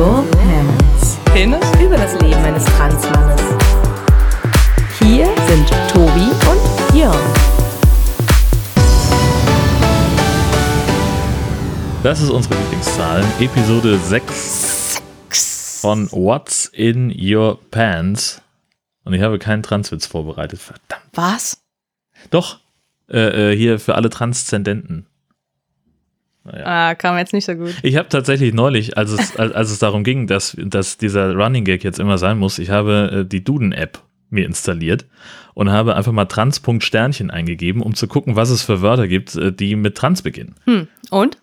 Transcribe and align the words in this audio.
your 0.00 0.24
pants? 0.30 1.18
Penis? 1.26 1.60
Über 1.78 1.98
das 1.98 2.18
Leben 2.22 2.42
eines 2.42 2.64
Transmannes. 2.64 3.42
Hier 4.98 5.26
sind 5.46 5.68
Tobi 5.92 6.30
und 6.48 6.96
Jörn. 6.96 7.18
Das 12.02 12.22
ist 12.22 12.30
unsere 12.30 12.54
Lieblingszahl. 12.54 13.22
Episode 13.40 13.98
6 13.98 15.02
von 15.82 16.10
What's 16.12 16.64
in 16.72 17.14
Your 17.14 17.58
Pants. 17.70 18.40
Und 19.04 19.12
ich 19.12 19.20
habe 19.20 19.38
keinen 19.38 19.62
Transwitz 19.62 20.06
vorbereitet. 20.06 20.60
Verdammt. 20.60 21.10
Was? 21.12 21.60
Doch, 22.30 22.60
äh, 23.10 23.52
äh, 23.52 23.56
hier 23.56 23.78
für 23.78 23.96
alle 23.96 24.08
Transzendenten. 24.08 25.04
Ah, 26.44 26.94
kam 26.94 27.18
jetzt 27.18 27.32
nicht 27.32 27.44
so 27.44 27.54
gut. 27.54 27.74
Ich 27.82 27.96
habe 27.96 28.08
tatsächlich 28.08 28.54
neulich, 28.54 28.96
als 28.96 29.10
es, 29.12 29.36
als, 29.36 29.70
es 29.70 29.78
darum 29.78 30.04
ging, 30.04 30.26
dass, 30.26 30.56
dass 30.58 30.96
dieser 30.96 31.34
Running 31.34 31.64
Gag 31.64 31.84
jetzt 31.84 31.98
immer 31.98 32.18
sein 32.18 32.38
muss, 32.38 32.58
ich 32.58 32.70
habe 32.70 33.20
äh, 33.20 33.24
die 33.28 33.44
Duden-App 33.44 34.00
mir 34.30 34.46
installiert 34.46 35.06
und 35.54 35.70
habe 35.70 35.96
einfach 35.96 36.12
mal 36.12 36.24
Trans.Sternchen 36.24 37.30
eingegeben, 37.30 37.82
um 37.82 37.94
zu 37.94 38.06
gucken, 38.06 38.36
was 38.36 38.50
es 38.50 38.62
für 38.62 38.80
Wörter 38.80 39.06
gibt, 39.08 39.34
äh, 39.36 39.52
die 39.52 39.76
mit 39.76 39.96
Trans 39.96 40.22
beginnen. 40.22 40.54
Hm. 40.64 40.88
Und? 41.10 41.38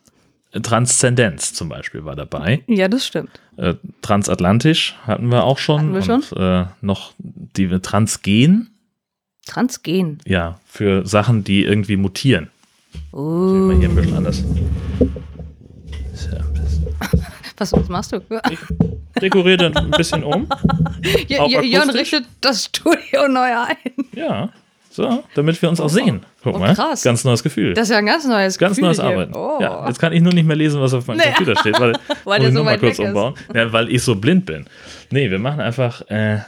Transzendenz 0.63 1.53
zum 1.53 1.69
Beispiel 1.69 2.05
war 2.05 2.16
dabei. 2.16 2.63
Ja, 2.67 2.88
das 2.88 3.05
stimmt. 3.05 3.29
Äh, 3.57 3.75
transatlantisch 4.02 4.95
hatten 5.05 5.27
wir 5.29 5.44
auch 5.44 5.57
schon. 5.57 5.94
Hatten 5.95 6.07
wir 6.07 6.16
und, 6.16 6.31
Äh, 6.33 6.66
noch 6.81 7.13
die 7.19 7.67
Transgen, 7.81 8.69
Transgen. 9.45 10.19
ja, 10.25 10.59
für 10.66 11.05
Sachen, 11.05 11.44
die 11.44 11.63
irgendwie 11.63 11.97
mutieren. 11.97 12.50
Oh. 13.11 13.21
Mal 13.21 13.75
hier 13.77 13.89
ein 13.89 13.95
bisschen 13.95 14.16
anders. 14.17 14.43
So, 16.13 16.30
Was, 17.59 17.73
was 17.73 17.89
machst 17.89 18.11
du? 18.11 18.21
Ich 18.52 18.59
dekoriere 19.21 19.57
dann 19.57 19.75
ein 19.77 19.91
bisschen 19.91 20.23
um. 20.23 20.47
Ja, 21.27 21.45
Jörn 21.47 21.89
richtet 21.91 22.25
das 22.41 22.66
Studio 22.66 23.27
neu 23.29 23.49
ein. 23.55 23.75
Ja, 24.13 24.49
so, 24.89 25.23
damit 25.35 25.61
wir 25.61 25.69
uns 25.69 25.79
auch 25.79 25.89
sehen. 25.89 26.21
Guck 26.44 26.55
Oh, 26.55 26.59
mal, 26.59 26.73
krass. 26.75 27.03
ganz 27.03 27.23
neues 27.23 27.44
Gefühl. 27.44 27.73
Das 27.73 27.83
ist 27.88 27.91
ja 27.91 27.97
ein 27.99 28.05
ganz 28.05 28.25
neues 28.25 28.57
Ganz 28.57 28.71
Gefühl 28.75 28.85
neues 28.88 28.99
hier. 28.99 29.05
Arbeiten. 29.09 29.33
Oh. 29.35 29.57
Ja, 29.61 29.88
jetzt 29.88 29.99
kann 29.99 30.11
ich 30.13 30.22
nur 30.22 30.33
nicht 30.33 30.45
mehr 30.45 30.55
lesen, 30.55 30.81
was 30.81 30.94
auf 30.94 31.05
meinem 31.07 31.17
Nee. 31.17 31.33
Computer 31.35 31.59
steht, 31.59 31.79
weil, 31.79 31.94
Weil 32.25 32.39
muss 32.39 32.47
ich 32.49 32.53
so 32.53 32.59
noch 32.59 32.66
mal 32.66 32.72
weit 32.73 32.79
kurz 32.79 32.99
umbauen. 32.99 33.33
Ja, 33.53 33.72
weil 33.72 33.89
ich 33.91 34.01
so 34.03 34.16
blind 34.16 34.45
bin. 34.45 34.66
Nee, 35.11 35.29
wir 35.31 35.39
machen 35.39 35.59
einfach, 35.61 36.01
äh, 36.09 36.39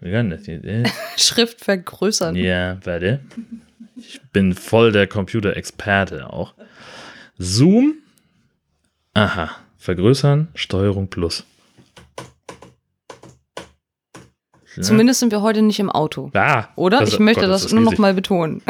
wir 0.00 0.10
können 0.12 0.30
das 0.30 0.44
hier, 0.44 0.64
äh, 0.64 0.84
Schrift 1.16 1.60
vergrößern. 1.64 2.34
Ja, 2.36 2.78
warte. 2.84 3.20
Ich 3.98 4.20
bin 4.32 4.54
voll 4.54 4.92
der 4.92 5.06
Computerexperte 5.06 6.32
auch. 6.32 6.54
Zoom. 7.36 7.94
Aha. 9.14 9.50
Vergrößern, 9.78 10.48
Steuerung 10.54 11.08
plus. 11.08 11.44
Ja. 14.76 14.82
Zumindest 14.82 15.20
sind 15.20 15.32
wir 15.32 15.42
heute 15.42 15.62
nicht 15.62 15.80
im 15.80 15.90
Auto. 15.90 16.30
Ah, 16.34 16.68
Oder? 16.76 17.00
das- 17.00 17.12
ich 17.12 17.18
möchte 17.18 17.42
Gott, 17.42 17.50
das, 17.50 17.64
ist 17.64 17.72
nur 17.72 17.82
noch 17.82 17.98
mal 17.98 18.14
betonen. 18.14 18.62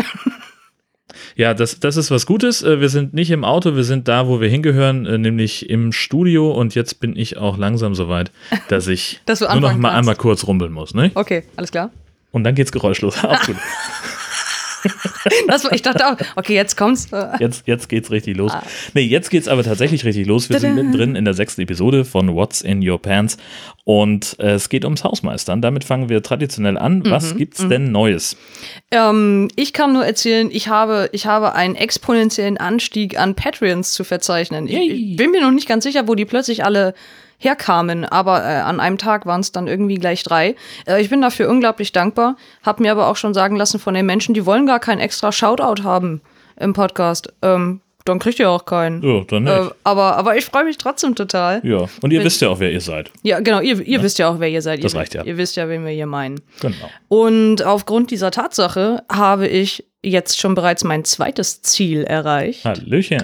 Ja, 1.37 1.55
das, 1.55 1.79
das 1.81 1.97
ist 1.97 2.11
was 2.11 2.27
Gutes. 2.27 2.63
Äh, 2.63 2.81
Wir 2.81 2.89
sind 2.89 3.13
nicht 3.15 3.31
im 3.31 3.45
Auto, 3.45 3.77
wir 3.77 3.85
sind 3.85 4.09
da, 4.09 4.27
wo 4.27 4.41
wir 4.41 4.49
hingehören, 4.49 5.07
äh, 5.07 5.19
nämlich 5.19 5.69
im 5.69 5.93
Studio. 5.93 6.51
Und 6.53 6.75
jetzt 6.75 7.01
bin 7.01 7.15
ich 7.17 7.37
auch 7.37 7.57
langsam 7.59 7.95
so 7.95 8.09
weit, 8.09 8.31
dass 8.69 8.87
ich 8.87 9.21
Dass 9.27 9.41
nur 9.41 9.49
noch 9.57 9.77
mal 9.77 9.89
kannst. 9.91 9.99
einmal 9.99 10.17
kurz 10.17 10.47
rumbeln 10.47 10.73
muss. 10.73 10.95
Ne? 10.95 11.11
Okay, 11.15 11.45
alles 11.57 11.71
klar. 11.71 11.91
Und 12.33 12.45
dann 12.45 12.55
geht's 12.55 12.73
geräuschlos. 12.73 13.23
Auch 13.25 13.41
gut. 13.47 13.57
Das, 15.47 15.65
war- 15.65 15.73
ich 15.73 15.83
dachte 15.83 16.07
auch, 16.07 16.17
okay, 16.37 16.55
jetzt 16.55 16.77
kommt's. 16.77 17.09
Jetzt, 17.41 17.67
jetzt 17.67 17.89
geht's 17.89 18.11
richtig 18.11 18.37
los. 18.37 18.53
Ah. 18.53 18.63
Nee, 18.95 19.03
jetzt 19.03 19.31
geht's 19.31 19.49
aber 19.49 19.63
tatsächlich 19.63 20.05
richtig 20.05 20.27
los. 20.27 20.49
Wir 20.51 20.59
sind 20.61 20.71
Tada. 20.71 20.83
mittendrin 20.83 21.17
in 21.17 21.25
der 21.25 21.35
sechsten 21.35 21.61
Episode 21.63 22.05
von 22.05 22.35
What's 22.35 22.61
in 22.61 22.87
Your 22.89 23.01
Pants. 23.01 23.37
Und 23.85 24.37
äh, 24.39 24.53
es 24.53 24.69
geht 24.69 24.85
ums 24.85 25.03
Hausmeistern. 25.05 25.63
Damit 25.63 25.85
fangen 25.85 26.09
wir 26.11 26.23
traditionell 26.23 26.77
an. 26.77 26.99
Mhm, 26.99 27.11
Was 27.11 27.37
gibt's 27.37 27.67
denn 27.69 27.91
Neues? 27.91 28.37
Ähm, 28.91 29.49
ich 29.57 29.73
kann 29.73 29.93
nur 29.95 30.05
erzählen, 30.05 30.51
ich 30.53 30.69
habe, 30.69 31.09
ich 31.13 31.27
habe 31.27 31.55
einen 31.55 31.75
exponentiellen 31.75 32.59
Anstieg 32.59 33.19
an 33.19 33.35
Patreons 33.35 33.93
zu 33.93 34.05
verzeichnen. 34.05 34.67
Ich, 34.69 34.77
ich 34.91 35.17
bin 35.17 35.31
mir 35.31 35.41
noch 35.41 35.51
nicht 35.53 35.69
ganz 35.69 35.85
sicher, 35.85 36.07
wo 36.07 36.15
die 36.15 36.25
plötzlich 36.27 36.65
alle 36.65 36.95
herkamen, 37.39 38.05
aber 38.05 38.43
äh, 38.45 38.57
an 38.61 38.81
einem 38.81 38.99
Tag 38.99 39.25
waren 39.27 39.41
es 39.41 39.53
dann 39.53 39.67
irgendwie 39.69 39.95
gleich 39.97 40.23
drei. 40.25 40.57
Äh, 40.87 41.01
ich 41.01 41.09
bin 41.09 41.21
dafür 41.23 41.49
unglaublich 41.49 41.93
dankbar, 41.93 42.37
habe 42.63 42.83
mir 42.83 42.93
aber 42.93 43.07
auch 43.09 43.17
schon 43.17 43.33
sagen 43.35 43.57
lassen 43.57 43.79
von 43.79 43.95
den 43.95 44.07
Menschen, 44.07 44.35
die 44.35 44.45
wollen 44.45 44.67
gar 44.67 44.81
kein 44.81 44.99
extra 44.99 45.31
Shoutout 45.33 45.83
haben 45.85 46.21
im 46.59 46.73
Podcast. 46.73 47.33
Ähm, 47.43 47.81
dann 48.05 48.19
kriegt 48.19 48.39
ihr 48.39 48.49
auch 48.51 48.65
keinen. 48.65 49.03
Ja, 49.03 49.23
dann 49.29 49.45
nicht. 49.45 49.53
Äh, 49.55 49.69
aber, 49.85 50.17
aber 50.17 50.37
ich 50.37 50.47
freue 50.47 50.65
mich 50.65 50.79
trotzdem 50.79 51.15
total. 51.15 51.61
ja, 51.63 51.87
und 52.01 52.11
ihr 52.11 52.19
wenn- 52.21 52.25
wisst 52.27 52.41
ja 52.41 52.49
auch, 52.49 52.59
wer 52.59 52.73
ihr 52.73 52.81
seid. 52.81 53.11
Ja, 53.23 53.39
genau, 53.41 53.61
ihr, 53.61 53.81
ihr 53.83 54.03
wisst 54.03 54.19
ja 54.19 54.29
auch, 54.31 54.41
wer 54.41 54.49
ihr 54.49 54.63
seid. 54.63 54.83
Das 54.83 54.95
ihr, 54.95 54.99
reicht 55.01 55.15
ja. 55.15 55.25
Ihr 55.25 55.37
wisst 55.37 55.57
ja, 55.57 55.69
wen 55.69 55.85
wir 55.85 55.93
hier 55.93 56.07
meinen. 56.07 56.41
Genau. 56.61 56.75
Und 57.09 57.63
aufgrund 57.63 58.11
dieser 58.11 58.31
Tatsache 58.31 59.03
habe 59.13 59.47
ich 59.47 59.85
jetzt 60.03 60.39
schon 60.39 60.55
bereits 60.55 60.85
mein 60.85 61.05
zweites 61.05 61.61
Ziel 61.63 62.05
erreicht. 62.05 62.65
Hallöchen. 62.65 63.21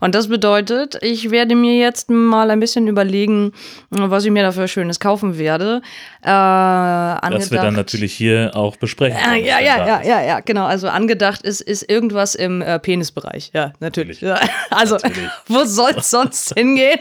Und 0.00 0.14
das 0.14 0.28
bedeutet, 0.28 0.98
ich 1.02 1.30
werde 1.30 1.54
mir 1.54 1.76
jetzt 1.76 2.08
mal 2.08 2.50
ein 2.50 2.60
bisschen 2.60 2.86
überlegen, 2.86 3.52
was 3.90 4.24
ich 4.24 4.30
mir 4.30 4.42
dafür 4.42 4.66
Schönes 4.68 4.98
kaufen 5.00 5.36
werde. 5.38 5.82
Äh, 6.22 6.26
Das 6.26 7.50
wir 7.50 7.60
dann 7.60 7.74
natürlich 7.74 8.14
hier 8.14 8.52
auch 8.54 8.76
besprechen. 8.76 9.18
Ah, 9.22 9.34
ja, 9.34 9.60
ja, 9.60 9.86
ja, 9.86 10.02
ja, 10.02 10.22
ja, 10.22 10.40
genau. 10.40 10.64
Also 10.64 10.88
angedacht 10.88 11.42
ist, 11.42 11.60
ist 11.60 11.90
irgendwas 11.90 12.34
im 12.34 12.62
äh, 12.62 12.78
Penisbereich. 12.78 13.50
Ja, 13.52 13.72
natürlich. 13.80 14.20
Ja, 14.20 14.38
also, 14.70 14.94
Natürlich. 14.94 15.30
wo 15.48 15.64
soll 15.64 15.92
es 15.96 16.10
sonst 16.10 16.54
hingehen? 16.56 16.98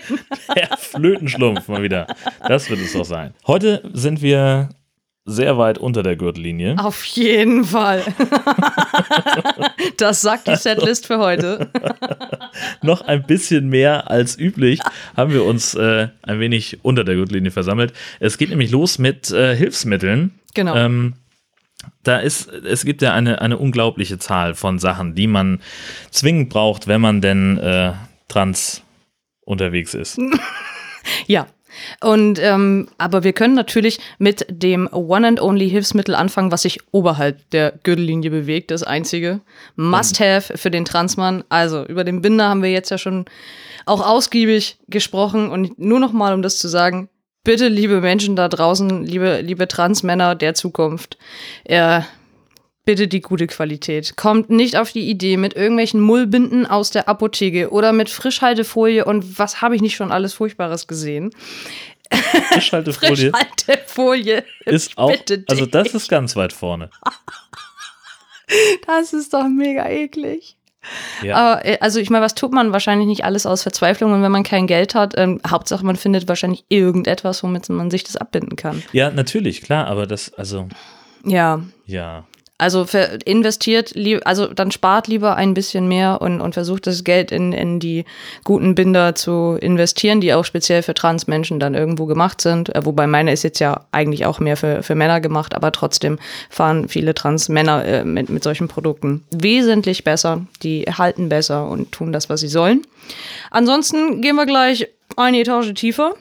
Der 0.55 0.75
Flötenschlumpf 0.77 1.67
mal 1.67 1.81
wieder. 1.83 2.07
Das 2.47 2.69
wird 2.69 2.81
es 2.81 2.93
doch 2.93 3.05
sein. 3.05 3.33
Heute 3.47 3.89
sind 3.93 4.21
wir 4.21 4.69
sehr 5.25 5.57
weit 5.57 5.79
unter 5.79 6.03
der 6.03 6.15
Gürtellinie. 6.15 6.75
Auf 6.77 7.03
jeden 7.05 7.65
Fall. 7.65 8.03
das 9.97 10.21
sagt 10.21 10.47
die 10.47 10.55
Setlist 10.55 11.07
für 11.07 11.17
heute. 11.17 11.71
noch 12.83 13.01
ein 13.01 13.23
bisschen 13.23 13.67
mehr 13.69 14.09
als 14.11 14.37
üblich 14.37 14.79
haben 15.17 15.33
wir 15.33 15.43
uns 15.43 15.73
äh, 15.73 16.09
ein 16.21 16.39
wenig 16.39 16.79
unter 16.83 17.03
der 17.03 17.15
Gürtellinie 17.15 17.51
versammelt. 17.51 17.93
Es 18.19 18.37
geht 18.37 18.49
nämlich 18.49 18.69
los 18.69 18.99
mit 18.99 19.31
äh, 19.31 19.55
Hilfsmitteln. 19.55 20.39
Genau. 20.53 20.75
Ähm, 20.75 21.15
da 22.03 22.19
ist, 22.19 22.47
es 22.47 22.85
gibt 22.85 23.01
ja 23.01 23.13
eine, 23.13 23.41
eine 23.41 23.57
unglaubliche 23.57 24.19
Zahl 24.19 24.53
von 24.53 24.77
Sachen, 24.77 25.15
die 25.15 25.27
man 25.27 25.59
zwingend 26.11 26.49
braucht, 26.49 26.87
wenn 26.87 27.01
man 27.01 27.21
denn 27.21 27.57
äh, 27.57 27.93
trans 28.27 28.83
unterwegs 29.41 29.93
ist. 29.93 30.19
Ja. 31.27 31.45
Und 32.01 32.39
ähm, 32.41 32.87
aber 32.97 33.23
wir 33.23 33.33
können 33.33 33.55
natürlich 33.55 33.99
mit 34.17 34.45
dem 34.49 34.87
One 34.91 35.27
and 35.27 35.41
Only 35.41 35.69
Hilfsmittel 35.69 36.15
anfangen, 36.15 36.51
was 36.51 36.63
sich 36.63 36.79
oberhalb 36.91 37.49
der 37.51 37.73
Gürtellinie 37.83 38.31
bewegt. 38.31 38.71
Das 38.71 38.83
einzige 38.83 39.41
Must-have 39.75 40.57
für 40.57 40.71
den 40.71 40.85
Transmann. 40.85 41.43
Also 41.49 41.85
über 41.85 42.03
den 42.03 42.21
Binder 42.21 42.49
haben 42.49 42.63
wir 42.63 42.71
jetzt 42.71 42.91
ja 42.91 42.97
schon 42.97 43.25
auch 43.85 44.05
ausgiebig 44.05 44.77
gesprochen 44.87 45.49
und 45.49 45.77
nur 45.79 45.99
noch 45.99 46.11
mal, 46.11 46.33
um 46.33 46.41
das 46.41 46.57
zu 46.59 46.67
sagen. 46.67 47.09
Bitte, 47.43 47.67
liebe 47.67 48.01
Menschen 48.01 48.35
da 48.35 48.49
draußen, 48.49 49.03
liebe, 49.05 49.41
liebe 49.41 49.67
Transmänner 49.67 50.33
der 50.33 50.55
Zukunft, 50.55 51.19
äh, 51.63 52.01
bitte 52.85 53.07
die 53.07 53.21
gute 53.21 53.47
Qualität. 53.47 54.15
Kommt 54.15 54.49
nicht 54.49 54.77
auf 54.77 54.91
die 54.91 55.09
Idee 55.09 55.37
mit 55.37 55.55
irgendwelchen 55.55 55.99
Mullbinden 55.99 56.65
aus 56.65 56.91
der 56.91 57.09
Apotheke 57.09 57.71
oder 57.71 57.91
mit 57.91 58.09
Frischhaltefolie 58.09 59.05
und 59.05 59.39
was 59.39 59.61
habe 59.61 59.75
ich 59.75 59.81
nicht 59.81 59.95
schon 59.95 60.11
alles 60.11 60.33
Furchtbares 60.33 60.87
gesehen. 60.87 61.31
Frischhaltefolie 62.11 63.31
Frischhaltefolie. 63.31 64.43
ist 64.65 64.97
auch, 64.97 65.13
also 65.47 65.65
das 65.65 65.93
ist 65.93 66.07
ganz 66.09 66.35
weit 66.35 66.53
vorne. 66.53 66.89
Das 68.85 69.13
ist 69.13 69.33
doch 69.33 69.47
mega 69.47 69.89
eklig. 69.89 70.55
Ja. 71.23 71.59
Äh, 71.61 71.79
also 71.81 71.99
ich 71.99 72.11
meine, 72.11 72.23
was 72.23 72.35
tut 72.35 72.51
man 72.53 72.71
wahrscheinlich 72.73 73.07
nicht 73.07 73.25
alles 73.25 73.47
aus 73.47 73.63
Verzweiflung 73.63 74.13
und 74.13 74.21
wenn 74.21 74.31
man 74.31 74.43
kein 74.43 74.67
Geld 74.67 74.93
hat, 74.93 75.15
ähm, 75.17 75.41
Hauptsache 75.47 75.83
man 75.83 75.95
findet 75.95 76.27
wahrscheinlich 76.27 76.63
irgendetwas, 76.69 77.41
womit 77.43 77.69
man 77.69 77.89
sich 77.89 78.03
das 78.03 78.17
abbinden 78.17 78.55
kann. 78.55 78.83
ja, 78.91 79.09
natürlich, 79.09 79.63
klar, 79.63 79.87
aber 79.87 80.05
das, 80.05 80.31
also, 80.35 80.67
Ja, 81.23 81.61
ja. 81.87 82.25
Also 82.57 82.85
investiert, 83.25 83.93
also 84.23 84.47
dann 84.47 84.71
spart 84.71 85.09
lieber 85.09 85.35
ein 85.35 85.53
bisschen 85.53 85.89
mehr 85.89 86.21
und, 86.21 86.39
und 86.39 86.53
versucht 86.53 86.87
das 86.87 87.03
Geld 87.03 87.33
in, 87.33 87.51
in 87.51 87.81
die 87.81 88.05
guten 88.45 88.75
Binder 88.75 89.13
zu 89.13 89.57
investieren, 89.59 90.21
die 90.21 90.33
auch 90.33 90.45
speziell 90.45 90.81
für 90.81 90.93
Transmenschen 90.93 91.59
dann 91.59 91.75
irgendwo 91.75 92.05
gemacht 92.05 92.39
sind. 92.39 92.73
Äh, 92.73 92.85
Wobei 92.85 93.07
meine 93.07 93.33
ist 93.33 93.43
jetzt 93.43 93.59
ja 93.59 93.85
eigentlich 93.91 94.25
auch 94.25 94.39
mehr 94.39 94.55
für, 94.55 94.83
für 94.83 94.95
Männer 94.95 95.19
gemacht, 95.19 95.53
aber 95.53 95.73
trotzdem 95.73 96.17
fahren 96.49 96.87
viele 96.87 97.13
Transmänner 97.13 97.83
äh, 97.83 98.05
mit, 98.05 98.29
mit 98.29 98.41
solchen 98.41 98.69
Produkten 98.69 99.25
wesentlich 99.31 100.05
besser. 100.05 100.47
Die 100.63 100.83
halten 100.83 101.27
besser 101.27 101.67
und 101.67 101.91
tun 101.91 102.13
das, 102.13 102.29
was 102.29 102.39
sie 102.39 102.47
sollen. 102.47 102.83
Ansonsten 103.51 104.21
gehen 104.21 104.37
wir 104.37 104.45
gleich 104.45 104.87
eine 105.17 105.41
Etage 105.41 105.73
tiefer. 105.73 106.13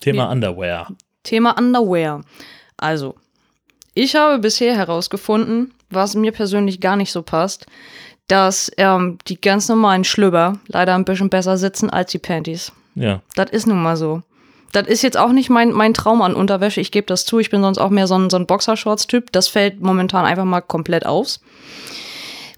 Thema 0.00 0.30
Underwear. 0.30 0.88
Thema 1.24 1.58
Underwear. 1.58 2.22
Also, 2.78 3.16
ich 3.96 4.14
habe 4.14 4.38
bisher 4.38 4.76
herausgefunden, 4.76 5.72
was 5.90 6.14
mir 6.14 6.30
persönlich 6.30 6.80
gar 6.80 6.96
nicht 6.96 7.10
so 7.10 7.22
passt, 7.22 7.66
dass 8.28 8.70
ähm, 8.76 9.18
die 9.26 9.40
ganz 9.40 9.68
normalen 9.68 10.04
Schlüpper 10.04 10.58
leider 10.68 10.94
ein 10.94 11.06
bisschen 11.06 11.30
besser 11.30 11.56
sitzen 11.56 11.88
als 11.88 12.10
die 12.10 12.18
Panties. 12.18 12.72
Ja. 12.94 13.22
Das 13.36 13.50
ist 13.50 13.66
nun 13.66 13.82
mal 13.82 13.96
so. 13.96 14.22
Das 14.72 14.86
ist 14.86 15.02
jetzt 15.02 15.16
auch 15.16 15.32
nicht 15.32 15.48
mein, 15.48 15.72
mein 15.72 15.94
Traum 15.94 16.20
an 16.20 16.34
Unterwäsche. 16.34 16.82
Ich 16.82 16.92
gebe 16.92 17.06
das 17.06 17.24
zu. 17.24 17.38
Ich 17.38 17.48
bin 17.48 17.62
sonst 17.62 17.78
auch 17.78 17.88
mehr 17.88 18.06
so 18.06 18.18
ein, 18.18 18.28
so 18.28 18.36
ein 18.36 18.46
Boxershorts-Typ. 18.46 19.32
Das 19.32 19.48
fällt 19.48 19.80
momentan 19.80 20.26
einfach 20.26 20.44
mal 20.44 20.60
komplett 20.60 21.06
aus. 21.06 21.40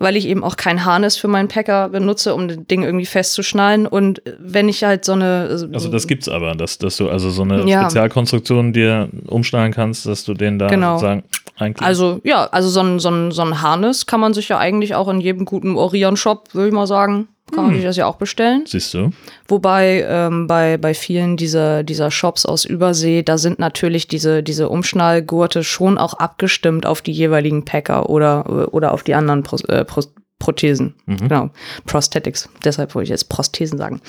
Weil 0.01 0.17
ich 0.17 0.27
eben 0.27 0.45
auch 0.45 0.57
kein 0.57 0.85
Harness 0.85 1.17
für 1.17 1.27
meinen 1.27 1.49
Packer 1.49 1.89
benutze, 1.89 2.35
um 2.35 2.47
das 2.47 2.59
Ding 2.71 2.85
irgendwie 2.85 3.07
festzuschnallen. 3.07 3.87
Und 3.87 4.23
wenn 4.39 4.69
ich 4.69 4.85
halt 4.85 5.05
so 5.05 5.13
eine. 5.13 5.49
Also 5.73 5.89
das 5.89 6.07
gibt's 6.07 6.29
aber, 6.29 6.55
dass, 6.55 6.79
dass 6.79 6.97
du 6.99 7.09
also 7.09 7.31
so 7.31 7.43
eine 7.43 7.69
Ja. 7.69 7.83
Spezialkonstruktion 7.83 8.73
dir 8.73 9.09
umschnallen 9.27 9.73
kannst, 9.73 10.07
dass 10.07 10.25
du 10.25 10.35
den 10.35 10.59
da 10.59 10.69
Genau. 10.69 10.99
sozusagen 10.99 11.25
eigentlich. 11.59 11.87
Also 11.87 12.21
ja, 12.23 12.45
also 12.47 12.69
so 12.69 12.81
ein, 12.81 13.01
so, 13.01 13.11
ein, 13.11 13.33
so 13.33 13.43
ein 13.43 13.61
Harness 13.61 14.07
kann 14.07 14.21
man 14.21 14.35
sich 14.35 14.49
ja 14.49 14.59
eigentlich 14.59 14.95
auch 14.95 15.09
in 15.09 15.21
jedem 15.21 15.45
guten 15.45 15.75
Orion-Shop, 15.77 16.55
würde 16.55 16.69
ich 16.69 16.75
mal 16.75 16.87
sagen, 16.87 17.27
kann 17.53 17.67
man 17.67 17.75
sich 17.75 17.85
das 17.85 17.97
ja 17.97 18.07
auch 18.07 18.17
bestellen. 18.17 18.65
siehst 18.67 18.95
du? 18.95 19.11
Wobei 19.47 20.05
ähm, 20.09 20.47
bei, 20.47 20.77
bei 20.77 20.95
vielen 20.95 21.37
dieser, 21.37 21.83
dieser 21.83 22.11
Shops 22.11 22.45
aus 22.45 22.65
Übersee, 22.65 23.23
da 23.23 23.39
sind 23.39 23.59
natürlich 23.59 24.09
diese, 24.09 24.43
diese 24.43 24.69
Umschnallgurte 24.69 25.65
schon 25.65 25.99
auch 25.99 26.15
abgestimmt 26.15 26.87
auf 26.87 27.03
die 27.03 27.13
jeweiligen 27.13 27.65
Packer 27.65 28.11
oder, 28.11 28.73
oder 28.75 28.93
auf 28.93 29.03
die 29.03 29.15
anderen 29.15 29.43
Pro, 29.43 29.57
äh, 29.69 29.85
Pro, 29.85 30.03
Prothesen. 30.39 30.95
Genau. 31.07 31.51
Prosthetics. 31.85 32.49
Deshalb 32.65 32.95
wollte 32.95 33.05
ich 33.05 33.11
jetzt 33.11 33.29
Prosthesen 33.29 33.77
sagen. 33.77 34.01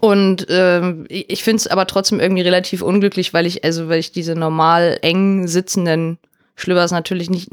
Und 0.00 0.46
ähm, 0.50 1.06
ich 1.08 1.28
ich 1.28 1.44
finde 1.44 1.56
es 1.56 1.66
aber 1.66 1.86
trotzdem 1.86 2.20
irgendwie 2.20 2.42
relativ 2.42 2.82
unglücklich, 2.82 3.32
weil 3.32 3.46
ich, 3.46 3.64
also 3.64 3.88
weil 3.88 4.00
ich 4.00 4.12
diese 4.12 4.34
normal 4.34 4.98
eng 5.02 5.46
sitzenden 5.46 6.18
Schlüppers 6.56 6.90
natürlich 6.90 7.30
nicht, 7.30 7.50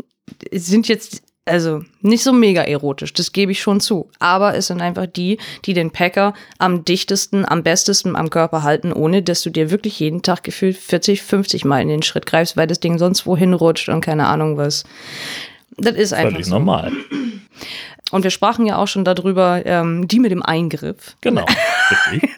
sind 0.51 0.87
jetzt 0.87 1.21
also 1.45 1.83
nicht 2.01 2.23
so 2.23 2.33
mega 2.33 2.63
erotisch, 2.63 3.13
das 3.13 3.31
gebe 3.31 3.51
ich 3.51 3.61
schon 3.61 3.79
zu. 3.79 4.09
Aber 4.19 4.55
es 4.55 4.67
sind 4.67 4.81
einfach 4.81 5.05
die, 5.05 5.37
die 5.65 5.73
den 5.73 5.91
Packer 5.91 6.33
am 6.57 6.83
dichtesten, 6.83 7.45
am 7.45 7.63
bestesten 7.63 8.15
am 8.15 8.31
Körper 8.31 8.63
halten, 8.63 8.91
ohne 8.91 9.21
dass 9.21 9.43
du 9.43 9.51
dir 9.51 9.69
wirklich 9.69 9.99
jeden 9.99 10.23
Tag 10.23 10.43
gefühlt 10.43 10.75
40, 10.75 11.21
50 11.21 11.63
Mal 11.65 11.81
in 11.81 11.87
den 11.87 12.01
Schritt 12.01 12.25
greifst, 12.25 12.57
weil 12.57 12.67
das 12.67 12.79
Ding 12.79 12.97
sonst 12.97 13.27
wohin 13.27 13.53
rutscht 13.53 13.89
und 13.89 14.01
keine 14.01 14.25
Ahnung 14.25 14.57
was. 14.57 14.83
Das 15.77 15.95
ist 15.95 16.13
einfach 16.13 16.31
Völlig 16.31 16.45
so. 16.47 16.53
normal. 16.55 16.91
Und 18.11 18.23
wir 18.23 18.29
sprachen 18.29 18.67
ja 18.67 18.77
auch 18.77 18.87
schon 18.87 19.03
darüber, 19.03 19.65
ähm, 19.65 20.07
die 20.07 20.19
mit 20.19 20.31
dem 20.31 20.43
Eingriff. 20.43 21.15
Genau. 21.21 21.45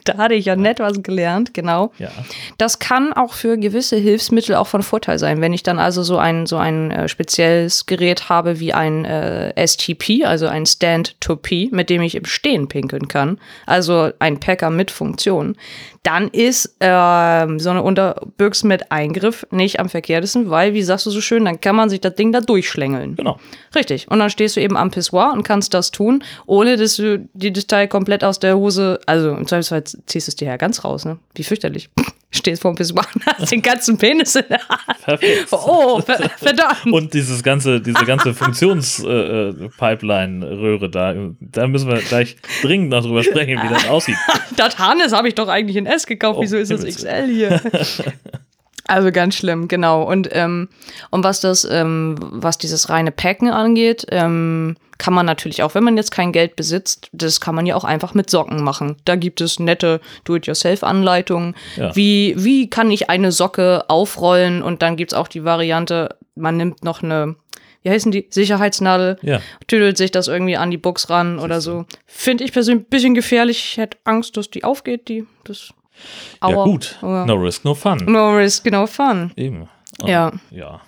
Da 0.04 0.18
hatte 0.18 0.34
ich 0.34 0.46
ja 0.46 0.56
nett 0.56 0.80
was 0.80 1.04
gelernt, 1.04 1.54
genau. 1.54 1.92
Ja. 2.00 2.10
Das 2.58 2.80
kann 2.80 3.14
auch 3.14 3.34
für 3.34 3.58
gewisse 3.58 3.96
Hilfsmittel 3.96 4.56
auch 4.56 4.68
von 4.68 4.84
Vorteil 4.84 5.20
sein. 5.20 5.42
Wenn 5.42 5.54
ich 5.54 5.64
dann 5.64 5.80
also 5.80 6.04
so 6.04 6.18
ein, 6.18 6.46
so 6.46 6.58
ein 6.58 6.92
äh, 6.92 7.08
spezielles 7.08 7.86
Gerät 7.86 8.30
habe 8.30 8.60
wie 8.60 8.74
ein 8.74 9.06
äh, 9.06 9.68
STP, 9.68 10.26
also 10.26 10.48
ein 10.48 10.66
Stand-to-P, 10.66 11.70
mit 11.72 11.90
dem 11.90 12.02
ich 12.02 12.16
im 12.16 12.26
Stehen 12.26 12.68
pinkeln 12.68 13.08
kann, 13.08 13.40
also 13.66 14.12
ein 14.20 14.40
Packer 14.40 14.70
mit 14.70 14.92
Funktion, 14.92 15.56
dann 16.08 16.30
ist 16.30 16.78
ähm, 16.80 17.60
so 17.60 17.70
eine 17.70 17.82
Unterbüchse 17.82 18.66
mit 18.66 18.94
Eingriff 18.94 19.46
nicht 19.52 19.82
am 19.82 19.90
verkehrtesten, 19.90 20.50
weil, 20.50 20.74
wie 20.74 20.84
sagst 20.84 21.06
du 21.06 21.10
so 21.10 21.20
schön, 21.20 21.44
dann 21.44 21.60
kann 21.60 21.76
man 21.76 21.90
sich 21.90 22.00
das 22.00 22.16
Ding 22.16 22.32
da 22.32 22.40
durchschlängeln. 22.40 23.18
Genau. 23.18 23.40
Richtig. 23.76 24.10
Und 24.10 24.20
dann 24.20 24.30
stehst 24.30 24.56
du 24.56 24.62
eben 24.62 24.78
am 24.78 24.90
Pissoir 24.90 25.34
und 25.34 25.44
kannst 25.44 25.57
das 25.70 25.92
tun, 25.92 26.24
ohne 26.46 26.78
dass 26.78 26.96
du 26.96 27.28
die 27.34 27.54
das 27.54 27.68
Teil 27.68 27.88
komplett 27.88 28.24
aus 28.24 28.40
der 28.40 28.58
Hose, 28.58 29.00
also 29.06 29.30
im 29.32 29.46
Zweifelsfall 29.48 29.84
ziehst 29.84 30.28
du 30.28 30.32
es 30.32 30.36
dir 30.36 30.48
ja 30.48 30.58
ganz 30.58 30.84
raus, 30.84 31.06
ne? 31.06 31.20
Wie 31.36 31.44
fürchterlich. 31.44 31.90
Stehst 32.30 32.62
vor 32.62 32.74
dem 32.74 32.76
Pissoir 32.76 33.06
und 33.16 33.26
hast 33.26 33.54
den 33.54 33.62
ganzen 33.62 33.98
Penis 33.98 34.36
in 34.36 34.44
der 34.50 34.60
Hand. 34.68 35.02
Perfekt. 35.02 35.48
Oh, 35.52 36.02
ver 36.02 36.30
verdammt. 36.36 36.86
Und 36.92 37.14
dieses 37.14 37.42
ganze, 37.42 37.80
diese 37.80 38.04
ganze 38.04 38.34
Funktions-Pipeline-Röhre 38.34 40.90
da, 40.90 41.16
da 41.40 41.68
müssen 41.68 41.90
wir 41.90 42.02
gleich 42.02 42.36
dringend 42.62 42.90
noch 42.90 43.02
drüber 43.02 43.24
sprechen, 43.24 43.62
wie 43.64 43.70
das 43.70 43.88
aussieht. 43.88 44.18
das 44.58 44.78
Harness 44.78 45.14
habe 45.14 45.30
ich 45.30 45.36
doch 45.36 45.48
eigentlich 45.48 45.78
in 45.78 45.86
S 45.86 46.06
gekauft. 46.06 46.40
Oh, 46.40 46.42
Wieso 46.42 46.58
ist 46.58 46.70
das 46.70 46.84
XL 46.84 47.28
hier? 47.28 47.62
Also 48.88 49.12
ganz 49.12 49.36
schlimm, 49.36 49.68
genau. 49.68 50.04
Und, 50.04 50.30
ähm, 50.32 50.70
und 51.12 51.24
was 51.24 51.42
das, 51.42 51.68
ähm, 51.70 52.16
was 52.20 52.58
dieses 52.58 52.90
reine 52.90 53.12
Packen 53.12 53.50
angeht, 53.50 54.06
ähm, 54.12 54.78
kann 54.98 55.14
man 55.14 55.26
natürlich 55.26 55.62
auch, 55.62 55.76
wenn 55.76 55.84
man 55.84 55.98
jetzt 55.98 56.12
kein 56.12 56.32
Geld 56.32 56.56
besitzt, 56.56 57.10
das 57.12 57.40
kann 57.42 57.54
man 57.54 57.66
ja 57.66 57.76
auch 57.76 57.84
einfach 57.84 58.14
mit 58.14 58.30
Socken 58.30 58.64
machen. 58.64 58.96
Da 59.06 59.16
gibt 59.16 59.42
es 59.42 59.60
nette 59.60 60.00
Do-it-yourself-Anleitungen. 60.24 61.56
Ja. 61.76 61.96
Wie, 61.96 62.34
wie 62.38 62.70
kann 62.70 62.90
ich 62.90 63.10
eine 63.10 63.32
Socke 63.32 63.90
aufrollen? 63.90 64.64
Und 64.64 64.82
dann 64.82 64.96
gibt's 64.96 65.14
auch 65.14 65.28
die 65.28 65.44
Variante, 65.44 66.16
man 66.36 66.58
nimmt 66.58 66.84
noch 66.84 67.04
eine, 67.04 67.36
wie 67.84 67.90
heißen 67.90 68.12
die? 68.12 68.26
Sicherheitsnadel, 68.30 69.18
Ja. 69.22 69.40
tüdelt 69.68 69.98
sich 69.98 70.12
das 70.12 70.28
irgendwie 70.28 70.58
an 70.58 70.72
die 70.72 70.78
Box 70.78 71.10
ran 71.10 71.40
oder 71.40 71.62
so. 71.62 71.86
Finde 72.06 72.44
ich 72.44 72.52
persönlich 72.54 72.86
ein 72.86 72.90
bisschen 72.90 73.14
gefährlich. 73.14 73.60
Ich 73.60 73.78
hätte 73.78 73.98
Angst, 74.06 74.38
dass 74.38 74.50
die 74.50 74.64
aufgeht, 74.64 75.10
die, 75.10 75.26
das. 75.44 75.70
Ja, 76.42 76.48
Aua. 76.50 76.64
gut. 76.66 76.98
Aber- 77.02 77.26
No 77.26 77.34
risk, 77.36 77.64
no 77.66 77.74
fun. 77.74 78.00
No 78.06 78.32
risk, 78.36 78.64
genau, 78.64 78.86
fun. 78.88 79.32
Eben. 79.36 79.68
Und, 80.00 80.08
Ja. 80.10 80.32
Ja. 80.52 80.82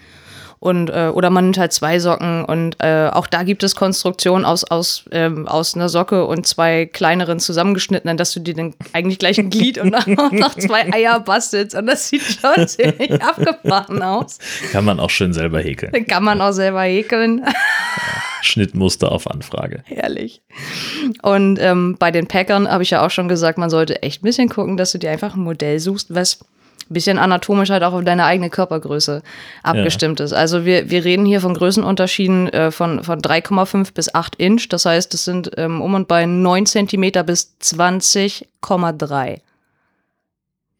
Und, 0.59 0.89
äh, 0.89 1.09
oder 1.13 1.29
man 1.29 1.45
nimmt 1.45 1.57
halt 1.57 1.71
zwei 1.71 2.00
Socken 2.00 2.44
und 2.44 2.75
äh, 2.79 3.09
auch 3.13 3.27
da 3.27 3.44
gibt 3.44 3.63
es 3.63 3.75
Konstruktionen 3.75 4.44
aus, 4.44 4.65
aus, 4.65 5.06
ähm, 5.11 5.47
aus 5.47 5.73
einer 5.75 5.88
Socke 5.88 6.25
und 6.25 6.45
zwei 6.45 6.85
kleineren 6.85 7.39
zusammengeschnittenen, 7.39 8.17
dass 8.17 8.33
du 8.33 8.41
dir 8.41 8.56
dann 8.56 8.73
eigentlich 8.91 9.19
gleich 9.19 9.39
ein 9.39 9.50
Glied 9.50 9.77
und 9.77 9.91
dann 9.91 10.19
auch 10.19 10.31
noch 10.31 10.56
zwei 10.56 10.91
Eier 10.94 11.21
bastelst. 11.21 11.75
Und 11.75 11.85
das 11.85 12.09
sieht 12.09 12.23
schon 12.23 12.67
ziemlich 12.67 13.21
abgefahren 13.21 14.01
aus. 14.01 14.39
Kann 14.73 14.83
man 14.83 15.00
auch 15.00 15.09
schön 15.09 15.31
selber 15.31 15.61
häkeln. 15.61 16.06
Kann 16.07 16.25
man 16.25 16.41
auch 16.41 16.51
selber 16.51 16.81
häkeln. 16.81 17.45
Schnittmuster 18.41 19.12
auf 19.13 19.29
Anfrage. 19.29 19.83
Herrlich. 19.85 20.41
Und 21.21 21.57
ähm, 21.62 21.95
bei 21.97 22.12
den 22.12 22.27
Packern 22.27 22.69
habe 22.69 22.83
ich 22.83 22.89
ja 22.89 23.05
auch 23.05 23.12
schon 23.12 23.29
gesagt, 23.29 23.57
man 23.57 23.69
sollte 23.69 24.01
echt 24.01 24.21
ein 24.21 24.25
bisschen 24.25 24.50
gucken, 24.50 24.75
dass 24.75 24.91
du 24.91 24.97
dir 24.97 25.12
einfach 25.12 25.35
ein 25.35 25.41
Modell 25.41 25.79
suchst, 25.79 26.13
was 26.13 26.39
bisschen 26.94 27.18
anatomisch 27.18 27.69
halt 27.69 27.83
auch 27.83 27.94
auf 27.94 28.03
deine 28.03 28.25
eigene 28.25 28.50
Körpergröße 28.50 29.21
abgestimmt 29.63 30.19
ist. 30.19 30.33
Also 30.33 30.65
wir, 30.65 30.89
wir 30.89 31.06
reden 31.06 31.25
hier 31.25 31.41
von 31.41 31.53
Größenunterschieden 31.53 32.50
äh, 32.50 32.71
von, 32.71 33.03
von 33.03 33.19
3,5 33.21 33.94
bis 33.94 34.13
8 34.13 34.36
Inch. 34.36 34.68
Das 34.69 34.86
heißt, 34.86 35.13
das 35.13 35.25
sind 35.25 35.51
ähm, 35.57 35.81
um 35.81 35.94
und 35.94 36.07
bei 36.07 36.25
9 36.25 36.65
Zentimeter 36.65 37.24
bis 37.24 37.56
20,3. 37.62 39.39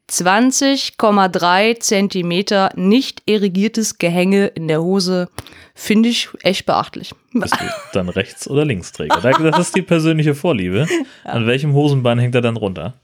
20,3 0.10 1.80
Zentimeter 1.80 2.72
nicht 2.76 3.22
irrigiertes 3.26 3.98
Gehänge 4.00 4.48
in 4.48 4.68
der 4.68 4.82
Hose 4.82 5.30
finde 5.76 6.10
ich 6.10 6.30
echt 6.42 6.66
beachtlich. 6.66 7.12
Bist 7.32 7.54
du 7.54 7.66
dann 7.94 8.10
Rechts- 8.10 8.50
oder 8.50 8.66
Linksträger? 8.66 9.20
Da- 9.22 9.32
Das 9.52 9.60
ist 9.60 9.76
die 9.76 9.82
persönliche 9.82 10.36
Vorliebe. 10.36 10.88
An 11.24 11.46
welchem 11.48 11.74
Hosenbein 11.74 12.20
hängt 12.20 12.36
er 12.36 12.42
dann 12.42 12.58
runter? 12.58 12.96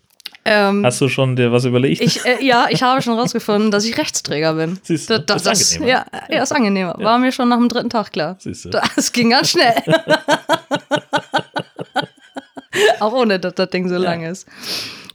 Ähm, 0.48 0.86
Hast 0.86 1.02
du 1.02 1.10
schon 1.10 1.36
dir 1.36 1.52
was 1.52 1.66
überlegt? 1.66 2.02
Ich, 2.02 2.24
äh, 2.24 2.44
ja, 2.46 2.68
ich 2.70 2.84
habe 2.84 3.02
schon 3.02 3.18
rausgefunden, 3.18 3.72
dass 3.72 3.84
ich 3.84 3.98
Rechtsträger 3.98 4.54
bin. 4.54 4.80
Siehst 4.84 5.10
du, 5.10 5.20
das, 5.20 5.38
ist 5.38 5.48
das, 5.48 5.74
angenehmer. 5.74 5.92
ja, 5.92 6.06
ja, 6.30 6.44
ist 6.44 6.52
angenehmer. 6.52 6.96
War 7.00 7.18
mir 7.18 7.32
schon 7.32 7.50
nach 7.50 7.58
dem 7.58 7.68
dritten 7.68 7.90
Tag 7.90 8.12
klar. 8.12 8.36
Siehst 8.40 8.66
du. 8.66 8.70
Das 8.96 9.12
ging 9.12 9.32
ganz 9.32 9.50
schnell. 9.50 9.74
Auch 13.00 13.14
ohne, 13.14 13.40
dass 13.40 13.56
das 13.56 13.70
Ding 13.70 13.90
so 13.90 13.98
lang 13.98 14.24
ist. 14.24 14.48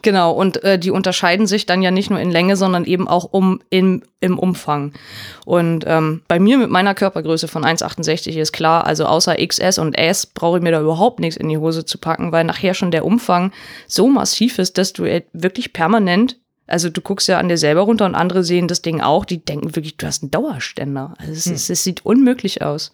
Genau, 0.03 0.33
und 0.33 0.63
äh, 0.65 0.79
die 0.79 0.91
unterscheiden 0.91 1.47
sich 1.47 1.67
dann 1.67 1.83
ja 1.83 1.91
nicht 1.91 2.11
nur 2.11 2.21
in 2.21 2.31
Länge, 2.31 2.57
sondern 2.57 2.85
eben 2.85 3.07
auch 3.07 3.25
um, 3.25 3.61
im, 3.69 4.03
im 4.21 4.39
Umfang. 4.39 4.93
Und 5.45 5.85
ähm, 5.87 6.23
bei 6.27 6.39
mir 6.39 6.59
mit 6.59 6.71
meiner 6.71 6.95
Körpergröße 6.95 7.49
von 7.49 7.65
1,68 7.65 8.39
ist 8.39 8.53
klar, 8.53 8.87
also 8.87 9.05
außer 9.05 9.37
XS 9.37 9.79
und 9.79 9.95
S 9.95 10.27
brauche 10.27 10.59
ich 10.59 10.63
mir 10.63 10.73
da 10.73 10.81
überhaupt 10.81 11.21
nichts 11.21 11.37
in 11.37 11.49
die 11.49 11.59
Hose 11.59 11.85
zu 11.85 11.99
packen, 11.99 12.33
weil 12.33 12.45
nachher 12.45 12.75
schon 12.75 12.91
der 12.91 13.05
Umfang 13.05 13.53
so 13.87 14.09
massiv 14.09 14.59
ist, 14.59 14.79
dass 14.79 14.93
du 14.93 15.05
äh, 15.05 15.23
wirklich 15.33 15.73
permanent, 15.73 16.39
also 16.67 16.89
du 16.89 17.01
guckst 17.01 17.29
ja 17.29 17.39
an 17.39 17.49
dir 17.49 17.59
selber 17.59 17.83
runter 17.83 18.07
und 18.07 18.15
andere 18.15 18.43
sehen 18.43 18.69
das 18.69 18.81
Ding 18.81 19.01
auch, 19.01 19.25
die 19.25 19.45
denken 19.45 19.77
wirklich, 19.77 19.97
du 19.97 20.07
hast 20.07 20.23
einen 20.23 20.31
Dauerständer. 20.31 21.15
Also 21.19 21.33
es, 21.33 21.47
es, 21.47 21.69
es 21.69 21.85
sieht 21.85 22.07
unmöglich 22.07 22.63
aus. 22.63 22.93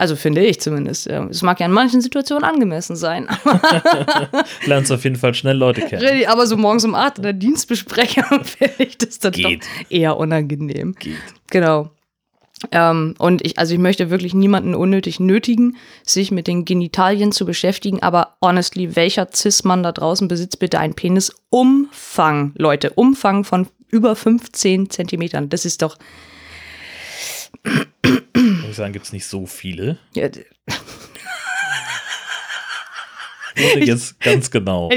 Also 0.00 0.16
finde 0.16 0.42
ich 0.46 0.58
zumindest. 0.62 1.08
Es 1.08 1.42
mag 1.42 1.60
ja 1.60 1.66
in 1.66 1.72
manchen 1.72 2.00
Situationen 2.00 2.42
angemessen 2.42 2.96
sein. 2.96 3.28
Lernst 4.64 4.90
auf 4.90 5.04
jeden 5.04 5.16
Fall 5.16 5.34
schnell 5.34 5.58
Leute 5.58 5.82
kennen. 5.82 6.24
Aber 6.26 6.46
so 6.46 6.56
morgens 6.56 6.86
um 6.86 6.94
8 6.94 7.18
in 7.18 7.22
der 7.22 7.32
Dienstbesprechung 7.34 8.24
finde 8.44 8.76
ich 8.78 8.96
das 8.96 9.18
dann 9.18 9.32
Geht. 9.32 9.60
doch 9.62 9.90
eher 9.90 10.16
unangenehm. 10.16 10.94
Geht. 10.98 11.18
Genau. 11.50 11.90
Ähm, 12.72 13.14
und 13.18 13.44
ich, 13.44 13.58
also 13.58 13.74
ich 13.74 13.78
möchte 13.78 14.08
wirklich 14.08 14.32
niemanden 14.32 14.74
unnötig 14.74 15.20
nötigen, 15.20 15.76
sich 16.02 16.30
mit 16.30 16.46
den 16.46 16.64
Genitalien 16.64 17.30
zu 17.30 17.44
beschäftigen, 17.44 18.02
aber 18.02 18.36
honestly, 18.40 18.96
welcher 18.96 19.28
Cis-Mann 19.30 19.82
da 19.82 19.92
draußen 19.92 20.28
besitzt 20.28 20.60
bitte 20.60 20.78
einen 20.78 20.94
Penis-Umfang, 20.94 22.52
Leute, 22.56 22.88
Umfang 22.94 23.44
von 23.44 23.66
über 23.90 24.16
15 24.16 24.88
Zentimetern. 24.88 25.50
Das 25.50 25.66
ist 25.66 25.82
doch, 25.82 25.98
Muss 27.64 28.70
ich 28.70 28.76
sagen, 28.76 28.92
gibt 28.92 29.06
es 29.06 29.12
nicht 29.12 29.26
so 29.26 29.46
viele. 29.46 29.98
ja, 33.56 33.78
jetzt 33.78 34.20
ganz 34.20 34.50
genau. 34.50 34.90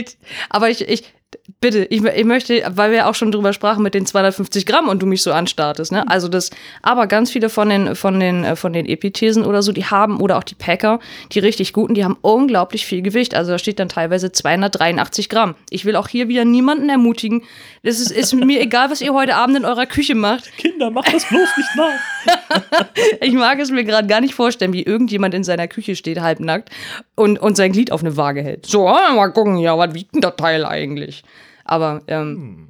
Aber 0.50 0.70
ich, 0.70 0.88
ich, 0.88 1.14
bitte, 1.62 1.86
ich, 1.86 2.04
ich 2.04 2.26
möchte, 2.26 2.64
weil 2.76 2.92
wir 2.92 3.08
auch 3.08 3.16
schon 3.16 3.32
drüber 3.32 3.54
sprachen 3.54 3.84
mit 3.84 3.94
den 3.94 4.06
250 4.06 4.66
Gramm 4.66 4.88
und 4.88 5.02
du 5.02 5.06
mich 5.06 5.22
so 5.22 5.32
anstartest, 5.32 5.92
ne? 5.92 6.08
Also 6.08 6.28
das, 6.28 6.50
aber 6.82 7.08
ganz 7.08 7.32
viele 7.32 7.50
von 7.50 7.70
den, 7.70 7.96
von 7.96 8.20
den, 8.20 8.44
äh, 8.44 8.56
von 8.56 8.74
den 8.74 8.86
Epithesen 8.86 9.46
oder 9.46 9.62
so, 9.62 9.72
die 9.72 9.86
haben, 9.86 10.20
oder 10.20 10.38
auch 10.38 10.44
die 10.44 10.56
Packer, 10.56 11.00
die 11.32 11.40
richtig 11.40 11.74
guten, 11.74 11.94
die 11.94 12.04
haben 12.04 12.18
unglaublich 12.22 12.86
viel 12.86 13.02
Gewicht. 13.02 13.36
Also 13.36 13.52
da 13.52 13.58
steht 13.58 13.80
dann 13.80 13.90
teilweise 13.90 14.32
283 14.32 15.30
Gramm. 15.30 15.56
Ich 15.70 15.86
will 15.86 15.96
auch 15.96 16.08
hier 16.08 16.28
wieder 16.28 16.46
niemanden 16.46 16.90
ermutigen. 16.90 17.44
Das 17.84 18.00
ist, 18.00 18.12
ist 18.12 18.34
mir 18.34 18.62
egal, 18.62 18.90
was 18.90 19.02
ihr 19.02 19.14
heute 19.14 19.36
Abend 19.36 19.58
in 19.58 19.66
eurer 19.66 19.86
Küche 19.86 20.16
macht. 20.16 20.56
Kinder, 20.58 20.90
macht 20.90 21.14
das 21.14 21.26
bloß 21.26 21.50
nicht 21.58 21.76
nach. 21.76 22.00
Ich 23.22 23.34
mag 23.34 23.60
es 23.60 23.72
mir 23.72 23.84
gerade 23.84 24.08
gar 24.08 24.22
nicht 24.22 24.36
vorstellen, 24.36 24.74
wie 24.74 24.84
irgendjemand 24.84 25.34
in 25.34 25.44
seiner 25.44 25.68
Küche 25.68 25.96
steht, 25.96 26.22
halbnackt, 26.22 26.70
und, 27.16 27.40
und 27.40 27.56
sein 27.56 27.72
Glied 27.72 27.92
auf 27.92 28.02
eine 28.02 28.18
Waage 28.18 28.42
hält. 28.42 28.66
So, 28.66 28.86
mal 28.86 29.32
gucken, 29.32 29.58
ja, 29.58 29.78
was 29.78 29.94
wiegt 29.94 30.14
denn 30.14 30.22
das 30.22 30.36
Teil 30.36 30.66
eigentlich? 30.66 31.23
Aber 31.66 32.02
ähm, 32.08 32.70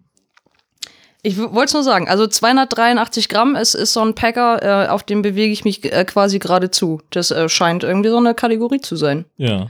ich 1.21 1.37
wollte 1.37 1.65
es 1.65 1.73
nur 1.73 1.83
sagen, 1.83 2.07
also 2.09 2.27
283 2.27 3.29
Gramm 3.29 3.55
ist, 3.55 3.75
ist 3.75 3.93
so 3.93 4.01
ein 4.01 4.13
Packer, 4.13 4.85
äh, 4.85 4.89
auf 4.89 5.03
dem 5.03 5.21
bewege 5.21 5.53
ich 5.53 5.63
mich 5.63 5.83
äh, 5.91 6.03
quasi 6.05 6.39
geradezu. 6.39 6.99
Das 7.11 7.31
äh, 7.31 7.47
scheint 7.47 7.83
irgendwie 7.83 8.09
so 8.09 8.17
eine 8.17 8.33
Kategorie 8.33 8.81
zu 8.81 8.95
sein. 8.97 9.25
Ja. 9.37 9.67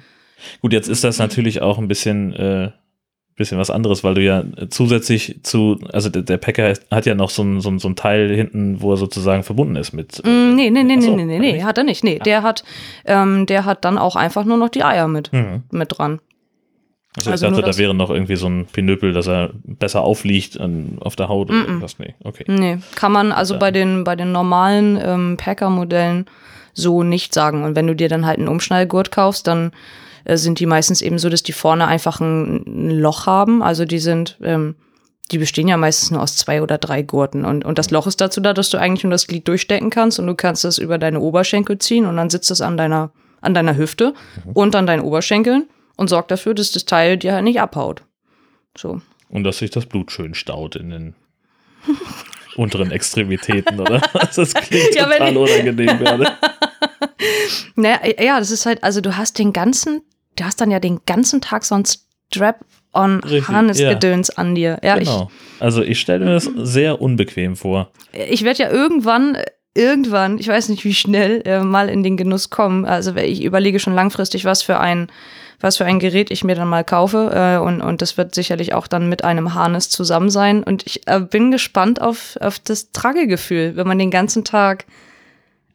Gut, 0.61 0.73
jetzt 0.73 0.89
ist 0.89 1.03
das 1.03 1.19
natürlich 1.19 1.61
auch 1.61 1.77
ein 1.77 1.87
bisschen, 1.87 2.33
äh, 2.33 2.71
bisschen 3.35 3.57
was 3.59 3.69
anderes, 3.69 4.03
weil 4.03 4.15
du 4.15 4.21
ja 4.21 4.43
zusätzlich 4.69 5.39
zu, 5.43 5.79
also 5.91 6.09
der, 6.09 6.23
der 6.23 6.37
Packer 6.37 6.73
hat 6.91 7.05
ja 7.05 7.15
noch 7.15 7.29
so 7.29 7.43
ein, 7.43 7.61
so, 7.61 7.69
ein, 7.69 7.79
so 7.79 7.87
ein 7.87 7.95
Teil 7.95 8.33
hinten, 8.35 8.81
wo 8.81 8.91
er 8.91 8.97
sozusagen 8.97 9.43
verbunden 9.43 9.75
ist 9.75 9.93
mit. 9.93 10.21
äh, 10.25 10.27
Mm, 10.27 10.55
nee, 10.55 10.69
nee, 10.71 10.83
nee, 10.83 10.95
nee, 10.97 11.01
so, 11.01 11.15
nee, 11.15 11.23
nee, 11.25 11.33
hat 11.35 11.37
er 11.37 11.39
nee, 11.39 11.51
nicht. 11.53 11.63
hat 11.65 11.77
er 11.77 11.83
nicht. 11.83 12.03
Nee, 12.03 12.19
der 12.19 12.41
hat, 12.43 12.63
ähm, 13.05 13.45
der 13.45 13.65
hat 13.65 13.85
dann 13.85 13.97
auch 13.97 14.15
einfach 14.15 14.43
nur 14.43 14.57
noch 14.57 14.69
die 14.69 14.83
Eier 14.83 15.07
mit, 15.07 15.31
Mhm. 15.33 15.63
mit 15.71 15.97
dran. 15.97 16.19
Also, 17.17 17.31
Also 17.31 17.45
ich 17.45 17.51
nur 17.51 17.61
dachte, 17.61 17.71
da 17.73 17.77
wäre 17.77 17.93
noch 17.93 18.09
irgendwie 18.09 18.35
so 18.35 18.47
ein 18.47 18.65
Pinöpel, 18.65 19.13
dass 19.13 19.27
er 19.27 19.51
besser 19.63 20.01
aufliegt 20.01 20.59
an, 20.59 20.97
auf 20.99 21.15
der 21.15 21.29
Haut 21.29 21.49
oder 21.49 21.59
irgendwas. 21.59 21.99
Nee, 21.99 22.15
okay. 22.23 22.43
Nee, 22.47 22.79
kann 22.95 23.11
man 23.11 23.31
also 23.31 23.53
Ja. 23.53 23.59
bei 23.59 23.71
den, 23.71 24.03
bei 24.03 24.15
den 24.15 24.31
normalen 24.31 24.99
ähm, 25.03 25.37
Packer-Modellen 25.37 26.25
so 26.73 27.03
nicht 27.03 27.33
sagen. 27.33 27.63
Und 27.63 27.75
wenn 27.75 27.85
du 27.85 27.95
dir 27.95 28.09
dann 28.09 28.25
halt 28.25 28.39
einen 28.39 28.47
Umschnallgurt 28.47 29.11
kaufst, 29.11 29.45
dann 29.45 29.71
äh, 30.25 30.37
sind 30.37 30.59
die 30.59 30.65
meistens 30.65 31.03
eben 31.03 31.19
so, 31.19 31.29
dass 31.29 31.43
die 31.43 31.51
vorne 31.51 31.85
einfach 31.85 32.19
ein, 32.19 32.63
ein 32.65 32.89
Loch 32.99 33.27
haben. 33.27 33.61
Also 33.61 33.85
die 33.85 33.99
sind, 33.99 34.39
ähm, 34.41 34.73
die 35.31 35.37
bestehen 35.37 35.67
ja 35.67 35.77
meistens 35.77 36.09
nur 36.09 36.21
aus 36.21 36.35
zwei 36.35 36.63
oder 36.63 36.79
drei 36.79 37.03
Gurten. 37.03 37.45
Und, 37.45 37.63
und 37.63 37.77
das 37.77 37.91
Loch 37.91 38.07
ist 38.07 38.21
dazu 38.21 38.41
da, 38.41 38.53
dass 38.53 38.71
du 38.71 38.79
eigentlich 38.79 39.03
nur 39.03 39.11
das 39.11 39.27
Glied 39.27 39.47
durchstecken 39.47 39.91
kannst 39.91 40.17
und 40.19 40.25
du 40.25 40.33
kannst 40.33 40.65
es 40.65 40.79
über 40.79 40.97
deine 40.97 41.19
Oberschenkel 41.19 41.77
ziehen 41.77 42.07
und 42.07 42.17
dann 42.17 42.31
sitzt 42.31 42.49
es 42.49 42.61
an 42.61 42.75
deiner, 42.75 43.11
an 43.41 43.53
deiner 43.53 43.77
Hüfte 43.77 44.15
und 44.55 44.75
an 44.75 44.87
deinen 44.87 45.03
Oberschenkeln 45.03 45.67
und 45.97 46.09
sorgt 46.09 46.31
dafür, 46.31 46.53
dass 46.53 46.71
das 46.71 46.85
Teil 46.85 47.17
dir 47.17 47.33
halt 47.33 47.43
nicht 47.43 47.59
abhaut. 47.61 48.03
So. 48.77 49.01
Und 49.29 49.43
dass 49.43 49.59
sich 49.59 49.69
das 49.71 49.85
Blut 49.85 50.11
schön 50.11 50.33
staut 50.33 50.75
in 50.75 50.89
den 50.89 51.15
unteren 52.55 52.91
Extremitäten, 52.91 53.79
oder? 53.79 54.01
Das 54.35 54.53
klingt 54.53 54.95
Ja, 54.95 55.05
total 55.05 55.31
ich- 55.31 55.37
unangenehm 55.37 55.97
gerade. 55.99 56.31
Naja, 57.75 57.99
ja, 58.19 58.39
das 58.39 58.51
ist 58.51 58.65
halt, 58.65 58.83
also 58.83 58.99
du 59.01 59.15
hast 59.17 59.39
den 59.39 59.53
ganzen, 59.53 60.01
du 60.35 60.43
hast 60.43 60.59
dann 60.61 60.71
ja 60.71 60.79
den 60.79 60.99
ganzen 61.05 61.41
Tag 61.41 61.63
so 61.63 61.75
ein 61.75 61.83
Strap-on 61.85 63.21
Richtig, 63.21 63.47
Harness-Gedöns 63.47 64.29
an 64.31 64.55
dir. 64.55 64.79
Ja, 64.83 64.97
Genau. 64.97 65.31
Also 65.59 65.81
ich 65.81 65.99
stelle 65.99 66.25
mir 66.25 66.31
das 66.33 66.49
sehr 66.55 67.01
unbequem 67.01 67.55
vor. 67.55 67.91
ich, 68.11 68.31
ich 68.31 68.43
werde 68.43 68.63
ja 68.63 68.69
irgendwann, 68.71 69.37
irgendwann, 69.73 70.37
ich 70.37 70.47
weiß 70.47 70.69
nicht 70.69 70.83
wie 70.83 70.93
schnell, 70.93 71.41
äh, 71.45 71.61
mal 71.63 71.89
in 71.89 72.03
den 72.03 72.17
Genuss 72.17 72.49
kommen. 72.49 72.85
Also 72.85 73.15
ich 73.15 73.43
überlege 73.43 73.79
schon 73.79 73.95
langfristig, 73.95 74.45
was 74.45 74.61
für 74.61 74.79
ein, 74.79 75.07
was 75.59 75.77
für 75.77 75.85
ein 75.85 75.99
Gerät 75.99 76.31
ich 76.31 76.43
mir 76.43 76.55
dann 76.55 76.67
mal 76.67 76.83
kaufe. 76.83 77.31
Äh, 77.33 77.57
und, 77.63 77.81
und 77.81 78.01
das 78.01 78.17
wird 78.17 78.35
sicherlich 78.35 78.73
auch 78.73 78.87
dann 78.87 79.09
mit 79.09 79.23
einem 79.23 79.53
Harness 79.53 79.89
zusammen 79.89 80.29
sein. 80.29 80.63
Und 80.63 80.85
ich 80.85 81.07
äh, 81.07 81.19
bin 81.19 81.51
gespannt 81.51 82.01
auf, 82.01 82.37
auf 82.41 82.59
das 82.59 82.91
Tragegefühl, 82.91 83.75
wenn 83.75 83.87
man 83.87 83.99
den 83.99 84.11
ganzen 84.11 84.43
Tag. 84.43 84.85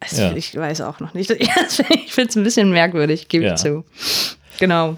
Also 0.00 0.22
Ja. 0.22 0.32
Ich 0.36 0.54
weiß 0.56 0.80
auch 0.82 1.00
noch 1.00 1.14
nicht. 1.14 1.30
Ich 1.90 2.12
finde 2.14 2.30
es 2.30 2.36
ein 2.36 2.44
bisschen 2.44 2.70
merkwürdig, 2.70 3.28
gebe 3.28 3.44
Ja. 3.46 3.54
ich 3.54 3.60
zu. 3.60 3.84
Genau. 4.58 4.96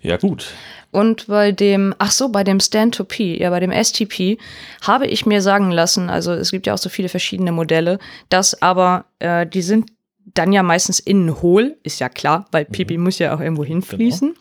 Ja, 0.00 0.16
gut. 0.16 0.52
Und 0.90 1.26
bei 1.26 1.52
dem, 1.52 1.94
ach 1.98 2.10
so, 2.10 2.30
bei 2.30 2.44
dem 2.44 2.60
Stand-to-P, 2.60 3.38
ja, 3.40 3.50
bei 3.50 3.60
dem 3.60 3.70
STP, 3.72 4.38
habe 4.80 5.06
ich 5.06 5.26
mir 5.26 5.42
sagen 5.42 5.70
lassen, 5.70 6.08
also 6.08 6.32
es 6.32 6.50
gibt 6.50 6.66
ja 6.66 6.72
auch 6.72 6.78
so 6.78 6.88
viele 6.88 7.10
verschiedene 7.10 7.52
Modelle, 7.52 7.98
dass 8.30 8.62
aber, 8.62 9.04
äh, 9.18 9.46
die 9.46 9.60
sind 9.60 9.90
dann 10.34 10.52
ja 10.52 10.62
meistens 10.62 11.00
innen 11.00 11.40
hohl, 11.42 11.76
ist 11.82 12.00
ja 12.00 12.08
klar, 12.08 12.46
weil 12.52 12.64
Pipi 12.64 12.98
muss 12.98 13.18
ja 13.18 13.34
auch 13.34 13.40
irgendwo 13.40 13.64
hinfließen. 13.64 14.34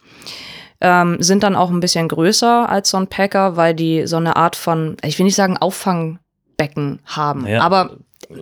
Ähm, 0.79 1.17
sind 1.19 1.41
dann 1.43 1.55
auch 1.55 1.71
ein 1.71 1.79
bisschen 1.79 2.07
größer 2.07 2.69
als 2.69 2.89
so 2.91 2.97
ein 2.97 3.07
Packer, 3.07 3.55
weil 3.57 3.73
die 3.73 4.05
so 4.05 4.17
eine 4.17 4.35
Art 4.35 4.55
von, 4.55 4.95
ich 5.03 5.17
will 5.17 5.25
nicht 5.25 5.35
sagen 5.35 5.57
Auffangbecken 5.57 6.99
haben, 7.05 7.41
Naja, 7.43 7.61
aber 7.61 7.97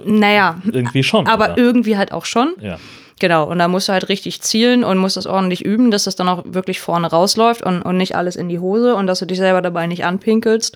naja, 0.06 0.60
Irgendwie 0.72 1.04
schon. 1.04 1.28
aber 1.28 1.46
oder? 1.54 1.58
irgendwie 1.58 1.98
halt 1.98 2.12
auch 2.12 2.26
schon. 2.26 2.54
ja. 2.62 2.78
Genau, 3.22 3.46
und 3.50 3.60
da 3.60 3.70
musst 3.70 3.88
du 3.88 3.94
halt 3.94 4.10
richtig 4.10 4.42
zielen 4.42 4.84
und 4.84 4.98
musst 4.98 5.16
das 5.16 5.26
ordentlich 5.26 5.64
üben, 5.64 5.90
dass 5.90 6.04
das 6.04 6.18
dann 6.18 6.28
auch 6.28 6.44
wirklich 6.46 6.82
vorne 6.82 7.08
rausläuft 7.10 7.62
und, 7.62 7.82
und 7.82 7.96
nicht 7.96 8.14
alles 8.18 8.36
in 8.36 8.50
die 8.50 8.60
Hose 8.60 8.94
und 8.94 9.08
dass 9.08 9.20
du 9.20 9.26
dich 9.26 9.38
selber 9.38 9.62
dabei 9.62 9.88
nicht 9.88 10.04
anpinkelst. 10.04 10.76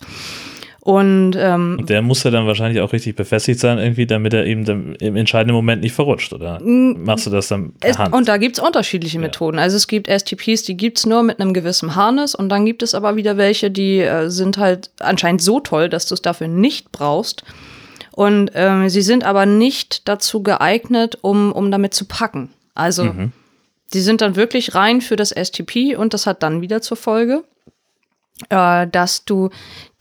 Und 0.89 1.33
ähm, 1.37 1.77
Und 1.79 1.89
der 1.91 2.01
muss 2.01 2.23
ja 2.23 2.31
dann 2.31 2.47
wahrscheinlich 2.47 2.81
auch 2.81 2.91
richtig 2.93 3.15
befestigt 3.15 3.59
sein, 3.59 3.77
irgendwie, 3.77 4.07
damit 4.07 4.33
er 4.33 4.47
eben 4.47 4.65
dann 4.65 4.95
im 4.95 5.15
entscheidenden 5.15 5.53
Moment 5.53 5.83
nicht 5.83 5.93
verrutscht, 5.93 6.33
oder? 6.33 6.59
Machst 6.63 7.27
du 7.27 7.29
das 7.29 7.47
dann 7.47 7.73
per 7.73 7.91
es, 7.91 7.99
Hand? 7.99 8.11
und 8.11 8.27
da 8.27 8.37
gibt's 8.37 8.57
unterschiedliche 8.57 9.19
Methoden. 9.19 9.59
Also 9.59 9.77
es 9.77 9.87
gibt 9.87 10.07
STPs, 10.07 10.63
die 10.63 10.75
gibt's 10.75 11.05
nur 11.05 11.21
mit 11.21 11.39
einem 11.39 11.53
gewissen 11.53 11.95
Harness 11.95 12.33
und 12.33 12.49
dann 12.49 12.65
gibt 12.65 12.81
es 12.81 12.95
aber 12.95 13.15
wieder 13.15 13.37
welche, 13.37 13.69
die 13.69 13.99
äh, 13.99 14.31
sind 14.31 14.57
halt 14.57 14.89
anscheinend 14.97 15.43
so 15.43 15.59
toll, 15.59 15.89
dass 15.89 16.07
du 16.07 16.15
es 16.15 16.23
dafür 16.23 16.47
nicht 16.47 16.91
brauchst. 16.91 17.43
Und 18.11 18.49
ähm, 18.55 18.89
sie 18.89 19.03
sind 19.03 19.23
aber 19.23 19.45
nicht 19.45 20.07
dazu 20.07 20.41
geeignet, 20.41 21.19
um, 21.21 21.51
um 21.51 21.69
damit 21.69 21.93
zu 21.93 22.05
packen. 22.05 22.49
Also 22.73 23.03
Mhm. 23.03 23.31
Die 23.93 24.01
sind 24.01 24.21
dann 24.21 24.35
wirklich 24.35 24.75
rein 24.75 25.01
für 25.01 25.15
das 25.15 25.31
STP 25.31 25.95
und 25.97 26.13
das 26.13 26.27
hat 26.27 26.43
dann 26.43 26.61
wieder 26.61 26.81
zur 26.81 26.95
Folge, 26.95 27.43
äh, 28.49 28.87
dass 28.87 29.25
du, 29.25 29.49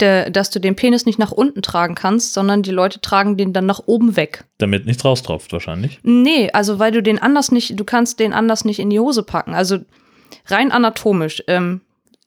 de, 0.01 0.31
dass 0.31 0.51
du 0.51 0.61
den 0.61 0.77
Penis 0.77 1.07
nicht 1.07 1.19
nach 1.19 1.33
unten 1.33 1.63
tragen 1.63 1.95
kannst, 1.95 2.35
sondern 2.35 2.63
die 2.63 2.71
Leute 2.71 3.01
tragen 3.01 3.37
den 3.37 3.53
dann 3.53 3.67
nach 3.67 3.83
oben 3.87 4.17
weg. 4.17 4.45
Damit 4.59 4.87
nichts 4.87 5.05
raustropft, 5.05 5.53
wahrscheinlich. 5.53 5.99
Nee, 6.03 6.51
also 6.53 6.79
weil 6.79 6.93
du 6.93 7.03
den 7.03 7.19
anders 7.19 7.51
nicht, 7.51 7.79
du 7.79 7.85
kannst 7.85 8.21
den 8.21 8.33
anders 8.33 8.65
nicht 8.65 8.79
in 8.79 8.91
die 8.91 9.01
Hose 9.01 9.23
packen. 9.23 9.55
Also 9.55 9.79
rein 10.47 10.71
anatomisch. 10.71 11.43
Ähm, 11.49 11.81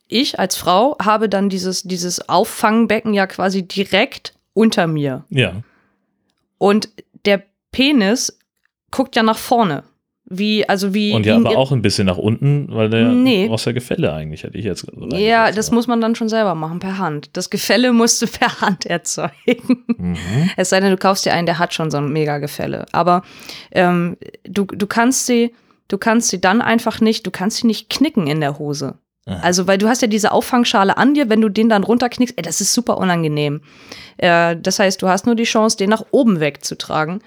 ich 0.07 0.39
als 0.39 0.57
Frau 0.57 0.97
habe 1.01 1.29
dann 1.29 1.49
dieses, 1.49 1.83
dieses 1.83 2.27
Auffangbecken 2.27 3.13
ja 3.13 3.27
quasi 3.27 3.65
direkt 3.65 4.33
unter 4.53 4.87
mir. 4.87 5.23
Ja. 5.29 5.61
Und 6.57 6.89
der 7.25 7.43
Penis 7.71 8.37
guckt 8.91 9.15
ja 9.15 9.23
nach 9.23 9.37
vorne. 9.37 9.83
Wie, 10.33 10.67
also 10.69 10.93
wie. 10.93 11.11
Und 11.11 11.25
ja, 11.25 11.35
aber 11.35 11.57
auch 11.57 11.73
ein 11.73 11.81
bisschen 11.81 12.05
nach 12.07 12.17
unten, 12.17 12.67
weil 12.71 12.89
der 12.89 13.09
Nee. 13.09 13.49
aus 13.49 13.65
der 13.65 13.73
Gefälle 13.73 14.13
eigentlich, 14.13 14.43
hätte 14.43 14.57
ich 14.57 14.63
jetzt 14.63 14.87
gesagt. 14.87 15.13
Ja, 15.13 15.51
das 15.51 15.71
muss 15.71 15.87
man 15.87 15.99
dann 15.99 16.15
schon 16.15 16.29
selber 16.29 16.55
machen, 16.55 16.79
per 16.79 16.97
Hand. 16.97 17.31
Das 17.33 17.49
Gefälle 17.49 17.91
musst 17.93 18.21
du 18.21 18.27
per 18.27 18.61
Hand 18.61 18.85
erzeugen. 18.85 19.83
Mhm. 19.97 20.15
Es 20.55 20.69
sei 20.69 20.79
denn, 20.79 20.89
du 20.91 20.97
kaufst 20.97 21.25
dir 21.25 21.33
einen, 21.33 21.45
der 21.45 21.59
hat 21.59 21.73
schon 21.73 21.91
so 21.91 21.97
ein 21.97 22.13
mega 22.13 22.37
Gefälle. 22.37 22.85
Aber 22.93 23.23
ähm, 23.71 24.15
du, 24.47 24.63
du 24.65 24.87
kannst 24.87 25.25
sie, 25.25 25.53
du 25.89 25.97
kannst 25.97 26.29
sie 26.29 26.39
dann 26.39 26.61
einfach 26.61 27.01
nicht, 27.01 27.27
du 27.27 27.31
kannst 27.31 27.57
sie 27.57 27.67
nicht 27.67 27.89
knicken 27.89 28.27
in 28.27 28.39
der 28.39 28.57
Hose. 28.57 28.95
Aha. 29.25 29.39
Also, 29.43 29.67
weil 29.67 29.77
du 29.77 29.87
hast 29.87 30.01
ja 30.01 30.07
diese 30.07 30.31
Auffangschale 30.31 30.97
an 30.97 31.13
dir, 31.13 31.29
wenn 31.29 31.41
du 31.41 31.49
den 31.49 31.67
dann 31.69 31.83
runterknickst, 31.83 32.35
ey, 32.37 32.41
das 32.41 32.59
ist 32.61 32.73
super 32.73 32.97
unangenehm. 32.97 33.61
Äh, 34.17 34.55
das 34.59 34.79
heißt, 34.79 35.01
du 35.01 35.09
hast 35.09 35.25
nur 35.25 35.35
die 35.35 35.43
Chance, 35.43 35.77
den 35.77 35.89
nach 35.89 36.05
oben 36.11 36.39
wegzutragen, 36.39 37.21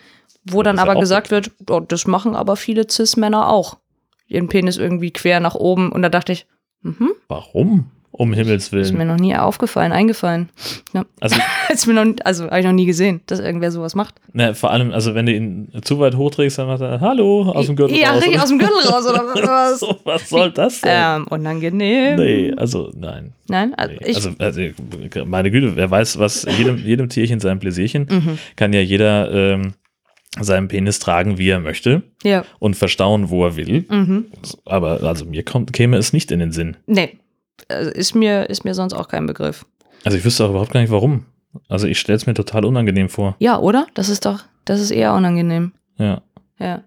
wo 0.44 0.58
Ja, 0.58 0.62
dann 0.64 0.76
ja 0.76 0.82
aber 0.82 1.00
gesagt 1.00 1.30
wird, 1.30 1.50
oh, 1.70 1.80
das 1.80 2.06
machen 2.06 2.34
aber 2.36 2.56
viele 2.56 2.86
Cis-Männer 2.90 3.48
auch. 3.48 3.78
Ihren 4.26 4.48
Penis 4.48 4.76
irgendwie 4.78 5.10
quer 5.10 5.40
nach 5.40 5.54
oben. 5.54 5.92
Und 5.92 6.02
da 6.02 6.08
dachte 6.08 6.32
ich, 6.32 6.46
mhm, 6.82 7.10
Warum? 7.28 7.90
Um 8.16 8.32
Himmels 8.32 8.66
ist 8.68 8.72
mir 8.92 8.98
Willen. 9.00 9.08
noch 9.08 9.16
nie 9.16 9.34
aufgefallen, 9.34 9.90
eingefallen. 9.90 10.48
Ja. 10.92 11.04
Also, 11.18 11.34
ist 11.72 11.88
mir 11.88 11.94
noch, 11.94 12.06
also 12.24 12.44
habe 12.44 12.60
ich 12.60 12.64
noch 12.64 12.70
nie 12.72 12.86
gesehen, 12.86 13.22
dass 13.26 13.40
irgendwer 13.40 13.72
sowas 13.72 13.96
macht. 13.96 14.14
ne, 14.32 14.54
vor 14.54 14.70
allem, 14.70 14.92
also 14.92 15.16
wenn 15.16 15.26
du 15.26 15.32
ihn 15.32 15.72
zu 15.82 15.98
weit 15.98 16.14
hochträgst, 16.16 16.58
dann 16.58 16.68
macht 16.68 16.80
er 16.80 17.00
Hallo 17.00 17.42
aus 17.50 17.66
dem 17.66 17.74
Gürtel 17.74 17.98
ja, 17.98 18.10
raus. 18.10 18.18
richtig 18.18 18.34
oder? 18.34 18.42
aus 18.44 18.48
dem 18.50 18.58
Gürtel 18.60 18.88
raus 18.88 19.04
oder 19.08 19.24
was? 19.34 19.80
so, 19.80 19.96
was 20.04 20.28
soll 20.28 20.52
das 20.52 20.80
denn? 20.82 20.92
ähm, 20.94 21.26
unangenehm. 21.28 22.14
Nee, 22.16 22.52
also 22.56 22.92
nein. 22.94 23.32
Nein, 23.48 23.74
also 23.74 23.94
Nee. 24.00 24.08
ich, 24.08 24.16
also, 24.16 24.30
also, 24.38 24.60
meine 25.26 25.50
Güte, 25.50 25.74
wer 25.74 25.90
weiß, 25.90 26.16
was 26.20 26.44
jedem, 26.56 26.76
jedem 26.78 27.08
Tierchen 27.08 27.40
sein 27.40 27.58
Pläsierchen, 27.58 28.06
Mhm. 28.08 28.38
kann 28.54 28.72
ja 28.72 28.80
jeder 28.80 29.28
ähm, 29.32 29.72
seinen 30.40 30.68
Penis 30.68 30.98
tragen, 30.98 31.38
wie 31.38 31.48
er 31.48 31.60
möchte 31.60 32.02
ja, 32.22 32.44
und 32.58 32.74
verstauen, 32.74 33.30
wo 33.30 33.44
er 33.44 33.56
will. 33.56 33.84
mhm. 33.88 34.26
Aber 34.64 35.02
also 35.02 35.24
mir 35.24 35.44
kommt, 35.44 35.72
käme 35.72 35.96
es 35.96 36.12
nicht 36.12 36.30
in 36.30 36.40
den 36.40 36.52
Sinn. 36.52 36.76
nee, 36.86 37.18
also 37.68 37.90
ist 37.90 38.14
mir, 38.14 38.50
ist 38.50 38.64
mir 38.64 38.74
sonst 38.74 38.94
auch 38.94 39.08
kein 39.08 39.26
Begriff. 39.26 39.64
Also 40.04 40.18
ich 40.18 40.24
wüsste 40.24 40.44
auch 40.44 40.50
überhaupt 40.50 40.72
gar 40.72 40.80
nicht, 40.80 40.90
warum. 40.90 41.24
Also 41.68 41.86
ich 41.86 41.98
stelle 42.00 42.16
es 42.16 42.26
mir 42.26 42.34
total 42.34 42.64
unangenehm 42.64 43.08
vor. 43.08 43.36
Ja, 43.38 43.58
oder? 43.58 43.86
Das 43.94 44.08
ist 44.08 44.26
doch, 44.26 44.40
das 44.64 44.80
ist 44.80 44.90
eher 44.90 45.14
unangenehm. 45.14 45.72
Ja. 45.98 46.22
Ja. 46.58 46.82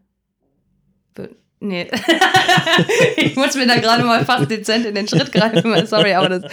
Nee. 1.59 1.87
ich 3.17 3.35
muss 3.35 3.55
mir 3.55 3.65
da 3.65 3.77
gerade 3.77 4.03
mal 4.03 4.23
fast 4.25 4.49
dezent 4.51 4.85
in 4.85 4.93
den 4.93 5.07
Schritt 5.07 5.31
greifen. 5.31 5.87
Sorry, 5.87 6.13
aber 6.13 6.29
das. 6.29 6.51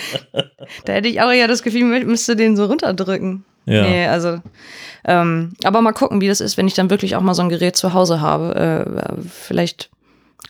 da 0.85 0.93
hätte 0.95 1.09
ich 1.09 1.21
auch 1.21 1.31
eher 1.31 1.47
das 1.47 1.63
Gefühl, 1.63 1.95
ich 1.99 2.07
müsste 2.07 2.37
den 2.37 2.57
so 2.57 2.65
runterdrücken. 2.65 3.45
Ja. 3.67 3.83
Nee, 3.83 4.07
also, 4.07 4.41
ähm, 5.05 5.55
aber 5.65 5.81
mal 5.81 5.93
gucken, 5.93 6.21
wie 6.21 6.29
das 6.29 6.41
ist, 6.41 6.57
wenn 6.57 6.67
ich 6.67 6.75
dann 6.75 6.91
wirklich 6.91 7.17
auch 7.17 7.23
mal 7.23 7.35
so 7.35 7.43
ein 7.43 7.49
Gerät 7.49 7.77
zu 7.77 7.95
Hause 7.95 8.21
habe. 8.21 8.87
Äh, 8.87 9.21
vielleicht 9.31 9.91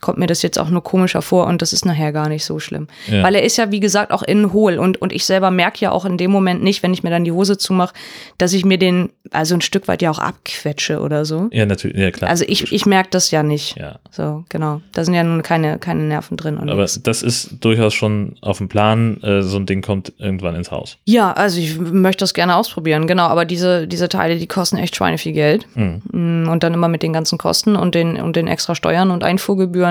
kommt 0.01 0.17
mir 0.17 0.27
das 0.27 0.41
jetzt 0.41 0.59
auch 0.59 0.69
nur 0.69 0.83
komischer 0.83 1.21
vor 1.21 1.47
und 1.47 1.61
das 1.61 1.73
ist 1.73 1.85
nachher 1.85 2.11
gar 2.11 2.29
nicht 2.29 2.45
so 2.45 2.59
schlimm. 2.59 2.87
Ja. 3.07 3.23
Weil 3.23 3.35
er 3.35 3.43
ist 3.43 3.57
ja, 3.57 3.71
wie 3.71 3.79
gesagt, 3.79 4.11
auch 4.11 4.23
innen 4.23 4.53
hohl 4.53 4.77
und, 4.77 5.01
und 5.01 5.13
ich 5.13 5.25
selber 5.25 5.51
merke 5.51 5.79
ja 5.81 5.91
auch 5.91 6.05
in 6.05 6.17
dem 6.17 6.31
Moment 6.31 6.63
nicht, 6.63 6.83
wenn 6.83 6.93
ich 6.93 7.03
mir 7.03 7.09
dann 7.09 7.23
die 7.23 7.31
Hose 7.31 7.57
zumache, 7.57 7.93
dass 8.37 8.53
ich 8.53 8.65
mir 8.65 8.77
den 8.77 9.09
also 9.31 9.55
ein 9.55 9.61
Stück 9.61 9.87
weit 9.87 10.01
ja 10.01 10.11
auch 10.11 10.19
abquetsche 10.19 10.99
oder 10.99 11.25
so. 11.25 11.49
Ja, 11.51 11.65
natürlich, 11.65 11.97
ja 11.97 12.11
klar. 12.11 12.29
Also 12.29 12.45
ich, 12.47 12.71
ich 12.71 12.85
merke 12.85 13.09
das 13.11 13.31
ja 13.31 13.43
nicht. 13.43 13.77
ja. 13.77 13.99
So, 14.11 14.45
genau. 14.49 14.81
Da 14.93 15.03
sind 15.03 15.13
ja 15.13 15.23
nun 15.23 15.41
keine, 15.41 15.77
keine 15.79 16.03
Nerven 16.03 16.37
drin. 16.37 16.57
Aber 16.57 16.81
nix. 16.81 17.01
das 17.03 17.21
ist 17.23 17.57
durchaus 17.61 17.93
schon 17.93 18.35
auf 18.41 18.59
dem 18.59 18.69
Plan. 18.69 19.21
Äh, 19.23 19.41
so 19.41 19.57
ein 19.57 19.65
Ding 19.65 19.81
kommt 19.81 20.13
irgendwann 20.19 20.55
ins 20.55 20.71
Haus. 20.71 20.97
ja, 21.05 21.31
also 21.33 21.59
ich 21.59 21.77
möchte 21.79 22.19
das 22.23 22.33
gerne 22.33 22.55
ausprobieren, 22.55 23.07
genau. 23.07 23.23
Aber 23.27 23.45
diese, 23.45 23.87
diese 23.87 24.07
Teile, 24.09 24.37
die 24.37 24.47
kosten 24.47 24.77
echt 24.77 24.95
Schweine 24.95 25.17
viel 25.17 25.33
Geld. 25.33 25.65
Mhm. 25.75 26.01
Mm, 26.11 26.49
Und 26.49 26.63
dann 26.63 26.73
immer 26.73 26.87
mit 26.87 27.03
den 27.03 27.13
ganzen 27.13 27.37
Kosten 27.37 27.75
und 27.75 27.95
den, 27.95 28.17
und 28.17 28.35
den 28.35 28.47
extra 28.47 28.75
Steuern 28.75 29.11
und 29.11 29.23
Einfuhrgebühren. 29.23 29.84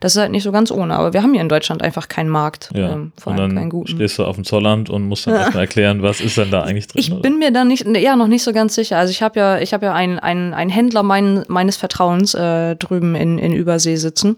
Das 0.00 0.14
ist 0.14 0.20
halt 0.20 0.32
nicht 0.32 0.42
so 0.42 0.52
ganz 0.52 0.70
ohne. 0.70 0.96
Aber 0.96 1.12
wir 1.12 1.22
haben 1.22 1.32
hier 1.32 1.42
in 1.42 1.48
Deutschland 1.48 1.82
einfach 1.82 2.08
keinen 2.08 2.28
Markt. 2.28 2.70
Ja. 2.74 2.92
ähm, 2.92 3.12
vor 3.18 3.32
und 3.32 3.40
allem 3.40 3.50
dann 3.50 3.58
keinen 3.58 3.70
guten. 3.70 3.92
stehst 3.92 4.18
du 4.18 4.24
auf 4.24 4.36
dem 4.36 4.44
Zollamt 4.44 4.90
und 4.90 5.02
musst 5.04 5.26
dann 5.26 5.34
erstmal 5.36 5.64
erklären, 5.64 6.02
was 6.02 6.20
ist 6.20 6.36
denn 6.38 6.50
da 6.50 6.62
eigentlich 6.62 6.88
drin. 6.88 7.00
Ich 7.00 7.12
oder? 7.12 7.20
bin 7.20 7.38
mir 7.38 7.52
da 7.52 7.64
nicht, 7.64 7.86
ja, 7.86 8.16
noch 8.16 8.28
nicht 8.28 8.42
so 8.42 8.52
ganz 8.52 8.74
sicher. 8.74 8.98
Also 8.98 9.10
ich 9.10 9.22
habe 9.22 9.38
ja, 9.38 9.58
ich 9.58 9.72
habe 9.72 9.86
ja 9.86 9.94
einen, 9.94 10.18
einen, 10.18 10.54
einen 10.54 10.70
Händler 10.70 11.02
mein, 11.02 11.44
meines 11.48 11.76
Vertrauens 11.76 12.34
äh, 12.34 12.76
drüben 12.76 13.14
in, 13.14 13.38
in 13.38 13.52
Übersee 13.52 13.96
sitzen. 13.96 14.36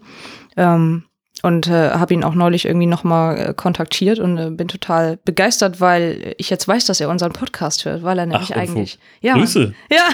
Ähm, 0.57 1.03
und 1.45 1.67
äh, 1.67 1.91
habe 1.91 2.13
ihn 2.13 2.23
auch 2.23 2.33
neulich 2.33 2.65
irgendwie 2.65 2.87
nochmal 2.87 3.37
äh, 3.37 3.53
kontaktiert 3.53 4.19
und 4.19 4.37
äh, 4.37 4.49
bin 4.49 4.67
total 4.67 5.19
begeistert, 5.25 5.79
weil 5.79 6.33
ich 6.37 6.49
jetzt 6.49 6.67
weiß, 6.67 6.85
dass 6.85 6.99
er 6.99 7.09
unseren 7.09 7.33
Podcast 7.33 7.85
hört, 7.85 8.03
weil 8.03 8.17
er 8.17 8.25
nämlich 8.25 8.49
Unfug. 8.49 8.57
eigentlich. 8.57 8.99
Ja. 9.21 9.33
Grüße, 9.35 9.73
Ja, 9.91 10.09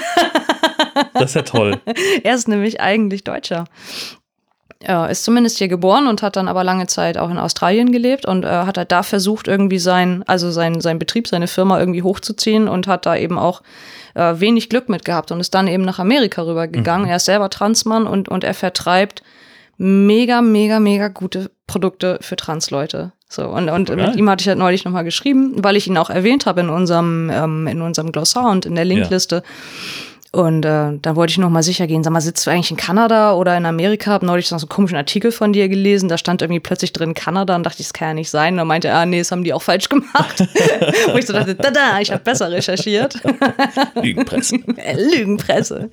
das 1.13 1.29
ist 1.31 1.35
ja 1.35 1.41
toll. 1.43 1.79
er 2.23 2.35
ist 2.35 2.47
nämlich 2.47 2.81
eigentlich 2.81 3.23
Deutscher. 3.23 3.65
Er 4.83 5.09
ist 5.09 5.23
zumindest 5.23 5.57
hier 5.57 5.67
geboren 5.67 6.07
und 6.07 6.21
hat 6.21 6.35
dann 6.35 6.47
aber 6.47 6.63
lange 6.63 6.87
Zeit 6.87 7.17
auch 7.17 7.29
in 7.29 7.37
Australien 7.37 7.91
gelebt 7.91 8.25
und 8.25 8.45
äh, 8.45 8.47
hat 8.47 8.77
halt 8.77 8.91
da 8.91 9.03
versucht, 9.03 9.47
irgendwie 9.47 9.79
sein, 9.79 10.23
also 10.27 10.51
sein, 10.51 10.81
sein 10.81 10.99
Betrieb, 10.99 11.27
seine 11.27 11.47
Firma 11.47 11.79
irgendwie 11.79 12.03
hochzuziehen 12.03 12.67
und 12.67 12.87
hat 12.87 13.05
da 13.05 13.15
eben 13.15 13.37
auch 13.37 13.61
äh, 14.15 14.33
wenig 14.37 14.69
Glück 14.69 14.89
mit 14.89 15.05
gehabt 15.05 15.31
und 15.31 15.39
ist 15.39 15.53
dann 15.53 15.67
eben 15.67 15.83
nach 15.83 15.99
Amerika 15.99 16.41
rübergegangen. 16.41 17.07
Er 17.07 17.17
ist 17.17 17.25
selber 17.25 17.49
Transmann 17.49 18.07
und, 18.07 18.29
und 18.29 18.43
er 18.43 18.53
vertreibt 18.53 19.23
mega, 19.77 20.41
mega, 20.41 20.79
mega 20.79 21.07
gute 21.07 21.51
Produkte 21.67 22.19
für 22.21 22.35
Transleute. 22.35 23.13
So, 23.29 23.47
und, 23.47 23.69
und 23.69 23.87
Geil. 23.87 24.07
mit 24.07 24.15
ihm 24.17 24.29
hatte 24.29 24.41
ich 24.41 24.47
halt 24.49 24.57
neulich 24.57 24.83
nochmal 24.83 25.05
geschrieben, 25.05 25.53
weil 25.63 25.77
ich 25.77 25.87
ihn 25.87 25.97
auch 25.97 26.09
erwähnt 26.09 26.45
habe 26.45 26.61
in 26.61 26.69
unserem, 26.69 27.29
ähm, 27.33 27.65
in 27.65 27.81
unserem 27.81 28.11
Glossar 28.11 28.51
und 28.51 28.65
in 28.65 28.75
der 28.75 28.83
Linkliste. 28.83 29.41
Und 30.33 30.63
äh, 30.63 30.97
da 31.01 31.15
wollte 31.17 31.31
ich 31.31 31.37
noch 31.39 31.49
mal 31.49 31.61
sicher 31.61 31.87
gehen. 31.87 32.03
Sag 32.03 32.13
mal, 32.13 32.21
sitzt 32.21 32.47
du 32.47 32.51
eigentlich 32.51 32.71
in 32.71 32.77
Kanada 32.77 33.33
oder 33.33 33.57
in 33.57 33.65
Amerika? 33.65 34.11
Hab 34.11 34.23
neulich 34.23 34.49
noch 34.49 34.59
so 34.59 34.65
einen 34.65 34.69
komischen 34.69 34.95
Artikel 34.95 35.31
von 35.33 35.51
dir 35.51 35.67
gelesen. 35.67 36.07
Da 36.07 36.17
stand 36.17 36.41
irgendwie 36.41 36.61
plötzlich 36.61 36.93
drin 36.93 37.13
Kanada 37.13 37.53
und 37.53 37.63
dachte 37.63 37.81
ich, 37.81 37.87
das 37.87 37.93
kann 37.93 38.07
ja 38.09 38.13
nicht 38.13 38.29
sein. 38.29 38.53
Und 38.53 38.59
dann 38.59 38.67
meinte 38.67 38.87
er, 38.87 38.99
ah, 38.99 39.05
nee, 39.05 39.19
das 39.19 39.31
haben 39.31 39.43
die 39.43 39.53
auch 39.53 39.61
falsch 39.61 39.89
gemacht. 39.89 40.39
Wo 41.11 41.17
ich 41.17 41.25
so 41.25 41.33
dachte, 41.33 41.55
da, 41.55 41.69
da, 41.69 41.99
ich 41.99 42.11
habe 42.11 42.23
besser 42.23 42.49
recherchiert. 42.49 43.19
Lügenpresse. 44.01 44.55
Lügenpresse. 45.13 45.89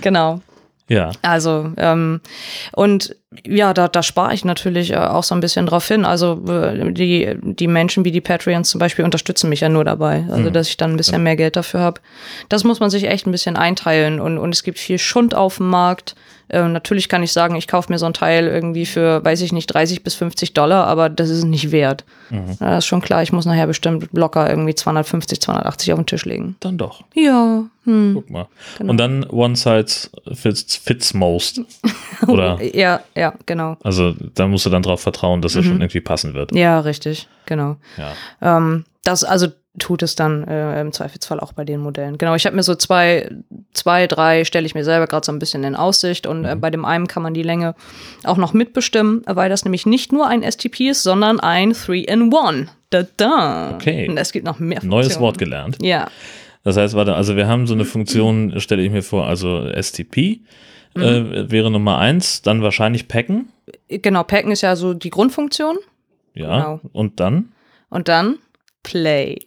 Genau. 0.00 0.40
Ja. 0.88 1.10
Also, 1.22 1.72
ähm, 1.78 2.20
und 2.72 3.16
ja, 3.44 3.74
da, 3.74 3.88
da 3.88 4.02
spare 4.02 4.34
ich 4.34 4.44
natürlich 4.44 4.92
äh, 4.92 4.96
auch 4.96 5.24
so 5.24 5.34
ein 5.34 5.40
bisschen 5.40 5.66
drauf 5.66 5.86
hin. 5.86 6.04
Also 6.04 6.44
äh, 6.48 6.92
die, 6.92 7.36
die 7.42 7.66
Menschen 7.66 8.04
wie 8.04 8.12
die 8.12 8.20
Patreons 8.20 8.70
zum 8.70 8.78
Beispiel 8.78 9.04
unterstützen 9.04 9.48
mich 9.48 9.60
ja 9.60 9.68
nur 9.68 9.84
dabei. 9.84 10.24
Also, 10.30 10.50
dass 10.50 10.68
ich 10.68 10.76
dann 10.76 10.92
ein 10.92 10.96
bisschen 10.96 11.22
mehr 11.22 11.36
Geld 11.36 11.56
dafür 11.56 11.80
habe. 11.80 12.00
Das 12.48 12.62
muss 12.64 12.78
man 12.80 12.90
sich 12.90 13.04
echt 13.08 13.26
ein 13.26 13.32
bisschen 13.32 13.56
einteilen. 13.56 14.20
Und, 14.20 14.38
und 14.38 14.54
es 14.54 14.62
gibt 14.62 14.78
viel 14.78 14.98
Schund 14.98 15.34
auf 15.34 15.56
dem 15.56 15.68
Markt. 15.68 16.14
Ähm, 16.48 16.72
natürlich 16.72 17.08
kann 17.08 17.22
ich 17.22 17.32
sagen, 17.32 17.56
ich 17.56 17.66
kaufe 17.66 17.92
mir 17.92 17.98
so 17.98 18.06
ein 18.06 18.12
Teil 18.12 18.46
irgendwie 18.46 18.86
für, 18.86 19.24
weiß 19.24 19.40
ich 19.42 19.52
nicht, 19.52 19.66
30 19.66 20.04
bis 20.04 20.14
50 20.14 20.54
Dollar, 20.54 20.86
aber 20.86 21.08
das 21.08 21.28
ist 21.28 21.38
es 21.38 21.44
nicht 21.44 21.72
wert. 21.72 22.04
Ja, 22.30 22.40
das 22.58 22.78
ist 22.78 22.86
schon 22.86 23.00
klar, 23.00 23.22
ich 23.22 23.32
muss 23.32 23.46
nachher 23.46 23.66
bestimmt 23.66 24.08
locker 24.12 24.48
irgendwie 24.48 24.74
250, 24.74 25.40
280 25.40 25.92
auf 25.92 25.98
den 25.98 26.06
Tisch 26.06 26.24
legen. 26.24 26.56
Dann 26.60 26.78
doch. 26.78 27.02
Ja, 27.14 27.64
hm. 27.84 28.12
Guck 28.14 28.30
mal. 28.30 28.46
Genau. 28.78 28.90
Und 28.90 28.96
dann 28.98 29.24
One 29.30 29.56
Size 29.56 30.10
fits, 30.34 30.76
fits 30.76 31.14
most. 31.14 31.60
Oder? 32.26 32.58
Ja, 32.74 33.00
ja, 33.14 33.34
genau. 33.46 33.76
Also 33.82 34.14
da 34.34 34.46
musst 34.46 34.66
du 34.66 34.70
dann 34.70 34.82
drauf 34.82 35.00
vertrauen, 35.00 35.42
dass 35.42 35.56
er 35.56 35.62
schon 35.62 35.80
irgendwie 35.80 36.00
passen 36.00 36.34
wird. 36.34 36.54
Ja, 36.54 36.80
richtig, 36.80 37.28
genau. 37.46 37.76
Ja. 37.96 38.12
Ähm, 38.56 38.84
das 39.04 39.24
also 39.24 39.48
tut 39.78 40.02
es 40.02 40.14
dann 40.14 40.44
äh, 40.44 40.80
im 40.80 40.92
Zweifelsfall 40.92 41.40
auch 41.40 41.52
bei 41.52 41.64
den 41.64 41.80
Modellen. 41.80 42.18
Genau, 42.18 42.34
ich 42.34 42.46
habe 42.46 42.56
mir 42.56 42.62
so 42.62 42.74
zwei, 42.74 43.30
zwei, 43.72 44.06
drei 44.06 44.44
stelle 44.44 44.66
ich 44.66 44.74
mir 44.74 44.84
selber 44.84 45.06
gerade 45.06 45.24
so 45.26 45.32
ein 45.32 45.38
bisschen 45.38 45.64
in 45.64 45.76
Aussicht 45.76 46.26
und 46.26 46.44
äh, 46.44 46.56
bei 46.56 46.70
dem 46.70 46.84
einen 46.84 47.06
kann 47.06 47.22
man 47.22 47.34
die 47.34 47.42
Länge 47.42 47.74
auch 48.24 48.36
noch 48.36 48.52
mitbestimmen, 48.52 49.22
weil 49.26 49.50
das 49.50 49.64
nämlich 49.64 49.86
nicht 49.86 50.12
nur 50.12 50.26
ein 50.26 50.42
STP 50.42 50.88
ist, 50.90 51.02
sondern 51.02 51.40
ein 51.40 51.72
3-in-1. 51.72 52.68
Da, 52.90 53.04
da. 53.16 53.74
Okay. 53.74 54.08
Und 54.08 54.16
es 54.16 54.32
gibt 54.32 54.46
noch 54.46 54.58
mehr 54.58 54.82
Neues 54.82 55.06
Funktionen. 55.06 55.22
Wort 55.22 55.38
gelernt. 55.38 55.78
Ja, 55.82 56.08
Das 56.62 56.76
heißt, 56.76 56.94
warte, 56.94 57.14
also 57.14 57.36
wir 57.36 57.46
haben 57.46 57.66
so 57.66 57.74
eine 57.74 57.84
Funktion, 57.84 58.58
stelle 58.60 58.82
ich 58.82 58.90
mir 58.90 59.02
vor, 59.02 59.26
also 59.26 59.68
STP 59.80 60.40
äh, 60.94 61.50
wäre 61.50 61.70
Nummer 61.70 61.98
eins, 61.98 62.42
dann 62.42 62.62
wahrscheinlich 62.62 63.08
Packen. 63.08 63.48
genau, 63.88 64.22
Packen 64.22 64.50
ist 64.50 64.62
ja 64.62 64.76
so 64.76 64.94
die 64.94 65.10
Grundfunktion 65.10 65.76
Ja. 66.36 66.58
Genau. 66.58 66.80
Und 66.92 67.18
dann? 67.18 67.52
und 67.88 68.08
dann 68.08 68.38
Play. 68.82 69.38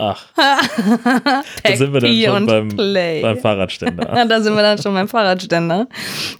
Ach, 0.00 0.26
da 0.36 1.76
sind 1.76 1.92
wir 1.92 1.98
dann 2.00 2.14
schon 2.14 2.46
beim, 2.46 2.68
Play. 2.68 3.20
beim 3.20 3.36
Fahrradständer. 3.36 4.26
Da 4.28 4.40
sind 4.40 4.54
wir 4.54 4.62
dann 4.62 4.78
schon 4.80 4.94
beim 4.94 5.08
Fahrradständer. 5.08 5.88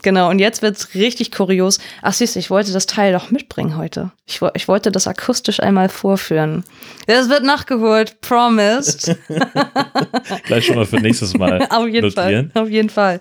Genau, 0.02 0.30
und 0.30 0.38
jetzt 0.38 0.62
wird's 0.62 0.94
richtig 0.94 1.32
kurios. 1.32 1.80
Ach 2.00 2.12
siehst 2.12 2.36
du, 2.36 2.38
ich 2.38 2.50
wollte 2.50 2.72
das 2.72 2.86
Teil 2.86 3.12
doch 3.12 3.32
mitbringen 3.32 3.76
heute. 3.76 4.12
Ich, 4.26 4.40
ich 4.54 4.68
wollte 4.68 4.92
das 4.92 5.08
akustisch 5.08 5.58
einmal 5.58 5.88
vorführen. 5.88 6.62
Das 7.08 7.28
wird 7.28 7.42
nachgeholt, 7.42 8.20
promised. 8.20 9.16
Gleich 10.44 10.66
schon 10.66 10.76
mal 10.76 10.86
für 10.86 11.00
nächstes 11.00 11.36
Mal 11.36 11.66
Auf 11.70 11.88
jeden 11.88 12.06
notieren. 12.06 12.52
Fall. 12.52 12.62
Auf 12.62 12.70
jeden 12.70 12.90
Fall. 12.90 13.20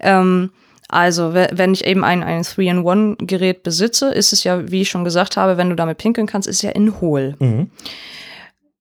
Ähm, 0.00 0.50
also, 0.88 1.34
we- 1.34 1.48
wenn 1.52 1.72
ich 1.72 1.84
eben 1.84 2.04
ein, 2.04 2.22
ein 2.22 2.42
3-in-1-Gerät 2.42 3.62
besitze, 3.62 4.12
ist 4.12 4.32
es 4.32 4.44
ja, 4.44 4.70
wie 4.70 4.82
ich 4.82 4.88
schon 4.90 5.04
gesagt 5.04 5.36
habe, 5.36 5.56
wenn 5.56 5.70
du 5.70 5.76
damit 5.76 5.98
pinkeln 5.98 6.26
kannst, 6.26 6.46
ist 6.48 6.56
es 6.56 6.62
ja 6.62 6.70
in 6.70 7.00
hohl. 7.00 7.34
Mhm. 7.38 7.70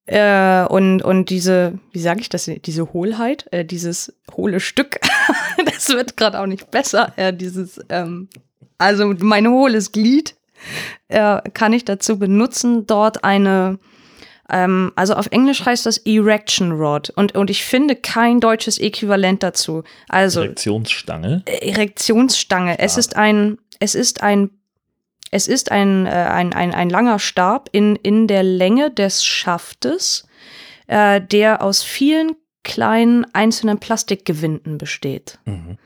Äh, 0.08 0.65
und, 0.68 1.02
und 1.02 1.32
diese, 1.32 1.80
wie 1.91 2.00
sage 2.00 2.22
ich 2.22 2.30
das, 2.30 2.46
diese 2.63 2.94
Hohlheit, 2.94 3.48
äh, 3.52 3.65
dieses 3.65 4.13
hohle 4.36 4.60
Stück, 4.60 5.00
das 5.65 5.89
wird 5.89 6.15
gerade 6.15 6.39
auch 6.39 6.46
nicht 6.46 6.70
besser. 6.70 7.12
Äh, 7.15 7.34
dieses, 7.34 7.80
ähm, 7.89 8.30
also 8.78 9.13
mein 9.20 9.48
hohles 9.48 9.91
Glied 9.91 10.36
äh, 11.08 11.41
kann 11.54 11.74
ich 11.74 11.86
dazu 11.86 12.20
benutzen, 12.20 12.86
dort 12.86 13.24
eine, 13.24 13.80
ähm, 14.50 14.92
also 14.96 15.16
auf 15.16 15.28
Englisch 15.28 15.66
heißt 15.66 15.86
das 15.86 15.98
Erection 16.00 16.72
Rod 16.72 17.10
und, 17.10 17.36
und 17.36 17.50
ich 17.50 17.66
finde 17.66 17.96
kein 17.96 18.40
deutsches 18.40 18.78
Äquivalent 18.78 19.42
dazu. 19.42 19.84
Also 20.08 20.42
Direktionsstange. 20.42 21.44
Erektionsstange. 21.46 22.78
Es 22.80 22.98
ist 22.98 23.16
ein, 23.16 23.58
es 23.80 23.96
ist 23.96 24.22
ein, 24.22 24.52
es 25.32 25.48
ist 25.48 25.72
ein, 25.72 26.06
äh, 26.06 26.10
ein, 26.10 26.54
ein, 26.54 26.74
ein 26.74 26.90
langer 26.90 27.20
Stab 27.20 27.70
in, 27.72 27.96
in 27.96 28.28
der 28.28 28.44
Länge 28.44 28.92
des 28.92 29.26
Schaftes, 29.26 30.28
äh, 30.88 31.22
der 31.22 31.64
aus 31.64 31.82
vielen 31.82 32.34
kleinen 32.64 33.26
einzelnen 33.34 33.80
Plastikgewinden 33.80 34.78
besteht. 34.78 35.40
Mhm. 35.46 35.78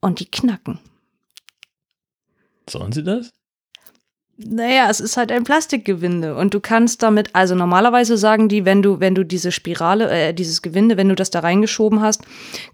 Und 0.00 0.20
die 0.20 0.30
knacken. 0.30 0.80
Sollen 2.68 2.92
sie 2.92 3.02
das? 3.02 3.32
Naja, 4.36 4.88
es 4.90 4.98
ist 4.98 5.16
halt 5.16 5.30
ein 5.30 5.44
Plastikgewinde 5.44 6.34
und 6.34 6.54
du 6.54 6.60
kannst 6.60 7.04
damit, 7.04 7.30
also 7.34 7.54
normalerweise 7.54 8.16
sagen 8.16 8.48
die, 8.48 8.64
wenn 8.64 8.82
du, 8.82 8.98
wenn 8.98 9.14
du 9.14 9.24
diese 9.24 9.52
Spirale, 9.52 10.10
äh, 10.10 10.34
dieses 10.34 10.60
Gewinde, 10.60 10.96
wenn 10.96 11.08
du 11.08 11.14
das 11.14 11.30
da 11.30 11.38
reingeschoben 11.38 12.00
hast, 12.00 12.22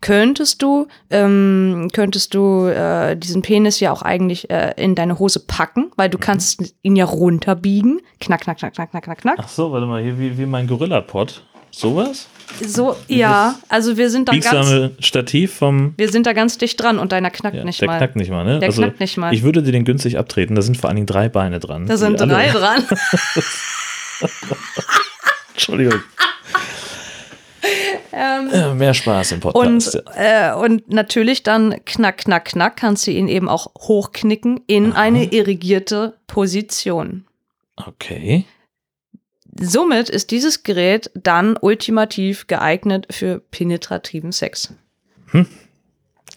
könntest 0.01 0.63
du, 0.63 0.87
ähm, 1.11 1.89
könntest 1.93 2.33
du 2.33 2.65
äh, 2.67 3.15
diesen 3.15 3.43
Penis 3.43 3.79
ja 3.79 3.93
auch 3.93 4.01
eigentlich 4.01 4.49
äh, 4.49 4.73
in 4.77 4.95
deine 4.95 5.19
Hose 5.19 5.41
packen, 5.41 5.91
weil 5.97 6.09
du 6.09 6.17
kannst 6.17 6.75
ihn 6.83 6.97
ja 6.97 7.05
runterbiegen. 7.05 8.01
Knack, 8.21 8.41
knack, 8.41 8.57
knack, 8.57 8.73
knack, 8.73 8.91
knack, 8.91 9.05
knack, 9.05 9.19
knack. 9.19 9.37
Ach 9.39 9.49
so, 9.49 9.71
warte 9.71 9.87
mal, 9.87 10.03
hier 10.03 10.19
wie, 10.19 10.39
wie 10.39 10.47
mein 10.47 10.67
Gorilla-Pod. 10.67 11.43
Sowas? 11.71 12.27
So, 12.67 12.97
ja, 13.09 13.55
also 13.69 13.97
wir 13.97 14.11
sind 14.11 14.29
da 14.29 14.37
ganz, 14.37 14.93
Stativ 15.05 15.55
vom. 15.55 15.95
wir 15.97 16.11
sind 16.11 16.27
da 16.27 16.33
ganz 16.33 16.59
dicht 16.59 16.81
dran 16.81 16.99
und 16.99 17.13
deiner 17.13 17.31
knackt 17.31 17.57
Ja, 17.57 17.65
nicht 17.65 17.81
der 17.81 17.89
mal. 17.89 17.99
knackt 17.99 18.17
nicht 18.17 18.31
mal, 18.31 18.45
ne? 18.45 18.59
Der 18.59 18.69
knackt 18.71 19.01
nicht 19.01 19.17
mal. 19.17 19.33
Ich 19.33 19.43
würde 19.43 19.63
dir 19.63 19.73
den 19.73 19.85
günstig 19.85 20.19
abtreten. 20.19 20.55
Da 20.55 20.63
sind 20.63 20.77
vor 20.77 20.89
allen 20.89 20.97
Dingen 20.97 21.07
drei 21.07 21.29
Beine 21.29 21.59
dran. 21.61 21.87
Da 21.87 21.97
sind 21.97 22.21
drei 22.21 22.49
dran. 22.51 22.85
Entschuldigung. 25.55 26.01
Äh, 28.13 28.75
mehr 28.75 28.95
Spaß 28.95 29.33
im 29.33 29.41
Podcast. 29.41 29.95
Ähm, 29.95 30.03
Und, 30.05 30.13
äh, 30.17 30.53
und 30.55 30.93
natürlich 30.93 31.43
dann 31.43 31.77
knack, 31.85 32.19
knack, 32.19 32.45
knack 32.47 32.77
kannst 32.77 33.07
du 33.07 33.11
ihn 33.11 33.29
eben 33.29 33.49
auch 33.49 33.69
hochknicken 33.79 34.61
in 34.67 34.93
eine 34.93 35.25
irrigierte 35.33 36.15
Position. 36.27 37.25
okay. 37.77 38.45
Somit 39.61 40.09
ist 40.09 40.31
dieses 40.31 40.63
Gerät 40.63 41.11
dann 41.15 41.57
ultimativ 41.61 42.47
geeignet 42.47 43.07
für 43.11 43.41
penetrativen 43.51 44.33
Sex. 44.33 44.75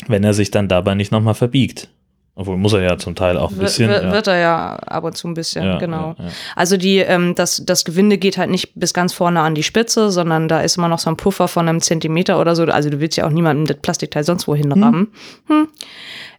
Wenn 0.08 0.24
er 0.24 0.34
sich 0.34 0.52
dann 0.52 0.68
dabei 0.68 0.96
nicht 0.96 1.12
nochmal 1.12 1.34
verbiegt. 1.34 1.90
Obwohl 2.36 2.58
muss 2.58 2.74
er 2.74 2.82
ja 2.82 2.98
zum 2.98 3.14
Teil 3.14 3.38
auch 3.38 3.52
ein 3.52 3.58
bisschen. 3.58 3.90
wird, 3.90 4.04
ja. 4.04 4.12
wird 4.12 4.26
er 4.26 4.38
ja 4.40 4.76
ab 4.76 5.04
und 5.04 5.16
zu 5.16 5.28
ein 5.28 5.36
bisschen, 5.36 5.64
Ja, 5.64 5.78
genau. 5.78 6.16
ja. 6.18 6.26
Also 6.56 6.78
die, 6.78 6.98
ähm, 6.98 7.36
das, 7.36 7.64
das 7.64 7.86
Gewinde 7.86 8.18
geht 8.18 8.40
halt 8.40 8.50
nicht 8.50 8.72
bis 8.74 8.96
ganz 8.96 9.14
vorne 9.14 9.42
an 9.42 9.54
die 9.54 9.62
Spitze, 9.62 10.10
sondern 10.10 10.48
da 10.48 10.62
ist 10.62 10.78
immer 10.78 10.88
noch 10.88 10.98
so 10.98 11.12
ein 11.12 11.18
Puffer 11.18 11.48
von 11.48 11.70
einem 11.70 11.80
Zentimeter 11.80 12.42
oder 12.42 12.56
so. 12.56 12.64
Also 12.64 12.90
du 12.90 13.00
willst 13.00 13.18
ja 13.18 13.28
auch 13.28 13.32
niemandem 13.32 13.68
das 13.68 13.78
Plastikteil 13.78 14.24
sonst 14.24 14.48
wohin 14.48 14.72
rammen. 14.72 15.14
Hm. 15.48 15.68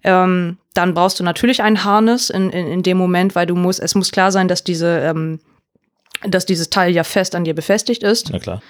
Ähm, 0.02 0.58
dann 0.74 0.94
brauchst 0.94 1.20
du 1.20 1.24
natürlich 1.24 1.62
ein 1.62 1.84
Harness 1.84 2.28
in, 2.28 2.50
in, 2.50 2.66
in 2.66 2.82
dem 2.82 2.96
Moment, 2.96 3.36
weil 3.36 3.46
du 3.46 3.54
musst, 3.54 3.78
es 3.78 3.94
muss 3.94 4.10
klar 4.10 4.32
sein, 4.32 4.48
dass 4.48 4.64
diese, 4.64 4.98
ähm, 4.98 5.38
dass 6.28 6.46
dieses 6.46 6.70
Teil 6.70 6.94
ja 6.94 7.04
fest 7.04 7.34
an 7.34 7.44
dir 7.44 7.54
befestigt 7.54 8.02
ist. 8.02 8.30
Na 8.30 8.38
klar. 8.38 8.62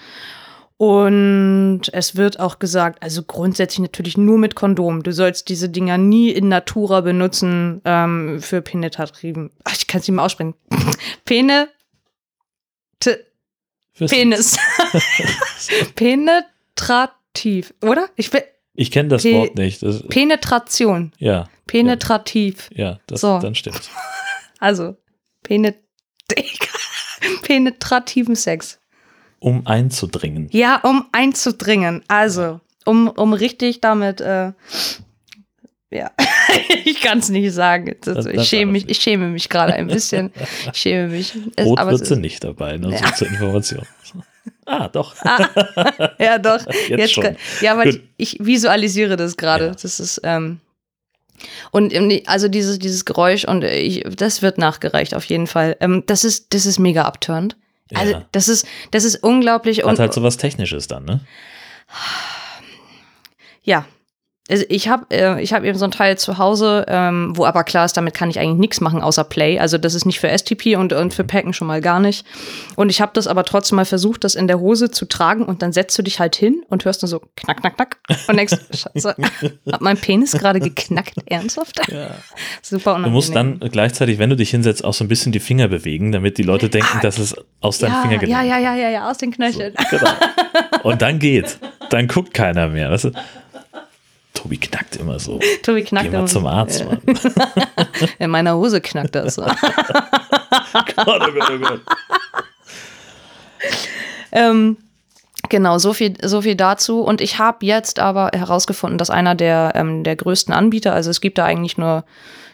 Und 0.76 1.82
es 1.92 2.16
wird 2.16 2.40
auch 2.40 2.58
gesagt, 2.58 3.00
also 3.02 3.22
grundsätzlich 3.22 3.78
natürlich 3.78 4.16
nur 4.16 4.38
mit 4.38 4.56
Kondom. 4.56 5.04
Du 5.04 5.12
sollst 5.12 5.48
diese 5.48 5.68
Dinger 5.68 5.98
nie 5.98 6.30
in 6.30 6.48
Natura 6.48 7.00
benutzen 7.00 7.80
ähm, 7.84 8.40
für 8.40 8.60
penetrativen. 8.60 9.50
Ach, 9.62 9.74
ich 9.76 9.86
kann 9.86 10.00
es 10.00 10.08
nicht 10.08 10.16
mehr 10.16 10.24
aussprechen. 10.24 10.54
Pene. 11.24 11.68
Penis. 14.08 14.56
Penetrativ, 15.94 17.74
oder? 17.82 18.08
Ich 18.16 18.32
will. 18.32 18.42
Ich 18.74 18.90
kenne 18.90 19.08
das 19.10 19.22
Pe- 19.22 19.34
Wort 19.34 19.54
nicht. 19.56 19.82
Das, 19.82 20.02
Penetration. 20.08 21.12
ja, 21.18 21.48
Penetrativ. 21.66 22.70
ja, 22.74 22.98
das, 23.06 23.20
So. 23.20 23.38
dann 23.38 23.54
stimmt's. 23.54 23.88
Also, 24.60 24.96
penet 25.42 25.76
penetrativen 27.42 28.36
Sex. 28.36 28.78
Um 29.40 29.66
einzudringen. 29.66 30.48
Ja, 30.52 30.76
um 30.82 31.06
einzudringen. 31.12 32.02
Also, 32.08 32.60
um, 32.86 33.08
um 33.08 33.32
richtig 33.34 33.80
damit, 33.80 34.20
äh, 34.20 34.52
ja, 35.90 36.10
ich 36.84 37.00
kann 37.00 37.18
es 37.18 37.28
nicht 37.28 37.52
sagen. 37.52 37.94
Das, 38.00 38.14
Das- 38.16 38.26
ich, 38.26 38.36
das 38.36 38.48
schäme 38.48 38.72
darf 38.72 38.82
mich, 38.82 38.90
ich 38.90 38.98
schäme 39.02 39.28
mich 39.28 39.48
gerade 39.48 39.74
ein 39.74 39.86
bisschen. 39.86 40.32
Ich 40.72 40.78
schäme 40.78 41.08
mich. 41.08 41.34
Es, 41.56 41.66
Rot 41.66 41.78
wird 41.86 42.06
sie 42.06 42.16
nicht 42.16 42.42
dabei, 42.42 42.76
nur 42.78 42.96
so 42.96 43.04
zur 43.16 43.28
Information. 43.28 43.86
Ah, 44.66 44.88
doch. 44.88 45.14
ja, 46.18 46.38
doch. 46.38 46.60
Jetzt 46.88 47.12
schon. 47.12 47.24
kann- 47.24 47.36
ja, 47.60 47.72
aber 47.72 47.84
Gut. 47.84 48.00
ich, 48.16 48.38
ich 48.40 48.46
visualisiere 48.46 49.16
das 49.16 49.36
gerade. 49.36 49.66
Ja. 49.66 49.72
Das 49.74 50.00
ist, 50.00 50.20
ähm, 50.24 50.60
und 51.70 51.92
ähm, 51.92 52.20
also 52.26 52.48
dieses, 52.48 52.78
dieses 52.78 53.04
Geräusch 53.04 53.44
und 53.44 53.62
äh, 53.64 53.78
ich, 53.78 54.04
das 54.16 54.42
wird 54.42 54.58
nachgereicht 54.58 55.14
auf 55.14 55.24
jeden 55.24 55.46
Fall. 55.46 55.76
Ähm, 55.80 56.02
das 56.06 56.24
ist, 56.24 56.52
das 56.54 56.66
ist 56.66 56.78
mega 56.78 57.02
abturnt. 57.04 57.56
Also 57.94 58.12
Ja. 58.12 58.24
das 58.32 58.48
ist, 58.48 58.66
das 58.92 59.04
ist 59.04 59.16
unglaublich 59.22 59.78
Hat 59.78 59.86
und 59.86 59.98
halt 59.98 60.14
so 60.14 60.22
was 60.22 60.36
Technisches 60.36 60.86
dann, 60.88 61.04
ne? 61.04 61.20
Ja. 63.62 63.86
Also 64.50 64.64
ich 64.68 64.88
habe 64.88 65.06
äh, 65.10 65.42
ich 65.42 65.54
hab 65.54 65.64
eben 65.64 65.78
so 65.78 65.86
ein 65.86 65.90
Teil 65.90 66.18
zu 66.18 66.36
Hause, 66.36 66.84
ähm, 66.88 67.32
wo 67.34 67.46
aber 67.46 67.64
klar 67.64 67.86
ist, 67.86 67.96
damit 67.96 68.12
kann 68.12 68.28
ich 68.28 68.38
eigentlich 68.38 68.58
nichts 68.58 68.80
machen 68.82 69.00
außer 69.00 69.24
Play. 69.24 69.58
Also 69.58 69.78
das 69.78 69.94
ist 69.94 70.04
nicht 70.04 70.20
für 70.20 70.28
STP 70.28 70.76
und, 70.76 70.92
und 70.92 71.14
für 71.14 71.24
Packen 71.24 71.54
schon 71.54 71.66
mal 71.66 71.80
gar 71.80 71.98
nicht. 71.98 72.26
Und 72.76 72.90
ich 72.90 73.00
habe 73.00 73.12
das 73.14 73.26
aber 73.26 73.44
trotzdem 73.44 73.76
mal 73.76 73.86
versucht, 73.86 74.22
das 74.22 74.34
in 74.34 74.46
der 74.46 74.60
Hose 74.60 74.90
zu 74.90 75.06
tragen 75.06 75.46
und 75.46 75.62
dann 75.62 75.72
setzt 75.72 75.98
du 75.98 76.02
dich 76.02 76.20
halt 76.20 76.36
hin 76.36 76.62
und 76.68 76.84
hörst 76.84 77.00
nur 77.00 77.08
so 77.08 77.22
knack, 77.36 77.60
knack, 77.60 77.76
knack 77.76 77.96
und 78.28 78.36
denkst, 78.36 78.54
Scheiße, 78.70 79.16
hat 79.72 79.80
mein 79.80 79.96
Penis 79.96 80.32
gerade 80.32 80.60
geknackt? 80.60 81.14
Ernsthaft? 81.24 81.80
Ja. 81.90 82.10
Super 82.62 82.90
Du 82.90 82.90
unangenehm. 82.90 83.12
musst 83.14 83.34
dann 83.34 83.60
gleichzeitig, 83.60 84.18
wenn 84.18 84.28
du 84.28 84.36
dich 84.36 84.50
hinsetzt, 84.50 84.84
auch 84.84 84.92
so 84.92 85.04
ein 85.04 85.08
bisschen 85.08 85.32
die 85.32 85.40
Finger 85.40 85.68
bewegen, 85.68 86.12
damit 86.12 86.36
die 86.36 86.42
Leute 86.42 86.68
denken, 86.68 87.00
dass 87.00 87.16
es 87.16 87.34
aus 87.62 87.78
deinen 87.78 87.92
ja, 87.92 88.02
Finger 88.02 88.14
ja, 88.14 88.18
genommen 88.20 88.48
ja, 88.48 88.58
ja, 88.58 88.74
ja, 88.74 88.90
ja, 88.90 89.10
aus 89.10 89.16
den 89.16 89.30
Knöcheln. 89.32 89.72
Genau. 89.90 90.10
Und 90.82 91.00
dann 91.00 91.18
geht. 91.18 91.58
Dann 91.88 92.08
guckt 92.08 92.34
keiner 92.34 92.68
mehr. 92.68 92.90
Weißt 92.90 93.04
du? 93.04 93.12
Tobi 94.44 94.58
knackt 94.58 94.96
immer 94.96 95.18
so. 95.18 95.40
Tobi 95.62 95.84
knackt 95.84 96.04
Geh 96.04 96.10
mal 96.10 96.18
immer 96.18 96.26
zum. 96.26 96.46
Arzt, 96.46 96.84
Mann. 96.84 97.00
In 98.18 98.28
meiner 98.28 98.56
Hose 98.56 98.82
knackt 98.82 99.14
das. 99.14 99.36
Gott, 99.36 99.48
oh 99.48 101.32
Gott, 101.32 101.50
oh 101.50 101.58
Gott. 101.58 101.80
Ähm, 104.32 104.76
genau, 105.48 105.78
so 105.78 105.94
viel, 105.94 106.12
so 106.22 106.42
viel 106.42 106.56
dazu. 106.56 107.00
Und 107.00 107.22
ich 107.22 107.38
habe 107.38 107.64
jetzt 107.64 107.98
aber 108.00 108.32
herausgefunden, 108.34 108.98
dass 108.98 109.08
einer 109.08 109.34
der, 109.34 109.72
ähm, 109.76 110.04
der 110.04 110.16
größten 110.16 110.52
Anbieter, 110.52 110.92
also 110.92 111.08
es 111.08 111.22
gibt 111.22 111.38
da 111.38 111.46
eigentlich 111.46 111.78
nur, 111.78 112.04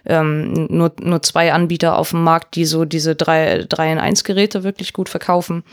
ähm, 0.07 0.68
nur, 0.70 0.92
nur 1.00 1.22
zwei 1.22 1.53
Anbieter 1.53 1.98
auf 1.98 2.11
dem 2.11 2.22
Markt, 2.22 2.55
die 2.55 2.66
so 2.66 2.85
diese 2.85 3.16
3, 3.16 3.64
3 3.68 3.92
in 3.92 3.98
1 3.98 4.22
Geräte 4.22 4.62
wirklich 4.62 4.92
gut 4.92 5.09
verkaufen. 5.09 5.64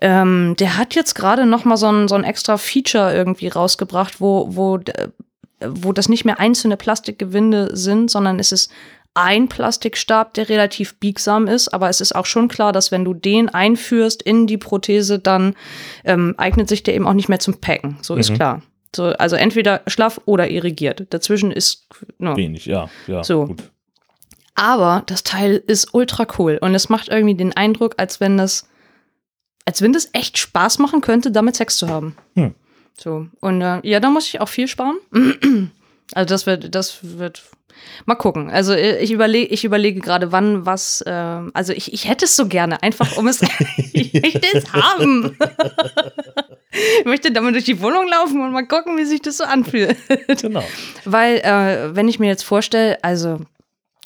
Ähm, 0.00 0.54
der 0.60 0.76
hat 0.76 0.94
jetzt 0.94 1.14
gerade 1.16 1.46
noch 1.46 1.64
mal 1.64 1.76
so 1.76 1.90
ein, 1.90 2.06
so 2.06 2.14
ein 2.14 2.22
extra 2.22 2.58
Feature 2.58 3.12
irgendwie 3.12 3.48
rausgebracht, 3.48 4.20
wo, 4.20 4.46
wo, 4.54 4.78
wo 5.60 5.92
das 5.92 6.08
nicht 6.08 6.24
mehr 6.24 6.40
einzelne 6.40 6.76
Plastikgewinde 6.76 7.76
sind, 7.76 8.10
sondern 8.10 8.38
es 8.38 8.52
ist 8.52 8.70
ein 9.14 9.48
Plastikstab, 9.48 10.34
der 10.34 10.48
relativ 10.48 10.96
biegsam 11.00 11.48
ist, 11.48 11.68
aber 11.68 11.88
es 11.88 12.00
ist 12.00 12.14
auch 12.14 12.26
schon 12.26 12.46
klar, 12.46 12.72
dass 12.72 12.92
wenn 12.92 13.04
du 13.04 13.14
den 13.14 13.48
einführst 13.48 14.22
in 14.22 14.46
die 14.46 14.58
Prothese, 14.58 15.18
dann 15.18 15.56
ähm, 16.04 16.34
eignet 16.38 16.68
sich 16.68 16.84
der 16.84 16.94
eben 16.94 17.06
auch 17.06 17.14
nicht 17.14 17.28
mehr 17.28 17.40
zum 17.40 17.60
Packen. 17.60 17.98
So 18.00 18.14
ist 18.14 18.32
klar. 18.34 18.62
So, 18.94 19.06
also 19.06 19.36
entweder 19.36 19.82
schlaff 19.86 20.20
oder 20.24 20.48
irrigiert. 20.48 21.06
Dazwischen 21.10 21.50
ist 21.50 21.88
no. 22.18 22.36
Wenig, 22.36 22.66
ja, 22.66 22.88
ja. 23.06 23.24
So. 23.24 23.46
Gut. 23.46 23.62
Aber 24.54 25.02
das 25.06 25.22
Teil 25.24 25.62
ist 25.66 25.94
ultra 25.94 26.26
cool 26.38 26.58
und 26.60 26.74
es 26.74 26.88
macht 26.88 27.08
irgendwie 27.08 27.34
den 27.34 27.56
Eindruck, 27.56 27.94
als 27.96 28.20
wenn 28.20 28.36
das, 28.36 28.68
als 29.64 29.82
wenn 29.82 29.92
das 29.92 30.10
echt 30.12 30.38
Spaß 30.38 30.78
machen 30.78 31.00
könnte, 31.00 31.30
damit 31.30 31.56
Sex 31.56 31.76
zu 31.76 31.88
haben. 31.88 32.16
Hm. 32.34 32.54
So 32.98 33.26
und 33.40 33.62
äh, 33.62 33.80
ja, 33.84 34.00
da 34.00 34.10
muss 34.10 34.26
ich 34.26 34.40
auch 34.40 34.48
viel 34.48 34.68
sparen. 34.68 34.98
also 36.14 36.28
das 36.28 36.46
wird, 36.46 36.74
das 36.74 36.98
wird. 37.02 37.42
Mal 38.06 38.16
gucken. 38.16 38.50
Also 38.50 38.72
äh, 38.72 38.98
ich 38.98 39.12
überlege, 39.12 39.52
ich 39.54 39.64
überlege 39.64 40.00
gerade, 40.00 40.32
wann 40.32 40.66
was. 40.66 41.00
Äh, 41.02 41.10
also 41.10 41.72
ich, 41.72 41.92
ich 41.92 42.08
hätte 42.08 42.24
es 42.24 42.34
so 42.34 42.48
gerne, 42.48 42.82
einfach 42.82 43.16
um 43.16 43.28
es. 43.28 43.40
ich 43.92 44.12
möchte 44.12 44.48
es 44.52 44.72
haben. 44.72 45.36
ich 46.98 47.04
möchte 47.04 47.30
damit 47.30 47.54
durch 47.54 47.64
die 47.64 47.80
Wohnung 47.80 48.08
laufen 48.08 48.40
und 48.40 48.52
mal 48.52 48.66
gucken, 48.66 48.98
wie 48.98 49.04
sich 49.04 49.22
das 49.22 49.36
so 49.36 49.44
anfühlt. 49.44 49.96
Genau. 50.42 50.64
Weil, 51.04 51.36
äh, 51.38 51.94
wenn 51.94 52.08
ich 52.08 52.18
mir 52.18 52.26
jetzt 52.26 52.42
vorstelle, 52.42 52.98
also 53.02 53.38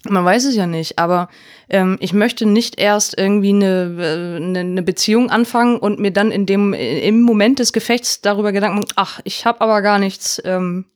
man 0.09 0.25
weiß 0.25 0.47
es 0.47 0.57
ja 0.57 0.67
nicht, 0.67 0.99
aber 0.99 1.29
ähm, 1.69 1.97
ich 2.01 2.12
möchte 2.12 2.47
nicht 2.47 2.81
erst 2.81 3.17
irgendwie 3.17 3.51
eine, 3.51 3.97
äh, 3.99 4.37
eine, 4.37 4.61
eine 4.61 4.83
Beziehung 4.83 5.31
anfangen 5.31 5.79
und 5.79 5.99
mir 5.99 6.11
dann 6.11 6.31
in 6.31 6.47
dem 6.47 6.73
im 6.73 7.23
Moment 7.23 7.59
des 7.59 7.73
Gefechts 7.73 8.21
darüber 8.21 8.53
Gedanken 8.53 8.81
machen, 8.81 8.93
ach, 8.97 9.21
ich 9.25 9.47
habe 9.47 9.61
aber 9.61 9.83
gar 9.83 9.99
nichts, 9.99 10.41
ähm, 10.45 10.87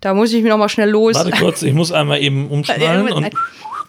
da 0.00 0.14
muss 0.14 0.32
ich 0.32 0.42
mir 0.42 0.50
noch 0.50 0.58
mal 0.58 0.68
schnell 0.68 0.90
los. 0.90 1.16
Warte 1.16 1.32
kurz, 1.32 1.62
ich 1.62 1.74
muss 1.74 1.92
einmal 1.92 2.22
eben 2.22 2.48
umschnallen 2.48 3.12
und 3.12 3.30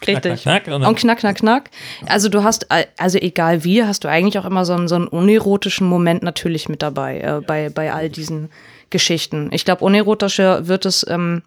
Richtig. 0.08 0.41
knack, 0.41 0.63
knack, 0.63 0.75
und 0.75 0.84
Und 0.84 0.97
knack, 0.97 1.19
knack, 1.19 1.36
knack. 1.38 1.69
Also 2.08 2.27
du 2.30 2.43
hast, 2.43 2.67
äh, 2.69 2.86
also 2.97 3.17
egal 3.19 3.63
wie, 3.63 3.84
hast 3.84 4.04
du 4.04 4.10
eigentlich 4.10 4.39
auch 4.39 4.45
immer 4.45 4.65
so 4.65 4.73
einen, 4.73 4.88
so 4.88 4.95
einen 4.95 5.08
unerotischen 5.08 5.88
Moment 5.88 6.23
natürlich 6.23 6.69
mit 6.69 6.82
dabei, 6.82 7.19
äh, 7.19 7.41
bei, 7.45 7.69
bei 7.69 7.93
all 7.93 8.10
diesen 8.10 8.49
Geschichten. 8.89 9.49
Ich 9.51 9.63
glaube, 9.63 9.86
unerotischer 9.86 10.67
wird 10.67 10.86
es, 10.86 11.06
ähm, 11.08 11.43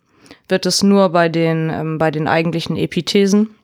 wird 0.48 0.66
es 0.66 0.82
nur 0.82 1.10
bei 1.10 1.28
den, 1.28 1.70
ähm, 1.70 1.98
bei 1.98 2.10
den 2.10 2.28
eigentlichen 2.28 2.76
Epithesen. 2.76 3.54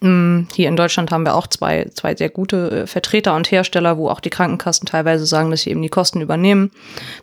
Mm, 0.00 0.46
Hier 0.54 0.68
in 0.68 0.76
Deutschland 0.76 1.10
haben 1.10 1.24
wir 1.24 1.34
auch 1.34 1.46
zwei, 1.46 1.88
zwei 1.94 2.14
sehr 2.14 2.30
gute 2.30 2.82
äh, 2.82 2.86
Vertreter 2.86 3.36
und 3.36 3.50
Hersteller, 3.50 3.98
wo 3.98 4.08
auch 4.08 4.20
die 4.20 4.30
Krankenkassen 4.30 4.86
teilweise 4.86 5.26
sagen, 5.26 5.50
dass 5.50 5.62
sie 5.62 5.70
eben 5.70 5.82
die 5.82 5.88
Kosten 5.88 6.20
übernehmen. 6.20 6.70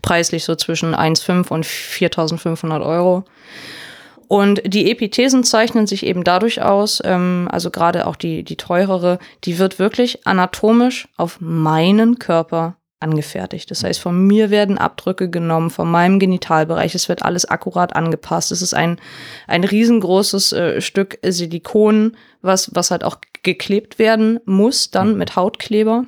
Preislich 0.01 0.43
so 0.43 0.55
zwischen 0.55 0.95
1,5 0.95 1.49
und 1.49 1.65
4.500 1.65 2.85
Euro. 2.85 3.25
Und 4.29 4.61
die 4.63 4.91
Epithesen 4.91 5.43
zeichnen 5.43 5.87
sich 5.87 6.05
eben 6.05 6.23
dadurch 6.23 6.61
aus, 6.61 7.01
ähm, 7.03 7.47
also 7.51 7.71
gerade 7.71 8.05
auch 8.05 8.15
die, 8.15 8.43
die 8.43 8.57
teurere, 8.57 9.17
die 9.43 9.57
wird 9.57 9.79
wirklich 9.79 10.27
anatomisch 10.27 11.07
auf 11.17 11.41
meinen 11.41 12.19
Körper 12.19 12.75
angefertigt. 12.99 13.71
Das 13.71 13.83
heißt, 13.83 13.99
von 13.99 14.27
mir 14.27 14.49
werden 14.49 14.77
Abdrücke 14.77 15.29
genommen, 15.29 15.69
von 15.69 15.89
meinem 15.89 16.19
Genitalbereich. 16.19 16.95
Es 16.95 17.07
wird 17.07 17.23
alles 17.23 17.45
akkurat 17.45 17.95
angepasst. 17.95 18.51
Es 18.51 18.61
ist 18.61 18.73
ein, 18.73 18.99
ein 19.47 19.63
riesengroßes 19.63 20.53
äh, 20.53 20.81
Stück 20.81 21.17
Silikon, 21.23 22.17
was, 22.41 22.75
was 22.75 22.91
halt 22.91 23.03
auch 23.03 23.17
geklebt 23.43 23.99
werden 23.99 24.39
muss, 24.45 24.91
dann 24.91 25.17
mit 25.17 25.35
Hautkleber. 25.35 26.05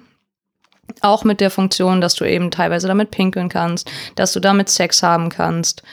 Auch 0.99 1.23
mit 1.23 1.39
der 1.39 1.49
Funktion, 1.49 2.01
dass 2.01 2.15
du 2.15 2.25
eben 2.25 2.51
teilweise 2.51 2.88
damit 2.88 3.12
pinkeln 3.12 3.47
kannst, 3.47 3.89
dass 4.15 4.34
du 4.34 4.41
damit 4.41 4.67
Sex 4.67 5.01
haben 5.01 5.30
kannst. 5.30 5.84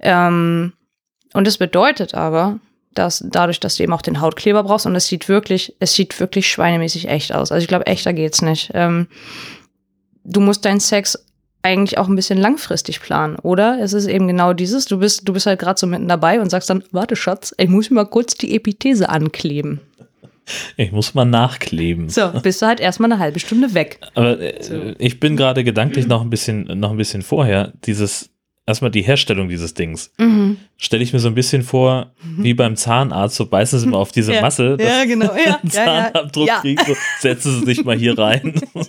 Ähm, 0.00 0.72
und 1.32 1.46
es 1.46 1.58
bedeutet 1.58 2.14
aber, 2.14 2.58
dass 2.92 3.24
dadurch, 3.24 3.60
dass 3.60 3.76
du 3.76 3.84
eben 3.84 3.92
auch 3.92 4.02
den 4.02 4.20
Hautkleber 4.20 4.64
brauchst 4.64 4.86
und 4.86 4.96
es 4.96 5.06
sieht 5.06 5.28
wirklich, 5.28 5.76
es 5.78 5.94
sieht 5.94 6.18
wirklich 6.18 6.50
schweinemäßig 6.50 7.08
echt 7.08 7.32
aus. 7.32 7.52
Also 7.52 7.62
ich 7.62 7.68
glaube, 7.68 7.86
echter 7.86 8.12
geht's 8.12 8.42
nicht. 8.42 8.72
Ähm, 8.74 9.06
du 10.24 10.40
musst 10.40 10.64
deinen 10.64 10.80
Sex 10.80 11.18
eigentlich 11.62 11.98
auch 11.98 12.08
ein 12.08 12.16
bisschen 12.16 12.38
langfristig 12.38 13.00
planen, 13.00 13.36
oder? 13.36 13.78
Es 13.82 13.92
ist 13.92 14.06
eben 14.06 14.26
genau 14.28 14.54
dieses, 14.54 14.86
du 14.86 14.98
bist, 14.98 15.28
du 15.28 15.32
bist 15.34 15.44
halt 15.46 15.58
gerade 15.60 15.78
so 15.78 15.86
mitten 15.86 16.08
dabei 16.08 16.40
und 16.40 16.48
sagst 16.50 16.70
dann, 16.70 16.82
warte 16.90 17.16
Schatz, 17.16 17.54
ich 17.58 17.68
muss 17.68 17.90
mir 17.90 17.96
mal 17.96 18.06
kurz 18.06 18.34
die 18.34 18.54
Epithese 18.56 19.08
ankleben. 19.10 19.80
Ich 20.76 20.90
muss 20.90 21.14
mal 21.14 21.26
nachkleben. 21.26 22.08
So, 22.08 22.28
bist 22.42 22.62
du 22.62 22.66
halt 22.66 22.80
erstmal 22.80 23.12
eine 23.12 23.20
halbe 23.20 23.38
Stunde 23.38 23.74
weg. 23.74 24.00
Aber 24.14 24.40
äh, 24.40 24.94
ich 24.98 25.20
bin 25.20 25.36
gerade 25.36 25.62
gedanklich 25.62 26.06
noch 26.06 26.22
ein 26.22 26.30
bisschen, 26.30 26.64
noch 26.80 26.90
ein 26.90 26.96
bisschen 26.96 27.22
vorher. 27.22 27.72
Dieses, 27.84 28.30
erstmal 28.66 28.90
die 28.90 29.02
Herstellung 29.02 29.48
dieses 29.48 29.74
Dings. 29.74 30.10
Mhm. 30.18 30.56
Stelle 30.76 31.02
ich 31.04 31.12
mir 31.12 31.20
so 31.20 31.28
ein 31.28 31.34
bisschen 31.34 31.62
vor, 31.62 32.12
wie 32.38 32.54
beim 32.54 32.74
Zahnarzt, 32.74 33.36
so 33.36 33.46
beißen 33.46 33.78
sie 33.78 33.86
mal 33.86 33.98
auf 33.98 34.12
diese 34.12 34.32
Ja. 34.34 34.40
Masse, 34.40 34.76
dass 34.76 34.88
Ja, 34.88 35.04
genau. 35.04 35.26
Ja, 35.36 35.60
einen 35.62 35.70
ja, 35.70 35.84
ja. 35.84 36.10
Zahnabdruck 36.12 36.48
Ja. 36.48 36.60
kriegen, 36.62 36.82
so, 36.86 36.96
setzen 37.20 37.60
sie 37.60 37.66
sich 37.66 37.84
mal 37.84 37.96
hier 37.98 38.18
rein. 38.18 38.60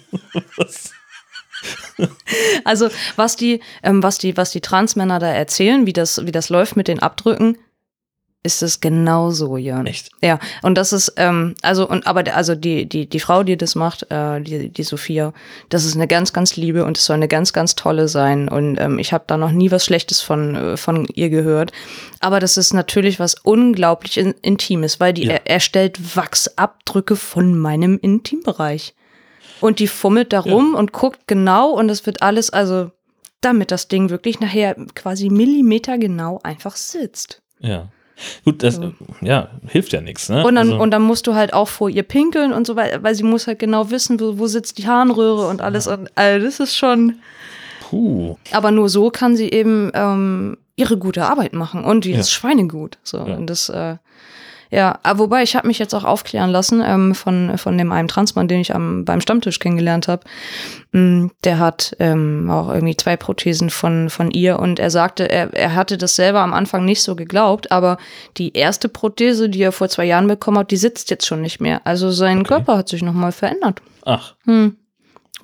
Also 2.63 2.89
was 3.15 3.35
die, 3.35 3.59
ähm, 3.83 4.03
was 4.03 4.17
die, 4.17 4.37
was 4.37 4.51
die 4.51 4.61
Transmänner 4.61 5.19
da 5.19 5.27
erzählen, 5.27 5.85
wie 5.85 5.93
das, 5.93 6.25
wie 6.25 6.31
das 6.31 6.49
läuft 6.49 6.75
mit 6.75 6.87
den 6.87 6.99
Abdrücken, 6.99 7.57
ist 8.43 8.63
es 8.63 8.81
genauso, 8.81 9.55
Jörn. 9.57 9.85
Echt? 9.85 10.09
Ja, 10.23 10.39
und 10.63 10.75
das 10.75 10.93
ist, 10.93 11.13
ähm, 11.17 11.53
also, 11.61 11.87
und 11.87 12.07
aber 12.07 12.23
also 12.33 12.55
die, 12.55 12.87
die, 12.89 13.07
die 13.07 13.19
Frau, 13.19 13.43
die 13.43 13.55
das 13.55 13.75
macht, 13.75 14.09
äh, 14.09 14.41
die, 14.41 14.69
die 14.69 14.83
Sophia, 14.83 15.31
das 15.69 15.85
ist 15.85 15.95
eine 15.95 16.07
ganz, 16.07 16.33
ganz 16.33 16.55
liebe 16.55 16.83
und 16.83 16.97
es 16.97 17.05
soll 17.05 17.17
eine 17.17 17.27
ganz, 17.27 17.53
ganz 17.53 17.75
tolle 17.75 18.07
sein. 18.07 18.49
Und 18.49 18.79
ähm, 18.79 18.97
ich 18.97 19.13
habe 19.13 19.25
da 19.27 19.37
noch 19.37 19.51
nie 19.51 19.69
was 19.69 19.85
Schlechtes 19.85 20.21
von, 20.21 20.55
äh, 20.55 20.77
von 20.77 21.05
ihr 21.13 21.29
gehört. 21.29 21.71
Aber 22.19 22.39
das 22.39 22.57
ist 22.57 22.73
natürlich 22.73 23.19
was 23.19 23.35
unglaublich 23.43 24.17
in, 24.17 24.33
Intimes, 24.41 24.99
weil 24.99 25.13
die 25.13 25.25
Ja. 25.25 25.33
er, 25.33 25.47
erstellt 25.47 26.15
Wachsabdrücke 26.15 27.15
von 27.15 27.57
meinem 27.59 27.99
Intimbereich. 28.01 28.95
Und 29.61 29.79
die 29.79 29.87
fummelt 29.87 30.33
da 30.33 30.41
rum 30.41 30.75
und 30.75 30.91
guckt 30.91 31.27
genau 31.27 31.69
und 31.71 31.89
es 31.89 32.05
wird 32.05 32.21
alles, 32.21 32.49
also 32.49 32.91
damit 33.41 33.71
das 33.71 33.87
Ding 33.87 34.09
wirklich 34.09 34.39
nachher 34.39 34.75
quasi 34.95 35.29
Millimeter 35.29 35.97
genau 35.97 36.39
einfach 36.43 36.75
sitzt. 36.75 37.41
Ja. 37.59 37.87
Gut, 38.45 38.61
das 38.61 38.79
ja, 39.21 39.49
hilft 39.67 39.93
ja 39.93 40.01
nichts. 40.01 40.29
Ne? 40.29 40.45
Und 40.45 40.53
dann, 40.55 40.69
Also- 40.71 40.81
und 40.81 40.91
dann 40.91 41.01
musst 41.01 41.25
du 41.25 41.33
halt 41.33 41.53
auch 41.53 41.67
vor 41.67 41.89
ihr 41.89 42.03
pinkeln 42.03 42.53
und 42.53 42.67
so 42.67 42.75
weiter, 42.75 43.01
weil 43.01 43.15
sie 43.15 43.23
muss 43.23 43.47
halt 43.47 43.57
genau 43.57 43.89
wissen, 43.89 44.19
wo, 44.19 44.37
wo 44.37 44.45
sitzt 44.47 44.77
die 44.77 44.85
Harnröhre 44.87 45.47
und 45.47 45.61
alles. 45.61 45.87
Und 45.87 46.09
also 46.15 46.45
das 46.45 46.59
ist 46.59 46.75
schon. 46.77 47.15
Puh. 47.89 48.35
Aber 48.51 48.69
nur 48.71 48.89
so 48.89 49.09
kann 49.09 49.35
sie 49.35 49.49
eben 49.49 49.91
ähm, 49.95 50.57
ihre 50.75 50.97
gute 50.97 51.25
Arbeit 51.25 51.53
machen 51.53 51.83
und 51.83 52.05
die 52.05 52.11
Ja. 52.11 52.19
ist 52.19 52.31
Schweinegut. 52.31 52.99
So. 53.03 53.17
Ja. 53.17 53.35
Und 53.37 53.47
das, 53.47 53.69
äh, 53.69 53.95
ja, 54.71 54.99
aber 55.03 55.19
wobei 55.19 55.43
ich 55.43 55.55
habe 55.55 55.67
mich 55.67 55.79
jetzt 55.79 55.93
auch 55.93 56.05
aufklären 56.05 56.49
lassen 56.49 56.81
ähm, 56.83 57.13
von, 57.13 57.57
von 57.57 57.77
dem 57.77 57.91
einen 57.91 58.07
Transmann, 58.07 58.47
den 58.47 58.61
ich 58.61 58.73
am, 58.73 59.03
beim 59.05 59.19
Stammtisch 59.19 59.59
kennengelernt 59.59 60.07
habe. 60.07 60.23
Der 60.93 61.59
hat 61.59 61.95
ähm, 61.99 62.49
auch 62.49 62.69
irgendwie 62.69 62.97
zwei 62.97 63.15
Prothesen 63.17 63.69
von, 63.69 64.09
von 64.09 64.31
ihr 64.31 64.59
und 64.59 64.79
er 64.79 64.89
sagte, 64.89 65.29
er, 65.29 65.53
er 65.53 65.75
hatte 65.75 65.97
das 65.97 66.15
selber 66.15 66.39
am 66.39 66.53
Anfang 66.53 66.85
nicht 66.85 67.03
so 67.03 67.15
geglaubt, 67.15 67.71
aber 67.71 67.97
die 68.37 68.53
erste 68.53 68.89
Prothese, 68.89 69.49
die 69.49 69.61
er 69.61 69.71
vor 69.71 69.89
zwei 69.89 70.05
Jahren 70.05 70.27
bekommen 70.27 70.57
hat, 70.57 70.71
die 70.71 70.77
sitzt 70.77 71.09
jetzt 71.09 71.25
schon 71.25 71.41
nicht 71.41 71.59
mehr. 71.61 71.81
Also 71.85 72.11
sein 72.11 72.39
Okay. 72.39 72.47
Körper 72.47 72.77
hat 72.77 72.89
sich 72.89 73.03
nochmal 73.03 73.31
verändert. 73.31 73.81
Ach, 74.05 74.33
Hm. 74.45 74.75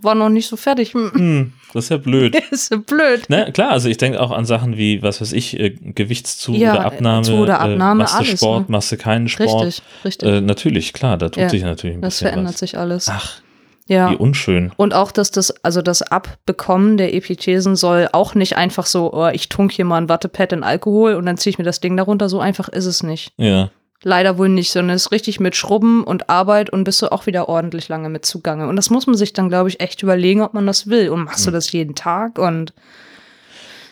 War 0.01 0.15
noch 0.15 0.29
nicht 0.29 0.47
so 0.47 0.55
fertig. 0.55 0.93
Hm. 0.93 1.11
hm, 1.13 1.53
das 1.73 1.85
ist 1.85 1.89
ja 1.89 1.97
blöd. 1.97 2.35
ist 2.51 2.69
so 2.69 2.79
blöd. 2.79 3.29
Ne, 3.29 3.51
klar, 3.51 3.71
also 3.71 3.89
ich 3.89 3.97
denke 3.97 4.19
auch 4.21 4.31
an 4.31 4.45
Sachen 4.45 4.77
wie, 4.77 5.01
was 5.01 5.21
weiß 5.21 5.33
ich, 5.33 5.59
äh, 5.59 5.71
Gewichtszu 5.71 6.53
Ja, 6.53 6.73
oder 6.73 6.85
Abnahme. 6.85 7.23
Zu- 7.23 7.35
oder 7.35 7.59
Abnahme, 7.59 8.01
äh, 8.01 8.03
machst 8.03 8.13
du 8.15 8.19
alles, 8.19 8.39
Sport, 8.39 8.69
ne? 8.69 8.71
machst 8.73 8.91
du 8.91 8.97
keinen 8.97 9.27
Sport. 9.27 9.65
Richtig, 9.65 9.83
richtig. 10.05 10.29
Äh, 10.29 10.41
natürlich, 10.41 10.93
klar, 10.93 11.17
da 11.17 11.29
tut 11.29 11.43
Ja, 11.43 11.49
sich 11.49 11.63
natürlich 11.63 11.97
ein 11.97 12.01
das 12.01 12.15
bisschen 12.15 12.27
verändert 12.29 12.53
was. 12.53 12.59
sich 12.59 12.77
alles. 12.77 13.07
Ach, 13.09 13.41
ja. 13.87 14.11
wie 14.11 14.15
unschön. 14.15 14.71
Und 14.77 14.93
auch, 14.93 15.11
dass 15.11 15.31
das, 15.31 15.51
also 15.63 15.81
das 15.81 16.01
Abbekommen 16.01 16.97
der 16.97 17.13
Epithesen 17.13 17.75
soll 17.75 18.09
auch 18.11 18.35
nicht 18.35 18.57
einfach 18.57 18.85
so, 18.85 19.13
oh, 19.13 19.29
ich 19.31 19.49
tunk 19.49 19.71
hier 19.71 19.85
mal 19.85 19.97
ein 19.97 20.09
Wattepad 20.09 20.53
in 20.53 20.63
Alkohol 20.63 21.13
und 21.13 21.25
dann 21.25 21.37
ziehe 21.37 21.51
ich 21.51 21.57
mir 21.57 21.63
das 21.63 21.79
Ding 21.79 21.95
darunter. 21.97 22.29
So 22.29 22.39
einfach 22.39 22.69
ist 22.69 22.85
es 22.85 23.03
nicht. 23.03 23.31
Ja. 23.37 23.69
Leider 24.03 24.37
wohl 24.37 24.49
nicht, 24.49 24.71
sondern 24.71 24.95
es 24.95 25.07
ist 25.07 25.11
richtig 25.11 25.39
mit 25.39 25.55
Schrubben 25.55 26.03
und 26.03 26.29
Arbeit 26.29 26.69
und 26.69 26.83
bist 26.83 27.01
du 27.01 27.11
auch 27.11 27.25
wieder 27.25 27.49
ordentlich 27.49 27.89
lange 27.89 28.09
mit 28.09 28.25
zugange. 28.25 28.67
Und 28.67 28.75
das 28.75 28.91
muss 28.91 29.07
man 29.07 29.17
sich 29.17 29.33
dann, 29.33 29.49
glaube 29.49 29.69
ich, 29.69 29.79
echt 29.79 30.03
überlegen, 30.03 30.41
ob 30.41 30.53
man 30.53 30.67
das 30.67 30.87
will. 30.87 31.09
Und 31.09 31.23
machst 31.23 31.47
du 31.47 31.51
das 31.51 31.71
jeden 31.71 31.95
Tag? 31.95 32.37
Und 32.37 32.73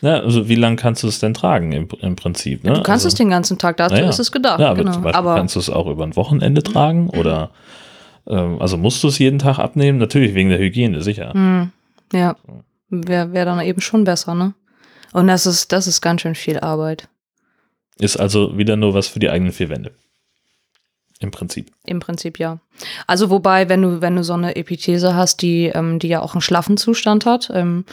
ja. 0.02 0.20
Also 0.20 0.48
wie 0.48 0.56
lange 0.56 0.76
kannst 0.76 1.02
du 1.02 1.08
es 1.08 1.20
denn 1.20 1.34
tragen 1.34 1.72
im, 1.72 1.88
im 2.02 2.15
Prinzip? 2.15 2.63
Ne? 2.63 2.74
du 2.74 2.84
kannst 2.84 3.06
also, 3.06 3.08
es 3.08 3.15
den 3.15 3.30
ganzen 3.30 3.58
Tag, 3.58 3.78
dazu 3.78 3.96
naja. 3.96 4.10
ist 4.10 4.20
es 4.20 4.32
gedacht. 4.32 4.60
Ja, 4.60 4.68
aber 4.68 4.84
genau. 4.84 4.94
zum 4.94 5.02
Beispiel 5.02 5.18
aber 5.18 5.36
kannst 5.36 5.56
du 5.56 5.60
es 5.60 5.70
auch 5.72 5.88
über 5.88 6.04
ein 6.04 6.15
Wochenende 6.15 6.62
tragen 6.62 7.10
oder 7.10 7.50
ähm, 8.28 8.62
also 8.62 8.78
musst 8.78 9.04
du 9.04 9.08
es 9.08 9.18
jeden 9.18 9.39
Tag 9.39 9.58
abnehmen? 9.58 9.98
Natürlich 9.98 10.36
wegen 10.36 10.50
der 10.50 10.60
Hygiene, 10.60 11.02
sicher. 11.02 11.34
Hm, 11.34 11.72
ja, 12.13 12.36
wäre 12.89 13.34
wär 13.34 13.46
dann 13.46 13.60
eben 13.62 13.82
schon 13.82 14.04
besser, 14.04 14.36
ne? 14.36 14.54
Und 15.13 15.28
das 15.28 15.46
ist, 15.46 15.72
das 15.72 15.88
ist 15.88 16.02
ganz 16.02 16.22
schön 16.22 16.36
viel 16.36 16.60
Arbeit. 16.60 17.08
Ist 18.00 18.18
also 18.18 18.58
wieder 18.58 18.76
nur 18.76 18.94
was 18.94 19.08
für 19.08 19.20
die 19.20 19.30
eigenen 19.30 19.54
vier 19.54 19.70
Wände. 19.70 19.92
Im 21.20 21.32
Prinzip. 21.32 21.72
Im 21.86 22.02
Prinzip 22.02 22.40
ja. 22.40 22.60
Also 23.08 23.30
wobei, 23.30 23.70
wenn 23.70 23.82
du, 23.82 24.02
wenn 24.02 24.18
du 24.18 24.24
so 24.24 24.34
eine 24.34 24.58
Epithese 24.58 25.16
hast, 25.16 25.42
die, 25.42 25.68
ähm, 25.68 25.98
die 25.98 26.10
ja 26.10 26.22
auch 26.22 26.34
einen 26.34 26.42
schlaffen 26.42 26.76
Zustand 26.76 27.26
hat, 27.26 27.50
ähm, 27.54 27.86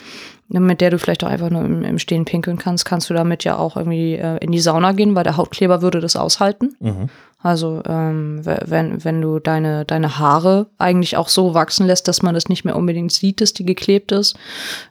mit 0.49 0.81
der 0.81 0.91
du 0.91 0.99
vielleicht 0.99 1.23
auch 1.23 1.29
einfach 1.29 1.49
nur 1.49 1.65
im, 1.65 1.83
im 1.83 1.99
Stehen 1.99 2.25
pinkeln 2.25 2.59
kannst, 2.59 2.85
kannst 2.85 3.09
du 3.09 3.15
damit 3.15 3.45
ja 3.45 3.57
auch 3.57 3.77
irgendwie 3.77 4.15
äh, 4.15 4.38
in 4.38 4.51
die 4.51 4.61
Sauna 4.61 4.93
gehen, 4.93 5.15
weil 5.15 5.25
der 5.25 5.37
Hautkleber 5.37 5.83
würde 5.83 6.01
das 6.01 6.17
aushalten. 6.17 6.75
Mhm. 6.81 7.09
Also 7.38 7.83
ähm, 7.87 8.41
wenn, 8.45 9.05
wenn 9.05 9.21
du 9.21 9.38
deine, 9.38 9.85
deine 9.85 10.19
Haare 10.19 10.67
eigentlich 10.79 11.17
auch 11.17 11.29
so 11.29 11.55
wachsen 11.55 11.87
lässt, 11.87 12.07
dass 12.09 12.23
man 12.23 12.35
das 12.35 12.49
nicht 12.49 12.65
mehr 12.65 12.77
unbedingt 12.77 13.12
sieht, 13.12 13.41
dass 13.41 13.53
die 13.53 13.65
geklebt 13.65 14.12
ist, 14.12 14.37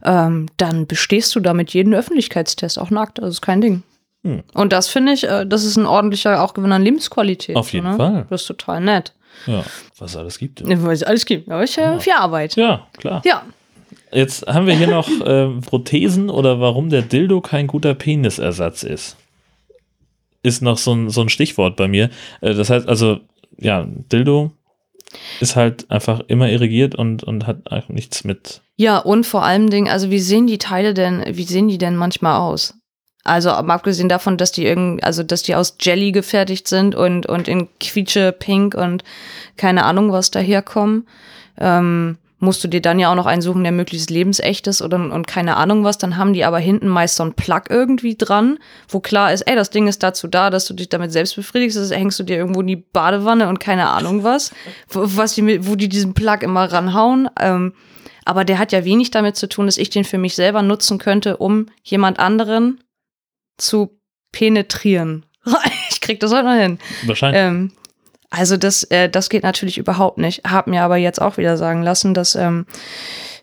ähm, 0.04 0.48
dann 0.58 0.88
bestehst 0.88 1.36
du 1.36 1.42
damit 1.42 1.74
jeden 1.74 1.94
Öffentlichkeitstest 1.94 2.80
auch 2.80 2.90
nackt. 2.90 3.20
Das 3.20 3.30
ist 3.30 3.42
kein 3.42 3.62
Ding. 3.62 3.84
Hm. 4.24 4.44
Und 4.54 4.74
das 4.74 4.88
finde 4.88 5.14
ich, 5.14 5.24
äh, 5.24 5.46
das 5.46 5.64
ist 5.64 5.78
ein 5.78 5.86
ordentlicher 5.86 6.44
auch 6.44 6.54
Gewinn 6.54 6.72
an 6.72 6.84
Lebensqualität. 6.84 7.56
Auf 7.56 7.74
jeden 7.74 7.90
ne? 7.90 7.98
Fall. 7.98 8.26
Das 8.30 8.42
ist 8.42 8.48
total 8.48 8.82
nett. 8.82 9.14
Ja, 9.48 9.64
was 9.98 10.12
es 10.12 10.18
alles 10.18 10.38
gibt. 10.38 10.62
Ja, 10.62 10.84
Weil 10.84 10.94
es 10.94 11.04
alles 11.04 11.26
gibt. 11.26 11.50
Aber 11.50 11.64
ich 11.64 11.78
äh, 11.78 12.00
viel 12.00 12.14
Arbeit. 12.14 12.56
Ja, 12.56 12.88
klar. 12.98 13.22
Ja. 13.26 13.44
Jetzt 14.12 14.46
haben 14.46 14.68
wir 14.68 14.76
hier 14.76 14.88
noch 14.88 15.10
ähm, 15.26 15.62
Prothesen 15.62 16.30
oder 16.30 16.60
warum 16.60 16.90
der 16.90 17.02
Dildo 17.02 17.42
kein 17.42 17.68
guter 17.68 17.94
Penisersatz 17.94 18.84
ist. 18.84 19.18
Ist 20.44 20.62
noch 20.62 20.78
so 20.78 20.94
ein, 20.94 21.10
so 21.10 21.22
ein 21.22 21.30
Stichwort 21.30 21.76
bei 21.76 21.88
mir. 21.88 22.10
Äh, 22.42 22.54
das 22.54 22.70
heißt 22.70 22.88
also, 22.88 23.20
ja, 23.58 23.88
Dildo 24.12 24.52
ist 25.40 25.56
halt 25.56 25.90
einfach 25.90 26.22
immer 26.28 26.50
irrigiert 26.50 26.96
und, 26.96 27.24
und 27.24 27.48
hat 27.48 27.90
nichts 27.90 28.24
mit. 28.24 28.62
Ja, 28.78 28.98
und 29.00 29.26
vor 29.26 29.44
allem 29.44 29.88
also 29.88 30.10
wie 30.10 30.20
sehen 30.20 30.48
die 30.48 30.58
Teile 30.58 30.94
denn, 30.94 31.24
wie 31.28 31.44
sehen 31.44 31.68
die 31.68 31.78
denn 31.78 31.96
manchmal 31.96 32.40
aus? 32.40 32.76
Also 33.24 33.50
mal 33.50 33.76
abgesehen 33.76 34.10
davon, 34.10 34.38
dass 34.38 34.52
die 34.52 34.66
irgend, 34.66 35.04
also 35.04 35.24
dass 35.24 35.44
die 35.44 35.56
aus 35.56 35.76
Jelly 35.80 36.12
gefertigt 36.12 36.68
sind 36.68 36.96
und, 36.96 37.28
und 37.28 37.48
in 37.48 37.68
quietsche 37.80 38.32
Pink 38.32 38.74
und 38.74 39.04
keine 39.58 39.84
Ahnung 39.86 40.12
was 40.12 40.32
daherkommen, 40.32 41.08
ähm, 41.60 42.18
musst 42.42 42.64
du 42.64 42.68
dir 42.68 42.82
dann 42.82 42.98
ja 42.98 43.12
auch 43.12 43.16
noch 43.16 43.28
einen 43.28 43.44
suchen, 43.44 43.62
der 43.62 43.72
möglichst 43.72 44.10
lebensecht 44.10 44.66
ist 44.66 44.82
oder, 44.82 44.98
und 44.98 45.28
keine 45.28 45.58
Ahnung 45.58 45.84
was, 45.84 46.00
dann 46.00 46.18
haben 46.18 46.34
die 46.34 46.44
aber 46.44 46.58
hinten 46.58 46.88
meist 46.88 47.16
so 47.16 47.24
ein 47.24 47.34
Plug 47.34 47.62
irgendwie 47.70 48.16
dran, 48.16 48.58
wo 48.90 49.00
klar 49.00 49.32
ist, 49.32 49.44
ey, 49.44 49.56
das 49.56 49.70
Ding 49.70 49.88
ist 49.88 50.02
dazu 50.02 50.28
da, 50.28 50.50
dass 50.50 50.66
du 50.66 50.74
dich 50.74 50.90
damit 50.90 51.12
selbst 51.12 51.36
befriedigst, 51.36 51.78
das 51.78 51.92
hängst 51.92 52.18
du 52.18 52.24
dir 52.24 52.38
irgendwo 52.38 52.62
in 52.62 52.68
die 52.68 52.76
Badewanne 52.78 53.48
und 53.48 53.60
keine 53.60 53.90
Ahnung 53.90 54.24
was, 54.24 54.52
wo, 54.90 55.02
was 55.04 55.36
die, 55.36 55.68
wo 55.68 55.76
die 55.76 55.88
diesen 55.88 56.16
Plug 56.16 56.40
immer 56.42 56.72
ranhauen, 56.72 57.30
ähm, 57.40 57.74
aber 58.26 58.44
der 58.44 58.58
hat 58.58 58.72
ja 58.72 58.86
wenig 58.86 59.12
damit 59.12 59.36
zu 59.36 59.48
tun, 59.48 59.68
dass 59.68 59.78
ich 59.78 59.92
den 59.92 60.04
für 60.04 60.18
mich 60.18 60.36
selber 60.36 60.64
nutzen 60.64 60.98
könnte, 60.98 61.38
um 61.38 61.68
jemand 61.84 62.20
anderen 62.20 62.80
zu 63.58 64.00
penetrieren. 64.32 65.26
Ich 65.92 66.08
krieg 66.08 66.20
das 66.20 66.34
heute 66.34 66.46
noch 66.46 66.56
hin. 66.56 66.80
Wahrscheinlich. 67.06 67.40
Ähm, 67.40 67.72
also 68.32 68.58
das, 68.58 68.84
äh, 68.86 69.08
das 69.08 69.30
geht 69.30 69.44
natürlich 69.44 69.78
überhaupt 69.78 70.18
nicht. 70.18 70.44
Hab 70.46 70.66
mir 70.66 70.82
aber 70.82 70.98
jetzt 70.98 71.22
auch 71.22 71.38
wieder 71.38 71.58
sagen 71.58 71.84
lassen, 71.84 72.16
dass 72.16 72.34
ähm, 72.34 72.66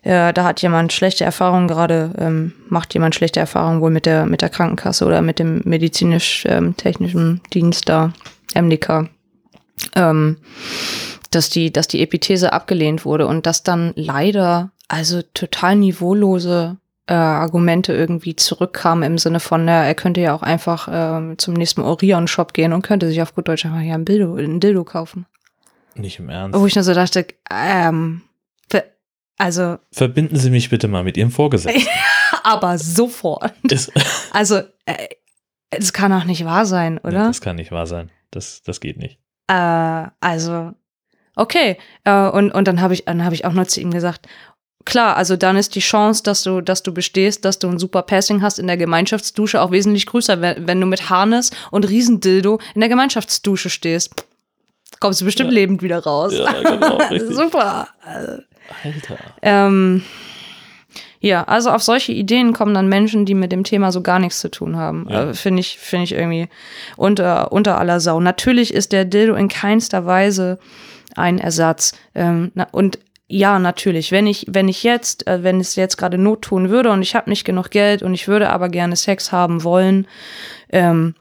äh, 0.01 0.33
da 0.33 0.43
hat 0.43 0.61
jemand 0.61 0.91
schlechte 0.91 1.23
Erfahrungen 1.23 1.67
gerade, 1.67 2.11
ähm, 2.17 2.53
macht 2.67 2.93
jemand 2.93 3.15
schlechte 3.15 3.39
Erfahrungen 3.39 3.81
wohl 3.81 3.91
mit 3.91 4.05
der 4.05 4.25
mit 4.25 4.41
der 4.41 4.49
Krankenkasse 4.49 5.05
oder 5.05 5.21
mit 5.21 5.39
dem 5.39 5.61
medizinisch-technischen 5.63 7.41
Dienst 7.53 7.87
da, 7.87 8.13
MDK. 8.55 9.09
Ähm, 9.95 10.37
dass 11.31 11.49
die, 11.49 11.71
dass 11.71 11.87
die 11.87 12.01
Epithese 12.01 12.51
abgelehnt 12.51 13.05
wurde 13.05 13.27
und 13.27 13.45
dass 13.45 13.63
dann 13.63 13.93
leider 13.95 14.71
also 14.87 15.21
total 15.33 15.75
niveaulose 15.75 16.77
äh, 17.09 17.13
Argumente 17.13 17.93
irgendwie 17.93 18.35
zurückkamen 18.35 19.03
im 19.03 19.17
Sinne 19.17 19.39
von, 19.39 19.65
na, 19.65 19.83
er 19.83 19.95
könnte 19.95 20.21
ja 20.21 20.33
auch 20.33 20.43
einfach 20.43 20.87
ähm, 20.91 21.37
zum 21.37 21.55
nächsten 21.55 21.81
Orion-Shop 21.81 22.53
gehen 22.53 22.73
und 22.73 22.83
könnte 22.83 23.07
sich 23.07 23.21
auf 23.21 23.35
gut 23.35 23.47
Deutsch 23.47 23.65
einfach 23.65 23.81
ja 23.81 23.95
ein 23.95 24.05
Dildo, 24.05 24.35
ein 24.35 24.59
Dildo 24.59 24.83
kaufen. 24.83 25.25
Nicht 25.95 26.19
im 26.19 26.29
Ernst. 26.29 26.57
Wo 26.57 26.65
ich 26.65 26.75
nur 26.75 26.83
so 26.83 26.93
dachte, 26.93 27.25
ähm, 27.51 28.21
also, 29.39 29.77
Verbinden 29.93 30.35
Sie 30.35 30.49
mich 30.49 30.69
bitte 30.69 30.89
mal 30.89 31.03
mit 31.05 31.15
Ihrem 31.15 31.31
Vorgesetzten. 31.31 31.87
aber 32.43 32.77
sofort. 32.77 33.53
Das, 33.63 33.89
Also, 34.33 34.57
äh, 34.85 35.07
es 35.69 35.93
kann 35.93 36.11
doch 36.11 36.25
nicht 36.25 36.43
wahr 36.43 36.65
sein, 36.65 36.95
Nee, 36.95 37.09
oder? 37.09 37.27
das 37.27 37.39
kann 37.39 37.55
nicht 37.55 37.71
wahr 37.71 37.87
sein. 37.87 38.11
Das, 38.31 38.61
das 38.63 38.81
geht 38.81 38.97
nicht. 38.97 39.17
Äh, 39.47 40.07
also, 40.19 40.73
okay. 41.37 41.77
Äh, 42.03 42.27
und, 42.27 42.51
und 42.51 42.67
dann 42.67 42.81
habe 42.81 42.93
ich, 42.93 43.05
dann 43.05 43.23
habe 43.23 43.33
ich 43.33 43.45
auch 43.45 43.53
noch 43.53 43.65
zu 43.67 43.79
ihm 43.79 43.91
gesagt, 43.91 44.27
klar, 44.85 45.17
also 45.17 45.35
dann 45.35 45.55
ist 45.55 45.75
die 45.75 45.79
Chance, 45.79 46.23
dass 46.23 46.43
du, 46.43 46.61
dass 46.61 46.83
du 46.83 46.93
bestehst, 46.93 47.45
dass 47.45 47.59
du 47.59 47.67
ein 47.67 47.79
super 47.79 48.01
Passing 48.01 48.41
hast 48.41 48.59
in 48.59 48.67
der 48.67 48.77
Gemeinschaftsdusche 48.77 49.61
auch 49.61 49.71
wesentlich 49.71 50.05
größer, 50.05 50.41
wenn, 50.41 50.67
wenn 50.67 50.81
du 50.81 50.87
mit 50.87 51.09
Harness 51.09 51.51
und 51.71 51.87
Riesendildo 51.87 52.59
in 52.73 52.81
der 52.81 52.89
Gemeinschaftsdusche 52.89 53.69
stehst. 53.69 54.25
Kommst 54.99 55.21
du 55.21 55.25
bestimmt 55.25 55.51
lebend 55.51 55.81
wieder 55.81 56.03
raus. 56.03 56.33
Ja, 56.33 56.51
genau. 56.61 56.99
Super. 57.29 57.87
Alter. 58.83 59.17
Ähm, 59.41 60.03
ja, 61.21 61.43
also 61.43 61.69
auf 61.69 61.83
solche 61.83 62.11
Ideen 62.11 62.53
kommen 62.53 62.73
dann 62.73 62.87
Menschen, 62.87 63.25
die 63.25 63.33
mit 63.33 63.51
dem 63.51 63.63
Thema 63.63 63.91
so 63.91 64.01
gar 64.01 64.19
nichts 64.19 64.39
zu 64.39 64.49
tun 64.49 64.77
haben. 64.77 65.07
Ja. 65.09 65.29
Äh, 65.29 65.33
Finde 65.33 65.59
ich, 65.61 65.77
finde 65.77 66.05
ich 66.05 66.13
irgendwie 66.13 66.47
unter, 66.95 67.51
unter 67.51 67.77
aller 67.77 67.99
Sau. 67.99 68.19
Natürlich 68.19 68.73
ist 68.73 68.91
der 68.91 69.05
Dildo 69.05 69.35
in 69.35 69.49
keinster 69.49 70.05
Weise 70.05 70.59
ein 71.15 71.37
Ersatz. 71.37 71.93
Ähm, 72.15 72.51
na, 72.55 72.67
und 72.71 72.99
ja, 73.31 73.59
natürlich, 73.59 74.11
wenn 74.11 74.25
ich, 74.27 74.45
wenn 74.49 74.67
ich 74.67 74.83
jetzt, 74.83 75.27
äh, 75.27 75.43
wenn 75.43 75.59
es 75.59 75.75
jetzt 75.75 75.97
gerade 75.97 76.17
Not 76.17 76.41
tun 76.41 76.69
würde 76.69 76.91
und 76.91 77.03
ich 77.03 77.15
habe 77.15 77.29
nicht 77.29 77.45
genug 77.45 77.69
Geld 77.69 78.01
und 78.01 78.13
ich 78.13 78.27
würde 78.27 78.49
aber 78.49 78.69
gerne 78.69 78.95
Sex 78.95 79.31
haben 79.31 79.63
wollen, 79.63 80.07
ähm, 80.69 81.15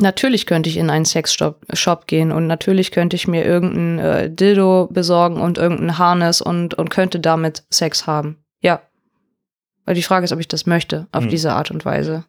Natürlich 0.00 0.46
könnte 0.46 0.68
ich 0.68 0.76
in 0.76 0.90
einen 0.90 1.04
Sexshop 1.04 1.64
Shop 1.72 2.08
gehen 2.08 2.32
und 2.32 2.48
natürlich 2.48 2.90
könnte 2.90 3.14
ich 3.14 3.28
mir 3.28 3.44
irgendein 3.44 3.98
äh, 3.98 4.28
Dildo 4.28 4.88
besorgen 4.90 5.40
und 5.40 5.56
irgendein 5.56 5.98
Harness 5.98 6.40
und, 6.40 6.74
und 6.74 6.90
könnte 6.90 7.20
damit 7.20 7.62
Sex 7.70 8.06
haben. 8.06 8.44
Ja. 8.60 8.82
Weil 9.84 9.94
die 9.94 10.02
Frage 10.02 10.24
ist, 10.24 10.32
ob 10.32 10.40
ich 10.40 10.48
das 10.48 10.66
möchte, 10.66 11.06
auf 11.12 11.22
Hm. 11.22 11.30
diese 11.30 11.52
Art 11.52 11.70
und 11.70 11.84
Weise. 11.84 12.24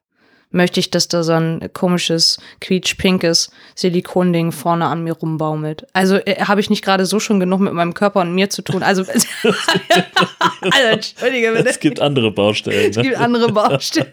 Möchte 0.56 0.80
ich, 0.80 0.90
dass 0.90 1.10
da 1.10 1.22
so 1.22 1.34
ein 1.34 1.70
komisches, 1.74 2.38
quietsch-pinkes 2.62 3.52
Silikonding 3.76 4.54
vorne 4.54 4.86
an 4.86 5.04
mir 5.04 5.12
rumbaumelt? 5.12 5.86
Also 5.92 6.16
äh, 6.16 6.46
habe 6.46 6.62
ich 6.62 6.70
nicht 6.70 6.82
gerade 6.82 7.06
so 7.06 7.20
schon 7.20 7.42
genug 7.42 7.60
mit 7.60 7.74
meinem 7.74 7.94
Körper 7.94 8.22
und 8.22 8.34
mir 8.34 8.50
zu 8.50 8.62
tun? 8.62 8.82
Also, 8.82 9.04
also 9.04 10.88
entschuldige 10.90 11.52
bitte. 11.52 11.70
Es 11.70 11.80
gibt 11.82 12.00
andere 12.00 12.32
Baustellen. 12.32 12.92
Es 12.92 12.96
gibt 12.96 13.18
Ne? 13.18 13.20
andere 13.20 13.52
Baustellen. 13.52 14.08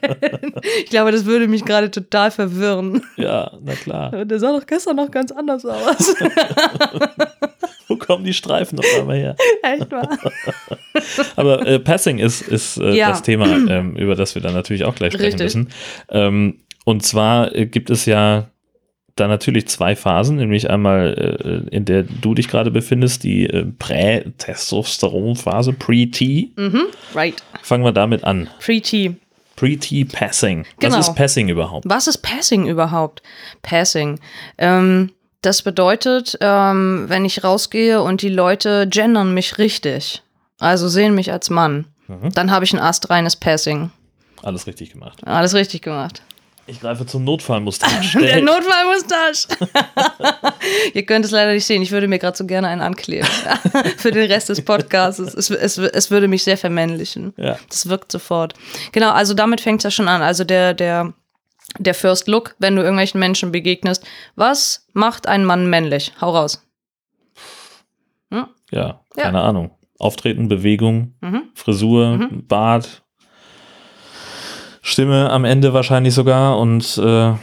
Ich 0.79 0.91
glaube, 0.91 1.13
das 1.13 1.27
würde 1.27 1.47
mich 1.47 1.65
gerade 1.65 1.93
total 1.93 2.33
verwirren. 2.33 3.05
Ja, 3.17 3.53
na 3.63 3.75
klar. 3.77 4.25
Der 4.25 4.41
sah 4.41 4.51
doch 4.59 4.67
gestern 4.67 4.97
noch 4.97 5.13
ganz 5.13 5.31
anders 5.31 5.65
aus. 5.65 6.15
Wo 7.89 7.97
kommen 7.97 8.25
die 8.25 8.33
Streifen 8.35 8.79
auf 8.79 8.87
einmal 8.99 9.17
her? 9.17 9.37
Echt 9.63 9.91
wahr? 9.91 10.09
Aber 11.37 11.67
äh, 11.67 11.79
Passing 11.79 12.19
ist, 12.19 12.43
ist 12.43 12.79
äh, 12.79 12.95
Ja. 12.95 13.11
das 13.11 13.23
Thema, 13.23 13.47
ähm, 13.69 13.97
über 13.97 14.15
das 14.15 14.35
wir 14.35 14.43
dann 14.43 14.55
natürlich 14.55 14.85
auch 14.85 14.95
gleich 14.95 15.13
sprechen 15.13 15.39
Richtig. 15.41 15.45
müssen. 15.45 15.69
Ähm, 16.11 16.61
und 16.85 17.03
zwar 17.05 17.55
äh, 17.55 17.67
gibt 17.67 17.91
es 17.91 18.07
ja 18.07 18.49
da 19.17 19.29
natürlich 19.29 19.69
zwei 19.69 19.95
Phasen, 19.95 20.37
nämlich 20.37 20.71
einmal, 20.71 21.67
äh, 21.71 21.75
in 21.75 21.85
der 21.85 22.03
du 22.05 22.35
dich 22.35 22.49
gerade 22.49 22.71
befindest, 22.71 23.25
die 23.25 23.45
äh, 23.47 23.67
Prä-Testosteron-Phase, 23.79 25.73
Pre-T. 25.75 26.51
Mhm. 26.57 26.83
Right. 27.15 27.43
Fangen 27.63 27.85
wir 27.85 27.93
damit 27.93 28.25
an. 28.25 28.49
Pre-T. 28.61 29.17
Pre-T-Passing. 29.57 30.65
Genau. 30.81 30.97
Was 30.97 31.09
ist 31.09 31.15
Passing 31.15 31.49
überhaupt? 31.51 31.85
Was 31.89 32.07
ist 32.07 32.19
Passing 32.19 32.67
überhaupt? 32.67 33.23
Passing. 33.61 34.19
Ähm, 34.59 35.11
das 35.43 35.63
bedeutet, 35.63 36.39
ähm, 36.41 37.05
wenn 37.09 37.25
ich 37.25 37.45
rausgehe 37.45 38.01
und 38.03 38.23
die 38.23 38.29
Leute 38.29 38.87
gendern 38.89 39.35
mich 39.35 39.59
richtig, 39.59 40.23
also 40.59 40.89
sehen 40.89 41.15
mich 41.15 41.31
als 41.33 41.51
Mann, 41.51 41.87
Mhm. 42.09 42.33
dann 42.33 42.51
habe 42.51 42.65
ich 42.65 42.73
ein 42.73 42.81
astreines 42.81 43.37
Passing. 43.37 43.91
Alles 44.43 44.67
richtig 44.67 44.93
gemacht. 44.93 45.19
Alles 45.25 45.55
richtig 45.55 45.83
gemacht. 45.83 46.23
Ich 46.67 46.81
greife 46.81 47.07
zum 47.07 47.25
Notfallmustache. 47.25 48.19
Der 48.21 48.41
Notfallmustache. 48.43 49.69
Ihr 50.95 51.05
könnt 51.07 51.25
es 51.25 51.31
leider 51.31 51.53
nicht 51.53 51.65
sehen. 51.65 51.83
Ich 51.83 51.91
würde 51.91 52.07
mir 52.09 52.19
gerade 52.19 52.37
so 52.37 52.45
gerne 52.47 52.69
einen 52.69 52.81
ankleben. 52.81 53.27
Für 53.99 54.11
den 54.13 54.31
Rest 54.31 54.49
des 54.49 54.65
Podcasts. 54.65 55.19
Es, 55.19 55.51
es, 55.51 55.79
es 55.79 56.11
würde 56.11 56.29
mich 56.29 56.45
sehr 56.45 56.57
vermännlichen. 56.57 57.35
Ja. 57.37 57.59
Das 57.69 57.89
wirkt 57.89 58.13
sofort. 58.13 58.55
Genau, 58.93 59.11
also 59.11 59.35
damit 59.35 59.61
fängt 59.61 59.81
es 59.81 59.85
ja 59.85 59.91
schon 59.91 60.09
an. 60.09 60.23
Also 60.23 60.45
der, 60.45 60.75
der, 60.75 61.13
der 61.79 61.95
First 61.95 62.29
Look, 62.29 62.55
wenn 62.59 62.77
du 62.77 62.83
irgendwelchen 62.83 63.21
Menschen 63.21 63.53
begegnest. 63.53 64.05
Was 64.37 64.87
macht 64.93 65.27
einen 65.27 65.45
Mann 65.45 65.69
männlich? 65.71 66.13
Hau 66.21 66.31
raus. 66.31 66.67
Ja, 68.71 69.01
keine 69.15 69.43
Ahnung. 69.43 69.73
Auftreten, 69.99 70.49
Bewegung, 70.49 71.15
Mhm. 71.21 71.43
Frisur, 71.55 72.29
Bart, 72.49 73.03
Stimme 74.81 75.29
am 75.31 75.45
Ende 75.45 75.75
wahrscheinlich 75.75 76.15
sogar 76.15 76.59
und 76.59 76.97
äh, 76.99 77.35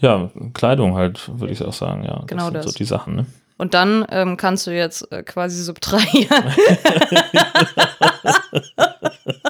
ja, 0.00 0.30
Kleidung 0.52 0.94
halt, 0.94 1.30
würde 1.40 1.52
ich 1.54 1.64
auch 1.64 1.72
sagen. 1.72 2.04
Ja, 2.04 2.22
Genau 2.26 2.50
das. 2.50 2.50
Sind 2.50 2.54
das. 2.56 2.64
so 2.66 2.72
die 2.78 2.84
Sachen, 2.84 3.16
ne? 3.16 3.26
Und 3.56 3.72
dann 3.72 4.04
ähm, 4.10 4.36
kannst 4.36 4.66
du 4.66 4.72
jetzt 4.72 5.10
äh, 5.10 5.22
quasi 5.22 5.62
subtrahieren. 5.62 6.28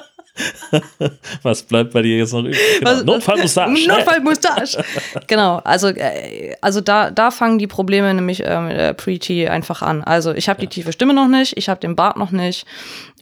Was 1.43 1.63
bleibt 1.63 1.93
bei 1.93 2.01
dir 2.01 2.17
jetzt 2.17 2.33
noch 2.33 2.39
übrig? 2.39 2.57
Genau. 2.79 2.91
Was- 2.91 3.03
Notfallmustache. 3.03 3.71
Notfallmustache. 3.87 4.83
genau, 5.27 5.57
also, 5.63 5.87
äh, 5.89 6.55
also 6.61 6.81
da, 6.81 7.11
da 7.11 7.31
fangen 7.31 7.57
die 7.59 7.67
Probleme 7.67 8.13
nämlich 8.13 8.43
ähm, 8.45 8.69
äh, 8.69 8.93
Pre-T 8.93 9.47
einfach 9.49 9.81
an. 9.81 10.03
Also 10.03 10.33
ich 10.33 10.49
habe 10.49 10.59
die 10.61 10.67
tiefe 10.67 10.91
Stimme 10.91 11.13
noch 11.13 11.27
nicht, 11.27 11.57
ich 11.57 11.69
habe 11.69 11.79
den 11.79 11.95
Bart 11.95 12.17
noch 12.17 12.31
nicht. 12.31 12.65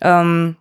Ähm, 0.02 0.56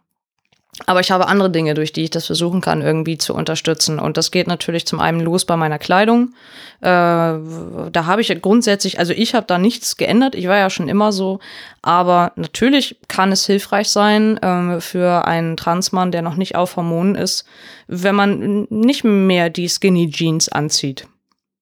aber 0.87 1.00
ich 1.00 1.11
habe 1.11 1.26
andere 1.26 1.50
Dinge, 1.50 1.74
durch 1.74 1.92
die 1.92 2.04
ich 2.04 2.11
das 2.11 2.26
versuchen 2.26 2.62
kann, 2.62 2.80
irgendwie 2.80 3.18
zu 3.18 3.35
unterstützen. 3.35 3.98
Und 3.98 4.16
das 4.16 4.30
geht 4.30 4.46
natürlich 4.46 4.87
zum 4.87 5.00
einen 5.00 5.20
los 5.20 5.44
bei 5.44 5.54
meiner 5.56 5.78
Kleidung. 5.78 6.32
Äh, 6.80 6.87
da 6.87 8.06
habe 8.06 8.22
ich 8.22 8.40
grundsätzlich, 8.40 8.98
also 8.98 9.12
ich 9.12 9.35
habe 9.35 9.46
da 9.46 9.58
nichts 9.58 9.98
geändert. 9.98 10.35
Ich 10.35 10.48
war 10.48 10.56
ja 10.56 10.70
schon 10.70 10.88
immer 10.88 11.12
so. 11.12 11.40
Aber 11.82 12.32
natürlich 12.37 12.96
kann 13.06 13.32
es 13.32 13.44
hilfreich 13.44 13.90
sein 13.90 14.40
ähm, 14.42 14.80
für 14.80 15.26
einen 15.26 15.58
Transmann, 15.58 16.11
der 16.11 16.22
noch 16.22 16.37
nicht 16.37 16.56
auf 16.56 16.76
Hormonen 16.76 17.16
ist, 17.16 17.44
wenn 17.87 18.14
man 18.14 18.66
nicht 18.70 19.04
mehr 19.04 19.50
die 19.50 19.68
Skinny 19.68 20.11
Jeans 20.11 20.48
anzieht. 20.48 21.06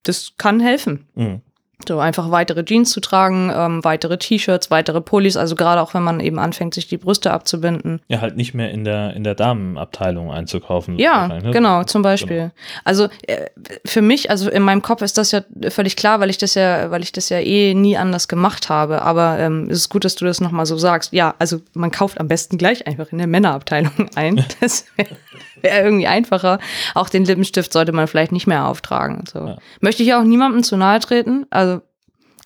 Das 0.04 0.34
kann 0.38 0.60
helfen. 0.60 1.08
Mhm. 1.16 1.40
So 1.86 1.98
einfach 1.98 2.30
weitere 2.30 2.64
Jeans 2.64 2.90
zu 2.90 3.00
tragen, 3.00 3.52
ähm, 3.54 3.84
weitere 3.84 4.18
T-Shirts, 4.18 4.70
weitere 4.70 5.00
Pullis, 5.00 5.36
also 5.36 5.54
gerade 5.54 5.80
auch 5.80 5.94
wenn 5.94 6.02
man 6.02 6.20
eben 6.20 6.38
anfängt, 6.38 6.74
sich 6.74 6.88
die 6.88 6.96
Brüste 6.96 7.32
abzubinden. 7.32 8.00
Ja, 8.08 8.20
halt 8.20 8.36
nicht 8.36 8.54
mehr 8.54 8.70
in 8.70 8.84
der, 8.84 9.14
in 9.14 9.24
der 9.24 9.34
Damenabteilung 9.34 10.30
einzukaufen. 10.30 10.98
Ja, 10.98 11.28
ne? 11.28 11.50
genau, 11.50 11.84
zum 11.84 12.02
Beispiel. 12.02 12.52
Also 12.84 13.08
äh, 13.26 13.46
für 13.84 14.02
mich, 14.02 14.30
also 14.30 14.50
in 14.50 14.62
meinem 14.62 14.82
Kopf 14.82 15.02
ist 15.02 15.18
das 15.18 15.32
ja 15.32 15.42
völlig 15.68 15.96
klar, 15.96 16.20
weil 16.20 16.30
ich 16.30 16.38
das 16.38 16.54
ja, 16.54 16.90
weil 16.90 17.02
ich 17.02 17.12
das 17.12 17.28
ja 17.28 17.38
eh 17.38 17.74
nie 17.74 17.96
anders 17.96 18.28
gemacht 18.28 18.68
habe. 18.68 19.02
Aber 19.02 19.38
ähm, 19.38 19.68
es 19.70 19.78
ist 19.78 19.88
gut, 19.88 20.04
dass 20.04 20.14
du 20.14 20.24
das 20.24 20.40
nochmal 20.40 20.66
so 20.66 20.76
sagst. 20.76 21.12
Ja, 21.12 21.34
also 21.38 21.60
man 21.74 21.90
kauft 21.90 22.20
am 22.20 22.28
besten 22.28 22.58
gleich 22.58 22.86
einfach 22.86 23.12
in 23.12 23.18
der 23.18 23.26
Männerabteilung 23.26 24.10
ein. 24.14 24.44
Das 24.60 24.86
wäre 24.96 25.16
wär 25.62 25.84
irgendwie 25.84 26.06
einfacher. 26.06 26.58
Auch 26.94 27.08
den 27.08 27.24
Lippenstift 27.24 27.72
sollte 27.72 27.92
man 27.92 28.06
vielleicht 28.06 28.32
nicht 28.32 28.46
mehr 28.46 28.66
auftragen. 28.66 29.24
So. 29.30 29.38
Ja. 29.40 29.58
Möchte 29.80 30.02
ich 30.02 30.14
auch 30.14 30.22
niemandem 30.22 30.62
zu 30.62 30.76
nahe 30.76 31.00
treten. 31.00 31.46
Also 31.50 31.80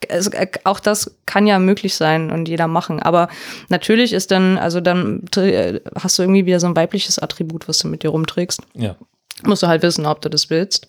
es, 0.09 0.29
äh, 0.29 0.49
auch 0.65 0.81
das 0.81 1.17
kann 1.27 1.47
ja 1.47 1.59
möglich 1.59 1.95
sein 1.95 2.31
und 2.31 2.49
jeder 2.49 2.69
machen. 2.69 3.01
Aber 3.01 3.29
natürlich 3.69 4.13
ist 4.13 4.31
dann, 4.31 4.59
also 4.59 4.81
dann 4.81 5.25
äh, 5.37 5.81
hast 6.01 6.19
du 6.19 6.23
irgendwie 6.23 6.47
wieder 6.47 6.61
so 6.61 6.67
ein 6.67 6.77
weibliches 6.77 7.19
Attribut, 7.19 7.69
was 7.69 7.79
du 7.79 7.89
mit 7.89 8.03
dir 8.03 8.11
rumträgst. 8.11 8.61
Ja. 8.75 8.97
Musst 9.43 9.63
du 9.63 9.67
halt 9.67 9.83
wissen, 9.83 10.07
ob 10.07 10.21
du 10.21 10.31
das 10.31 10.51
willst. 10.51 10.87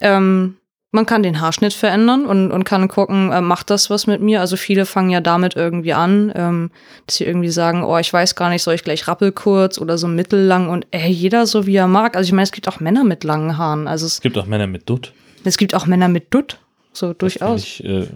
Ähm, 0.00 0.56
man 0.92 1.04
kann 1.04 1.22
den 1.22 1.40
Haarschnitt 1.40 1.72
verändern 1.74 2.24
und, 2.26 2.50
und 2.52 2.64
kann 2.64 2.88
gucken, 2.88 3.30
äh, 3.32 3.40
macht 3.40 3.70
das 3.70 3.90
was 3.90 4.06
mit 4.06 4.22
mir? 4.22 4.40
Also 4.40 4.56
viele 4.56 4.86
fangen 4.86 5.10
ja 5.10 5.20
damit 5.20 5.54
irgendwie 5.56 5.92
an, 5.92 6.32
ähm, 6.34 6.70
dass 7.06 7.16
sie 7.16 7.24
irgendwie 7.24 7.50
sagen, 7.50 7.82
oh, 7.84 7.98
ich 7.98 8.12
weiß 8.12 8.34
gar 8.34 8.48
nicht, 8.48 8.62
soll 8.62 8.74
ich 8.74 8.84
gleich 8.84 9.06
rappelkurz 9.08 9.78
oder 9.78 9.98
so 9.98 10.06
mittellang 10.08 10.68
und 10.68 10.86
ey, 10.92 11.10
jeder 11.10 11.46
so 11.46 11.66
wie 11.66 11.76
er 11.76 11.88
mag. 11.88 12.16
Also 12.16 12.28
ich 12.28 12.32
meine, 12.32 12.44
es 12.44 12.52
gibt 12.52 12.68
auch 12.68 12.80
Männer 12.80 13.04
mit 13.04 13.24
langen 13.24 13.58
Haaren. 13.58 13.88
Also 13.88 14.06
es, 14.06 14.14
Es 14.14 14.20
gibt 14.20 14.38
auch 14.38 14.46
Männer 14.46 14.66
mit 14.66 14.88
Dutt. 14.88 15.12
es 15.44 15.58
gibt 15.58 15.74
auch 15.74 15.86
Männer 15.86 16.08
mit 16.08 16.32
Dutt. 16.32 16.58
So 16.92 17.12
durchaus. 17.12 17.60
Ich, 17.62 17.84
äh, 17.84 18.06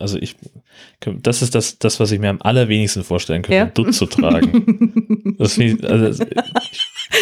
also 0.00 0.18
ich, 0.18 0.34
das 1.22 1.40
ist 1.40 1.54
das, 1.54 1.78
das, 1.78 2.00
was 2.00 2.10
ich 2.10 2.18
mir 2.18 2.30
am 2.30 2.42
allerwenigsten 2.42 3.04
vorstellen 3.04 3.42
könnte, 3.42 3.56
Ja. 3.56 3.66
Dutt 3.66 3.94
zu 3.94 4.06
tragen. 4.06 5.36
das 5.38 5.56
ich, 5.56 5.84
also, 5.88 6.24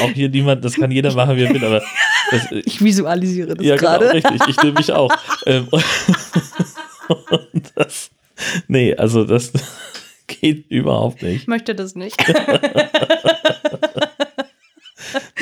auch 0.02 0.10
hier 0.10 0.28
niemand, 0.28 0.64
das 0.64 0.74
kann 0.74 0.90
jeder 0.90 1.12
machen, 1.14 1.36
wie 1.36 1.42
er 1.44 1.54
will, 1.54 1.64
aber 1.64 1.82
das, 2.30 2.48
Ich 2.64 2.82
visualisiere 2.82 3.54
das 3.54 3.66
ja, 3.66 3.76
genau, 3.76 3.90
gerade. 3.98 4.12
richtig. 4.14 4.40
Ich 4.48 4.56
nehme 4.62 4.78
mich 4.78 4.92
auch. 4.92 5.12
ähm, 5.46 5.68
und, 5.70 7.30
und 7.30 7.72
das, 7.74 8.10
nee, 8.68 8.94
also 8.94 9.24
das 9.24 9.52
geht 10.26 10.70
überhaupt 10.70 11.22
nicht. 11.22 11.42
ich 11.42 11.46
möchte 11.48 11.74
das 11.74 11.94
nicht. 11.94 12.16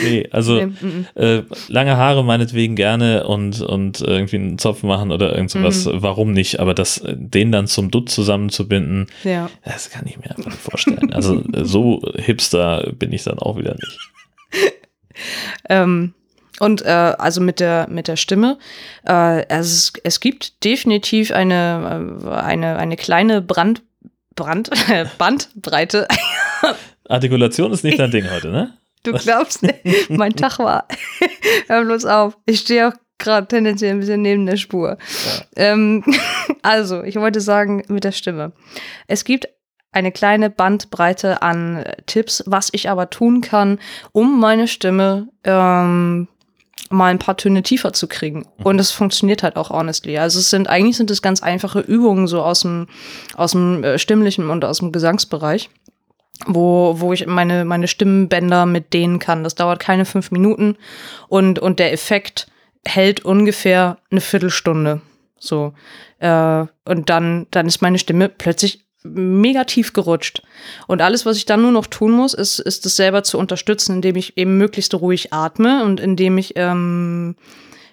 Nee, 0.03 0.27
also 0.33 0.55
Nee, 0.55 0.67
mm, 0.67 1.07
äh, 1.15 1.43
lange 1.69 1.97
Haare 1.97 2.25
meinetwegen 2.25 2.75
gerne 2.75 3.27
und, 3.27 3.61
und 3.61 4.01
irgendwie 4.01 4.37
einen 4.37 4.59
Zopf 4.59 4.83
machen 4.83 5.13
oder 5.13 5.35
irgend 5.35 5.51
sowas, 5.51 5.85
Mhm. 5.87 6.03
warum 6.03 6.33
nicht? 6.33 6.59
Aber 6.59 6.75
das, 6.75 6.99
äh, 6.99 7.15
den 7.17 7.53
dann 7.53 7.67
zum 7.67 7.91
Dutt 7.91 8.09
zusammenzubinden, 8.09 9.07
ja. 9.23 9.51
das 9.65 9.91
kann 9.91 10.07
ich 10.07 10.17
mir 10.19 10.31
einfach 10.31 10.47
nicht 10.47 10.59
vorstellen. 10.59 11.13
Also 11.13 11.43
äh, 11.53 11.65
so 11.65 12.01
hipster 12.17 12.91
bin 12.99 13.13
ich 13.13 13.23
dann 13.25 13.39
auch 13.39 13.59
wieder 13.59 13.75
nicht. 13.75 13.99
Ähm, 15.69 16.15
und 16.61 16.83
äh, 16.83 16.89
also 16.89 17.41
mit 17.41 17.61
der 17.61 17.89
mit 17.91 18.09
der 18.09 18.17
Stimme, 18.17 18.59
äh, 19.07 19.47
es, 19.49 19.93
es 20.05 20.21
gibt 20.21 20.65
definitiv 20.65 21.33
eine 21.33 22.19
äh, 22.25 22.29
eine 22.29 22.77
eine 22.77 22.97
kleine 22.97 23.43
Brand 23.43 23.83
Brand 24.35 24.71
Bandbreite. 25.19 26.07
Artikulation 27.09 27.73
ist 27.73 27.85
nicht 27.85 27.99
dein 27.99 28.11
Ding 28.11 28.31
heute, 28.31 28.49
ne? 28.51 28.75
Du 29.03 29.13
glaubst 29.13 29.63
nicht, 29.63 30.11
mein 30.11 30.35
Tag 30.37 30.59
war. 30.59 30.87
Hör 31.69 31.85
bloß 31.85 32.05
auf. 32.05 32.37
Ich 32.47 32.61
stehe 32.61 32.89
auch 32.89 32.93
gerade 33.19 33.47
tendenziell 33.47 33.93
ein 33.93 34.01
bisschen 34.01 34.23
neben 34.23 34.45
der 34.45 34.57
Spur. 34.57 34.99
Ähm, 35.57 36.05
also, 36.63 37.03
ich 37.03 37.17
wollte 37.17 37.41
sagen 37.41 37.83
mit 37.89 38.05
der 38.05 38.13
Stimme. 38.13 38.53
Es 39.07 39.25
gibt 39.25 39.49
eine 39.93 40.13
kleine 40.13 40.51
Bandbreite 40.51 41.43
an 41.43 41.79
äh, 41.79 41.97
Tipps, 42.07 42.45
was 42.47 42.69
ich 42.73 42.89
aber 42.89 43.11
tun 43.11 43.41
kann, 43.41 43.79
um 44.13 44.41
meine 44.41 44.69
Stimme 44.69 45.29
ähm, 45.45 46.29
mal 46.91 47.11
ein 47.11 47.19
paar 47.19 47.37
Töne 47.37 47.63
tiefer 47.63 47.93
zu 47.93 48.09
kriegen. 48.09 48.47
Und 48.63 48.81
es 48.81 48.91
funktioniert 48.91 49.43
halt 49.43 49.57
auch 49.57 49.71
honestly. 49.71 50.19
Also 50.19 50.39
es 50.39 50.51
sind 50.51 50.69
eigentlich 50.69 50.97
sind 50.97 51.11
es 51.11 51.23
ganz 51.23 51.43
einfache 51.43 51.81
Übungen 51.81 52.27
so 52.27 52.43
aus 52.43 52.61
dem 52.61 52.89
aus 53.37 53.53
dem 53.53 53.85
äh, 53.85 53.99
stimmlichen 53.99 54.51
und 54.51 54.65
aus 54.65 54.79
dem 54.79 54.93
Gesangsbereich, 54.93 55.71
wo 56.47 56.97
wo 56.99 57.13
ich 57.13 57.27
meine 57.27 57.65
meine 57.65 57.89
Stimmbänder 57.89 58.67
mit 58.67 58.93
dehnen 58.93 59.19
kann. 59.19 59.45
Das 59.45 59.55
dauert 59.55 59.81
keine 59.81 60.05
fünf 60.05 60.31
Minuten 60.31 60.77
und 61.29 61.59
und 61.59 61.79
der 61.79 61.93
Effekt 61.93 62.49
hält 62.87 63.25
ungefähr 63.25 63.99
eine 64.11 64.21
Viertelstunde. 64.21 65.01
So 65.39 65.75
äh, 66.19 66.65
und 66.85 67.09
dann 67.09 67.47
dann 67.51 67.67
ist 67.67 67.83
meine 67.83 67.99
Stimme 67.99 68.29
plötzlich 68.29 68.85
mega 69.03 69.65
tief 69.65 69.93
gerutscht. 69.93 70.43
Und 70.87 71.01
alles, 71.01 71.25
was 71.25 71.37
ich 71.37 71.47
dann 71.47 71.63
nur 71.63 71.73
noch 71.73 71.87
tun 71.87 72.13
muss, 72.13 72.35
ist, 72.35 72.59
ist 72.59 72.85
es 72.87 72.97
selber 72.97 73.23
zu 73.23 73.39
unterstützen, 73.39 73.97
indem 73.97 74.17
ich 74.17 74.37
eben 74.37 74.59
möglichst 74.59 74.95
ruhig 74.95 75.33
atme 75.33 75.85
und 75.85 76.01
indem 76.01 76.37
ich, 76.39 76.53
ähm, 76.57 77.35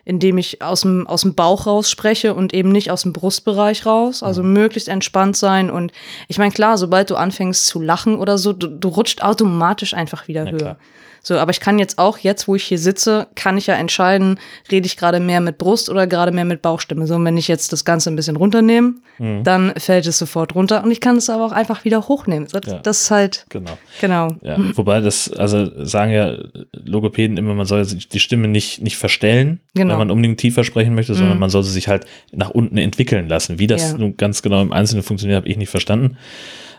indem 0.04 0.38
ich 0.38 0.62
aus 0.62 0.82
dem, 0.82 1.08
aus 1.08 1.22
dem 1.22 1.36
Bauch 1.36 1.66
raus 1.66 1.90
spreche 1.90 2.34
und 2.34 2.54
eben 2.54 2.72
nicht 2.72 2.92
aus 2.92 3.04
dem 3.04 3.14
Brustbereich 3.14 3.86
raus. 3.86 4.24
Also 4.24 4.44
möglichst 4.44 4.90
entspannt 4.90 5.38
sein. 5.38 5.70
Und 5.70 5.92
ich 6.28 6.38
meine, 6.38 6.52
klar, 6.52 6.78
sobald 6.78 7.10
du 7.10 7.16
anfängst 7.16 7.68
zu 7.68 7.82
lachen 7.82 8.18
oder 8.18 8.38
so, 8.38 8.54
du, 8.54 8.68
du 8.68 8.88
rutscht 8.90 9.22
automatisch 9.22 9.94
einfach 9.94 10.28
wieder 10.28 10.46
Na 10.46 10.52
höher. 10.52 10.58
klar. 10.60 10.78
So, 11.22 11.38
aber 11.38 11.52
ich 11.52 11.60
kann 11.60 11.80
jetzt 11.80 11.98
auch, 12.00 12.18
jetzt 12.20 12.48
wo 12.48 12.56
ich 12.56 12.64
hier 12.64 12.80
sitze, 12.80 13.28
kann 13.36 13.58
ich 13.58 13.68
ja 13.68 13.76
entscheiden, 13.76 14.40
rede 14.72 14.86
ich 14.86 14.98
gerade 14.98 15.20
mehr 15.20 15.42
mit 15.42 15.58
Brust 15.58 15.90
oder 15.90 16.08
gerade 16.08 16.32
mehr 16.32 16.46
mit 16.46 16.62
Bauchstimme. 16.62 17.06
So, 17.08 17.16
und 17.16 17.26
wenn 17.26 17.38
ich 17.38 17.48
jetzt 17.48 17.72
das 17.74 17.86
Ganze 17.86 18.10
ein 18.10 18.16
bisschen 18.16 18.36
runternehme, 18.36 18.94
Mhm. 19.20 19.44
dann 19.44 19.74
fällt 19.78 20.06
es 20.06 20.18
sofort 20.20 20.54
runter 20.56 20.84
und 20.84 20.92
ich 20.92 21.02
kann 21.02 21.18
es 21.18 21.30
aber 21.30 21.46
auch 21.46 21.52
einfach 21.52 21.84
wieder 21.86 22.08
hochnehmen. 22.08 22.48
Das, 22.52 22.62
Ja. 22.72 22.80
das 22.80 23.02
ist 23.02 23.12
halt, 23.12 23.46
Genau. 23.50 23.78
genau. 24.00 24.36
Ja, 24.42 24.58
wobei 24.76 25.02
das, 25.02 25.32
also 25.34 25.70
sagen 25.86 26.12
ja 26.12 26.38
Logopäden 26.86 27.38
immer, 27.38 27.54
man 27.54 27.66
soll 27.66 27.86
die 27.86 28.20
Stimme 28.20 28.48
nicht, 28.48 28.82
nicht 28.82 28.98
verstellen, 28.98 29.60
Genau. 29.74 29.94
wenn 29.94 29.98
man 30.00 30.12
unbedingt 30.12 30.40
tiefer 30.40 30.64
sprechen 30.64 30.96
möchte, 30.96 31.16
sondern 31.16 31.36
Mhm. 31.36 31.40
man 31.42 31.50
soll 31.50 31.64
sie 31.64 31.72
sich 31.72 31.88
halt 31.88 32.06
nach 32.32 32.50
unten 32.52 32.78
entwickeln 32.78 33.28
lassen. 33.28 33.60
Wie 33.60 33.68
das 33.68 33.92
Ja. 33.94 33.98
nun 33.98 34.18
ganz 34.18 34.42
genau 34.42 34.62
im 34.62 34.72
Einzelnen 34.72 35.04
funktioniert, 35.04 35.38
habe 35.38 35.48
ich 35.50 35.58
nicht 35.58 35.70
verstanden. 35.70 36.18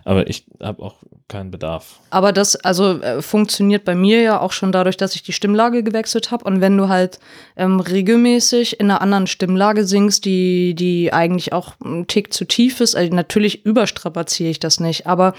Aber 0.05 0.29
ich 0.29 0.47
habe 0.61 0.83
auch 0.83 0.97
keinen 1.29 1.51
Bedarf. 1.51 2.01
Aber 2.11 2.33
das 2.33 2.57
also 2.57 3.01
äh, 3.01 3.21
funktioniert 3.21 3.85
bei 3.85 3.95
mir 3.95 4.23
ja 4.23 4.41
auch 4.41 4.53
schon 4.53 4.73
dadurch, 4.73 4.97
dass 4.97 5.15
ich 5.15 5.23
die 5.23 5.35
Stimmlage 5.35 5.83
gewechselt 5.83 6.31
habe. 6.31 6.45
Und 6.45 6.61
wenn 6.63 6.77
du 6.77 6.89
halt 6.89 7.21
ähm, 7.57 7.81
regelmäßig 7.81 8.81
in 8.81 8.91
einer 8.91 9.03
anderen 9.03 9.27
Stimmlage 9.27 9.85
singst, 9.85 10.25
die, 10.25 10.75
die 10.75 11.13
eigentlich 11.13 11.53
auch 11.53 11.75
ein 11.85 12.07
Tick 12.07 12.33
zu 12.33 12.47
tief 12.47 12.81
ist, 12.81 12.97
also 12.97 13.15
natürlich 13.15 13.67
überstrapaziere 13.67 14.51
ich 14.51 14.59
das 14.59 14.81
nicht. 14.81 15.07
Aber 15.07 15.35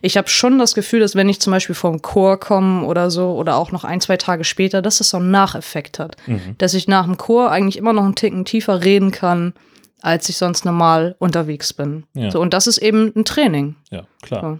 ich 0.00 0.16
habe 0.16 0.28
schon 0.28 0.58
das 0.58 0.74
Gefühl, 0.74 1.00
dass 1.00 1.16
wenn 1.16 1.28
ich 1.28 1.40
zum 1.40 1.50
Beispiel 1.50 1.74
vom 1.74 2.02
Chor 2.02 2.38
komme 2.38 2.86
oder 2.86 3.10
so 3.10 3.32
oder 3.32 3.56
auch 3.56 3.72
noch 3.72 3.82
ein, 3.82 4.00
zwei 4.00 4.16
Tage 4.16 4.44
später, 4.44 4.80
dass 4.80 4.98
das 4.98 5.10
so 5.10 5.16
einen 5.16 5.32
Nacheffekt 5.32 5.98
hat. 5.98 6.16
Dass 6.58 6.74
ich 6.74 6.86
nach 6.86 7.04
dem 7.04 7.16
Chor 7.16 7.50
eigentlich 7.50 7.76
immer 7.76 7.92
noch 7.92 8.04
einen 8.04 8.14
Ticken 8.14 8.44
tiefer 8.44 8.84
reden 8.84 9.10
kann, 9.10 9.54
als 10.02 10.28
ich 10.28 10.36
sonst 10.36 10.64
normal 10.64 11.16
unterwegs 11.18 11.72
bin. 11.72 12.04
Ja. 12.14 12.30
So, 12.30 12.40
und 12.40 12.52
das 12.52 12.66
ist 12.66 12.78
eben 12.78 13.12
ein 13.16 13.24
Training. 13.24 13.76
Ja, 13.90 14.04
klar. 14.20 14.42
Ja. 14.42 14.58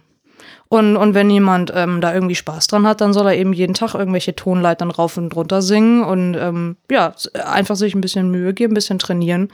Und, 0.72 0.96
und 0.96 1.12
wenn 1.12 1.28
jemand 1.28 1.70
ähm, 1.76 2.00
da 2.00 2.14
irgendwie 2.14 2.34
Spaß 2.34 2.66
dran 2.66 2.86
hat, 2.86 3.02
dann 3.02 3.12
soll 3.12 3.26
er 3.26 3.36
eben 3.36 3.52
jeden 3.52 3.74
Tag 3.74 3.92
irgendwelche 3.92 4.34
Tonleitern 4.34 4.90
rauf 4.90 5.18
und 5.18 5.36
runter 5.36 5.60
singen 5.60 6.02
und 6.02 6.34
ähm, 6.34 6.76
ja, 6.90 7.12
einfach 7.44 7.76
sich 7.76 7.94
ein 7.94 8.00
bisschen 8.00 8.30
Mühe 8.30 8.54
geben, 8.54 8.72
ein 8.72 8.76
bisschen 8.76 8.98
trainieren. 8.98 9.50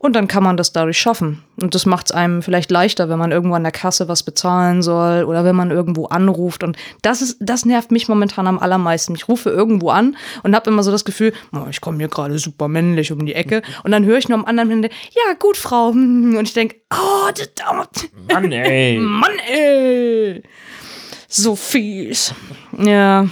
Und 0.00 0.16
dann 0.16 0.26
kann 0.26 0.42
man 0.42 0.56
das 0.56 0.72
dadurch 0.72 0.98
schaffen. 0.98 1.44
Und 1.62 1.76
das 1.76 1.86
macht 1.86 2.06
es 2.06 2.12
einem 2.12 2.42
vielleicht 2.42 2.72
leichter, 2.72 3.08
wenn 3.08 3.20
man 3.20 3.30
irgendwo 3.30 3.54
an 3.54 3.62
der 3.62 3.70
Kasse 3.70 4.08
was 4.08 4.24
bezahlen 4.24 4.82
soll 4.82 5.22
oder 5.22 5.44
wenn 5.44 5.54
man 5.54 5.70
irgendwo 5.70 6.06
anruft. 6.06 6.64
Und 6.64 6.76
das 7.02 7.22
ist, 7.22 7.36
das 7.38 7.64
nervt 7.64 7.92
mich 7.92 8.08
momentan 8.08 8.48
am 8.48 8.58
allermeisten. 8.58 9.14
Ich 9.14 9.28
rufe 9.28 9.50
irgendwo 9.50 9.90
an 9.90 10.16
und 10.42 10.56
habe 10.56 10.70
immer 10.70 10.82
so 10.82 10.90
das 10.90 11.04
Gefühl, 11.04 11.34
oh, 11.52 11.66
ich 11.70 11.80
komme 11.80 11.98
hier 11.98 12.08
gerade 12.08 12.36
super 12.36 12.66
männlich 12.66 13.12
um 13.12 13.24
die 13.24 13.34
Ecke. 13.34 13.62
Und 13.84 13.92
dann 13.92 14.04
höre 14.04 14.18
ich 14.18 14.28
nur 14.28 14.38
am 14.38 14.44
anderen 14.44 14.72
Ende, 14.72 14.88
ja, 15.12 15.34
gut, 15.38 15.56
Frau. 15.56 15.90
Und 15.90 16.42
ich 16.42 16.54
denke, 16.54 16.78
oh, 16.92 17.30
das 17.36 17.54
dauert. 17.54 18.08
Mann, 18.32 18.50
ey. 18.50 18.98
Mann, 19.00 19.38
ey. 19.48 20.42
So 21.28 21.56
fies. 21.56 22.34
Ja. 22.76 23.28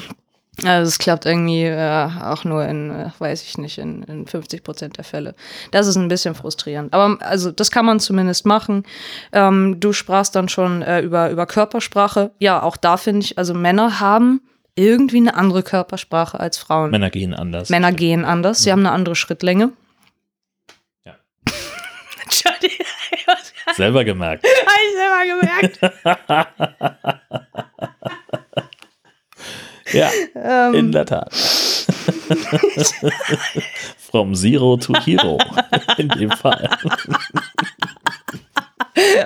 Also 0.64 0.88
es 0.88 0.98
klappt 0.98 1.26
irgendwie 1.26 1.64
äh, 1.64 2.08
auch 2.22 2.44
nur 2.44 2.64
in, 2.64 2.90
äh, 2.90 3.10
weiß 3.18 3.42
ich 3.42 3.58
nicht, 3.58 3.76
in, 3.76 4.02
in 4.04 4.26
50 4.26 4.64
Prozent 4.64 4.96
der 4.96 5.04
Fälle. 5.04 5.34
Das 5.70 5.86
ist 5.86 5.96
ein 5.96 6.08
bisschen 6.08 6.34
frustrierend. 6.34 6.94
Aber 6.94 7.18
also 7.20 7.52
das 7.52 7.70
kann 7.70 7.84
man 7.84 8.00
zumindest 8.00 8.46
machen. 8.46 8.84
Ähm, 9.32 9.80
du 9.80 9.92
sprachst 9.92 10.34
dann 10.34 10.48
schon 10.48 10.80
äh, 10.80 11.00
über, 11.00 11.30
über 11.30 11.44
Körpersprache. 11.44 12.30
Ja, 12.38 12.62
auch 12.62 12.78
da 12.78 12.96
finde 12.96 13.26
ich, 13.26 13.36
also 13.36 13.52
Männer 13.52 14.00
haben 14.00 14.40
irgendwie 14.76 15.18
eine 15.18 15.34
andere 15.34 15.62
Körpersprache 15.62 16.38
als 16.40 16.58
Frauen. 16.58 16.90
Männer 16.90 17.10
gehen 17.10 17.34
anders. 17.34 17.68
Männer 17.68 17.92
gehen 17.92 18.24
anders, 18.24 18.62
sie 18.62 18.72
haben 18.72 18.80
eine 18.80 18.92
andere 18.92 19.14
Schrittlänge. 19.14 19.72
Ja. 21.04 21.16
Entschuldigung, 22.22 22.75
Selber 23.76 24.04
gemerkt. 24.04 24.44
hab 24.66 24.80
ich 24.82 24.94
selber 24.96 25.22
gemerkt. 25.40 25.80
Ja, 29.92 30.10
Ähm. 30.34 30.74
in 30.74 30.90
der 30.92 31.06
Tat. 31.06 31.32
From 34.10 34.34
Zero 34.34 34.76
to 34.78 34.94
Hero. 35.04 35.38
In 35.96 36.08
dem 36.08 36.32
Fall. 36.32 36.68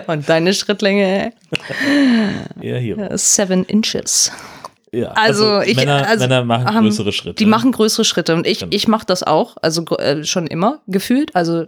Und 0.06 0.28
deine 0.28 0.52
Schrittlänge, 0.52 1.32
Ja, 2.60 2.74
Hero. 2.76 3.16
seven 3.16 3.64
inches. 3.64 4.30
Ja, 4.92 5.08
Also, 5.12 5.60
ich, 5.60 5.76
Männer, 5.76 6.06
also, 6.06 6.24
Männer 6.24 6.44
machen 6.44 6.66
haben- 6.66 6.84
größere 6.86 7.12
Schritte. 7.12 7.34
Die 7.36 7.46
machen 7.46 7.70
größere 7.72 8.04
Schritte 8.04 8.34
und 8.34 8.46
ich, 8.46 8.58
Genau. 8.60 8.74
ich 8.74 8.88
mache 8.88 9.06
das 9.06 9.22
auch, 9.22 9.56
also 9.62 9.84
äh, 9.98 10.24
schon 10.24 10.46
immer 10.48 10.80
gefühlt. 10.88 11.34
Also 11.36 11.66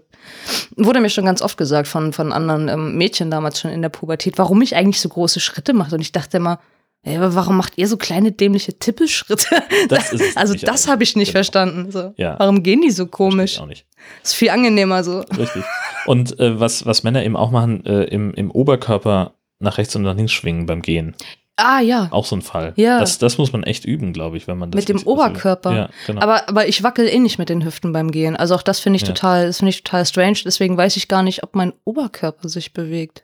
wurde 0.77 1.01
mir 1.01 1.11
schon 1.11 1.25
ganz 1.25 1.41
oft 1.43 1.57
gesagt 1.57 1.87
von, 1.89 2.13
von 2.13 2.33
anderen 2.33 2.69
ähm, 2.69 2.97
Mädchen 2.97 3.31
damals 3.31 3.61
schon 3.61 3.71
in 3.71 3.83
der 3.83 3.89
Pubertät, 3.91 4.39
warum 4.39 4.61
ich 4.63 4.75
eigentlich 4.77 5.01
so 5.01 5.09
große 5.09 5.39
Schritte 5.41 5.73
mache. 5.73 5.95
Und 5.95 6.01
ich 6.01 6.11
dachte 6.13 6.37
immer, 6.39 6.59
ey, 7.05 7.17
aber 7.17 7.35
warum 7.35 7.57
macht 7.57 7.75
ihr 7.77 7.87
so 7.89 7.97
kleine 7.97 8.33
dämliche 8.33 8.79
Tippelschritte? 8.79 9.47
Das 9.89 10.13
also 10.37 10.55
das 10.55 10.89
habe 10.89 11.03
ich 11.05 11.15
nicht 11.17 11.29
Genau. 11.29 11.39
verstanden. 11.39 11.91
So. 11.93 12.15
Ja. 12.17 12.37
Warum 12.39 12.63
gehen 12.63 12.81
die 12.83 12.91
so 12.91 13.07
komisch? 13.07 13.55
ich 13.55 13.61
auch 13.61 13.67
nicht. 13.67 13.87
Ist 14.23 14.35
viel 14.35 14.51
angenehmer 14.51 15.03
so. 15.05 15.21
Richtig. 15.39 15.63
Und 16.07 16.39
äh, 16.41 16.59
was, 16.59 16.87
was 16.87 17.03
Männer 17.05 17.25
eben 17.25 17.37
auch 17.37 17.51
machen, 17.53 17.85
äh, 17.87 18.05
im, 18.05 18.35
im 18.35 18.51
Oberkörper 18.51 19.35
nach 19.61 19.79
rechts 19.79 19.95
und 19.95 20.03
nach 20.03 20.17
links 20.17 20.33
schwingen 20.33 20.67
beim 20.67 20.83
Gehen. 20.83 21.15
Ah 21.57 21.81
ja. 21.81 22.09
Auch 22.11 22.25
so 22.25 22.35
ein 22.37 22.43
Fall. 22.43 22.73
Ja. 22.77 22.99
Das, 22.99 23.19
das 23.19 23.37
muss 23.39 23.53
man 23.53 23.63
echt 23.63 23.85
üben, 23.85 24.13
glaube 24.13 24.37
ich, 24.37 24.47
wenn 24.49 24.57
man 24.59 24.71
das 24.71 24.81
Mit 24.81 24.89
dem 24.89 24.97
nicht- 24.97 25.07
also- 25.07 25.13
Oberkörper. 25.21 25.73
Ja, 25.73 25.89
genau. 26.07 26.23
Aber, 26.23 26.49
aber 26.49 26.67
ich 26.67 26.83
wackel 26.83 27.07
eh 27.09 27.19
nicht 27.19 27.39
mit 27.39 27.49
den 27.51 27.65
Hüften 27.65 27.93
beim 27.93 28.11
Gehen. 28.11 28.37
Also 28.37 28.55
auch 28.55 28.63
das 28.63 28.81
finde 28.81 28.97
ich 28.97 29.03
Ja. 29.03 29.09
total, 29.09 29.47
das 29.47 29.59
finde 29.59 29.71
ich 29.71 29.83
total 29.85 30.07
strange. 30.07 30.39
Deswegen 30.45 30.77
weiß 30.77 30.97
ich 30.97 31.09
gar 31.09 31.23
nicht, 31.23 31.43
ob 31.43 31.55
mein 31.55 31.73
Oberkörper 31.85 32.49
sich 32.49 32.73
bewegt. 32.73 33.23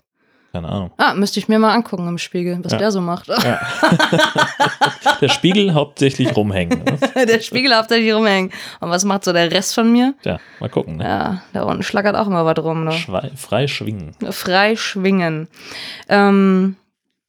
Keine 0.52 0.68
Ahnung. 0.68 0.92
Ah, 0.96 1.12
müsste 1.14 1.40
ich 1.40 1.48
mir 1.48 1.58
mal 1.58 1.74
angucken 1.74 2.08
im 2.08 2.16
Spiegel, 2.18 2.58
was 2.62 2.72
Ja. 2.72 2.78
der 2.78 2.90
so 2.92 3.00
macht. 3.02 3.28
Der 5.20 5.28
Spiegel 5.28 5.74
hauptsächlich 5.74 6.34
rumhängen. 6.36 6.84
Ne? 6.84 7.26
der 7.26 7.40
Spiegel 7.40 7.72
hier 7.90 8.16
rumhängen. 8.16 8.52
Und 8.80 8.90
was 8.90 9.04
macht 9.04 9.24
so 9.24 9.32
der 9.32 9.50
Rest 9.50 9.74
von 9.74 9.90
mir? 9.90 10.14
Tja, 10.22 10.38
mal 10.60 10.68
gucken. 10.68 10.96
Ne? 10.96 11.04
Ja, 11.04 11.42
da 11.52 11.62
unten 11.64 11.82
schlackert 11.82 12.14
auch 12.16 12.26
immer 12.28 12.44
was 12.44 12.58
rum. 12.62 12.84
Ne? 12.84 12.92
Schwei 12.92 13.30
frei 13.36 13.66
schwingen. 13.66 14.14
Frei 14.30 14.76
schwingen. 14.76 15.48
Ähm, 16.08 16.76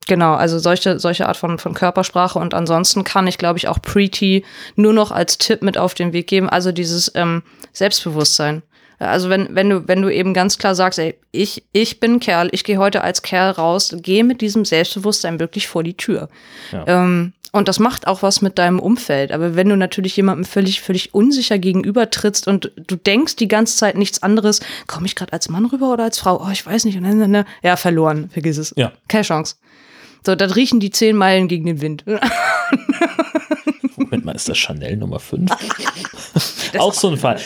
genau, 0.09 0.33
also 0.33 0.59
solche, 0.59 0.99
solche 0.99 1.27
Art 1.27 1.37
von, 1.37 1.57
von 1.57 1.73
Körpersprache. 1.73 2.37
Und 2.37 2.53
ansonsten 2.53 3.05
kann 3.05 3.27
ich, 3.27 3.37
glaube 3.37 3.57
ich, 3.57 3.69
auch 3.69 3.81
Pretty 3.81 4.43
nur 4.75 4.91
noch 4.91 5.11
als 5.11 5.37
Tipp 5.37 5.61
mit 5.61 5.77
auf 5.77 5.93
den 5.93 6.11
Weg 6.11 6.27
geben. 6.27 6.49
Also 6.49 6.73
dieses 6.73 7.09
ähm, 7.15 7.43
Selbstbewusstsein. 7.71 8.63
Also 8.97 9.29
wenn, 9.29 9.55
wenn 9.55 9.69
du, 9.69 9.87
wenn 9.87 10.01
du 10.01 10.09
eben 10.09 10.33
ganz 10.33 10.57
klar 10.57 10.75
sagst, 10.75 10.99
ey, 10.99 11.15
ich, 11.31 11.63
ich 11.71 12.01
bin 12.01 12.19
Kerl, 12.19 12.49
ich 12.51 12.65
gehe 12.65 12.77
heute 12.77 13.01
als 13.01 13.21
Kerl 13.21 13.51
raus, 13.51 13.95
geh 14.01 14.23
mit 14.23 14.41
diesem 14.41 14.65
Selbstbewusstsein 14.65 15.39
wirklich 15.39 15.69
vor 15.69 15.83
die 15.83 15.95
Tür. 15.95 16.27
Ja. 16.73 16.83
Ähm, 16.85 17.31
und 17.51 17.67
das 17.67 17.79
macht 17.79 18.05
auch 18.07 18.21
was 18.21 18.41
mit 18.41 18.59
deinem 18.59 18.79
Umfeld. 18.79 19.31
Aber 19.31 19.55
wenn 19.55 19.69
du 19.69 19.77
natürlich 19.77 20.17
jemandem 20.17 20.43
völlig, 20.43 20.81
völlig 20.81 21.13
unsicher 21.13 21.57
gegenüber 21.57 22.09
trittst 22.09 22.47
und 22.47 22.71
du 22.75 22.95
denkst 22.95 23.37
die 23.37 23.47
ganze 23.47 23.77
Zeit 23.77 23.97
nichts 23.97 24.21
anderes, 24.21 24.59
komme 24.85 25.07
ich 25.07 25.15
gerade 25.15 25.33
als 25.33 25.49
Mann 25.49 25.65
rüber 25.65 25.93
oder 25.93 26.03
als 26.03 26.19
Frau? 26.19 26.43
Oh, 26.45 26.51
ich 26.51 26.65
weiß 26.65 26.85
nicht. 26.85 26.97
Und 26.97 27.05
dann, 27.05 27.31
dann, 27.31 27.45
ja, 27.63 27.77
verloren, 27.77 28.29
vergiss 28.29 28.57
es. 28.57 28.73
Ja. 28.75 28.91
Keine 29.07 29.23
Chance. 29.23 29.55
So, 30.25 30.35
dann 30.35 30.51
riechen 30.51 30.79
die 30.79 30.91
zehn 30.91 31.15
Meilen 31.15 31.47
gegen 31.47 31.65
den 31.65 31.81
Wind. 31.81 32.03
Moment 33.95 34.25
mal, 34.25 34.35
ist 34.35 34.49
das 34.49 34.57
Chanel 34.57 34.97
Nummer 34.97 35.19
5? 35.19 35.49
auch 36.77 36.93
so 36.93 37.09
ein 37.09 37.17
Fall. 37.17 37.39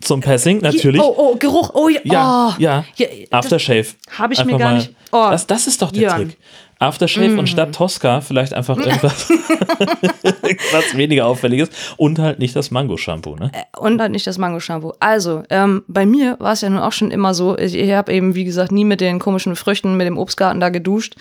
Zum 0.00 0.20
Passing 0.20 0.58
natürlich. 0.58 1.00
Oh, 1.00 1.14
oh, 1.16 1.36
Geruch. 1.36 1.70
Oh, 1.74 1.88
ja. 1.88 2.00
Ja, 2.04 2.48
oh. 2.48 2.54
ja. 2.58 2.84
Aftershave. 3.30 3.86
hab 4.18 4.32
ich 4.32 4.38
mir 4.44 4.54
Einfach 4.54 4.58
gar 4.58 4.70
mal- 4.72 4.78
nicht- 4.78 4.94
Oh. 5.14 5.28
Das, 5.30 5.46
das 5.46 5.66
ist 5.66 5.82
doch 5.82 5.92
der 5.92 6.00
Jörn. 6.02 6.28
Trick. 6.30 6.38
Aftershave 6.82 7.28
Mm. 7.30 7.38
und 7.38 7.48
statt 7.48 7.74
Tosca 7.74 8.20
vielleicht 8.20 8.52
einfach 8.54 8.76
irgendwas, 8.84 9.30
irgendwas 10.22 10.96
weniger 10.96 11.26
auffälliges 11.26 11.70
und 11.96 12.18
halt 12.18 12.38
nicht 12.38 12.54
das 12.56 12.70
Mango-Shampoo, 12.70 13.36
ne? 13.36 13.50
Und 13.78 14.00
halt 14.00 14.12
nicht 14.12 14.26
das 14.26 14.38
Mango-Shampoo. 14.38 14.92
Also, 15.00 15.42
ähm, 15.50 15.82
bei 15.88 16.04
mir 16.06 16.36
war 16.40 16.52
es 16.52 16.60
ja 16.60 16.70
nun 16.70 16.80
auch 16.80 16.92
schon 16.92 17.10
immer 17.10 17.34
so, 17.34 17.56
ich, 17.56 17.74
ich 17.74 17.92
habe 17.92 18.12
eben, 18.12 18.34
wie 18.34 18.44
gesagt, 18.44 18.72
nie 18.72 18.84
mit 18.84 19.00
den 19.00 19.18
komischen 19.18 19.56
Früchten, 19.56 19.96
mit 19.96 20.06
dem 20.06 20.18
Obstgarten 20.18 20.60
da 20.60 20.68
geduscht, 20.68 21.14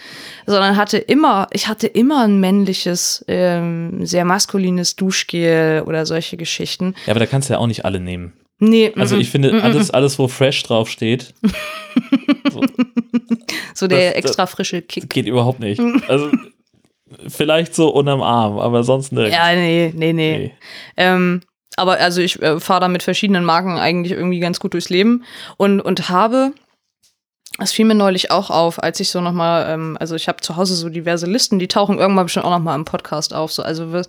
sondern 0.46 0.76
hatte 0.78 0.98
immer, 0.98 1.48
ich 1.52 1.68
hatte 1.68 1.88
immer 1.88 2.24
ein 2.24 2.40
männliches, 2.40 3.24
ähm, 3.28 4.06
sehr 4.06 4.26
maskulines 4.26 4.96
Duschgel 4.96 5.84
oder 5.86 6.06
solche 6.06 6.38
Geschichten. 6.38 6.96
Ja, 7.06 7.12
aber 7.12 7.20
da 7.20 7.26
kannst 7.26 7.50
du 7.50 7.54
ja 7.54 7.60
auch 7.60 7.68
nicht 7.68 7.86
alle 7.86 8.00
nehmen. 8.00 8.34
Nee, 8.64 8.94
Also 8.96 9.16
mm, 9.16 9.20
ich 9.22 9.30
finde, 9.32 9.62
alles, 9.64 9.90
alles, 9.90 10.20
wo 10.20 10.28
fresh 10.28 10.62
draufsteht, 10.64 11.34
so 13.74 13.88
der 13.88 14.12
das- 14.12 14.18
extra 14.24 14.46
frische 14.46 14.82
Kick. 14.82 15.10
geht 15.10 15.26
überhaupt 15.26 15.60
nicht. 15.60 15.82
Also 16.08 16.30
vielleicht 17.28 17.76
so 17.76 17.90
unterm 17.90 18.22
Arm, 18.22 18.60
aber 18.60 18.84
sonst 18.84 19.12
nirgends. 19.12 19.36
Ja, 19.36 19.54
nee, 19.56 19.92
nee, 19.96 20.14
nee. 20.14 20.38
Nee. 20.38 20.54
Ähm, 20.98 21.42
aber 21.76 22.00
also 22.00 22.22
ich 22.22 22.42
äh, 22.42 22.60
fahre 22.60 22.82
da 22.82 22.88
mit 22.88 23.02
verschiedenen 23.04 23.44
Marken 23.46 23.78
eigentlich 23.78 24.12
irgendwie 24.14 24.40
ganz 24.40 24.60
gut 24.60 24.74
durchs 24.74 24.90
Leben 24.90 25.24
und, 25.58 25.80
und 25.82 26.10
habe, 26.10 26.54
das 27.62 27.72
fiel 27.72 27.86
mir 27.86 27.96
neulich 27.96 28.32
auch 28.32 28.50
auf, 28.50 28.82
als 28.82 29.00
ich 29.00 29.10
so 29.10 29.22
nochmal, 29.22 29.70
ähm, 29.70 29.96
also 30.00 30.16
ich 30.16 30.28
habe 30.28 30.42
zu 30.42 30.58
Hause 30.58 30.76
so 30.76 30.90
diverse 30.90 31.28
Listen, 31.28 31.60
die 31.60 31.68
tauchen 31.68 32.00
irgendwann 32.00 32.26
bestimmt 32.26 32.46
auch 32.46 32.52
nochmal 32.52 32.76
im 32.76 32.86
Podcast 32.86 33.34
auf. 33.36 33.54
So, 33.54 33.62
also 33.62 34.02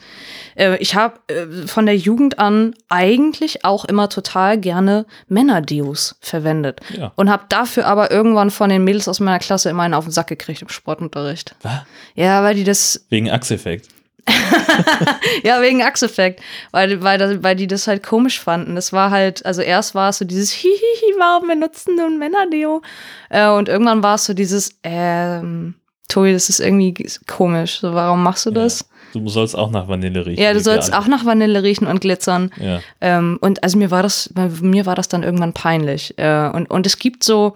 äh, 0.57 0.76
ich 0.78 0.94
habe 0.94 1.20
äh, 1.28 1.66
von 1.66 1.84
der 1.84 1.96
Jugend 1.96 2.38
an 2.38 2.74
eigentlich 2.88 3.64
auch 3.64 3.84
immer 3.84 4.09
total 4.09 4.59
gerne 4.59 5.05
Männerdeos 5.28 6.16
verwendet. 6.20 6.80
Ja. 6.96 7.12
Und 7.16 7.28
habe 7.28 7.44
dafür 7.50 7.86
aber 7.86 8.11
irgendwann 8.11 8.50
von 8.50 8.70
den 8.70 8.84
Mädels 8.84 9.07
aus 9.07 9.20
meiner 9.20 9.38
Klasse 9.38 9.68
immer 9.68 9.82
einen 9.82 9.94
auf 9.94 10.05
den 10.05 10.12
Sack 10.12 10.28
gekriegt 10.28 10.62
im 10.62 10.70
Sportunterricht. 10.70 11.55
Was? 11.62 11.82
Ja, 12.14 12.42
weil 12.42 12.55
die 12.55 12.64
das 12.64 13.05
Wegen 13.11 13.30
Achseffekt. 13.30 13.91
ja, 15.43 15.61
wegen 15.61 15.83
Achseffekt, 15.83 16.41
weil, 16.70 17.03
weil, 17.03 17.43
weil 17.43 17.57
die 17.57 17.66
das 17.66 17.87
halt 17.87 18.03
komisch 18.03 18.41
fanden. 18.41 18.75
Das 18.75 18.93
war 18.93 19.11
halt, 19.11 19.45
also 19.45 19.62
erst 19.62 19.95
war 19.95 20.11
es 20.11 20.18
so 20.18 20.25
dieses 20.25 20.51
Hihihi, 20.53 21.14
warum 21.18 21.49
benutzen 21.49 21.97
nun 21.97 22.18
Männerdeo? 22.18 22.83
Äh, 23.31 23.49
und 23.49 23.68
irgendwann 23.68 24.03
war 24.03 24.14
es 24.14 24.25
so 24.25 24.35
dieses, 24.35 24.79
ähm, 24.83 25.75
Tobi, 26.12 26.33
das 26.33 26.51
ist 26.51 26.61
irgendwie 26.61 26.95
komisch. 27.27 27.81
So, 27.81 27.95
warum 27.95 28.23
machst 28.23 28.45
du 28.45 28.51
das? 28.51 28.87
Du 29.14 29.29
sollst 29.29 29.57
auch 29.57 29.70
nach 29.70 29.89
Vanille 29.89 30.25
riechen. 30.25 30.43
Ja, 30.43 30.53
du 30.53 30.61
sollst 30.61 30.93
auch 30.95 31.07
nach 31.07 31.25
Vanille 31.25 31.62
riechen 31.62 31.87
und 31.87 32.01
glitzern. 32.01 32.51
Ja. 32.61 32.81
Ähm, 33.01 33.39
und 33.41 33.62
also 33.62 33.79
mir 33.79 33.91
war 33.91 34.03
das, 34.03 34.33
mir 34.61 34.87
war 34.87 34.95
das 34.95 35.09
dann 35.09 35.23
irgendwann 35.23 35.53
peinlich. 35.53 36.18
Äh, 36.18 36.49
und, 36.49 36.70
und 36.70 36.87
es 36.87 36.99
gibt 36.99 37.25
so, 37.25 37.55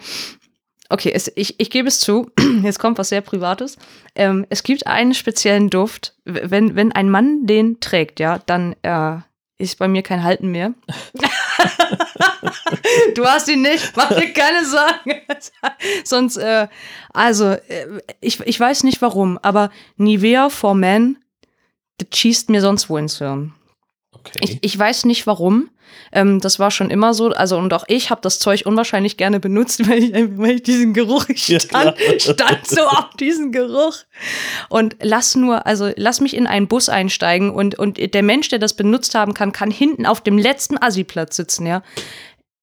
okay, 0.89 1.11
es, 1.13 1.31
ich, 1.35 1.59
ich 1.59 1.71
gebe 1.71 1.89
es 1.89 2.01
zu, 2.01 2.31
jetzt 2.63 2.79
kommt 2.79 2.99
was 2.99 3.09
sehr 3.09 3.21
Privates. 3.21 3.77
Ähm, 4.15 4.47
es 4.51 4.63
gibt 4.63 4.87
einen 4.87 5.15
speziellen 5.15 5.71
Duft, 5.71 6.15
wenn, 6.25 6.77
wenn 6.77 6.93
ein 6.93 7.11
Mann 7.11 7.47
den 7.47 7.81
trägt, 7.81 8.21
ja, 8.21 8.39
dann 8.47 8.77
äh, 8.83 9.19
ist 9.59 9.79
bei 9.79 9.89
mir 9.89 10.03
kein 10.03 10.23
Halten 10.23 10.49
mehr. 10.49 10.75
du 13.15 13.25
hast 13.25 13.49
ihn 13.49 13.63
nicht, 13.63 13.97
mach 13.97 14.09
dir 14.09 14.33
keine 14.33 14.65
Sorgen. 14.65 15.23
Sonst, 16.05 16.37
äh, 16.37 16.69
also, 17.13 17.53
äh, 17.53 18.01
ich, 18.21 18.41
ich 18.41 18.61
weiß 18.61 18.85
nicht 18.85 19.03
warum, 19.03 19.39
aber 19.39 19.71
Nivea 19.97 20.51
for 20.51 20.75
Men, 20.75 21.19
das 21.99 22.09
schießt 22.13 22.51
mir 22.51 22.61
sonst 22.61 22.91
wo 22.91 22.99
ins 22.99 23.19
Hirn. 23.19 23.55
Okay. 24.27 24.39
Ich, 24.43 24.59
ich 24.61 24.79
weiß 24.79 25.05
nicht 25.05 25.27
warum. 25.27 25.71
Ähm, 26.13 26.41
das 26.41 26.59
war 26.59 26.71
schon 26.71 26.91
immer 26.91 27.15
so. 27.15 27.31
Also, 27.31 27.57
und 27.59 27.73
auch 27.73 27.85
ich 27.89 28.11
habe 28.11 28.21
das 28.21 28.39
Zeug 28.39 28.63
unwahrscheinlich 28.65 29.17
gerne 29.17 29.41
benutzt, 29.41 29.89
weil 29.89 30.03
ich, 30.03 30.13
weil 30.39 30.57
ich 30.57 30.63
diesen 30.63 30.95
Geruch 30.95 31.29
ich 31.29 31.45
stand, 31.45 31.97
stand 32.19 32.67
so 32.67 32.83
auf 32.87 33.11
diesen 33.19 33.53
Geruch. 33.53 33.97
Und 34.69 34.97
lass 35.03 35.35
nur, 35.35 35.67
also 35.67 35.91
lass 35.97 36.21
mich 36.21 36.35
in 36.37 36.47
einen 36.47 36.69
Bus 36.69 36.89
einsteigen 36.89 37.51
und, 37.51 37.79
und 37.79 37.99
der 38.15 38.23
Mensch, 38.23 38.49
der 38.49 38.59
das 38.59 38.75
benutzt 38.75 39.15
haben 39.15 39.35
kann, 39.35 39.53
kann 39.53 39.71
hinten 39.71 40.07
auf 40.07 40.21
dem 40.21 40.39
letzten 40.39 40.81
Assi-Platz 40.81 41.37
sitzen, 41.37 41.67
ja. 41.67 41.83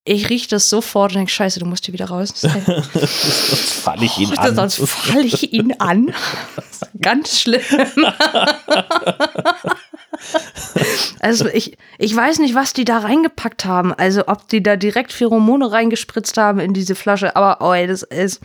Ich 0.05 0.29
rieche 0.29 0.49
das 0.49 0.69
sofort 0.69 1.11
und 1.13 1.19
denke, 1.19 1.31
scheiße, 1.31 1.61
du 1.61 1.65
musst 1.65 1.85
hier 1.85 1.93
wieder 1.93 2.07
raus. 2.07 2.33
Sonst 2.41 3.71
falle 3.71 4.03
ich 4.03 4.17
ihn 4.17 4.33
Oh, 4.35 4.41
an. 4.41 4.55
Sonst 4.55 4.89
falle 4.89 5.23
ich 5.23 5.53
ihn 5.53 5.73
an. 5.79 6.13
Ganz 6.99 7.39
schlimm. 7.39 7.61
Also 11.19 11.47
ich, 11.47 11.77
ich 11.99 12.13
weiß 12.13 12.39
nicht, 12.39 12.53
was 12.53 12.73
die 12.73 12.83
da 12.83 12.99
reingepackt 12.99 13.63
haben. 13.63 13.93
Also 13.93 14.27
ob 14.27 14.49
die 14.49 14.61
da 14.61 14.75
direkt 14.75 15.13
Pheromone 15.13 15.71
reingespritzt 15.71 16.37
haben 16.37 16.59
in 16.59 16.73
diese 16.73 16.95
Flasche. 16.95 17.37
Aber 17.37 17.65
oh, 17.65 17.73
ey, 17.73 17.87
das 17.87 18.03
ist. 18.03 18.41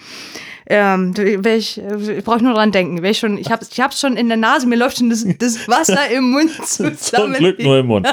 Ähm, 0.71 1.12
ich, 1.45 1.79
ich 1.79 2.25
brauche 2.25 2.45
nur 2.45 2.55
dran 2.55 2.71
denken. 2.71 3.03
Ich 3.05 3.19
schon, 3.19 3.37
ich 3.37 3.51
habe 3.51 3.66
ich 3.69 3.81
hab's 3.81 4.01
schon 4.01 4.16
in 4.16 4.29
der 4.29 4.37
Nase, 4.37 4.66
mir 4.66 4.77
läuft 4.77 4.99
schon 4.99 5.11
das, 5.11 5.27
das 5.39 5.66
Wasser 5.66 6.09
im 6.11 6.31
Mund 6.31 6.53
zusammen. 6.66 6.99
Zum 6.99 7.33
Glück 7.33 7.59
nur 7.59 7.79
im 7.79 7.87
Mund. 7.87 8.07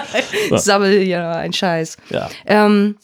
So. 0.50 0.58
Sammel 0.58 1.04
ja 1.04 1.34
ein 1.34 1.54
Scheiß. 1.54 1.98
Ja. 2.10 2.30
Ähm, 2.46 2.96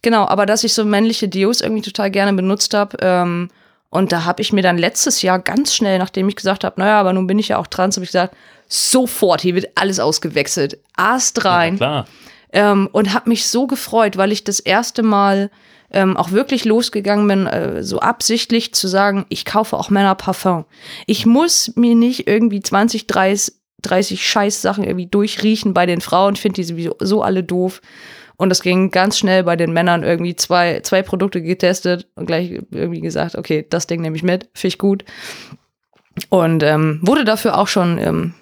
genau, 0.00 0.26
aber 0.26 0.46
dass 0.46 0.64
ich 0.64 0.72
so 0.72 0.84
männliche 0.84 1.28
Deos 1.28 1.60
irgendwie 1.60 1.82
total 1.82 2.10
gerne 2.10 2.32
benutzt 2.32 2.72
habe. 2.72 2.96
Ähm, 3.00 3.50
und 3.90 4.12
da 4.12 4.24
habe 4.24 4.40
ich 4.40 4.52
mir 4.52 4.62
dann 4.62 4.78
letztes 4.78 5.20
Jahr 5.22 5.40
ganz 5.40 5.74
schnell, 5.74 5.98
nachdem 5.98 6.28
ich 6.28 6.36
gesagt 6.36 6.62
habe, 6.62 6.80
naja, 6.80 7.00
aber 7.00 7.12
nun 7.12 7.26
bin 7.26 7.40
ich 7.40 7.48
ja 7.48 7.58
auch 7.58 7.66
trans, 7.66 7.96
habe 7.96 8.04
ich 8.04 8.10
gesagt, 8.10 8.36
sofort, 8.70 9.42
hier 9.42 9.54
wird 9.54 9.68
alles 9.74 10.00
ausgewechselt. 10.00 10.78
Ast 10.96 11.38
ja, 11.38 11.50
rein. 11.50 11.76
klar. 11.76 12.06
Ähm, 12.52 12.88
und 12.92 13.12
habe 13.12 13.28
mich 13.28 13.46
so 13.46 13.66
gefreut, 13.66 14.16
weil 14.16 14.32
ich 14.32 14.44
das 14.44 14.60
erste 14.60 15.02
Mal 15.02 15.50
ähm, 15.92 16.16
auch 16.16 16.30
wirklich 16.30 16.64
losgegangen 16.64 17.26
bin, 17.28 17.46
äh, 17.46 17.82
so 17.82 18.00
absichtlich 18.00 18.72
zu 18.74 18.88
sagen, 18.88 19.26
ich 19.28 19.44
kaufe 19.44 19.76
auch 19.76 19.90
Männer 19.90 20.14
Parfum. 20.14 20.64
Ich 21.06 21.26
muss 21.26 21.72
mir 21.76 21.94
nicht 21.94 22.28
irgendwie 22.28 22.60
20, 22.60 23.06
30, 23.06 23.54
30 23.82 24.28
Scheiß-Sachen 24.28 24.84
irgendwie 24.84 25.06
durchriechen 25.06 25.74
bei 25.74 25.86
den 25.86 26.00
Frauen, 26.00 26.36
finde 26.36 26.56
die 26.56 26.64
sowieso 26.64 26.96
so 27.00 27.22
alle 27.22 27.42
doof. 27.42 27.80
Und 28.36 28.48
das 28.48 28.62
ging 28.62 28.90
ganz 28.90 29.18
schnell 29.18 29.44
bei 29.44 29.56
den 29.56 29.72
Männern 29.72 30.02
irgendwie 30.02 30.34
zwei, 30.34 30.80
zwei 30.80 31.02
Produkte 31.02 31.42
getestet 31.42 32.08
und 32.14 32.26
gleich 32.26 32.50
irgendwie 32.70 33.00
gesagt, 33.00 33.36
okay, 33.36 33.66
das 33.68 33.86
Ding 33.86 34.00
nehme 34.00 34.16
ich 34.16 34.22
mit, 34.22 34.48
finde 34.54 34.68
ich 34.68 34.78
gut. 34.78 35.04
Und 36.30 36.62
ähm, 36.62 37.00
wurde 37.02 37.24
dafür 37.24 37.58
auch 37.58 37.68
schon 37.68 37.98
ähm, 37.98 38.34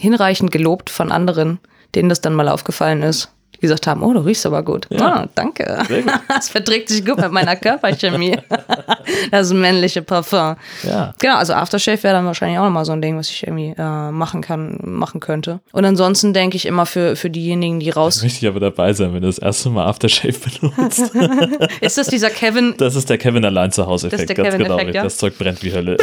hinreichend 0.00 0.50
gelobt 0.50 0.90
von 0.90 1.12
anderen, 1.12 1.58
denen 1.94 2.08
das 2.08 2.20
dann 2.20 2.34
mal 2.34 2.48
aufgefallen 2.48 3.02
ist. 3.02 3.30
Die 3.54 3.60
gesagt 3.60 3.86
haben, 3.86 4.02
oh, 4.02 4.12
du 4.12 4.20
riechst 4.20 4.46
aber 4.46 4.62
gut. 4.62 4.86
Ja. 4.90 5.06
Ah, 5.06 5.28
danke. 5.34 5.78
Das 6.28 6.48
verträgt 6.48 6.88
sich 6.88 7.04
gut 7.04 7.18
mit 7.18 7.30
meiner 7.30 7.56
Körperchemie. 7.56 8.36
Das 9.30 9.52
männliche 9.52 10.02
Parfum. 10.02 10.56
Ja. 10.82 11.12
Genau, 11.18 11.36
also 11.36 11.54
Aftershave 11.54 12.02
wäre 12.02 12.14
dann 12.14 12.26
wahrscheinlich 12.26 12.58
auch 12.58 12.64
nochmal 12.64 12.84
so 12.84 12.92
ein 12.92 13.02
Ding, 13.02 13.16
was 13.16 13.30
ich 13.30 13.46
irgendwie 13.46 13.74
äh, 13.76 14.10
machen 14.10 14.42
kann, 14.42 14.78
machen 14.82 15.20
könnte. 15.20 15.60
Und 15.72 15.84
ansonsten 15.84 16.32
denke 16.32 16.56
ich 16.56 16.66
immer 16.66 16.86
für, 16.86 17.16
für 17.16 17.30
diejenigen, 17.30 17.80
die 17.80 17.90
raus. 17.90 18.22
Möchte 18.22 18.38
ich 18.38 18.48
aber 18.48 18.60
dabei 18.60 18.92
sein, 18.92 19.12
wenn 19.14 19.22
du 19.22 19.28
das 19.28 19.38
erste 19.38 19.70
Mal 19.70 19.86
Aftershave 19.86 20.34
benutzt. 20.38 21.10
Ist 21.80 21.98
das 21.98 22.08
dieser 22.08 22.30
Kevin? 22.30 22.74
Das 22.78 22.94
ist 22.94 23.10
der 23.10 23.18
Kevin 23.18 23.44
allein 23.44 23.72
zu 23.72 23.86
Hause 23.86 24.08
Das 24.08 24.20
ist 24.20 24.24
Effekt, 24.30 24.38
der 24.38 24.50
ganz 24.50 24.62
genau. 24.62 24.78
Ja? 24.78 25.02
Das 25.02 25.16
Zeug 25.16 25.36
brennt 25.38 25.62
wie 25.62 25.72
Hölle. 25.72 25.96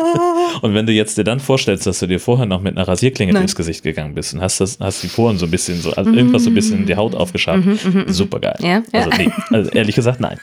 und 0.62 0.74
wenn 0.74 0.86
du 0.86 0.92
jetzt 0.92 1.18
dir 1.18 1.24
dann 1.24 1.40
vorstellst, 1.40 1.86
dass 1.86 2.00
du 2.00 2.06
dir 2.06 2.20
vorher 2.20 2.46
noch 2.46 2.60
mit 2.60 2.76
einer 2.76 2.86
Rasierklinge 2.86 3.32
Nein. 3.32 3.42
durchs 3.42 3.56
Gesicht 3.56 3.82
gegangen 3.82 4.14
bist 4.14 4.34
und 4.34 4.40
hast, 4.40 4.60
das, 4.60 4.78
hast 4.80 5.02
die 5.02 5.08
Poren 5.08 5.38
so 5.38 5.46
ein 5.46 5.50
bisschen 5.50 5.80
so, 5.80 5.92
also 5.92 6.10
irgendwas 6.12 6.44
so 6.44 6.50
ein 6.50 6.54
bisschen 6.54 6.80
in 6.80 6.86
die 6.86 6.96
Haut 6.96 7.14
aufgeschabt, 7.14 7.62
super 8.06 8.40
geil. 8.40 8.56
Mhm, 8.60 8.66
Ja, 8.66 8.82
ja. 8.92 9.00
Also 9.06 9.10
nee, 9.16 9.32
also 9.50 9.70
ehrlich 9.70 9.94
gesagt 9.94 10.20
nein. 10.20 10.38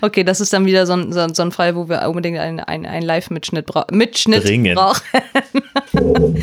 Okay, 0.00 0.24
das 0.24 0.40
ist 0.40 0.52
dann 0.52 0.66
wieder 0.66 0.86
so 0.86 0.92
ein, 0.94 1.12
so, 1.12 1.26
so 1.32 1.42
ein 1.42 1.52
Fall, 1.52 1.74
wo 1.76 1.88
wir 1.88 2.02
unbedingt 2.08 2.38
einen 2.38 2.60
ein, 2.60 2.86
ein 2.86 3.02
Live-Mitschnitt 3.02 3.66
bra 3.66 3.86
Mitschnitt 3.90 4.44
brauchen. 4.74 5.00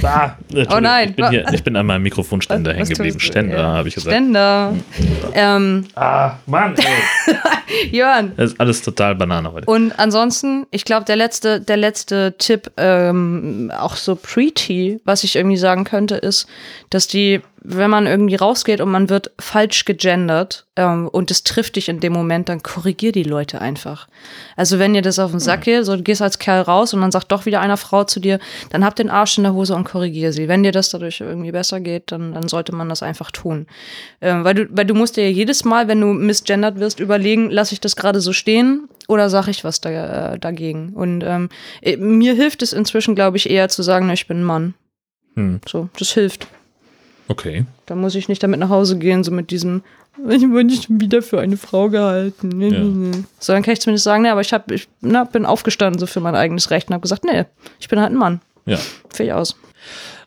Ah, 0.04 0.36
Oh 0.70 0.80
nein. 0.80 1.10
Ich 1.10 1.16
bin, 1.16 1.30
hier, 1.30 1.46
ich 1.54 1.64
bin 1.64 1.76
an 1.76 1.86
meinem 1.86 2.04
Mikrofonständer 2.04 2.74
hängen 2.74 2.88
geblieben. 2.90 3.20
Ständer, 3.20 3.58
Ja. 3.58 3.64
habe 3.64 3.88
ich 3.90 3.96
gesagt. 3.96 4.14
Ständer. 4.16 4.74
Ähm, 5.34 5.86
Ah, 5.96 6.36
Mann, 6.46 6.76
ey. 6.78 7.36
Jörn. 7.92 8.32
Das 8.38 8.52
ist 8.52 8.60
alles 8.60 8.82
total 8.82 9.16
Banane 9.16 9.52
heute. 9.52 9.66
Und 9.70 9.98
ansonsten, 10.00 10.66
ich 10.72 10.86
glaube, 10.86 11.06
der 11.06 11.16
letzte, 11.16 11.60
der 11.62 11.78
letzte 11.78 12.36
Tipp, 12.38 12.72
ähm, 12.78 13.72
auch 13.78 13.96
so 13.96 14.16
Pretty, 14.16 15.00
was 15.06 15.24
ich 15.24 15.36
irgendwie 15.36 15.58
sagen 15.58 15.84
könnte, 15.84 16.16
ist, 16.16 16.48
dass 16.90 17.08
die, 17.08 17.42
wenn 17.64 17.92
man 17.92 18.08
irgendwie 18.08 18.36
rausgeht 18.36 18.82
und 18.82 18.90
man 18.90 19.10
wird 19.10 19.32
falsch 19.40 19.86
gegendert 19.86 20.66
ähm, 20.76 21.08
und 21.08 21.30
es 21.30 21.44
trifft 21.44 21.76
dich 21.76 21.90
in 21.90 22.00
dem 22.00 22.12
Moment, 22.12 22.50
dann 22.50 22.64
korrigier 22.64 23.12
die 23.12 23.24
Leute 23.24 23.62
einfach. 23.62 24.08
Also 24.56 24.80
wenn 24.80 24.96
ihr 24.96 25.04
das 25.04 25.20
auf 25.20 25.30
den 25.30 25.40
Sack 25.40 25.62
geht, 25.62 25.86
so 25.86 25.96
du 25.96 26.02
gehst 26.02 26.24
als 26.24 26.40
Kerl 26.40 26.62
raus 26.62 26.94
und 26.94 27.02
dann 27.02 27.12
sagt 27.12 27.32
doch 27.32 27.46
wieder 27.46 27.62
einer 27.62 27.78
Frau 27.78 28.04
zu 28.04 28.20
dir, 28.20 28.40
dann 28.72 28.84
hab 28.84 28.96
den 28.96 29.12
Arsch 29.12 29.38
in 29.38 29.44
der 29.44 29.54
Hose 29.54 29.76
und 29.76 29.84
korrigier 29.84 30.34
sie. 30.34 30.48
Wenn 30.48 30.64
dir 30.64 30.72
das 30.72 30.90
dadurch 30.90 31.22
irgendwie 31.22 31.52
besser 31.52 31.80
geht, 31.80 32.12
dann, 32.12 32.34
dann 32.34 32.48
sollte 32.48 32.74
man 32.74 32.90
das 32.90 33.04
einfach 33.04 33.30
tun. 33.30 33.68
Ähm, 34.22 34.44
weil, 34.44 34.56
du, 34.56 34.68
weil 34.72 34.86
du 34.86 34.96
musst 34.96 35.18
dir 35.18 35.26
ja 35.26 35.30
jedes 35.30 35.64
Mal, 35.64 35.88
wenn 35.88 36.02
du 36.02 36.08
misgendert 36.08 36.80
wirst, 36.80 37.00
überlegen, 37.00 37.52
lasse 37.52 37.74
ich 37.74 37.80
das 37.80 37.96
gerade 37.96 38.22
so 38.22 38.34
stehen 38.34 38.90
oder 39.08 39.30
sage 39.30 39.52
ich 39.52 39.64
was 39.64 39.82
da, 39.82 40.34
äh, 40.34 40.40
dagegen? 40.40 40.94
Und 40.94 41.24
ähm, 41.24 41.50
äh, 41.82 41.96
mir 41.98 42.34
hilft 42.34 42.64
es 42.64 42.74
inzwischen, 42.74 43.14
glaube 43.14 43.38
ich, 43.38 43.52
eher 43.52 43.70
zu 43.70 43.84
sagen, 43.84 44.08
na, 44.08 44.14
ich 44.14 44.28
bin 44.28 44.40
ein 44.40 44.46
Mann. 44.46 44.74
Hm. 45.36 45.62
So, 45.68 45.90
das 46.00 46.12
hilft. 46.14 46.48
Okay. 47.32 47.66
Da 47.86 47.96
muss 47.96 48.16
ich 48.16 48.28
nicht 48.28 48.44
damit 48.44 48.60
nach 48.60 48.70
Hause 48.70 48.98
gehen, 48.98 49.24
so 49.24 49.32
mit 49.32 49.52
diesem, 49.52 49.84
ich 50.28 50.42
wurde 50.50 50.66
nicht 50.66 50.88
wieder 50.90 51.22
für 51.22 51.40
eine 51.40 51.56
Frau 51.56 51.90
gehalten. 51.90 52.62
Ja. 52.62 53.20
So, 53.40 53.54
dann 53.54 53.64
kann 53.64 53.74
ich 53.74 53.80
zumindest 53.80 54.04
sagen, 54.04 54.24
nee, 54.24 54.30
aber 54.30 54.42
ich, 54.42 54.52
hab, 54.52 54.70
ich 54.70 54.90
na, 55.00 55.24
bin 55.24 55.46
aufgestanden 55.46 55.98
so 55.98 56.08
für 56.08 56.20
mein 56.20 56.36
eigenes 56.36 56.72
Recht 56.72 56.90
und 56.90 56.94
habe 56.94 57.02
gesagt, 57.02 57.24
nee, 57.24 57.46
ich 57.80 57.88
bin 57.88 58.02
halt 58.02 58.12
ein 58.12 58.18
Mann. 58.18 58.42
Ja. 58.66 58.78
Fertig 59.10 59.32
aus. 59.32 59.56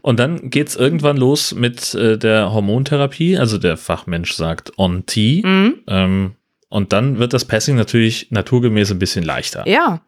Und 0.00 0.18
dann 0.18 0.48
geht's 0.50 0.76
irgendwann 0.76 1.18
los 1.18 1.54
mit 1.54 1.94
äh, 1.94 2.16
der 2.16 2.52
Hormontherapie. 2.52 3.36
Also 3.38 3.58
der 3.58 3.76
Fachmensch 3.76 4.32
sagt 4.32 4.78
On-T. 4.78 5.42
Mhm. 5.44 5.74
Ähm, 5.86 6.32
und 6.68 6.92
dann 6.92 7.18
wird 7.18 7.34
das 7.34 7.44
Passing 7.44 7.76
natürlich 7.76 8.30
naturgemäß 8.30 8.90
ein 8.90 8.98
bisschen 8.98 9.24
leichter. 9.24 9.66
Ja, 9.68 10.00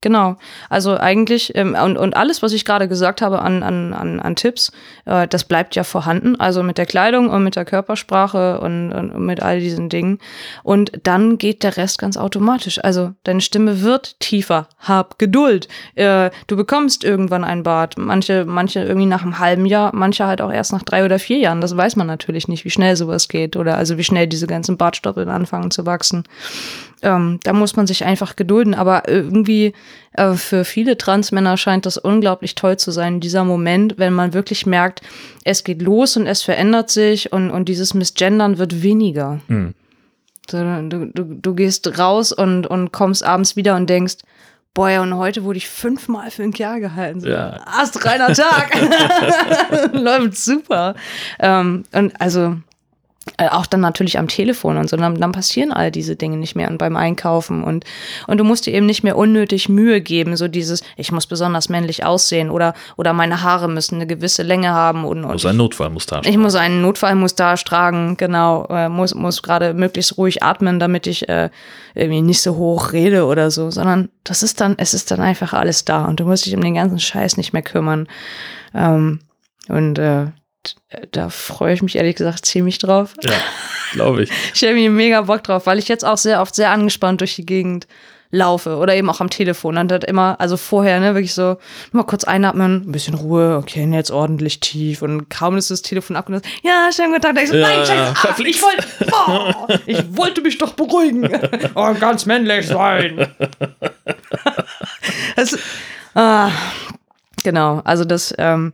genau. 0.00 0.36
Also 0.68 0.96
eigentlich, 0.96 1.54
ähm, 1.56 1.76
und, 1.82 1.96
und 1.96 2.16
alles, 2.16 2.42
was 2.42 2.52
ich 2.52 2.64
gerade 2.64 2.88
gesagt 2.88 3.22
habe 3.22 3.42
an, 3.42 3.62
an, 3.62 3.92
an, 3.92 4.20
an 4.20 4.36
Tipps, 4.36 4.72
äh, 5.04 5.26
das 5.26 5.44
bleibt 5.44 5.76
ja 5.76 5.84
vorhanden. 5.84 6.38
Also 6.38 6.62
mit 6.62 6.78
der 6.78 6.86
Kleidung 6.86 7.30
und 7.30 7.44
mit 7.44 7.56
der 7.56 7.64
Körpersprache 7.64 8.60
und, 8.60 8.92
und, 8.92 9.18
mit 9.18 9.42
all 9.42 9.60
diesen 9.60 9.88
Dingen. 9.88 10.18
Und 10.62 10.92
dann 11.02 11.38
geht 11.38 11.62
der 11.62 11.76
Rest 11.76 11.98
ganz 11.98 12.16
automatisch. 12.16 12.82
Also 12.82 13.12
deine 13.24 13.40
Stimme 13.40 13.82
wird 13.82 14.18
tiefer. 14.20 14.68
Hab 14.78 15.18
Geduld. 15.18 15.68
Äh, 15.94 16.30
du 16.46 16.56
bekommst 16.56 17.04
irgendwann 17.04 17.44
ein 17.44 17.62
Bart. 17.62 17.96
Manche, 17.98 18.44
manche 18.44 18.80
irgendwie 18.80 19.06
nach 19.06 19.22
einem 19.22 19.38
halben 19.38 19.66
Jahr, 19.66 19.94
manche 19.94 20.26
halt 20.26 20.40
auch 20.40 20.52
erst 20.52 20.72
nach 20.72 20.82
drei 20.82 21.04
oder 21.04 21.18
vier 21.18 21.38
Jahren. 21.38 21.60
Das 21.60 21.76
weiß 21.76 21.96
man 21.96 22.06
natürlich 22.06 22.48
nicht, 22.48 22.64
wie 22.64 22.70
schnell 22.70 22.96
sowas 22.96 23.28
geht 23.28 23.56
oder 23.56 23.76
also 23.76 23.98
wie 23.98 24.04
schnell 24.04 24.26
diese 24.26 24.46
ganzen 24.46 24.76
Bartstoppeln 24.76 25.28
anfangen 25.28 25.70
zu 25.70 25.86
wachsen. 25.86 26.24
Ähm, 27.02 27.38
da 27.42 27.52
muss 27.52 27.76
man 27.76 27.86
sich 27.86 28.04
einfach 28.04 28.36
gedulden. 28.36 28.74
Aber 28.74 29.08
irgendwie 29.08 29.72
äh, 30.12 30.34
für 30.34 30.64
viele 30.64 30.98
Transmänner 30.98 31.56
scheint 31.56 31.86
das 31.86 31.96
unglaublich 31.96 32.54
toll 32.54 32.76
zu 32.76 32.90
sein, 32.90 33.20
dieser 33.20 33.44
Moment, 33.44 33.94
wenn 33.98 34.12
man 34.12 34.34
wirklich 34.34 34.66
merkt, 34.66 35.00
es 35.44 35.64
geht 35.64 35.82
los 35.82 36.16
und 36.16 36.26
es 36.26 36.42
verändert 36.42 36.90
sich 36.90 37.32
und, 37.32 37.50
und 37.50 37.68
dieses 37.68 37.94
Missgendern 37.94 38.58
wird 38.58 38.82
weniger. 38.82 39.40
Mhm. 39.48 39.74
Du, 40.50 41.10
du, 41.12 41.24
du 41.24 41.54
gehst 41.54 41.98
raus 41.98 42.32
und, 42.32 42.66
und 42.66 42.90
kommst 42.90 43.22
abends 43.22 43.54
wieder 43.54 43.76
und 43.76 43.90
denkst, 43.90 44.16
boah, 44.72 44.88
ja, 44.88 45.02
und 45.02 45.14
heute 45.14 45.44
wurde 45.44 45.58
ich 45.58 45.68
fünfmal 45.68 46.30
für 46.30 46.42
einen 46.42 46.52
Kerl 46.52 46.80
gehalten. 46.80 47.20
So, 47.20 47.28
Ja. 47.28 47.60
Astreiner 47.66 48.32
Tag. 48.32 48.72
Läuft 49.92 50.38
super. 50.38 50.94
Ähm, 51.38 51.84
und 51.92 52.18
also 52.20 52.42
äh, 52.42 52.67
auch 53.36 53.66
dann 53.66 53.80
natürlich 53.80 54.18
am 54.18 54.28
Telefon 54.28 54.76
und 54.76 54.88
so, 54.88 54.96
dann, 54.96 55.20
dann 55.20 55.32
passieren 55.32 55.72
all 55.72 55.90
diese 55.90 56.16
Dinge 56.16 56.36
nicht 56.36 56.54
mehr. 56.54 56.68
Und 56.68 56.78
beim 56.78 56.96
Einkaufen 56.96 57.62
und, 57.62 57.84
und 58.26 58.38
du 58.38 58.44
musst 58.44 58.66
dir 58.66 58.74
eben 58.74 58.86
nicht 58.86 59.02
mehr 59.02 59.16
unnötig 59.16 59.68
Mühe 59.68 60.00
geben, 60.00 60.36
so 60.36 60.48
dieses, 60.48 60.82
ich 60.96 61.12
muss 61.12 61.26
besonders 61.26 61.68
männlich 61.68 62.04
aussehen 62.04 62.50
oder, 62.50 62.74
oder 62.96 63.12
meine 63.12 63.42
Haare 63.42 63.68
müssen 63.68 63.96
eine 63.96 64.06
gewisse 64.06 64.42
Länge 64.42 64.70
haben 64.70 65.04
und, 65.04 65.24
und 65.24 65.32
Muss 65.32 65.46
ein 65.46 65.56
Notfallmustache. 65.56 66.28
ich 66.28 66.36
muss 66.36 66.54
einen 66.54 66.82
Notfallmustache 66.82 67.64
tragen, 67.64 68.16
genau, 68.16 68.66
äh, 68.70 68.88
muss, 68.88 69.14
muss 69.14 69.42
gerade 69.42 69.74
möglichst 69.74 70.16
ruhig 70.18 70.42
atmen, 70.42 70.78
damit 70.78 71.06
ich 71.06 71.28
äh, 71.28 71.50
irgendwie 71.94 72.22
nicht 72.22 72.42
so 72.42 72.56
hoch 72.56 72.92
rede 72.92 73.26
oder 73.26 73.50
so, 73.50 73.70
sondern 73.70 74.08
das 74.24 74.42
ist 74.42 74.60
dann, 74.60 74.74
es 74.78 74.94
ist 74.94 75.10
dann 75.10 75.20
einfach 75.20 75.52
alles 75.52 75.84
da. 75.84 76.04
Und 76.04 76.20
du 76.20 76.24
musst 76.24 76.46
dich 76.46 76.54
um 76.54 76.62
den 76.62 76.74
ganzen 76.74 76.98
Scheiß 76.98 77.36
nicht 77.36 77.52
mehr 77.52 77.62
kümmern. 77.62 78.08
Ähm, 78.74 79.20
und 79.68 79.98
äh, 79.98 80.26
da 81.12 81.28
freue 81.28 81.74
ich 81.74 81.82
mich 81.82 81.96
ehrlich 81.96 82.16
gesagt 82.16 82.46
ziemlich 82.46 82.78
drauf. 82.78 83.14
Ja, 83.22 83.32
glaube 83.92 84.24
ich. 84.24 84.30
Ich 84.54 84.62
habe 84.62 84.74
mir 84.74 84.90
mega 84.90 85.22
Bock 85.22 85.44
drauf, 85.44 85.66
weil 85.66 85.78
ich 85.78 85.88
jetzt 85.88 86.04
auch 86.04 86.18
sehr 86.18 86.40
oft 86.40 86.54
sehr 86.54 86.70
angespannt 86.70 87.20
durch 87.20 87.36
die 87.36 87.46
Gegend 87.46 87.86
laufe 88.30 88.76
oder 88.76 88.94
eben 88.94 89.08
auch 89.08 89.20
am 89.20 89.30
Telefon. 89.30 89.78
Und 89.78 89.90
das 89.90 90.00
immer, 90.06 90.36
also 90.38 90.56
vorher, 90.56 91.00
ne, 91.00 91.14
wirklich 91.14 91.34
so, 91.34 91.56
mal 91.92 92.04
kurz 92.04 92.24
einatmen, 92.24 92.84
ein 92.86 92.92
bisschen 92.92 93.14
Ruhe, 93.14 93.56
okay, 93.56 93.88
jetzt 93.90 94.10
ordentlich 94.10 94.60
tief. 94.60 95.02
Und 95.02 95.30
kaum 95.30 95.56
ist 95.56 95.70
das 95.70 95.82
Telefon 95.82 96.16
ab 96.16 96.28
und 96.28 96.34
das, 96.34 96.42
ja, 96.62 96.90
schönen 96.92 97.12
guten 97.12 97.22
Tag. 97.22 97.34
Da 97.34 97.42
ich 97.42 97.48
so, 97.48 97.56
Ja, 97.56 97.68
nein, 97.68 97.86
scheiße, 97.86 98.14
ah, 98.22 98.34
ich 98.44 98.62
wollte, 98.62 98.86
oh, 99.12 99.66
ich 99.86 100.16
wollte 100.16 100.40
mich 100.42 100.58
doch 100.58 100.74
beruhigen 100.74 101.24
und 101.26 101.34
ganz 102.00 102.26
männlich 102.26 102.66
sein. 102.66 103.28
das, 105.36 105.58
ah, 106.14 106.50
genau, 107.42 107.80
also 107.84 108.04
das, 108.04 108.34
ähm, 108.36 108.72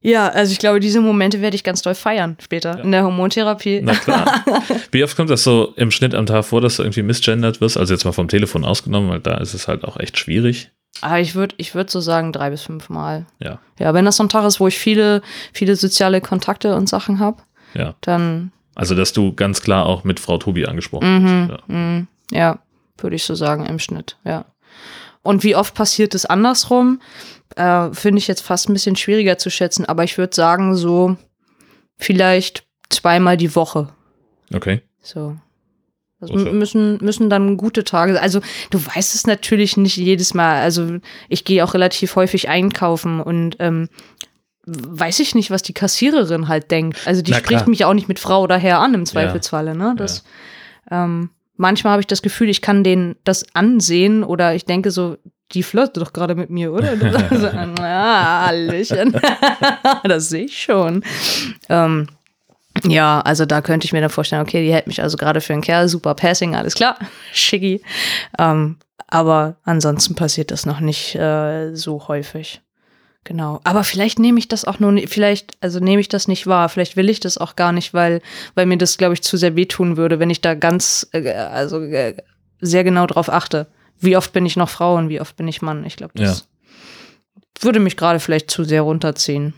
ja, 0.00 0.28
also 0.28 0.52
ich 0.52 0.58
glaube, 0.58 0.80
diese 0.80 1.00
Momente 1.00 1.40
werde 1.40 1.56
ich 1.56 1.64
ganz 1.64 1.82
doll 1.82 1.94
feiern 1.94 2.36
später 2.40 2.82
in 2.82 2.92
der 2.92 3.02
Hormontherapie. 3.04 3.80
Na 3.82 3.94
klar. 3.94 4.44
Wie 4.92 5.02
oft 5.02 5.16
kommt 5.16 5.30
das 5.30 5.42
so 5.42 5.72
im 5.76 5.90
Schnitt 5.90 6.14
am 6.14 6.26
Tag 6.26 6.44
vor, 6.44 6.60
dass 6.60 6.76
du 6.76 6.82
irgendwie 6.84 7.02
misgendert 7.02 7.60
wirst? 7.60 7.76
Also 7.76 7.94
jetzt 7.94 8.04
mal 8.04 8.12
vom 8.12 8.28
Telefon 8.28 8.64
ausgenommen, 8.64 9.10
weil 9.10 9.20
da 9.20 9.38
ist 9.38 9.54
es 9.54 9.66
halt 9.66 9.84
auch 9.84 9.98
echt 9.98 10.16
schwierig. 10.18 10.70
Aber 11.00 11.14
Ah, 11.14 11.20
ich 11.20 11.34
würde 11.34 11.54
ich 11.58 11.74
würd 11.74 11.90
so 11.90 12.00
sagen, 12.00 12.32
drei 12.32 12.50
bis 12.50 12.62
fünf 12.62 12.88
Mal. 12.88 13.26
Ja, 13.40 13.58
Ja, 13.78 13.94
wenn 13.94 14.04
das 14.04 14.16
so 14.16 14.22
ein 14.24 14.28
Tag 14.28 14.44
ist, 14.44 14.60
wo 14.60 14.66
ich 14.68 14.78
viele, 14.78 15.22
viele 15.52 15.76
soziale 15.76 16.20
Kontakte 16.20 16.74
und 16.74 16.88
Sachen 16.88 17.18
habe, 17.18 17.42
ja. 17.74 17.94
dann, 18.00 18.52
Also, 18.74 18.94
dass 18.94 19.12
du 19.12 19.32
ganz 19.34 19.62
klar 19.62 19.86
auch 19.86 20.04
mit 20.04 20.18
Frau 20.20 20.38
Tobi 20.38 20.66
angesprochen 20.66 21.22
mhm, 21.22 21.48
bist. 21.48 21.60
Ja. 21.68 21.74
mm, 21.74 22.08
ja, 22.32 22.58
würde 22.98 23.16
ich 23.16 23.24
so 23.24 23.34
sagen, 23.34 23.66
im 23.66 23.78
Schnitt, 23.78 24.16
ja. 24.24 24.44
Und 25.22 25.44
wie 25.44 25.56
oft 25.56 25.74
passiert 25.74 26.14
es 26.14 26.24
andersrum, 26.24 27.00
äh, 27.56 27.90
finde 27.92 28.18
ich 28.18 28.28
jetzt 28.28 28.42
fast 28.42 28.68
ein 28.68 28.72
bisschen 28.72 28.96
schwieriger 28.96 29.38
zu 29.38 29.50
schätzen, 29.50 29.84
aber 29.84 30.04
ich 30.04 30.18
würde 30.18 30.34
sagen, 30.34 30.74
so 30.76 31.16
vielleicht 31.96 32.64
zweimal 32.90 33.36
die 33.36 33.54
Woche. 33.54 33.88
Okay. 34.54 34.82
So. 35.02 35.36
Das 36.20 36.30
Also- 36.30 36.46
müssen, 36.52 36.98
müssen 37.04 37.30
dann 37.30 37.56
gute 37.56 37.84
Tage 37.84 38.14
sein. 38.14 38.22
Also, 38.22 38.40
du 38.70 38.84
weißt 38.84 39.14
es 39.14 39.26
natürlich 39.26 39.76
nicht 39.76 39.96
jedes 39.96 40.34
Mal. 40.34 40.60
Also, 40.60 40.98
ich 41.28 41.44
gehe 41.44 41.64
auch 41.64 41.74
relativ 41.74 42.16
häufig 42.16 42.48
einkaufen 42.48 43.20
und 43.20 43.56
ähm, 43.60 43.88
weiß 44.66 45.20
ich 45.20 45.34
nicht, 45.34 45.50
was 45.50 45.62
die 45.62 45.74
Kassiererin 45.74 46.48
halt 46.48 46.70
denkt. 46.72 47.06
Also, 47.06 47.22
die 47.22 47.30
Na 47.30 47.38
spricht 47.38 47.60
klar. 47.60 47.68
mich 47.70 47.84
auch 47.84 47.94
nicht 47.94 48.08
mit 48.08 48.18
Frau 48.18 48.42
oder 48.42 48.56
Herr 48.58 48.80
an, 48.80 48.94
im 48.94 49.06
Zweifelsfalle. 49.06 49.76
Ne? 49.76 49.94
Das, 49.96 50.24
ähm, 50.90 51.30
manchmal 51.56 51.92
habe 51.92 52.00
ich 52.00 52.06
das 52.08 52.22
Gefühl, 52.22 52.48
ich 52.48 52.62
kann 52.62 52.82
denen 52.82 53.14
das 53.24 53.44
ansehen 53.54 54.24
oder 54.24 54.54
ich 54.56 54.64
denke 54.64 54.90
so, 54.90 55.18
die 55.52 55.62
flirtet 55.62 56.02
doch 56.02 56.12
gerade 56.12 56.34
mit 56.34 56.50
mir, 56.50 56.72
oder? 56.72 56.96
so, 57.30 57.48
ah, 57.80 58.46
Hallöchen. 58.46 59.18
das 60.04 60.28
sehe 60.28 60.44
ich 60.44 60.62
schon. 60.62 61.02
Ähm, 61.68 62.08
ja, 62.84 63.20
also 63.20 63.46
da 63.46 63.60
könnte 63.60 63.86
ich 63.86 63.92
mir 63.92 64.00
dann 64.00 64.10
vorstellen, 64.10 64.42
okay, 64.42 64.64
die 64.64 64.72
hält 64.72 64.86
mich 64.86 65.02
also 65.02 65.16
gerade 65.16 65.40
für 65.40 65.52
einen 65.52 65.62
Kerl, 65.62 65.88
super 65.88 66.14
Passing, 66.14 66.54
alles 66.54 66.74
klar, 66.74 66.96
schicki. 67.32 67.82
Ähm, 68.38 68.76
aber 69.08 69.56
ansonsten 69.64 70.14
passiert 70.14 70.50
das 70.50 70.66
noch 70.66 70.80
nicht 70.80 71.14
äh, 71.14 71.74
so 71.74 72.08
häufig. 72.08 72.60
Genau. 73.24 73.60
Aber 73.64 73.84
vielleicht 73.84 74.18
nehme 74.18 74.38
ich 74.38 74.48
das 74.48 74.64
auch 74.64 74.78
nur, 74.78 74.96
vielleicht, 75.06 75.52
also 75.60 75.80
nehme 75.80 76.00
ich 76.00 76.08
das 76.08 76.28
nicht 76.28 76.46
wahr. 76.46 76.68
Vielleicht 76.68 76.96
will 76.96 77.10
ich 77.10 77.20
das 77.20 77.36
auch 77.36 77.56
gar 77.56 77.72
nicht, 77.72 77.92
weil, 77.92 78.22
weil 78.54 78.66
mir 78.66 78.78
das, 78.78 78.96
glaube 78.96 79.14
ich, 79.14 79.22
zu 79.22 79.36
sehr 79.36 79.56
wehtun 79.56 79.96
würde, 79.96 80.18
wenn 80.18 80.30
ich 80.30 80.40
da 80.40 80.54
ganz, 80.54 81.08
äh, 81.12 81.30
also 81.32 81.82
äh, 81.82 82.14
sehr 82.60 82.84
genau 82.84 83.06
drauf 83.06 83.30
achte. 83.30 83.66
Wie 84.00 84.16
oft 84.16 84.32
bin 84.32 84.46
ich 84.46 84.56
noch 84.56 84.68
Frau 84.68 84.96
und 84.96 85.08
wie 85.08 85.20
oft 85.20 85.36
bin 85.36 85.48
ich 85.48 85.62
Mann? 85.62 85.84
Ich 85.84 85.96
glaube, 85.96 86.12
das 86.16 86.48
würde 87.60 87.80
mich 87.80 87.96
gerade 87.96 88.20
vielleicht 88.20 88.50
zu 88.50 88.64
sehr 88.64 88.82
runterziehen. 88.82 89.54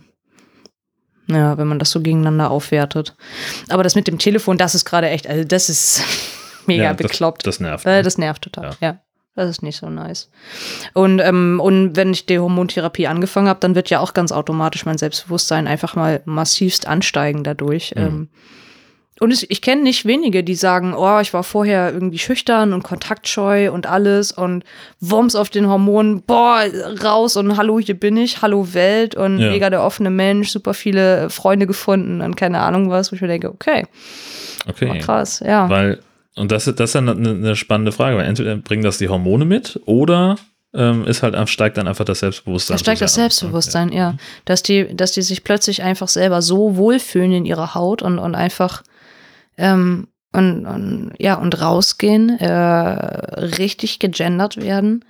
Ja, 1.29 1.57
wenn 1.59 1.69
man 1.69 1.79
das 1.79 1.91
so 1.91 2.01
gegeneinander 2.01 2.51
aufwertet. 2.51 3.15
Aber 3.69 3.83
das 3.85 3.95
mit 3.95 4.09
dem 4.09 4.19
Telefon, 4.19 4.59
das 4.59 4.75
ist 4.75 4.85
gerade 4.85 5.09
echt, 5.11 5.29
also 5.29 5.45
das 5.45 5.69
ist 5.69 6.03
mega 6.67 6.85
Ja, 6.85 6.95
das- 6.95 7.07
bekloppt. 7.07 7.47
Das 7.47 7.61
nervt. 7.61 7.87
Äh, 7.87 8.03
das 8.03 8.19
nervt 8.19 8.43
total, 8.43 8.77
ja. 8.81 9.01
Das 9.37 9.49
ist 9.49 9.63
nicht 9.63 9.77
so 9.77 9.89
nice. 9.89 10.29
Und, 10.93 11.21
ähm, 11.21 11.61
und 11.63 11.95
wenn 11.95 12.13
ich 12.13 12.27
die 12.27 12.41
Hormontherapie 12.41 13.07
angefangen 13.07 13.49
habe, 13.49 13.61
dann 13.61 13.77
wird 13.77 13.89
ja 13.89 14.01
auch 14.01 14.13
ganz 14.13 14.33
automatisch 14.33 14.85
mein 14.85 14.99
Selbstbewusstsein 14.99 15.69
einfach 15.69 15.95
mal 15.95 16.21
massivst 16.25 16.89
ansteigen 16.89 17.45
dadurch. 17.45 17.95
Mhm. 17.95 18.03
Ähm, 18.03 18.29
und 19.21 19.31
es, 19.31 19.45
ich 19.49 19.61
kenne 19.61 19.83
nicht 19.83 20.07
wenige, 20.07 20.43
die 20.43 20.55
sagen, 20.55 20.95
oh, 20.95 21.21
ich 21.21 21.35
war 21.35 21.45
vorher 21.45 21.93
irgendwie 21.93 22.19
schüchtern 22.19 22.73
und 22.73 22.83
kontaktscheu 22.83 23.71
und 23.71 23.87
alles 23.87 24.33
und 24.33 24.65
Wumms 25.01 25.37
auf 25.37 25.51
den 25.51 25.69
Hormonen, 25.69 26.23
boah, 26.23 26.63
raus 27.05 27.37
und 27.37 27.59
hallo, 27.59 27.79
hier 27.79 28.01
bin 28.01 28.17
ich, 28.17 28.41
hallo 28.41 28.73
Welt 28.73 29.15
und 29.15 29.39
Ja. 29.39 29.51
mega 29.51 29.69
der 29.69 29.83
offene 29.83 30.09
Mensch, 30.09 30.49
super 30.49 30.73
viele 30.73 31.29
Freunde 31.29 31.67
gefunden 31.67 32.23
und 32.23 32.35
keine 32.37 32.61
Ahnung 32.61 32.89
was, 32.89 33.13
wo 33.13 33.17
ich 33.17 33.21
mir 33.21 33.29
denke, 33.29 33.51
okay, 33.51 33.87
okay. 34.67 34.91
oh, 34.97 35.05
krass, 35.05 35.41
ja. 35.47 35.69
Weil, 35.69 36.01
und 36.37 36.51
das, 36.51 36.65
das 36.65 36.81
ist 36.81 36.95
dann 36.95 37.09
eine, 37.11 37.29
eine 37.29 37.57
spannende 37.57 37.93
Frage, 37.93 38.17
weil 38.17 38.25
entweder 38.25 38.57
bringen 38.57 38.83
das 38.83 38.97
die 38.97 39.11
Hormone 39.11 39.45
mit 39.45 39.79
oder 39.85 40.37
ähm, 40.73 41.05
ist 41.05 41.23
halt, 41.23 41.37
steigt 41.51 41.77
dann 41.77 41.89
einfach 41.89 42.05
das 42.07 42.21
Selbstbewusstsein. 42.21 42.77
Da 42.77 42.79
steigt 42.79 43.01
das. 43.03 43.15
Selbstbewusstsein, 43.15 43.93
ja. 43.93 44.15
Dass 44.45 44.63
die, 44.63 44.97
dass 44.97 45.13
die 45.13 45.23
sich 45.23 45.45
plötzlich 45.45 45.83
einfach 45.83 46.09
selber 46.09 46.41
so 46.41 46.77
wohlfühlen 46.77 47.33
in 47.33 47.45
ihrer 47.45 47.75
Haut 47.75 48.03
und, 48.03 48.19
und 48.19 48.35
einfach 48.35 48.83
ähm, 49.57 50.09
und, 50.33 50.67
und 50.67 51.13
ja 51.19 51.35
und 51.35 51.61
rausgehen, 51.61 52.39
äh, 52.39 52.49
richtig 52.49 53.99
gegendert 53.99 54.57
werden 54.57 55.05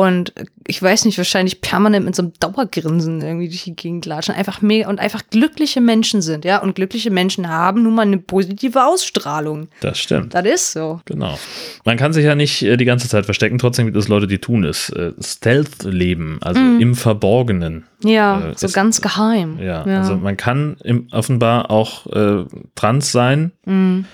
und 0.00 0.32
ich 0.66 0.80
weiß 0.82 1.04
nicht, 1.04 1.18
wahrscheinlich 1.18 1.60
permanent 1.60 2.04
mit 2.06 2.14
so 2.14 2.22
einem 2.22 2.32
Dauergrinsen 2.38 3.20
irgendwie 3.22 3.48
durch 3.48 3.64
die 3.64 3.74
Gegend 3.74 4.06
latschen, 4.06 4.34
einfach 4.34 4.62
mega 4.62 4.88
und 4.88 5.00
einfach 5.00 5.22
glückliche 5.30 5.80
Menschen 5.80 6.22
sind, 6.22 6.44
ja. 6.44 6.58
Und 6.62 6.74
glückliche 6.76 7.10
Menschen 7.10 7.48
haben 7.48 7.82
nun 7.82 7.94
mal 7.94 8.02
eine 8.02 8.18
positive 8.18 8.84
Ausstrahlung. 8.84 9.68
Das 9.80 9.98
stimmt. 9.98 10.34
Das 10.34 10.44
ist 10.44 10.72
so. 10.72 11.00
Genau. 11.06 11.38
Man 11.84 11.96
kann 11.96 12.12
sich 12.12 12.24
ja 12.24 12.34
nicht 12.34 12.62
äh, 12.62 12.76
die 12.76 12.84
ganze 12.84 13.08
Zeit 13.08 13.24
verstecken, 13.24 13.58
trotzdem 13.58 13.86
gibt 13.86 13.96
es 13.96 14.08
Leute, 14.08 14.26
die 14.26 14.38
tun 14.38 14.64
es. 14.64 14.90
Äh, 14.90 15.12
Stealth-Leben, 15.20 16.38
also 16.40 16.60
Mhm. 16.60 16.80
im 16.80 16.94
Verborgenen. 16.94 17.84
Ja, 18.04 18.50
Äh, 18.50 18.54
so 18.56 18.66
ist- 18.66 18.72
ganz 18.74 19.00
geheim. 19.00 19.58
Ja, 19.60 19.82
also 19.82 20.16
man 20.16 20.36
kann 20.36 20.76
im, 20.84 21.08
offenbar 21.12 21.70
auch 21.70 22.06
äh, 22.06 22.44
trans 22.74 23.12
sein 23.12 23.52
Mhm. 23.66 24.06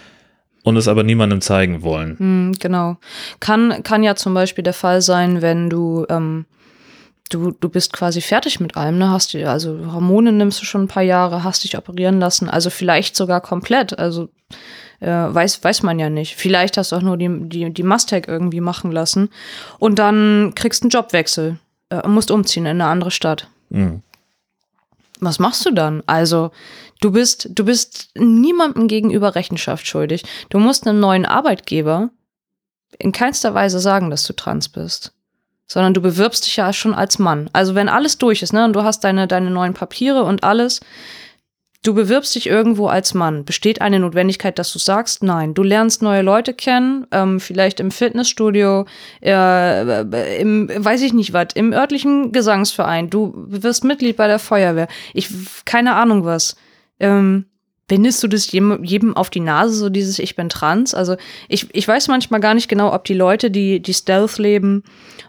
Und 0.67 0.77
es 0.77 0.89
aber 0.89 1.05
niemandem 1.05 1.41
zeigen 1.41 1.83
wollen. 1.83 2.17
Mhm, 2.19 2.53
genau. 2.59 2.97
Kann, 3.39 3.85
kann 3.85 4.03
ja 4.03 4.17
zum 4.17 4.35
Beispiel 4.35 4.65
der 4.65 4.73
Fall 4.73 5.01
sein, 5.01 5.41
wenn 5.41 5.71
du, 5.71 6.05
ähm, 6.09 6.45
du, 7.31 7.53
du 7.53 7.69
bist 7.69 7.93
quasi 7.93 8.21
fertig 8.21 8.59
mit 8.59 8.77
allem, 8.77 8.99
ne? 8.99 9.09
Hast 9.09 9.33
du, 9.33 9.49
also 9.49 9.79
Hormone 9.93 10.33
nimmst 10.33 10.61
du 10.61 10.65
schon 10.65 10.83
ein 10.83 10.89
paar 10.89 11.05
Jahre, 11.05 11.45
hast 11.45 11.63
dich 11.63 11.79
operieren 11.79 12.19
lassen, 12.19 12.51
also 12.51 12.71
vielleicht 12.71 13.15
sogar 13.15 13.41
komplett. 13.41 13.97
Also 13.97 14.29
äh, 14.99 15.07
weiß, 15.07 15.63
weiß 15.63 15.85
man 15.85 16.01
ja 16.01 16.11
nicht. 16.11 16.35
Vielleicht 16.35 16.77
hast 16.79 16.91
du 16.91 16.97
auch 16.97 17.03
nur 17.03 17.17
die, 17.17 17.31
die, 17.49 17.73
die 17.73 17.83
Mustag 17.85 18.27
irgendwie 18.27 18.61
machen 18.61 18.91
lassen 18.91 19.29
und 19.79 20.01
dann 20.01 20.53
kriegst 20.57 20.83
du 20.83 20.87
einen 20.87 20.91
Jobwechsel. 20.91 21.59
Äh, 21.91 22.09
musst 22.09 22.33
umziehen 22.33 22.67
in 22.67 22.81
eine 22.81 22.87
andere 22.87 23.13
Stadt. 23.13 23.47
Mhm. 23.69 24.03
Was 25.21 25.39
machst 25.39 25.65
du 25.65 25.71
dann? 25.71 26.03
Also, 26.07 26.51
du 27.01 27.13
bist, 27.13 27.49
du 27.51 27.65
bist 27.65 28.11
niemandem 28.17 28.89
gegenüber 28.89 29.35
Rechenschaft 29.35 29.87
schuldig. 29.87 30.25
Du 30.49 30.59
musst 30.59 30.87
einem 30.87 31.01
neuen 31.01 31.27
Arbeitgeber 31.27 32.11
in 32.99 33.13
keinster 33.13 33.55
Weise 33.55 33.81
sagen, 33.81 34.11
dass 34.11 34.25
du 34.25 34.33
trans 34.33 34.69
bist. 34.69 35.13
Sondern 35.67 35.95
du 35.95 36.01
bewirbst 36.01 36.47
dich 36.47 36.57
ja 36.57 36.73
schon 36.73 36.95
als 36.95 37.19
Mann. 37.19 37.51
Also, 37.53 37.75
wenn 37.75 37.89
alles 37.89 38.19
durch 38.19 38.43
ist, 38.43 38.53
ne, 38.53 38.65
und 38.65 38.75
du 38.75 38.85
hast 38.85 39.03
deine, 39.03 39.27
deine 39.27 39.51
neuen 39.51 39.75
Papiere 39.75 40.23
und 40.23 40.45
alles, 40.45 40.81
du 41.83 41.93
bewirbst 41.93 42.35
dich 42.37 42.47
irgendwo 42.47 42.87
als 42.87 43.15
Mann. 43.15 43.45
Besteht 43.45 43.81
eine 43.81 43.99
Notwendigkeit, 43.99 44.59
dass 44.61 44.73
du 44.73 44.79
sagst, 44.79 45.25
nein. 45.25 45.55
Du 45.55 45.65
lernst 45.65 46.03
neue 46.03 46.23
Leute 46.23 46.55
kennen, 46.55 47.07
ähm, 47.11 47.41
vielleicht 47.41 47.81
im 47.81 47.91
Fitnessstudio, 47.91 48.87
äh, 49.23 50.41
im, 50.41 50.69
weiß 50.69 51.03
ich 51.03 51.13
nicht 51.13 51.33
was, 51.33 51.49
im 51.55 51.73
örtlichen 51.73 52.31
Gesangsverein. 52.31 53.11
Du 53.11 53.33
wirst 53.49 53.83
Mitglied 53.83 54.17
bei 54.17 54.29
der 54.29 54.39
Feuerwehr. 54.39 54.87
Ich, 55.15 55.29
keine 55.65 55.97
Ahnung 55.97 56.25
was. 56.25 56.57
Ähm, 57.01 57.47
bindest 57.89 58.23
du 58.23 58.29
das 58.29 58.51
jedem, 58.51 59.17
auf 59.17 59.31
die 59.31 59.41
Nase, 59.41 59.75
so 59.75 59.89
dieses 59.89 60.19
Ich 60.19 60.35
bin 60.35 60.49
trans? 60.49 60.95
Also 60.95 61.17
ich, 61.49 61.69
ich 61.73 61.87
weiß 61.87 62.09
manchmal 62.09 62.41
gar 62.41 62.55
nicht 62.55 62.69
genau, 62.69 62.93
ob 62.93 63.05
die 63.05 63.15
Leute, 63.15 63.51
die, 63.51 63.81
die 63.81 63.95
Stealth 63.95 64.39
leben, 64.39 64.83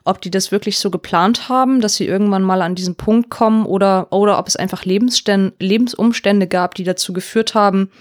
ob 0.04 0.22
die 0.22 0.32
das 0.32 0.52
wirklich 0.52 0.80
so 0.80 0.90
geplant 0.90 1.50
haben, 1.50 1.82
dass 1.82 1.96
sie 1.96 2.08
irgendwann 2.08 2.44
mal 2.44 2.62
an 2.62 2.76
diesen 2.76 2.96
Punkt 2.96 3.30
kommen 3.30 3.66
oder, 3.66 4.12
oder 4.12 4.40
ob 4.40 4.48
es 4.48 4.56
einfach 4.56 4.86
Lebensstände, 4.86 5.54
Lebensumstände 5.60 6.48
gab, 6.48 6.74
die 6.76 6.84
dazu 6.84 7.14
geführt 7.14 7.54
haben, 7.54 7.92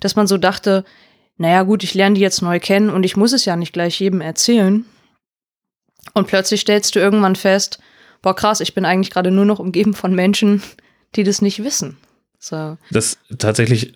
dass 0.00 0.16
man 0.16 0.26
so 0.26 0.36
dachte, 0.36 0.84
naja 1.36 1.62
gut, 1.62 1.82
ich 1.82 1.94
lerne 1.94 2.14
die 2.14 2.20
jetzt 2.20 2.42
neu 2.42 2.60
kennen 2.60 2.90
und 2.90 3.04
ich 3.04 3.16
muss 3.16 3.32
es 3.32 3.44
ja 3.44 3.56
nicht 3.56 3.72
gleich 3.72 3.98
jedem 4.00 4.20
erzählen. 4.20 4.84
Und 6.12 6.26
plötzlich 6.26 6.60
stellst 6.60 6.94
du 6.94 7.00
irgendwann 7.00 7.36
fest, 7.36 7.78
boah 8.20 8.36
krass, 8.36 8.60
ich 8.60 8.74
bin 8.74 8.84
eigentlich 8.84 9.10
gerade 9.10 9.30
nur 9.30 9.46
noch 9.46 9.58
umgeben 9.58 9.94
von 9.94 10.14
Menschen, 10.14 10.62
die 11.16 11.24
das 11.24 11.40
nicht 11.40 11.64
wissen. 11.64 11.96
So. 12.44 12.76
Das 12.90 13.16
tatsächlich 13.38 13.94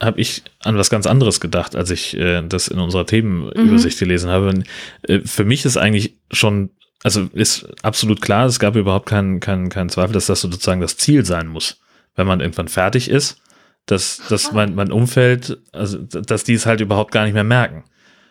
habe 0.00 0.20
ich 0.20 0.44
an 0.60 0.76
was 0.76 0.88
ganz 0.88 1.04
anderes 1.04 1.40
gedacht, 1.40 1.74
als 1.74 1.90
ich 1.90 2.16
äh, 2.16 2.40
das 2.42 2.68
in 2.68 2.78
unserer 2.78 3.06
Themenübersicht 3.06 3.98
gelesen 3.98 4.30
habe. 4.30 4.50
Und, 4.50 4.64
äh, 5.08 5.18
für 5.20 5.44
mich 5.44 5.64
ist 5.64 5.76
eigentlich 5.76 6.14
schon, 6.30 6.70
also 7.02 7.28
ist 7.32 7.66
absolut 7.82 8.22
klar, 8.22 8.46
es 8.46 8.60
gab 8.60 8.76
überhaupt 8.76 9.06
keinen 9.06 9.40
keinen 9.40 9.68
keinen 9.68 9.88
Zweifel, 9.88 10.12
dass 10.12 10.26
das 10.26 10.42
sozusagen 10.42 10.80
das 10.80 10.96
Ziel 10.96 11.24
sein 11.24 11.48
muss, 11.48 11.80
wenn 12.14 12.28
man 12.28 12.38
irgendwann 12.40 12.68
fertig 12.68 13.10
ist, 13.10 13.42
dass, 13.86 14.22
dass 14.28 14.52
mein, 14.52 14.76
mein 14.76 14.92
Umfeld, 14.92 15.58
also 15.72 15.98
dass 15.98 16.44
die 16.44 16.54
es 16.54 16.66
halt 16.66 16.80
überhaupt 16.80 17.10
gar 17.10 17.24
nicht 17.24 17.34
mehr 17.34 17.42
merken. 17.42 17.82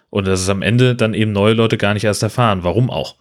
Und 0.10 0.28
dass 0.28 0.40
es 0.40 0.50
am 0.50 0.62
Ende 0.62 0.96
dann 0.96 1.14
eben 1.14 1.34
neue 1.34 1.54
Leute 1.54 1.78
gar 1.78 1.94
nicht 1.94 2.06
erst 2.06 2.24
erfahren. 2.24 2.64
Warum 2.64 2.90
auch? 2.90 3.16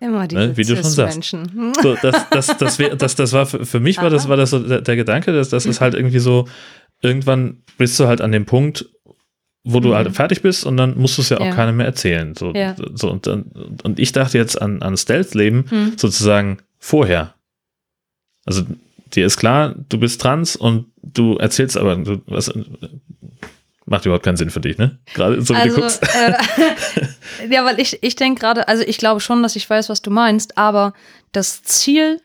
Immer 0.00 0.28
diese 0.28 0.40
Ne, 0.48 0.56
wie 0.56 0.62
du 0.64 0.74
schon 0.76 0.84
sagst. 0.84 1.22
Cis-Menschen. 1.24 1.72
So, 1.82 1.94
das, 2.02 2.28
das, 2.30 2.56
das, 2.58 2.78
wär, 2.78 2.96
das, 2.96 3.14
das 3.14 3.32
war 3.32 3.46
für, 3.46 3.64
für 3.64 3.80
mich 3.80 3.96
war 3.98 4.10
das, 4.10 4.28
war 4.28 4.36
das 4.36 4.50
so 4.50 4.58
der, 4.58 4.80
der 4.82 4.96
Gedanke, 4.96 5.32
dass 5.32 5.48
das 5.48 5.64
ist 5.66 5.80
halt 5.80 5.94
irgendwie 5.94 6.18
so, 6.18 6.46
irgendwann 7.02 7.62
bist 7.78 7.98
du 7.98 8.06
halt 8.06 8.20
an 8.20 8.32
dem 8.32 8.44
Punkt, 8.46 8.86
wo 9.64 9.80
du 9.80 9.88
Mhm. 9.88 9.94
halt 9.94 10.12
fertig 10.14 10.42
bist 10.42 10.64
und 10.64 10.76
dann 10.76 10.96
musst 10.98 11.18
du 11.18 11.22
es 11.22 11.28
ja 11.30 11.38
auch 11.38 11.44
Ja. 11.46 11.52
keinem 11.54 11.78
mehr 11.78 11.86
erzählen. 11.86 12.34
So, 12.36 12.52
Ja. 12.54 12.76
so 12.94 13.10
und, 13.10 13.26
und 13.26 13.98
ich 13.98 14.12
dachte 14.12 14.38
jetzt 14.38 14.60
an, 14.60 14.82
an 14.82 14.96
Stealth-Leben 14.96 15.64
Hm. 15.68 15.92
sozusagen 15.96 16.58
vorher. 16.78 17.34
Also 18.44 18.62
dir 19.14 19.26
ist 19.26 19.38
klar, 19.38 19.74
du 19.88 19.98
bist 19.98 20.20
trans 20.20 20.56
und 20.56 20.86
du 21.02 21.36
erzählst 21.36 21.76
aber, 21.76 21.96
du, 21.96 22.20
was, 22.26 22.52
macht 23.86 24.04
überhaupt 24.04 24.24
keinen 24.24 24.36
Sinn 24.36 24.50
für 24.50 24.60
dich, 24.60 24.78
ne? 24.78 24.98
Gerade 25.14 25.40
so 25.40 25.54
wie 25.54 25.58
du 25.58 25.62
Also, 25.64 25.80
guckst. 25.80 26.02
äh, 26.02 26.34
ja, 27.54 27.64
weil 27.64 27.80
ich, 27.80 28.02
ich 28.02 28.16
denke 28.16 28.40
gerade, 28.40 28.68
also 28.68 28.82
ich 28.86 28.98
glaube 28.98 29.20
schon, 29.20 29.42
dass 29.42 29.56
ich 29.56 29.68
weiß, 29.68 29.88
was 29.88 30.02
du 30.02 30.10
meinst, 30.10 30.58
aber 30.58 30.92
das 31.32 31.62
Ziel, 31.62 32.20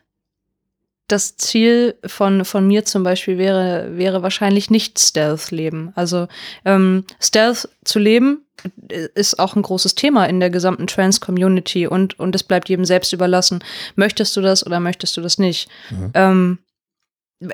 das 1.07 1.35
Ziel 1.37 1.95
von, 2.05 2.45
von 2.45 2.65
mir 2.67 2.85
zum 2.85 3.03
Beispiel 3.03 3.37
wäre, 3.37 3.97
wäre 3.97 4.23
wahrscheinlich 4.23 4.69
nicht 4.69 4.97
Stealth-Leben. 4.99 5.91
Also 5.95 6.27
ähm, 6.65 7.03
Stealth 7.21 7.67
zu 7.83 7.99
leben 7.99 8.45
äh, 8.89 9.07
ist 9.13 9.37
auch 9.37 9.55
ein 9.55 9.61
großes 9.61 9.95
Thema 9.95 10.25
in 10.25 10.39
der 10.39 10.49
gesamten 10.49 10.87
Trans-Community 10.87 11.85
und, 11.85 12.17
und 12.17 12.33
es 12.33 12.43
bleibt 12.43 12.69
jedem 12.69 12.85
selbst 12.85 13.11
überlassen. 13.13 13.61
Möchtest 13.95 14.35
du 14.37 14.41
das 14.41 14.65
oder 14.65 14.79
möchtest 14.79 15.17
du 15.17 15.21
das 15.21 15.37
nicht? 15.37 15.69
Ähm, 16.13 16.59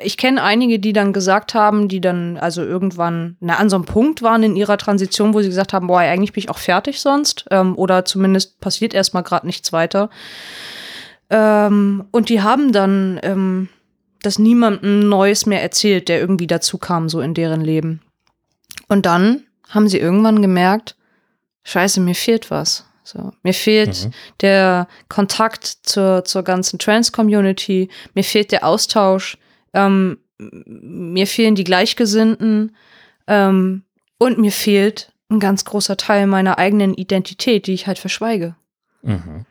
ich 0.03 0.17
kenne 0.17 0.43
einige, 0.43 0.79
die 0.79 0.91
dann 0.91 1.13
gesagt 1.13 1.53
haben, 1.53 1.87
die 1.87 2.01
dann 2.01 2.37
also 2.37 2.61
irgendwann 2.61 3.37
na, 3.39 3.55
an 3.55 3.69
so 3.69 3.77
einem 3.77 3.85
Punkt 3.85 4.21
waren 4.21 4.43
in 4.43 4.55
ihrer 4.55 4.77
Transition, 4.77 5.33
wo 5.33 5.41
sie 5.41 5.47
gesagt 5.47 5.71
haben, 5.73 5.87
boah, 5.87 5.99
eigentlich 5.99 6.33
bin 6.33 6.43
ich 6.43 6.49
auch 6.49 6.57
fertig 6.57 6.99
sonst 6.99 7.45
ähm, 7.51 7.77
oder 7.77 8.03
zumindest 8.03 8.59
passiert 8.59 8.93
erstmal 8.93 9.23
gerade 9.23 9.45
nichts 9.45 9.71
weiter. 9.71 10.09
Ähm, 11.29 12.05
und 12.11 12.29
die 12.29 12.41
haben 12.41 12.71
dann 12.71 13.19
ähm, 13.23 13.69
das 14.23 14.39
niemandem 14.39 15.07
Neues 15.07 15.45
mehr 15.45 15.61
erzählt, 15.61 16.09
der 16.09 16.19
irgendwie 16.19 16.47
dazu 16.47 16.77
kam, 16.77 17.07
so 17.07 17.21
in 17.21 17.33
deren 17.33 17.61
Leben. 17.61 18.01
Und 18.87 19.05
dann 19.05 19.43
haben 19.69 19.87
sie 19.87 19.99
irgendwann 19.99 20.41
gemerkt, 20.41 20.95
scheiße, 21.63 21.99
mir 22.01 22.15
fehlt 22.15 22.51
was. 22.51 22.85
So, 23.03 23.31
mir 23.41 23.53
fehlt 23.53 24.05
Mhm. 24.05 24.11
der 24.41 24.87
Kontakt 25.07 25.65
zur, 25.65 26.25
zur 26.25 26.43
ganzen 26.43 26.77
Trans-Community, 26.77 27.89
mir 28.13 28.23
fehlt 28.23 28.51
der 28.51 28.65
Austausch, 28.65 29.37
ähm, 29.73 30.17
mir 30.37 31.27
fehlen 31.27 31.55
die 31.55 31.63
Gleichgesinnten 31.63 32.75
ähm, 33.27 33.83
und 34.17 34.37
mir 34.37 34.51
fehlt 34.51 35.11
ein 35.29 35.39
ganz 35.39 35.65
großer 35.65 35.97
Teil 35.97 36.27
meiner 36.27 36.57
eigenen 36.57 36.93
Identität, 36.93 37.67
die 37.67 37.73
ich 37.73 37.87
halt 37.87 37.99
verschweige. 37.99 38.55
Mhm. 39.01 39.45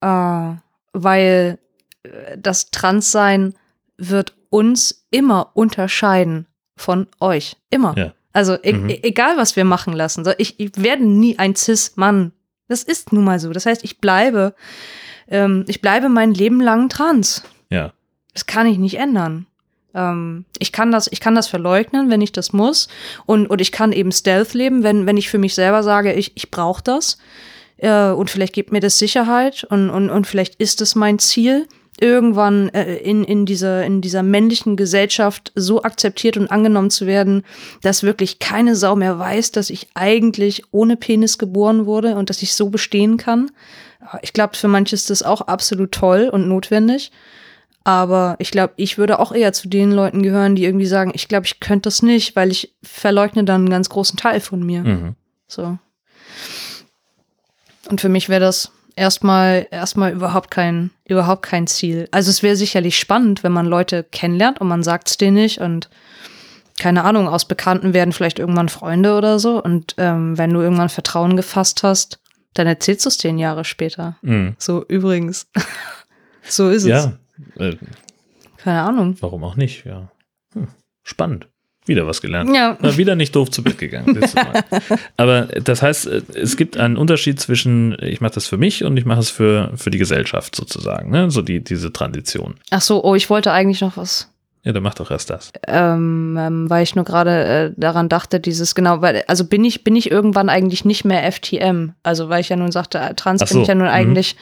Äh, 0.00 0.54
weil 0.92 1.58
äh, 2.02 2.36
das 2.38 2.70
Transsein 2.70 3.54
wird 3.96 4.34
uns 4.50 5.06
immer 5.10 5.50
unterscheiden 5.54 6.46
von 6.76 7.06
euch. 7.20 7.56
Immer. 7.70 7.96
Ja. 7.96 8.12
Also 8.32 8.56
e 8.62 8.72
Mhm. 8.72 8.88
e 8.90 9.00
egal, 9.02 9.36
was 9.36 9.54
wir 9.56 9.64
machen 9.64 9.92
lassen. 9.92 10.26
Ich, 10.38 10.58
ich 10.58 10.72
werde 10.82 11.04
nie 11.06 11.38
ein 11.38 11.54
Cis-Mann. 11.54 12.32
Das 12.68 12.82
ist 12.82 13.12
nun 13.12 13.24
mal 13.24 13.38
so. 13.38 13.52
Das 13.52 13.66
heißt, 13.66 13.84
ich 13.84 14.00
bleibe, 14.00 14.54
ähm, 15.28 15.64
ich 15.68 15.80
bleibe 15.80 16.08
mein 16.08 16.34
Leben 16.34 16.60
lang 16.60 16.88
trans. 16.88 17.44
Ja. 17.70 17.92
Das 18.32 18.46
kann 18.46 18.66
ich 18.66 18.78
nicht 18.78 18.98
ändern. 18.98 19.46
Ähm, 19.94 20.44
ich 20.58 20.72
kann 20.72 20.90
das, 20.92 21.08
ich 21.10 21.20
kann 21.20 21.34
das 21.34 21.48
verleugnen, 21.48 22.10
wenn 22.10 22.20
ich 22.20 22.32
das 22.32 22.52
muss. 22.52 22.88
Und, 23.26 23.46
und 23.46 23.60
ich 23.60 23.72
kann 23.72 23.92
eben 23.92 24.12
Stealth 24.12 24.54
leben, 24.54 24.82
wenn, 24.82 25.06
wenn 25.06 25.16
ich 25.16 25.28
für 25.28 25.38
mich 25.38 25.54
selber 25.54 25.82
sage, 25.82 26.12
ich, 26.12 26.32
ich 26.34 26.50
brauche 26.50 26.82
das. 26.82 27.18
Äh, 27.76 28.10
und 28.10 28.30
vielleicht 28.30 28.54
gibt 28.54 28.72
mir 28.72 28.80
das 28.80 28.98
Sicherheit 28.98 29.64
und, 29.64 29.90
und, 29.90 30.10
und 30.10 30.26
vielleicht 30.26 30.56
ist 30.56 30.80
es 30.80 30.94
mein 30.94 31.18
Ziel, 31.18 31.66
irgendwann 32.00 32.70
äh, 32.70 32.96
in, 32.96 33.24
in, 33.24 33.46
dieser, 33.46 33.84
in 33.84 34.00
dieser 34.00 34.22
männlichen 34.22 34.76
Gesellschaft 34.76 35.52
so 35.54 35.82
akzeptiert 35.82 36.36
und 36.36 36.50
angenommen 36.50 36.90
zu 36.90 37.06
werden, 37.06 37.44
dass 37.82 38.02
wirklich 38.02 38.38
keine 38.38 38.74
Sau 38.76 38.96
mehr 38.96 39.18
weiß, 39.18 39.52
dass 39.52 39.70
ich 39.70 39.88
eigentlich 39.94 40.64
ohne 40.72 40.96
Penis 40.96 41.38
geboren 41.38 41.86
wurde 41.86 42.16
und 42.16 42.30
dass 42.30 42.42
ich 42.42 42.54
so 42.54 42.68
bestehen 42.70 43.16
kann. 43.16 43.50
Ich 44.22 44.32
glaube, 44.32 44.56
für 44.56 44.68
manche 44.68 44.94
ist 44.94 45.10
das 45.10 45.22
auch 45.22 45.42
absolut 45.42 45.92
toll 45.92 46.28
und 46.32 46.48
notwendig. 46.48 47.10
Aber 47.84 48.36
ich 48.38 48.50
glaube, 48.50 48.72
ich 48.76 48.96
würde 48.96 49.18
auch 49.18 49.30
eher 49.30 49.52
zu 49.52 49.68
den 49.68 49.92
Leuten 49.92 50.22
gehören, 50.22 50.56
die 50.56 50.64
irgendwie 50.64 50.86
sagen, 50.86 51.12
ich 51.14 51.28
glaube, 51.28 51.44
ich 51.44 51.60
könnte 51.60 51.88
das 51.88 52.02
nicht, 52.02 52.34
weil 52.34 52.50
ich 52.50 52.74
verleugne 52.82 53.44
dann 53.44 53.62
einen 53.62 53.70
ganz 53.70 53.90
großen 53.90 54.16
Teil 54.16 54.40
von 54.40 54.64
mir. 54.64 54.82
Mhm. 54.82 55.16
So. 55.46 55.78
Und 57.90 58.00
für 58.00 58.08
mich 58.08 58.30
wäre 58.30 58.40
das 58.40 58.72
erstmal 58.96 59.66
erstmal 59.70 60.12
überhaupt 60.12 60.50
kein 60.50 60.90
überhaupt 61.04 61.42
kein 61.42 61.66
Ziel. 61.66 62.08
Also 62.10 62.30
es 62.30 62.42
wäre 62.42 62.56
sicherlich 62.56 62.98
spannend, 62.98 63.42
wenn 63.42 63.52
man 63.52 63.66
Leute 63.66 64.04
kennenlernt 64.04 64.60
und 64.60 64.68
man 64.68 64.82
sagt 64.82 65.08
es 65.08 65.16
denen 65.18 65.36
nicht 65.36 65.60
und 65.60 65.90
keine 66.78 67.04
Ahnung, 67.04 67.28
aus 67.28 67.44
Bekannten 67.44 67.94
werden 67.94 68.12
vielleicht 68.12 68.38
irgendwann 68.38 68.68
Freunde 68.68 69.16
oder 69.16 69.38
so 69.38 69.62
und 69.62 69.94
ähm, 69.98 70.38
wenn 70.38 70.50
du 70.50 70.60
irgendwann 70.60 70.88
Vertrauen 70.88 71.36
gefasst 71.36 71.82
hast, 71.82 72.18
dann 72.54 72.66
erzählst 72.66 73.04
du 73.04 73.08
es 73.10 73.18
zehn 73.18 73.38
Jahre 73.38 73.64
später. 73.64 74.16
Mhm. 74.22 74.56
So, 74.58 74.84
übrigens. 74.86 75.46
so 76.42 76.70
ist 76.70 76.82
es. 76.82 76.88
Ja, 76.88 77.12
äh, 77.58 77.76
Keine 78.56 78.82
Ahnung. 78.82 79.16
warum 79.20 79.44
auch 79.44 79.56
nicht, 79.56 79.84
ja. 79.84 80.10
Hm, 80.52 80.68
spannend. 81.02 81.48
Wieder 81.86 82.06
was 82.06 82.22
gelernt. 82.22 82.54
Ja. 82.54 82.78
Na, 82.80 82.96
wieder 82.96 83.14
nicht 83.14 83.36
doof 83.36 83.50
zu 83.50 83.62
Bett 83.62 83.76
gegangen. 83.76 84.18
Aber 85.18 85.42
das 85.42 85.82
heißt, 85.82 86.06
äh, 86.06 86.22
es 86.34 86.56
gibt 86.56 86.78
einen 86.78 86.96
Unterschied 86.96 87.38
zwischen, 87.38 87.94
ich 88.00 88.22
mache 88.22 88.32
das 88.34 88.46
für 88.46 88.56
mich 88.56 88.84
und 88.84 88.96
ich 88.96 89.04
mache 89.04 89.20
es 89.20 89.28
für, 89.28 89.70
für 89.76 89.90
die 89.90 89.98
Gesellschaft 89.98 90.56
sozusagen, 90.56 91.10
ne? 91.10 91.30
So 91.30 91.42
die, 91.42 91.62
diese 91.62 91.92
Tradition. 91.92 92.54
Ach 92.70 92.80
so, 92.80 93.04
oh, 93.04 93.14
ich 93.14 93.28
wollte 93.28 93.52
eigentlich 93.52 93.82
noch 93.82 93.98
was 93.98 94.30
Ja, 94.64 94.72
dann 94.72 94.82
mach 94.82 94.94
doch 94.94 95.10
erst 95.10 95.28
das. 95.28 95.52
ähm, 95.68 96.38
ähm, 96.40 96.70
weil 96.70 96.82
ich 96.82 96.94
nur 96.94 97.04
gerade 97.04 97.44
äh, 97.44 97.72
daran 97.76 98.08
dachte, 98.08 98.40
dieses 98.40 98.74
genau, 98.74 99.02
weil 99.02 99.22
also 99.26 99.44
bin 99.44 99.62
ich 99.62 99.84
bin 99.84 99.94
ich 99.94 100.10
irgendwann 100.10 100.48
eigentlich 100.48 100.86
nicht 100.86 101.04
mehr 101.04 101.30
FTM, 101.30 101.92
also 102.02 102.30
weil 102.30 102.40
ich 102.40 102.48
ja 102.48 102.56
nun 102.56 102.72
sagte, 102.72 102.98
äh, 102.98 103.12
trans 103.14 103.42
Ach 103.42 103.48
bin 103.48 103.58
ich 103.60 103.66
so, 103.66 103.72
ja 103.72 103.74
nun 103.74 103.88
mhm. 103.88 103.92
eigentlich 103.92 104.36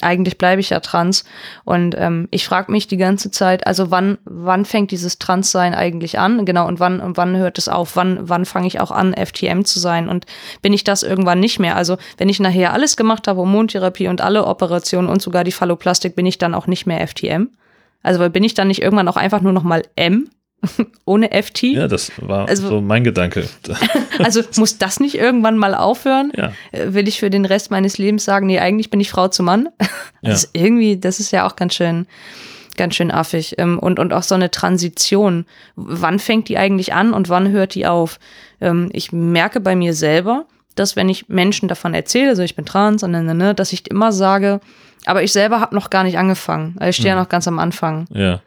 eigentlich 0.00 0.38
bleibe 0.38 0.62
ich 0.62 0.70
ja 0.70 0.80
trans 0.80 1.24
und 1.64 1.94
ähm, 1.98 2.26
ich 2.30 2.46
frage 2.46 2.72
mich 2.72 2.88
die 2.88 2.96
ganze 2.96 3.30
Zeit, 3.30 3.66
also 3.66 3.90
wann 3.90 4.16
wann 4.24 4.64
fängt 4.64 4.92
dieses 4.92 5.18
Transsein 5.18 5.74
eigentlich 5.74 6.18
an, 6.18 6.46
genau 6.46 6.66
und 6.66 6.80
wann 6.80 7.00
und 7.00 7.18
wann 7.18 7.36
hört 7.36 7.58
es 7.58 7.68
auf, 7.68 7.96
wann 7.96 8.18
wann 8.22 8.46
fange 8.46 8.68
ich 8.68 8.80
auch 8.80 8.90
an 8.90 9.12
FTM 9.12 9.66
zu 9.66 9.78
sein 9.78 10.08
und 10.08 10.24
bin 10.62 10.72
ich 10.72 10.84
das 10.84 11.02
irgendwann 11.02 11.38
nicht 11.38 11.58
mehr, 11.58 11.76
also 11.76 11.98
wenn 12.16 12.30
ich 12.30 12.40
nachher 12.40 12.72
alles 12.72 12.96
gemacht 12.96 13.28
habe, 13.28 13.40
Hormontherapie 13.40 14.08
und 14.08 14.22
alle 14.22 14.46
Operationen 14.46 15.10
und 15.10 15.20
sogar 15.20 15.44
die 15.44 15.52
Phalloplastik, 15.52 16.16
bin 16.16 16.24
ich 16.24 16.38
dann 16.38 16.54
auch 16.54 16.66
nicht 16.66 16.86
mehr 16.86 17.06
FTM? 17.06 17.50
Also 18.06 18.28
bin 18.30 18.44
ich 18.44 18.54
dann 18.54 18.68
nicht 18.68 18.82
irgendwann 18.82 19.08
auch 19.08 19.16
einfach 19.16 19.40
nur 19.40 19.52
noch 19.52 19.62
mal 19.64 19.82
M 19.96 20.28
ohne 21.04 21.30
FT? 21.30 21.62
Ja, 21.64 21.88
das 21.88 22.10
war 22.18 22.48
Also- 22.48 22.68
so 22.68 22.80
mein 22.80 23.04
Gedanke. 23.04 23.48
Also 24.18 24.40
muss 24.56 24.78
das 24.78 24.98
nicht 24.98 25.16
irgendwann 25.16 25.58
mal 25.58 25.74
aufhören? 25.74 26.32
Ja. 26.34 26.52
Äh, 26.72 26.94
Will 26.94 27.06
ich 27.06 27.20
für 27.20 27.28
den 27.28 27.44
Rest 27.44 27.70
meines 27.70 27.98
Lebens 27.98 28.24
sagen, 28.24 28.46
nee, 28.46 28.58
eigentlich 28.58 28.88
bin 28.88 28.98
ich 29.00 29.10
Frau 29.10 29.28
zu 29.28 29.42
Mann? 29.42 29.68
Ja. 30.22 30.30
Das 30.30 30.44
ist 30.44 30.50
irgendwie, 30.54 30.96
das 30.98 31.20
ist 31.20 31.30
ja 31.32 31.46
auch 31.46 31.54
ganz 31.56 31.74
schön, 31.74 32.06
ganz 32.78 32.94
schön 32.94 33.10
affig. 33.10 33.56
Ähm, 33.58 33.78
Und, 33.78 33.98
und 33.98 34.12
auch 34.14 34.22
so 34.22 34.34
eine 34.34 34.50
Transition. 34.50 35.44
Wann 35.76 36.18
fängt 36.18 36.48
die 36.48 36.56
eigentlich 36.56 36.94
an 36.94 37.12
und 37.12 37.28
wann 37.28 37.50
hört 37.50 37.74
die 37.74 37.86
auf? 37.86 38.18
Ähm, 38.60 38.88
Ich 38.92 39.12
merke 39.12 39.60
bei 39.60 39.76
mir 39.76 39.92
selber, 39.92 40.46
dass 40.74 40.96
wenn 40.96 41.08
ich 41.10 41.28
Menschen 41.28 41.68
davon 41.68 41.92
erzähle, 41.94 42.30
also 42.30 42.42
ich 42.42 42.56
bin 42.56 42.64
trans, 42.64 43.02
und 43.02 43.10
ne, 43.12 43.54
dass 43.54 43.72
ich 43.74 43.88
immer 43.90 44.10
sage, 44.12 44.60
aber 45.06 45.22
ich 45.22 45.32
selber 45.32 45.60
habe 45.60 45.74
noch 45.74 45.90
gar 45.90 46.04
nicht 46.04 46.18
angefangen. 46.18 46.76
Also 46.78 46.90
ich 46.90 46.96
stehe 46.96 47.08
ja 47.10 47.14
Mhm. 47.16 47.22
noch 47.22 47.28
ganz 47.28 47.46
am 47.48 47.58
Anfang. 47.58 48.06
Ja. 48.10 48.40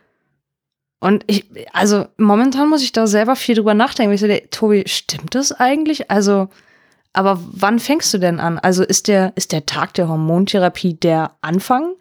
Und 1.02 1.24
ich, 1.28 1.46
also 1.74 2.08
momentan 2.18 2.68
muss 2.70 2.84
ich 2.84 2.92
da 2.92 3.08
selber 3.08 3.36
viel 3.36 3.56
drüber 3.56 3.74
nachdenken. 3.74 4.14
Ich 4.14 4.20
so, 4.22 4.28
der, 4.28 4.50
Tobi, 4.50 4.84
stimmt 4.86 5.34
das 5.34 5.52
eigentlich? 5.54 6.12
Also, 6.12 6.50
aber 7.14 7.40
wann 7.52 7.80
fängst 7.80 8.14
du 8.14 8.18
denn 8.18 8.40
an? 8.40 8.60
Also 8.60 8.84
ist 8.84 9.08
der, 9.08 9.32
ist 9.36 9.52
der 9.54 9.66
Tag 9.66 9.94
der 9.94 10.10
Hormontherapie 10.10 10.96
der 10.96 11.32
Anfang 11.42 11.94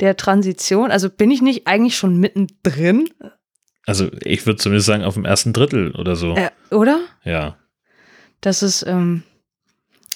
der 0.00 0.16
Transition? 0.16 0.90
Also 0.92 1.10
bin 1.10 1.30
ich 1.32 1.42
nicht 1.42 1.66
eigentlich 1.66 1.96
schon 1.96 2.18
mittendrin? 2.18 3.08
Also 3.84 4.08
ich 4.22 4.46
würde 4.46 4.58
zumindest 4.58 4.86
sagen, 4.86 5.02
auf 5.04 5.14
dem 5.14 5.24
ersten 5.24 5.52
Drittel 5.52 5.90
oder 5.96 6.14
so. 6.16 6.36
Äh, 6.36 6.50
oder? 6.72 7.00
Ja. 7.24 7.56
Das 8.40 8.62
ist, 8.62 8.84
ähm, 8.86 9.24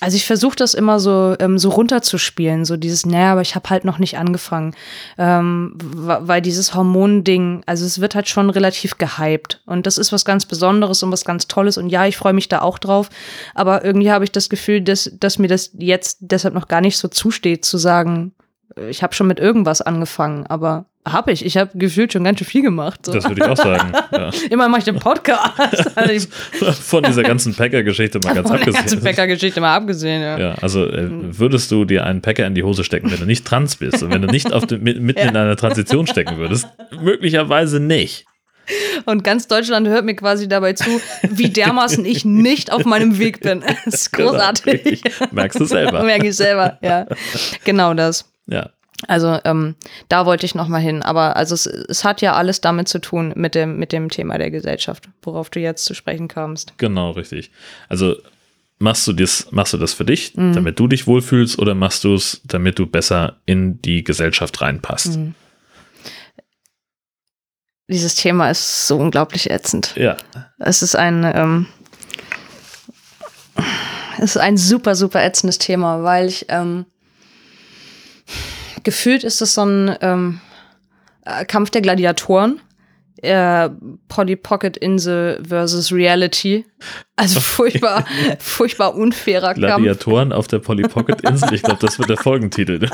also 0.01 0.17
ich 0.17 0.27
versuche 0.27 0.57
das 0.57 0.75
immer 0.75 0.99
so, 0.99 1.37
ähm, 1.39 1.59
so 1.59 1.69
runterzuspielen, 1.69 2.65
so 2.65 2.77
dieses, 2.77 3.05
naja, 3.05 3.33
aber 3.33 3.43
ich 3.43 3.55
habe 3.55 3.69
halt 3.69 3.85
noch 3.85 3.99
nicht 3.99 4.17
angefangen. 4.17 4.75
Ähm, 5.19 5.75
weil 5.77 6.41
dieses 6.41 6.75
Hormonding, 6.75 7.63
also 7.67 7.85
es 7.85 8.01
wird 8.01 8.15
halt 8.15 8.29
schon 8.29 8.51
relativ 8.51 8.99
gehypt. 8.99 9.63
Und 9.67 9.87
das 9.87 9.99
ist 9.99 10.13
was 10.13 10.25
ganz 10.25 10.47
Besonderes 10.47 11.03
und 11.03 11.13
was 11.13 11.25
ganz 11.25 11.47
Tolles. 11.49 11.77
Und 11.77 11.91
ja, 11.91 12.07
ich 12.07 12.17
freue 12.17 12.33
mich 12.33 12.49
da 12.49 12.63
auch 12.63 12.79
drauf. 12.79 13.11
Aber 13.55 13.85
irgendwie 13.85 14.11
habe 14.11 14.25
ich 14.25 14.33
das 14.33 14.49
Gefühl, 14.49 14.81
dass, 14.81 15.11
dass 15.21 15.39
mir 15.39 15.49
das 15.49 15.71
jetzt 15.75 16.19
deshalb 16.21 16.55
noch 16.55 16.69
gar 16.69 16.81
nicht 16.81 16.99
so 16.99 17.09
zusteht, 17.09 17.65
zu 17.65 17.77
sagen, 17.77 18.33
äh, 18.77 18.89
ich 18.89 19.03
habe 19.03 19.15
schon 19.15 19.27
mit 19.27 19.39
irgendwas 19.39 19.83
angefangen. 19.83 20.47
Aber 20.47 20.87
habe 21.09 21.33
ich. 21.33 21.45
Ich 21.45 21.57
habe 21.57 21.71
gefühlt 21.75 22.13
schon 22.13 22.25
ganz 22.25 22.39
schön 22.39 22.47
viel 22.47 22.63
gemacht. 22.63 23.07
So. 23.07 23.13
Das 23.13 23.25
würde 23.29 23.43
ich 23.45 23.49
auch 23.51 23.57
sagen. 23.57 23.93
Ja. 24.13 24.31
Immer 24.51 24.69
mache 24.69 24.81
ich 24.81 24.85
den 24.85 24.99
Podcast. 24.99 25.53
Also 25.97 26.13
ich 26.13 26.29
Von 26.75 27.03
dieser 27.05 27.23
ganzen 27.23 27.55
Packer-Geschichte 27.55 28.19
mal 28.19 28.35
ganz 28.35 28.49
von 28.49 28.57
der 28.57 28.67
ganzen 28.67 28.79
abgesehen. 28.81 29.03
Bäckergeschichte 29.05 29.61
mal 29.61 29.75
abgesehen, 29.77 30.21
ja. 30.23 30.39
Ja, 30.39 30.55
also 30.61 30.85
äh, 30.87 31.09
würdest 31.11 31.71
du 31.71 31.85
dir 31.85 32.05
einen 32.05 32.21
Packer 32.21 32.47
in 32.47 32.55
die 32.55 32.63
Hose 32.63 32.85
stecken, 32.85 33.11
wenn 33.11 33.21
du 33.21 33.25
nicht 33.27 33.47
trans 33.47 33.77
bist 33.77 34.03
und 34.03 34.13
wenn 34.13 34.21
du 34.23 34.29
nicht 34.29 34.53
auf 34.53 34.67
dem, 34.67 34.83
mit- 34.83 35.01
mitten 35.01 35.21
in 35.29 35.37
einer 35.37 35.57
Transition 35.57 36.07
stecken 36.07 36.37
würdest? 36.39 36.67
Möglicherweise 37.01 37.81
nicht. 37.81 38.27
Und 39.07 39.25
ganz 39.25 39.49
Deutschland 39.49 39.89
hört 39.89 40.05
mir 40.05 40.15
quasi 40.15 40.47
dabei 40.49 40.75
zu, 40.75 41.01
wie 41.29 41.49
dermaßen 41.49 42.05
ich 42.05 42.25
nicht 42.25 42.71
auf 42.73 42.85
meinem 42.85 43.19
Weg 43.19 43.41
bin. 43.41 43.63
Das 43.85 43.95
ist 43.95 44.13
großartig. 44.13 45.03
Genau. 45.03 45.31
Merkst 45.33 45.59
du 45.61 45.65
selber. 45.65 46.03
Merke 46.05 46.29
ich 46.29 46.37
selber, 46.37 46.79
ja. 46.83 47.07
Genau 47.65 47.95
das. 47.95 48.31
Ja. 48.47 48.71
Also 49.09 49.39
ähm, 49.45 49.77
da 50.09 50.27
wollte 50.27 50.45
ich 50.47 50.55
noch 50.55 50.69
mal 50.69 50.79
hin. 50.81 51.03
Aber 51.03 51.37
also 51.37 51.55
es, 51.55 51.67
es 51.67 52.05
hat 52.05 52.21
ja 52.23 52.35
alles 52.35 52.61
damit 52.61 52.89
zu 52.89 52.99
tun 53.01 53.33
mit 53.35 53.55
dem, 53.55 53.79
mit 53.79 53.93
dem 53.93 54.09
Thema 54.09 54.37
der 54.39 54.51
Gesellschaft, 54.51 55.09
worauf 55.23 55.51
du 55.51 55.61
jetzt 55.61 55.85
zu 55.85 55.95
sprechen 55.95 56.29
kamst. 56.29 56.75
Genau, 56.77 57.13
richtig. 57.13 57.51
Also 57.89 58.17
machst 58.79 59.07
du 59.07 59.13
das, 59.13 59.49
machst 59.51 59.73
du 59.73 59.79
das 59.79 59.95
für 59.95 60.05
dich, 60.05 60.35
Mhm. 60.37 60.53
damit 60.55 60.79
du 60.79 60.87
dich 60.87 61.07
wohlfühlst, 61.07 61.59
oder 61.59 61.75
machst 61.75 62.05
du 62.05 62.15
es, 62.15 62.41
damit 62.45 62.79
du 62.79 62.87
besser 62.87 63.37
in 63.47 63.81
die 63.83 64.05
Gesellschaft 64.05 64.61
reinpasst? 64.61 65.17
Mhm. 65.17 65.35
Dieses 67.89 68.15
Thema 68.15 68.51
ist 68.51 68.87
so 68.87 68.97
unglaublich 68.99 69.51
ätzend. 69.51 69.95
Ja. 69.97 70.17
Es 70.59 70.81
ist 70.83 70.95
ein, 70.95 71.25
ähm, 71.35 71.67
es 74.19 74.37
ist 74.37 74.39
ein 74.39 74.57
super, 74.57 74.95
super 74.95 75.23
ätzendes 75.25 75.59
Thema, 75.59 76.03
weil 76.05 76.29
ich 76.29 76.47
ähm, 76.49 76.87
gefühlt 78.83 79.25
ist 79.25 79.41
es 79.43 79.55
so 79.55 79.65
ein 79.65 79.97
ähm, 80.01 80.41
äh, 81.25 81.45
Kampf 81.45 81.71
der 81.71 81.83
Gladiatoren. 81.83 82.61
Äh, 83.23 83.69
Polly 84.09 84.35
Pocket 84.35 84.79
Insel 84.79 85.43
versus 85.47 85.93
Reality. 85.93 86.65
Also 87.17 87.39
furchtbar, 87.41 88.07
furchtbar 88.39 88.95
unfairer 88.95 89.49
Kampf. 89.49 89.59
Gladiatoren 89.59 90.33
auf 90.33 90.49
der 90.49 90.61
Polly 90.61 90.85
Pocket 90.89 91.21
Insel. 91.21 91.53
Ich 91.53 91.63
glaube, 91.63 91.81
das 91.85 91.99
wird 91.99 92.09
der 92.09 92.17
Folgentitel. 92.17 92.79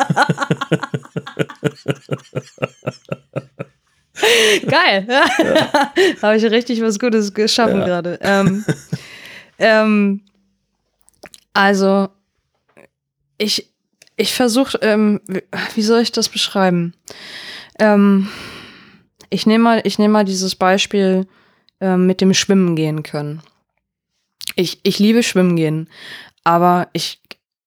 Geil. 4.67 5.07
Habe 6.23 6.37
ich 6.37 6.45
richtig 6.45 6.81
was 6.83 6.99
Gutes 6.99 7.35
geschaffen 7.35 7.81
Ja. 7.81 7.85
gerade. 7.87 8.19
Ähm, 8.23 8.65
ähm, 9.59 10.23
also, 11.53 12.09
ich, 13.39 13.71
ich 14.17 14.35
versuche, 14.35 14.79
ähm, 14.83 15.21
wie- 15.27 15.43
soll 15.83 16.01
ich 16.01 16.13
das 16.13 16.29
beschreiben? 16.29 16.95
Ähm, 17.79 18.29
ich 19.31 19.47
nehme 19.47 19.65
mal, 19.65 19.81
ich 19.85 19.99
mal 20.13 20.25
dieses 20.25 20.55
Beispiel 20.55 21.27
ähm, 21.81 22.07
mit 22.07 22.21
dem 22.21 22.33
Schwimmen 22.33 22.77
gehen 22.77 23.03
können. 23.03 23.43
Ich, 24.55 24.81
ich 24.85 24.99
liebe 24.99 25.23
Schwimmen 25.23 25.57
gehen, 25.57 25.89
aber 26.45 26.89
ich 26.93 27.21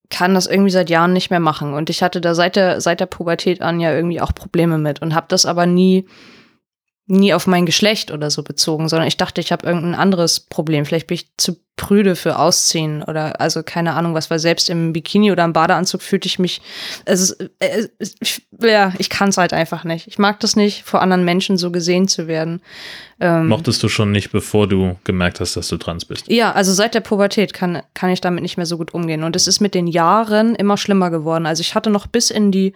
kann 0.10 0.34
das 0.34 0.47
irgendwie 0.47 0.72
seit 0.72 0.89
Jahren 0.89 1.14
nicht 1.14 1.30
mehr 1.30 1.39
machen. 1.39 1.74
Und 1.74 1.91
ich 1.91 2.02
hatte 2.02 2.20
da 2.20 2.34
seit 2.34 2.56
der, 2.56 2.82
seit 2.82 3.00
der 3.00 3.06
Pubertät 3.06 3.62
an 3.62 3.80
ja 3.80 3.93
irgendwie 3.93 4.22
auch 4.22 4.34
Probleme 4.34 4.80
mit 4.80 5.02
und 5.02 5.14
habe 5.14 5.28
das 5.30 5.45
aber 5.45 5.68
nie, 5.68 6.08
nie 7.10 7.34
auf 7.34 7.47
mein 7.47 7.66
Geschlecht 7.66 8.12
oder 8.12 8.30
so 8.30 8.43
bezogen, 8.43 8.88
sondern 8.88 9.07
ich 9.07 9.18
dachte, 9.18 9.41
ich 9.41 9.51
habe 9.51 9.66
irgendein 9.66 9.95
anderes 9.95 10.39
Problem. 10.39 10.86
Vielleicht 10.86 11.07
bin 11.07 11.16
ich 11.16 11.30
zu 11.38 11.57
prüde 11.76 12.16
für 12.16 12.38
Ausziehen 12.38 13.01
oder 13.03 13.39
also 13.39 13.64
keine 13.64 13.93
Ahnung 13.93 14.14
was, 14.14 14.30
weil 14.30 14.38
selbst 14.38 14.70
im 14.70 14.91
Bikini 14.93 15.32
oder 15.32 15.45
im 15.45 15.53
Badeanzug 15.53 16.01
fühlte 16.01 16.28
ich 16.28 16.38
mich, 16.38 16.62
es 17.05 17.22
ist, 17.22 17.49
es- 17.60 18.16
ich, 18.20 18.45
ja, 18.62 18.93
ich 18.99 19.10
kann 19.10 19.30
es 19.30 19.38
halt 19.38 19.53
einfach 19.53 19.86
nicht. 19.86 20.05
Ich 20.07 20.20
mag 20.20 20.39
das 20.41 20.55
nicht, 20.55 20.84
vor 20.84 21.01
anderen 21.01 21.24
Menschen 21.26 21.57
so 21.57 21.72
gesehen 21.72 22.07
zu 22.10 22.28
werden. 22.28 22.62
Ähm, 23.22 23.47
Mochtest 23.47 23.82
du 23.82 23.88
schon 23.89 24.12
nicht, 24.12 24.32
bevor 24.32 24.68
du 24.68 24.97
gemerkt 25.05 25.39
hast, 25.39 25.55
dass 25.55 25.68
du 25.70 25.78
trans 25.78 26.05
bist? 26.05 26.28
ja, 26.30 26.51
also 26.51 26.74
seit 26.74 26.93
der 26.95 26.99
Pubertät 27.01 27.53
kann, 27.53 27.82
kann 27.93 28.10
ich 28.12 28.22
damit 28.22 28.43
nicht 28.43 28.57
mehr 28.57 28.66
so 28.66 28.78
gut 28.78 28.93
umgehen. 28.93 29.24
Und 29.24 29.36
es 29.36 29.47
ist 29.47 29.62
mit 29.62 29.74
den 29.74 29.88
Jahren 29.88 30.55
immer 30.55 30.78
schlimmer 30.78 31.10
geworden. 31.10 31.45
Also 31.45 31.62
ich 31.62 31.76
hatte 31.76 31.89
noch 31.89 32.07
bis 32.07 32.30
in 32.30 32.51
die, 32.51 32.74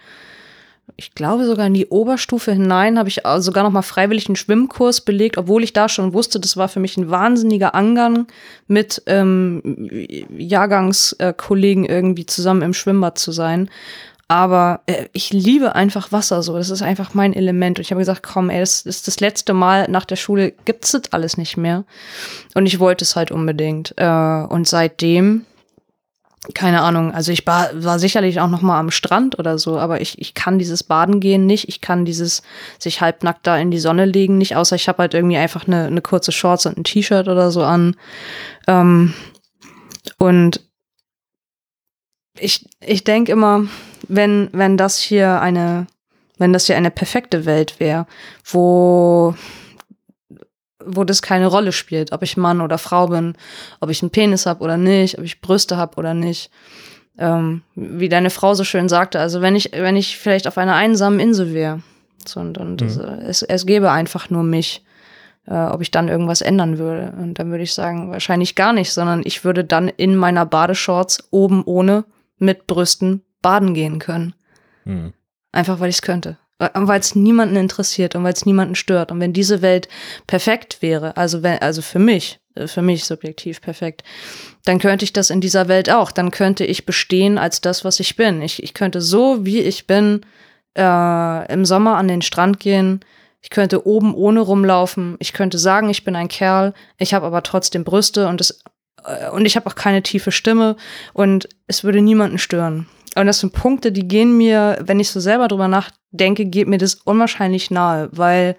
ich 0.95 1.15
glaube 1.15 1.45
sogar 1.45 1.67
in 1.67 1.73
die 1.73 1.88
Oberstufe 1.88 2.51
hinein, 2.51 2.99
habe 2.99 3.09
ich 3.09 3.25
auch 3.25 3.39
sogar 3.39 3.63
noch 3.63 3.71
mal 3.71 3.81
freiwillig 3.81 4.27
einen 4.27 4.36
Schwimmkurs 4.36 5.01
belegt, 5.01 5.38
obwohl 5.38 5.63
ich 5.63 5.73
da 5.73 5.89
schon 5.89 6.13
wusste, 6.13 6.39
das 6.39 6.57
war 6.57 6.67
für 6.67 6.79
mich 6.79 6.97
ein 6.97 7.09
wahnsinniger 7.09 7.73
Angang, 7.73 8.27
mit 8.67 9.01
ähm, 9.07 9.61
Jahrgangskollegen 10.38 11.86
irgendwie 11.86 12.25
zusammen 12.25 12.61
im 12.61 12.73
Schwimmbad 12.73 13.17
zu 13.17 13.31
sein. 13.31 13.69
Aber 14.27 14.81
äh, 14.86 15.07
ich 15.13 15.34
liebe 15.34 15.75
einfach 15.75 16.11
Wasser 16.11 16.41
so. 16.43 16.57
Das 16.57 16.69
ist 16.69 16.81
einfach 16.81 17.13
mein 17.13 17.34
Element. 17.34 17.77
Und 17.77 17.81
ich 17.84 17.91
habe 17.91 18.01
gesagt, 18.01 18.23
komm, 18.23 18.49
ey, 18.49 18.59
das 18.59 18.81
ist 18.81 19.07
das 19.07 19.19
letzte 19.19 19.53
Mal 19.53 19.88
nach 19.89 20.05
der 20.05 20.15
Schule, 20.15 20.53
gibt's 20.65 20.91
das 20.91 21.11
alles 21.11 21.38
nicht 21.38 21.57
mehr. 21.57 21.84
Und 22.55 22.65
ich 22.65 22.79
wollte 22.79 23.03
es 23.03 23.15
halt 23.15 23.31
unbedingt. 23.31 23.93
Äh, 23.97 24.05
und 24.05 24.67
seitdem, 24.67 25.45
keine 26.53 26.81
Ahnung, 26.81 27.13
also 27.13 27.31
ich 27.31 27.47
war, 27.47 27.69
war 27.73 27.99
sicherlich 27.99 28.41
auch 28.41 28.49
noch 28.49 28.61
mal 28.61 28.77
am 28.77 28.91
Strand 28.91 29.39
oder 29.39 29.57
so, 29.57 29.79
aber 29.79 30.01
ich, 30.01 30.19
ich 30.19 30.33
kann 30.33 30.59
dieses 30.59 30.83
Baden 30.83 31.21
gehen 31.21 31.45
nicht. 31.45 31.69
Ich 31.69 31.79
kann 31.79 32.03
dieses 32.03 32.43
sich 32.79 32.99
halbnackt 32.99 33.47
da 33.47 33.57
in 33.57 33.71
die 33.71 33.79
Sonne 33.79 34.05
legen 34.05 34.37
nicht, 34.37 34.55
außer 34.55 34.75
ich 34.75 34.89
habe 34.89 34.99
halt 34.99 35.13
irgendwie 35.13 35.37
einfach 35.37 35.67
eine, 35.67 35.85
eine 35.85 36.01
kurze 36.01 36.33
Shorts 36.33 36.65
und 36.65 36.77
ein 36.77 36.83
T-Shirt 36.83 37.29
oder 37.29 37.49
so 37.49 37.63
an. 37.63 37.95
Ähm, 38.67 39.13
und 40.17 40.59
ich, 42.37 42.67
ich 42.81 43.05
denke 43.05 43.31
immer, 43.31 43.65
wenn, 44.09 44.49
wenn 44.51 44.75
das 44.75 44.99
hier 44.99 45.39
eine, 45.39 45.87
wenn 46.37 46.51
das 46.51 46.65
hier 46.65 46.75
eine 46.75 46.91
perfekte 46.91 47.45
Welt 47.45 47.79
wäre, 47.79 48.05
wo, 48.43 49.33
wo 50.86 51.03
das 51.03 51.21
keine 51.21 51.47
Rolle 51.47 51.71
spielt, 51.71 52.11
ob 52.11 52.23
ich 52.23 52.38
Mann 52.38 52.61
oder 52.61 52.77
Frau 52.77 53.07
bin, 53.07 53.36
ob 53.79 53.89
ich 53.89 54.01
einen 54.01 54.11
Penis 54.11 54.45
habe 54.45 54.63
oder 54.63 54.77
nicht, 54.77 55.17
ob 55.17 55.23
ich 55.23 55.41
Brüste 55.41 55.77
habe 55.77 55.97
oder 55.97 56.13
nicht. 56.13 56.51
Ähm, 57.17 57.61
wie 57.75 58.09
deine 58.09 58.29
Frau 58.29 58.53
so 58.55 58.63
schön 58.63 58.89
sagte, 58.89 59.19
also 59.19 59.41
wenn 59.41 59.55
ich, 59.55 59.71
wenn 59.73 59.95
ich 59.95 60.17
vielleicht 60.17 60.47
auf 60.47 60.57
einer 60.57 60.75
einsamen 60.75 61.19
Insel 61.19 61.53
wäre, 61.53 61.81
und 62.36 62.81
mhm. 62.81 62.88
es, 63.25 63.41
es 63.41 63.65
gäbe 63.65 63.91
einfach 63.91 64.29
nur 64.29 64.43
mich, 64.43 64.84
äh, 65.45 65.55
ob 65.55 65.81
ich 65.81 65.91
dann 65.91 66.07
irgendwas 66.07 66.41
ändern 66.41 66.77
würde. 66.77 67.13
Und 67.17 67.39
dann 67.39 67.51
würde 67.51 67.63
ich 67.63 67.73
sagen, 67.73 68.11
wahrscheinlich 68.11 68.55
gar 68.55 68.73
nicht, 68.73 68.91
sondern 68.91 69.21
ich 69.25 69.43
würde 69.43 69.63
dann 69.63 69.89
in 69.89 70.15
meiner 70.15 70.45
Badeshorts 70.45 71.27
oben 71.31 71.63
ohne 71.65 72.05
mit 72.38 72.67
Brüsten 72.67 73.23
baden 73.41 73.73
gehen 73.73 73.99
können. 73.99 74.34
Mhm. 74.86 75.13
Einfach 75.51 75.79
weil 75.79 75.89
ich 75.89 75.97
es 75.97 76.01
könnte. 76.01 76.38
Weil 76.74 76.99
es 76.99 77.16
niemanden 77.16 77.55
interessiert 77.55 78.16
und 78.16 78.24
weil 78.24 78.34
es 78.34 78.45
niemanden 78.45 78.76
stört. 78.76 79.11
Und 79.11 79.20
wenn 79.20 79.34
diese 79.34 79.61
Welt 79.61 79.88
perfekt 80.28 80.82
wäre, 80.82 81.18
also 81.18 81.43
wenn, 81.43 81.59
also 81.59 81.82
für 81.82 81.99
mich, 81.99 82.39
äh, 82.55 82.68
für 82.68 82.82
mich 82.82 83.05
subjektiv 83.05 83.61
perfekt, 83.61 84.03
dann 84.66 84.80
könnte 84.80 85.05
ich 85.05 85.14
das 85.14 85.30
in 85.30 85.41
dieser 85.41 85.68
Welt 85.68 85.89
auch. 85.89 86.11
Dann 86.11 86.32
könnte 86.32 86.66
ich 86.66 86.86
bestehen 86.86 87.38
als 87.38 87.61
das, 87.61 87.84
was 87.84 87.99
ich 87.99 88.16
bin. 88.16 88.41
Ich, 88.41 88.64
ich 88.64 88.74
könnte 88.74 89.01
so, 89.01 89.45
wie 89.45 89.59
ich 89.59 89.88
bin, 89.88 90.22
äh, 90.78 91.53
im 91.53 91.66
Sommer 91.66 91.97
an 91.97 92.07
den 92.07 92.22
Strand 92.22 92.59
gehen. 92.59 93.01
Ich 93.41 93.49
könnte 93.49 93.86
oben 93.86 94.16
ohne 94.16 94.39
rumlaufen. 94.39 95.18
Ich 95.20 95.34
könnte 95.34 95.57
sagen, 95.57 95.89
ich 95.89 96.05
bin 96.05 96.16
ein 96.16 96.30
Kerl. 96.30 96.74
Ich 96.97 97.14
habe 97.14 97.26
aber 97.26 97.43
trotzdem 97.43 97.84
Brüste 97.84 98.28
und 98.28 98.39
es 98.39 98.64
und 99.32 99.45
ich 99.45 99.56
habe 99.56 99.68
auch 99.68 99.76
keine 99.76 100.04
tiefe 100.04 100.32
Stimme 100.32 100.76
und 101.14 101.49
es 101.68 101.84
würde 101.84 102.01
niemanden 102.01 102.38
stören. 102.38 102.88
Und 103.16 103.28
das 103.28 103.39
sind 103.39 103.54
Punkte, 103.54 103.91
die 103.91 104.08
gehen 104.08 104.38
mir, 104.38 104.80
wenn 104.82 104.99
ich 104.99 105.10
so 105.10 105.20
selber 105.20 105.47
drüber 105.47 105.68
nachdenke, 105.68 106.45
geht 106.45 106.68
mir 106.68 106.78
das 106.78 106.95
unwahrscheinlich 106.95 107.70
nahe, 107.70 108.10
weil, 108.12 108.56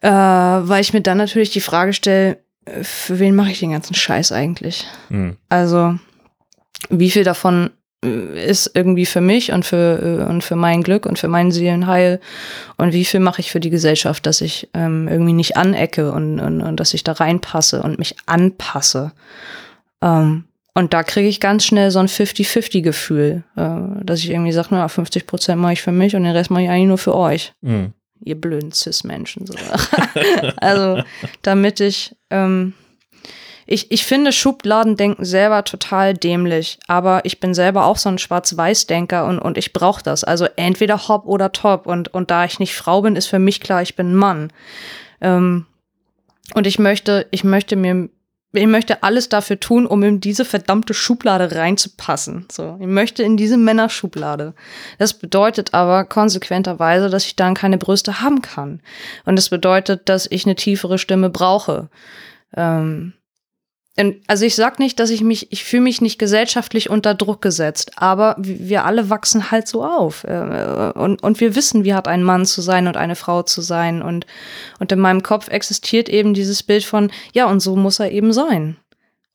äh, 0.00 0.10
weil 0.10 0.80
ich 0.80 0.92
mir 0.92 1.02
dann 1.02 1.18
natürlich 1.18 1.50
die 1.50 1.60
Frage 1.60 1.92
stelle, 1.92 2.38
für 2.82 3.18
wen 3.18 3.34
mache 3.34 3.50
ich 3.50 3.60
den 3.60 3.72
ganzen 3.72 3.94
Scheiß 3.94 4.32
eigentlich? 4.32 4.86
Mhm. 5.08 5.36
Also, 5.48 5.98
wie 6.90 7.10
viel 7.10 7.24
davon 7.24 7.70
ist 8.02 8.70
irgendwie 8.74 9.06
für 9.06 9.20
mich 9.20 9.52
und 9.52 9.64
für, 9.64 10.20
äh, 10.20 10.30
und 10.30 10.42
für 10.44 10.56
mein 10.56 10.82
Glück 10.82 11.06
und 11.06 11.18
für 11.18 11.28
mein 11.28 11.50
Seelenheil 11.50 12.20
und 12.76 12.92
wie 12.92 13.04
viel 13.04 13.20
mache 13.20 13.40
ich 13.40 13.50
für 13.50 13.60
die 13.60 13.70
Gesellschaft, 13.70 14.26
dass 14.26 14.40
ich 14.40 14.68
ähm, 14.74 15.08
irgendwie 15.08 15.32
nicht 15.32 15.56
anecke 15.56 16.12
und, 16.12 16.38
und, 16.38 16.60
und 16.60 16.78
dass 16.78 16.94
ich 16.94 17.04
da 17.04 17.12
reinpasse 17.12 17.82
und 17.82 17.98
mich 17.98 18.16
anpasse. 18.26 19.12
Ähm, 20.02 20.44
und 20.74 20.92
da 20.92 21.02
kriege 21.02 21.28
ich 21.28 21.40
ganz 21.40 21.64
schnell 21.64 21.90
so 21.90 21.98
ein 21.98 22.06
50-50-Gefühl, 22.06 23.44
äh, 23.56 24.04
dass 24.04 24.20
ich 24.20 24.30
irgendwie 24.30 24.52
sage, 24.52 24.68
na, 24.72 24.86
50 24.88 25.26
Prozent 25.26 25.60
mache 25.60 25.72
ich 25.72 25.82
für 25.82 25.92
mich 25.92 26.14
und 26.14 26.24
den 26.24 26.32
Rest 26.32 26.50
mache 26.50 26.64
ich 26.64 26.68
eigentlich 26.68 26.88
nur 26.88 26.98
für 26.98 27.14
euch. 27.14 27.54
Mhm. 27.62 27.94
Ihr 28.20 28.38
blöden 28.38 28.72
Cis-Menschen. 28.72 29.46
So. 29.46 29.54
also, 30.58 31.02
damit 31.42 31.80
ich 31.80 32.14
ähm, 32.30 32.74
ich, 33.66 33.90
ich 33.90 34.06
finde 34.06 34.30
Schubladendenken 34.32 35.24
selber 35.24 35.64
total 35.64 36.14
dämlich, 36.14 36.78
aber 36.86 37.24
ich 37.24 37.40
bin 37.40 37.52
selber 37.52 37.84
auch 37.84 37.96
so 37.96 38.08
ein 38.08 38.18
Schwarz-Weiß-Denker 38.18 39.26
und, 39.26 39.40
und 39.40 39.58
ich 39.58 39.72
brauche 39.72 40.02
das. 40.02 40.22
Also 40.22 40.46
entweder 40.54 41.08
hopp 41.08 41.26
oder 41.26 41.50
top. 41.50 41.86
Und, 41.86 42.14
und 42.14 42.30
da 42.30 42.44
ich 42.44 42.60
nicht 42.60 42.76
Frau 42.76 43.02
bin, 43.02 43.16
ist 43.16 43.26
für 43.26 43.40
mich 43.40 43.60
klar, 43.60 43.82
ich 43.82 43.96
bin 43.96 44.14
Mann. 44.14 44.52
Ähm, 45.20 45.66
und 46.54 46.68
ich 46.68 46.78
möchte, 46.78 47.26
ich 47.32 47.42
möchte 47.42 47.74
mir, 47.74 48.08
ich 48.52 48.66
möchte 48.68 49.02
alles 49.02 49.28
dafür 49.28 49.58
tun, 49.58 49.84
um 49.84 50.00
in 50.04 50.20
diese 50.20 50.44
verdammte 50.44 50.94
Schublade 50.94 51.56
reinzupassen. 51.56 52.46
So, 52.52 52.76
ich 52.80 52.86
möchte 52.86 53.24
in 53.24 53.36
diese 53.36 53.56
Männerschublade. 53.56 54.54
Das 54.98 55.14
bedeutet 55.14 55.74
aber 55.74 56.04
konsequenterweise, 56.04 57.10
dass 57.10 57.26
ich 57.26 57.34
dann 57.34 57.54
keine 57.54 57.78
Brüste 57.78 58.20
haben 58.20 58.42
kann. 58.42 58.80
Und 59.24 59.34
das 59.34 59.48
bedeutet, 59.48 60.08
dass 60.08 60.28
ich 60.30 60.46
eine 60.46 60.54
tiefere 60.54 60.98
Stimme 60.98 61.30
brauche. 61.30 61.88
Ähm, 62.56 63.12
also 64.26 64.44
ich 64.44 64.54
sag 64.54 64.78
nicht, 64.78 65.00
dass 65.00 65.08
ich 65.08 65.22
mich, 65.22 65.50
ich 65.52 65.64
fühle 65.64 65.82
mich 65.82 66.02
nicht 66.02 66.18
gesellschaftlich 66.18 66.90
unter 66.90 67.14
Druck 67.14 67.40
gesetzt, 67.40 67.92
aber 67.96 68.36
wir 68.38 68.84
alle 68.84 69.08
wachsen 69.08 69.50
halt 69.50 69.66
so 69.66 69.84
auf. 69.84 70.24
Äh, 70.24 70.92
und, 70.94 71.22
und 71.22 71.40
wir 71.40 71.54
wissen, 71.54 71.84
wie 71.84 71.94
hat 71.94 72.06
ein 72.06 72.22
Mann 72.22 72.44
zu 72.44 72.60
sein 72.60 72.88
und 72.88 72.98
eine 72.98 73.16
Frau 73.16 73.42
zu 73.42 73.62
sein. 73.62 74.02
Und, 74.02 74.26
und 74.78 74.92
in 74.92 74.98
meinem 74.98 75.22
Kopf 75.22 75.48
existiert 75.48 76.10
eben 76.10 76.34
dieses 76.34 76.62
Bild 76.62 76.84
von, 76.84 77.10
ja, 77.32 77.46
und 77.46 77.60
so 77.60 77.74
muss 77.74 77.98
er 77.98 78.12
eben 78.12 78.34
sein. 78.34 78.76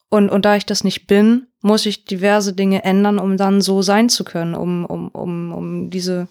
Und, 0.09 0.29
und 0.29 0.45
da 0.45 0.55
ich 0.55 0.65
das 0.67 0.83
nicht 0.83 1.07
bin, 1.07 1.47
muss 1.61 1.87
ich 1.87 2.05
diverse 2.05 2.53
Dinge 2.53 2.83
ändern, 2.83 3.17
um 3.17 3.37
dann 3.37 3.61
so 3.61 3.81
sein 3.81 4.09
zu 4.09 4.23
können, 4.23 4.53
um, 4.53 4.85
um, 4.85 5.07
um, 5.07 5.53
um 5.53 5.89
diese, 5.89 6.27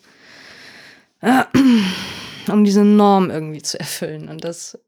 äh, 1.20 1.42
um 2.52 2.62
diese 2.62 2.84
Norm 2.84 3.30
irgendwie 3.30 3.62
zu 3.62 3.80
erfüllen. 3.80 4.28
Und 4.28 4.44
das, 4.44 4.78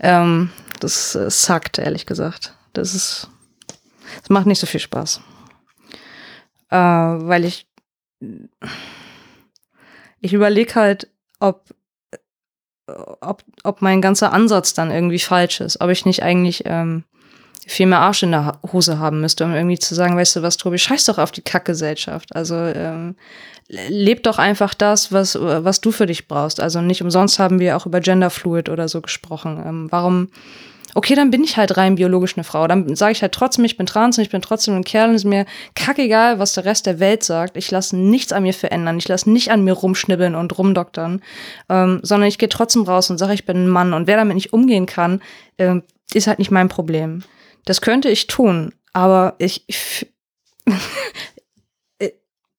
ähm, 0.00 0.50
das 0.82 1.14
äh, 1.14 1.30
sackt, 1.30 1.78
ehrlich 1.78 2.06
gesagt. 2.06 2.54
Das 2.72 2.94
ist, 2.94 3.28
das 4.20 4.30
macht 4.30 4.46
nicht 4.46 4.60
so 4.60 4.66
viel 4.66 4.80
Spaß. 4.80 5.20
Äh, 6.70 6.76
weil 6.76 7.44
ich, 7.44 7.66
ich 10.20 10.32
überlege 10.32 10.74
halt, 10.74 11.08
ob, 11.40 11.64
ob, 12.86 13.44
ob 13.62 13.82
mein 13.82 14.00
ganzer 14.00 14.32
Ansatz 14.32 14.74
dann 14.74 14.90
irgendwie 14.90 15.18
falsch 15.18 15.60
ist. 15.60 15.80
Ob 15.80 15.90
ich 15.90 16.04
nicht 16.06 16.22
eigentlich 16.22 16.62
ähm, 16.66 17.04
viel 17.66 17.86
mehr 17.86 18.00
Arsch 18.00 18.22
in 18.22 18.32
der 18.32 18.58
Hose 18.72 18.98
haben 18.98 19.20
müsste, 19.20 19.44
um 19.44 19.54
irgendwie 19.54 19.78
zu 19.78 19.94
sagen, 19.94 20.16
weißt 20.16 20.36
du 20.36 20.42
was, 20.42 20.56
Tobi, 20.56 20.78
scheiß 20.78 21.04
doch 21.04 21.18
auf 21.18 21.30
die 21.30 21.42
Kackgesellschaft. 21.42 22.34
Also 22.34 22.56
ähm, 22.56 23.16
leb 23.68 24.22
doch 24.24 24.38
einfach 24.38 24.74
das, 24.74 25.12
was, 25.12 25.38
was 25.40 25.80
du 25.80 25.92
für 25.92 26.06
dich 26.06 26.28
brauchst. 26.28 26.60
Also 26.60 26.80
nicht 26.80 27.02
umsonst 27.02 27.38
haben 27.38 27.60
wir 27.60 27.76
auch 27.76 27.86
über 27.86 28.00
Genderfluid 28.00 28.68
oder 28.68 28.88
so 28.88 29.00
gesprochen. 29.00 29.62
Ähm, 29.64 29.86
warum 29.90 30.28
okay, 30.94 31.14
dann 31.14 31.30
bin 31.30 31.42
ich 31.42 31.56
halt 31.56 31.76
rein 31.76 31.94
biologisch 31.94 32.36
eine 32.36 32.44
Frau. 32.44 32.66
Dann 32.66 32.94
sage 32.96 33.12
ich 33.12 33.22
halt 33.22 33.32
trotzdem, 33.32 33.64
ich 33.64 33.76
bin 33.76 33.86
trans 33.86 34.18
und 34.18 34.22
ich 34.22 34.30
bin 34.30 34.42
trotzdem 34.42 34.74
ein 34.74 34.84
Kerl 34.84 35.08
und 35.08 35.14
es 35.14 35.22
ist 35.22 35.28
mir 35.28 35.46
kackegal, 35.74 36.38
was 36.38 36.52
der 36.52 36.64
Rest 36.64 36.86
der 36.86 37.00
Welt 37.00 37.22
sagt. 37.24 37.56
Ich 37.56 37.70
lasse 37.70 37.96
nichts 37.96 38.32
an 38.32 38.42
mir 38.42 38.54
verändern. 38.54 38.98
Ich 38.98 39.08
lasse 39.08 39.30
nicht 39.30 39.50
an 39.50 39.64
mir 39.64 39.72
rumschnibbeln 39.72 40.34
und 40.34 40.56
rumdoktern, 40.56 41.22
ähm, 41.68 42.00
sondern 42.02 42.28
ich 42.28 42.38
gehe 42.38 42.48
trotzdem 42.48 42.82
raus 42.82 43.10
und 43.10 43.18
sage, 43.18 43.34
ich 43.34 43.46
bin 43.46 43.64
ein 43.64 43.68
Mann. 43.68 43.94
Und 43.94 44.06
wer 44.06 44.16
damit 44.16 44.34
nicht 44.34 44.52
umgehen 44.52 44.86
kann, 44.86 45.22
äh, 45.56 45.80
ist 46.12 46.26
halt 46.26 46.38
nicht 46.38 46.50
mein 46.50 46.68
Problem. 46.68 47.22
Das 47.64 47.80
könnte 47.80 48.10
ich 48.10 48.26
tun, 48.26 48.74
aber 48.92 49.34
ich, 49.38 49.64
ich, 49.68 50.12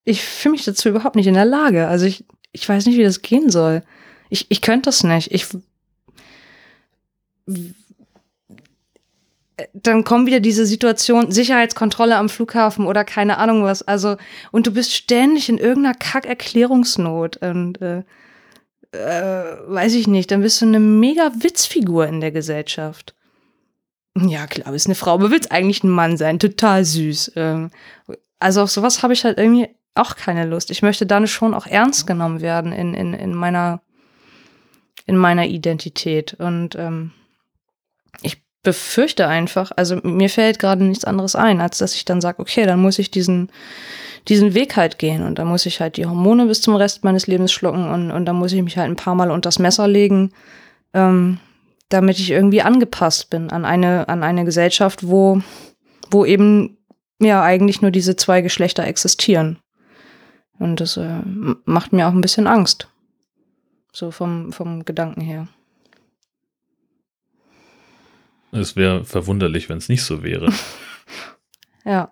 ich 0.04 0.22
fühle 0.22 0.52
mich 0.52 0.64
dazu 0.64 0.88
überhaupt 0.88 1.16
nicht 1.16 1.26
in 1.26 1.34
der 1.34 1.44
Lage. 1.44 1.86
Also 1.86 2.06
ich, 2.06 2.24
ich 2.52 2.68
weiß 2.68 2.86
nicht, 2.86 2.98
wie 2.98 3.04
das 3.04 3.22
gehen 3.22 3.50
soll. 3.50 3.82
Ich, 4.28 4.46
ich 4.50 4.60
könnte 4.60 4.88
das 4.88 5.04
nicht. 5.04 5.30
Ich 5.30 5.46
dann 9.72 10.04
kommen 10.04 10.26
wieder 10.26 10.40
diese 10.40 10.66
Situation, 10.66 11.30
Sicherheitskontrolle 11.30 12.16
am 12.16 12.28
Flughafen 12.28 12.86
oder 12.86 13.04
keine 13.04 13.38
Ahnung 13.38 13.62
was. 13.64 13.82
Also, 13.82 14.16
und 14.50 14.66
du 14.66 14.72
bist 14.72 14.92
ständig 14.92 15.48
in 15.48 15.58
irgendeiner 15.58 15.94
Kack-Erklärungsnot 15.94 17.36
und 17.38 17.80
äh, 17.80 18.02
äh, 18.92 19.56
weiß 19.66 19.94
ich 19.94 20.06
nicht, 20.06 20.30
dann 20.30 20.42
bist 20.42 20.60
du 20.60 20.66
eine 20.66 20.80
mega 20.80 21.30
Witzfigur 21.38 22.06
in 22.06 22.20
der 22.20 22.32
Gesellschaft. 22.32 23.14
Ja, 24.16 24.46
klar, 24.46 24.72
bist 24.72 24.86
eine 24.86 24.94
Frau, 24.94 25.14
aber 25.14 25.30
willst 25.30 25.50
eigentlich 25.50 25.82
ein 25.82 25.90
Mann 25.90 26.16
sein, 26.16 26.38
total 26.38 26.84
süß. 26.84 27.32
Ähm, 27.36 27.70
also 28.38 28.62
auf 28.62 28.70
sowas 28.70 29.02
habe 29.02 29.12
ich 29.12 29.24
halt 29.24 29.38
irgendwie 29.38 29.68
auch 29.94 30.16
keine 30.16 30.44
Lust. 30.46 30.70
Ich 30.70 30.82
möchte 30.82 31.06
dann 31.06 31.26
schon 31.26 31.54
auch 31.54 31.66
ernst 31.66 32.06
genommen 32.06 32.40
werden 32.40 32.72
in, 32.72 32.94
in, 32.94 33.14
in 33.14 33.34
meiner 33.34 33.80
in 35.06 35.16
meiner 35.16 35.46
Identität. 35.46 36.34
Und 36.34 36.76
ähm, 36.76 37.12
befürchte 38.64 39.28
einfach, 39.28 39.70
also 39.76 40.00
mir 40.02 40.28
fällt 40.28 40.58
gerade 40.58 40.82
nichts 40.82 41.04
anderes 41.04 41.36
ein, 41.36 41.60
als 41.60 41.78
dass 41.78 41.94
ich 41.94 42.04
dann 42.04 42.20
sage, 42.20 42.40
okay, 42.40 42.66
dann 42.66 42.80
muss 42.80 42.98
ich 42.98 43.10
diesen, 43.10 43.50
diesen 44.26 44.54
Weg 44.54 44.76
halt 44.76 44.98
gehen 44.98 45.22
und 45.22 45.38
dann 45.38 45.46
muss 45.46 45.66
ich 45.66 45.80
halt 45.80 45.96
die 45.96 46.06
Hormone 46.06 46.46
bis 46.46 46.62
zum 46.62 46.74
Rest 46.74 47.04
meines 47.04 47.28
Lebens 47.28 47.52
schlucken 47.52 47.88
und, 47.88 48.10
und 48.10 48.24
dann 48.24 48.36
muss 48.36 48.52
ich 48.52 48.62
mich 48.62 48.76
halt 48.76 48.90
ein 48.90 48.96
paar 48.96 49.14
Mal 49.14 49.30
unter 49.30 49.48
das 49.48 49.60
Messer 49.60 49.86
legen, 49.86 50.32
ähm, 50.94 51.38
damit 51.90 52.18
ich 52.18 52.30
irgendwie 52.30 52.62
angepasst 52.62 53.30
bin 53.30 53.50
an 53.50 53.64
eine, 53.64 54.08
an 54.08 54.24
eine 54.24 54.44
Gesellschaft, 54.44 55.06
wo, 55.06 55.40
wo 56.10 56.24
eben 56.24 56.78
ja 57.20 57.42
eigentlich 57.42 57.82
nur 57.82 57.90
diese 57.90 58.16
zwei 58.16 58.40
Geschlechter 58.40 58.84
existieren. 58.84 59.58
Und 60.58 60.80
das 60.80 60.96
äh, 60.96 61.20
macht 61.64 61.92
mir 61.92 62.08
auch 62.08 62.12
ein 62.12 62.20
bisschen 62.20 62.46
Angst. 62.46 62.88
So 63.92 64.10
vom, 64.10 64.52
vom 64.52 64.84
Gedanken 64.84 65.20
her. 65.20 65.48
Es 68.54 68.76
wäre 68.76 69.04
verwunderlich, 69.04 69.68
wenn 69.68 69.78
es 69.78 69.88
nicht 69.88 70.04
so 70.04 70.22
wäre. 70.22 70.52
ja. 71.84 72.10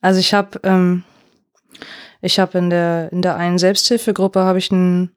Also 0.00 0.18
ich 0.18 0.32
habe 0.32 0.60
ähm, 0.62 1.04
ich 2.22 2.38
habe 2.38 2.56
in 2.56 2.70
der 2.70 3.12
in 3.12 3.20
der 3.20 3.36
einen 3.36 3.58
Selbsthilfegruppe 3.58 4.40
habe 4.40 4.58
ich 4.58 4.72
einen 4.72 5.14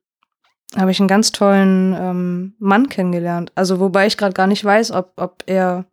habe 0.75 0.91
ich 0.91 0.99
einen 0.99 1.07
ganz 1.07 1.31
tollen 1.31 1.95
ähm, 1.97 2.55
Mann 2.59 2.89
kennengelernt. 2.89 3.51
Also 3.55 3.79
wobei 3.79 4.07
ich 4.07 4.17
gerade 4.17 4.33
gar 4.33 4.47
nicht 4.47 4.65
weiß, 4.65 4.91
ob 4.91 5.13
ob 5.15 5.43
er 5.45 5.85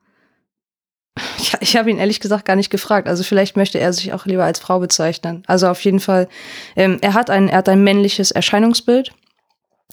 Ich, 1.39 1.55
ich 1.61 1.76
habe 1.76 1.91
ihn 1.91 1.99
ehrlich 1.99 2.18
gesagt 2.18 2.45
gar 2.45 2.57
nicht 2.57 2.70
gefragt. 2.70 3.07
Also 3.07 3.22
vielleicht 3.22 3.57
möchte 3.57 3.78
er 3.78 3.93
sich 3.93 4.12
auch 4.12 4.26
lieber 4.26 4.45
als 4.45 4.59
Frau 4.59 4.80
bezeichnen. 4.80 5.45
Also 5.47 5.68
auf 5.68 5.80
jeden 5.82 6.01
Fall, 6.01 6.28
ähm, 6.74 6.99
er 7.01 7.14
hat 7.14 7.30
ein, 7.30 7.49
er 7.49 7.59
hat 7.59 7.68
ein 7.68 7.84
männliches 7.84 8.32
Erscheinungsbild 8.32 9.12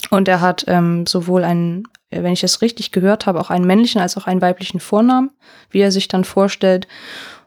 und 0.09 0.27
er 0.27 0.41
hat 0.41 0.65
ähm, 0.67 1.05
sowohl 1.05 1.43
einen, 1.43 1.83
wenn 2.09 2.33
ich 2.33 2.43
es 2.43 2.61
richtig 2.61 2.91
gehört 2.91 3.25
habe, 3.25 3.39
auch 3.39 3.49
einen 3.49 3.65
männlichen 3.65 4.01
als 4.01 4.17
auch 4.17 4.27
einen 4.27 4.41
weiblichen 4.41 4.79
Vornamen, 4.79 5.31
wie 5.69 5.79
er 5.79 5.91
sich 5.91 6.07
dann 6.07 6.23
vorstellt. 6.23 6.87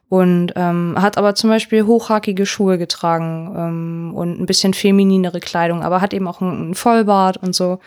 Und 0.09 0.53
ähm, 0.55 0.95
hat 1.01 1.19
aber 1.19 1.35
zum 1.35 1.51
Beispiel 1.51 1.85
hochhackige 1.85 2.47
Schuhe 2.47 2.79
getragen 2.79 3.53
ähm, 3.57 4.15
und 4.15 4.41
ein 4.41 4.47
bisschen 4.47 4.73
femininere 4.73 5.41
Kleidung, 5.41 5.83
aber 5.83 6.01
hat 6.01 6.15
eben 6.15 6.29
auch 6.29 6.41
einen 6.41 6.77
Vollbart 6.77 7.39
und 7.39 7.57
so. 7.57 7.81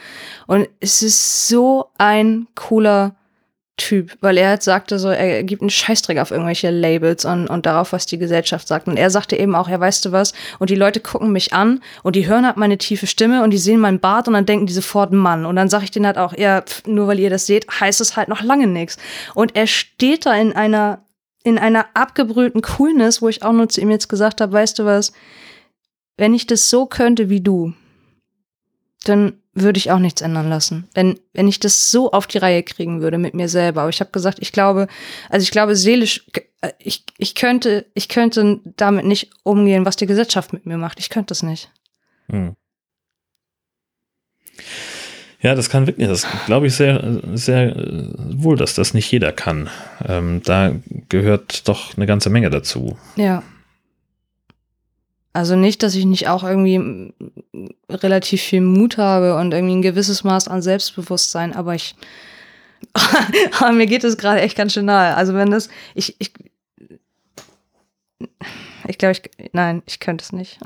Und 0.45 0.68
es 0.82 1.01
ist 1.01 1.47
so 1.47 1.91
ein 1.97 2.47
cooler 2.55 3.16
Typ, 3.80 4.16
weil 4.22 4.38
er 4.38 4.50
halt 4.50 4.64
sagte 4.64 5.00
so, 5.00 5.10
er 5.10 5.44
gibt 5.44 5.62
einen 5.62 5.70
Scheißdreck 5.70 6.20
auf 6.20 6.32
irgendwelche 6.32 6.70
Labels 6.70 7.26
und, 7.26 7.48
und 7.48 7.66
darauf, 7.66 7.94
was 7.94 8.06
die 8.06 8.18
Gesellschaft 8.18 8.68
sagt. 8.68 8.88
Und 8.88 8.98
er 8.98 9.10
sagte 9.10 9.36
eben 9.36 9.56
auch, 9.56 9.70
ja, 9.70 9.80
weißt 9.80 10.06
du 10.06 10.12
was? 10.12 10.34
Und 10.60 10.70
die 10.70 10.76
Leute 10.76 11.00
gucken 11.00 11.32
mich 11.32 11.54
an 11.54 11.82
und 12.04 12.16
die 12.16 12.28
hören 12.28 12.46
halt 12.46 12.58
meine 12.58 12.78
tiefe 12.78 13.08
Stimme 13.08 13.44
und 13.44 13.52
die 13.52 13.58
sehen 13.58 13.80
meinen 13.80 14.00
Bart 14.00 14.28
und 14.28 14.36
dann 14.36 14.46
denken 14.46 14.66
die 14.66 14.74
sofort 14.74 15.14
Mann. 15.14 15.46
Und 15.46 15.56
dann 15.56 15.70
sage 15.70 15.86
ich 15.86 15.92
denen 15.92 16.06
halt 16.06 16.18
auch, 16.18 16.38
ja, 16.38 16.62
pf, 16.62 16.86
nur 16.86 17.08
weil 17.08 17.20
ihr 17.20 17.30
das 17.30 17.46
seht, 17.46 17.66
heißt 17.80 18.02
es 18.02 18.16
halt 18.18 18.28
noch 18.28 18.42
lange 18.42 18.68
nichts. 18.68 18.98
Und 19.34 19.56
er 19.56 19.66
steht 19.66 20.26
da 20.26 20.36
in 20.36 20.54
einer 20.54 21.00
in 21.46 21.58
einer 21.58 21.86
abgebrühten 21.94 22.62
Coolness, 22.62 23.22
wo 23.22 23.30
ich 23.30 23.44
auch 23.44 23.54
nur 23.54 23.70
zu 23.70 23.80
ihm 23.80 23.90
jetzt 23.90 24.10
gesagt 24.10 24.42
habe, 24.42 24.52
weißt 24.52 24.78
du 24.78 24.86
was, 24.86 25.14
wenn 26.18 26.34
ich 26.34 26.48
das 26.48 26.70
so 26.70 26.86
könnte 26.86 27.30
wie 27.30 27.40
du, 27.40 27.74
dann 29.04 29.34
würde 29.54 29.78
ich 29.78 29.91
auch 29.91 30.00
nichts 30.00 30.22
ändern 30.22 30.50
lassen. 30.50 30.88
Wenn, 30.93 31.20
wenn 31.34 31.47
ich 31.47 31.60
das 31.60 31.91
so 31.91 32.12
auf 32.12 32.28
die 32.28 32.38
Reihe 32.38 32.64
kriegen 32.64 33.02
würde 33.02 33.18
mit 33.18 33.34
mir 33.34 33.50
selber. 33.50 33.82
Aber 33.82 33.89
ich 33.89 34.00
habe 34.00 34.12
gesagt, 34.12 34.39
ich 34.41 34.52
glaube, 34.52 34.88
also 35.30 35.43
ich 35.43 35.52
glaube, 35.52 35.76
seelisch, 35.76 36.26
äh, 36.62 36.72
ich, 36.80 37.06
ich 37.18 37.36
könnte, 37.36 37.86
ich 37.93 38.10
könnte 38.10 38.60
damit 38.78 39.06
nicht 39.06 39.32
umgehen, 39.43 39.86
was 39.86 39.95
die 39.95 40.06
Gesellschaft 40.06 40.54
mit 40.54 40.66
mir 40.66 40.78
macht. 40.78 41.00
Ich 41.00 41.10
könnte 41.10 41.34
es 41.34 41.43
nicht. 41.43 41.72
Hm. 42.30 42.56
Ja, 45.41 45.56
das 45.56 45.70
kann 45.70 45.88
wirklich, 45.88 46.08
das 46.08 46.28
glaube 46.45 46.68
ich 46.68 46.76
sehr, 46.76 47.22
sehr 47.34 47.74
wohl, 47.76 48.58
dass 48.58 48.74
das 48.74 48.93
nicht 48.93 49.10
jeder 49.10 49.32
kann. 49.32 49.70
Ähm, 50.06 50.41
da 50.43 50.74
gehört 51.08 51.68
doch 51.70 51.95
eine 51.95 52.06
ganze 52.06 52.30
Menge 52.30 52.50
dazu. 52.50 52.97
Ja. 53.16 53.41
Also 55.32 55.56
nicht, 55.56 55.84
dass 55.84 55.96
ich 55.96 56.06
nicht 56.06 56.28
auch 56.28 56.44
irgendwie 56.44 57.14
relativ 57.90 58.42
viel 58.42 58.62
Mut 58.62 58.98
habe 58.98 59.36
und 59.36 59.54
irgendwie 59.54 59.76
ein 59.76 59.82
gewisses 59.82 60.24
Maß 60.24 60.48
an 60.48 60.62
Selbstbewusstsein, 60.62 61.56
aber 61.56 61.76
ich, 61.76 61.96
aber 63.60 63.72
mir 63.72 63.86
geht 63.86 64.04
es 64.04 64.18
gerade 64.18 64.42
echt 64.42 64.58
ganz 64.58 64.74
schön 64.74 64.86
nahe. 64.86 65.16
Also 65.16 65.36
wenn 65.36 65.52
das, 65.52 65.70
ich, 65.94 66.16
ich, 66.20 66.34
ich 68.88 68.98
glaube, 68.98 69.14
ich, 69.14 69.52
nein, 69.54 69.84
ich 69.86 70.00
könnte 70.00 70.24
es 70.24 70.32
nicht. 70.32 70.60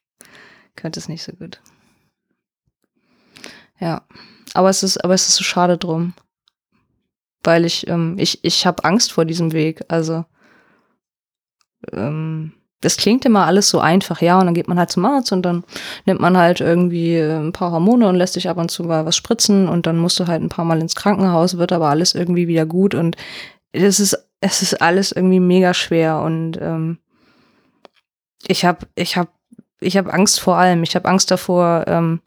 könnte 0.76 1.00
es 1.00 1.08
nicht 1.08 1.22
so 1.22 1.32
gut. 1.32 1.60
Ja, 3.80 4.06
aber 4.52 4.68
es 4.68 4.82
ist, 4.82 5.02
aber 5.02 5.14
es 5.14 5.28
ist 5.28 5.36
so 5.36 5.44
schade 5.44 5.78
drum, 5.78 6.12
weil 7.42 7.64
ich, 7.64 7.86
ähm, 7.88 8.16
ich, 8.18 8.44
ich 8.44 8.66
habe 8.66 8.84
Angst 8.84 9.12
vor 9.12 9.24
diesem 9.24 9.52
Weg. 9.52 9.84
Also 9.88 10.26
ähm, 11.92 12.52
das 12.80 12.96
klingt 12.96 13.24
immer 13.24 13.46
alles 13.46 13.68
so 13.68 13.80
einfach, 13.80 14.20
ja, 14.20 14.38
und 14.38 14.46
dann 14.46 14.54
geht 14.54 14.68
man 14.68 14.78
halt 14.78 14.90
zum 14.90 15.04
Arzt 15.04 15.32
und 15.32 15.42
dann 15.42 15.64
nimmt 16.04 16.20
man 16.20 16.36
halt 16.36 16.60
irgendwie 16.60 17.14
äh, 17.16 17.38
ein 17.38 17.52
paar 17.52 17.72
Hormone 17.72 18.08
und 18.08 18.16
lässt 18.16 18.34
sich 18.34 18.48
ab 18.48 18.58
und 18.58 18.70
zu 18.70 18.84
mal 18.84 19.06
was 19.06 19.16
spritzen 19.16 19.68
und 19.68 19.86
dann 19.86 19.98
musst 19.98 20.20
du 20.20 20.26
halt 20.26 20.42
ein 20.42 20.48
paar 20.48 20.64
Mal 20.64 20.80
ins 20.80 20.94
Krankenhaus, 20.94 21.58
wird 21.58 21.72
aber 21.72 21.88
alles 21.88 22.14
irgendwie 22.14 22.48
wieder 22.48 22.66
gut 22.66 22.94
und 22.94 23.16
es 23.72 24.00
ist, 24.00 24.16
es 24.40 24.62
ist 24.62 24.82
alles 24.82 25.12
irgendwie 25.12 25.40
mega 25.40 25.74
schwer 25.74 26.20
und 26.20 26.58
ähm, 26.60 26.98
ich 28.46 28.64
habe, 28.64 28.86
ich 28.94 29.16
habe, 29.16 29.30
ich 29.80 29.96
habe 29.96 30.12
Angst 30.12 30.40
vor 30.40 30.56
allem. 30.56 30.82
Ich 30.82 30.94
habe 30.94 31.08
Angst 31.08 31.30
davor, 31.30 31.84
ähm, 31.86 32.20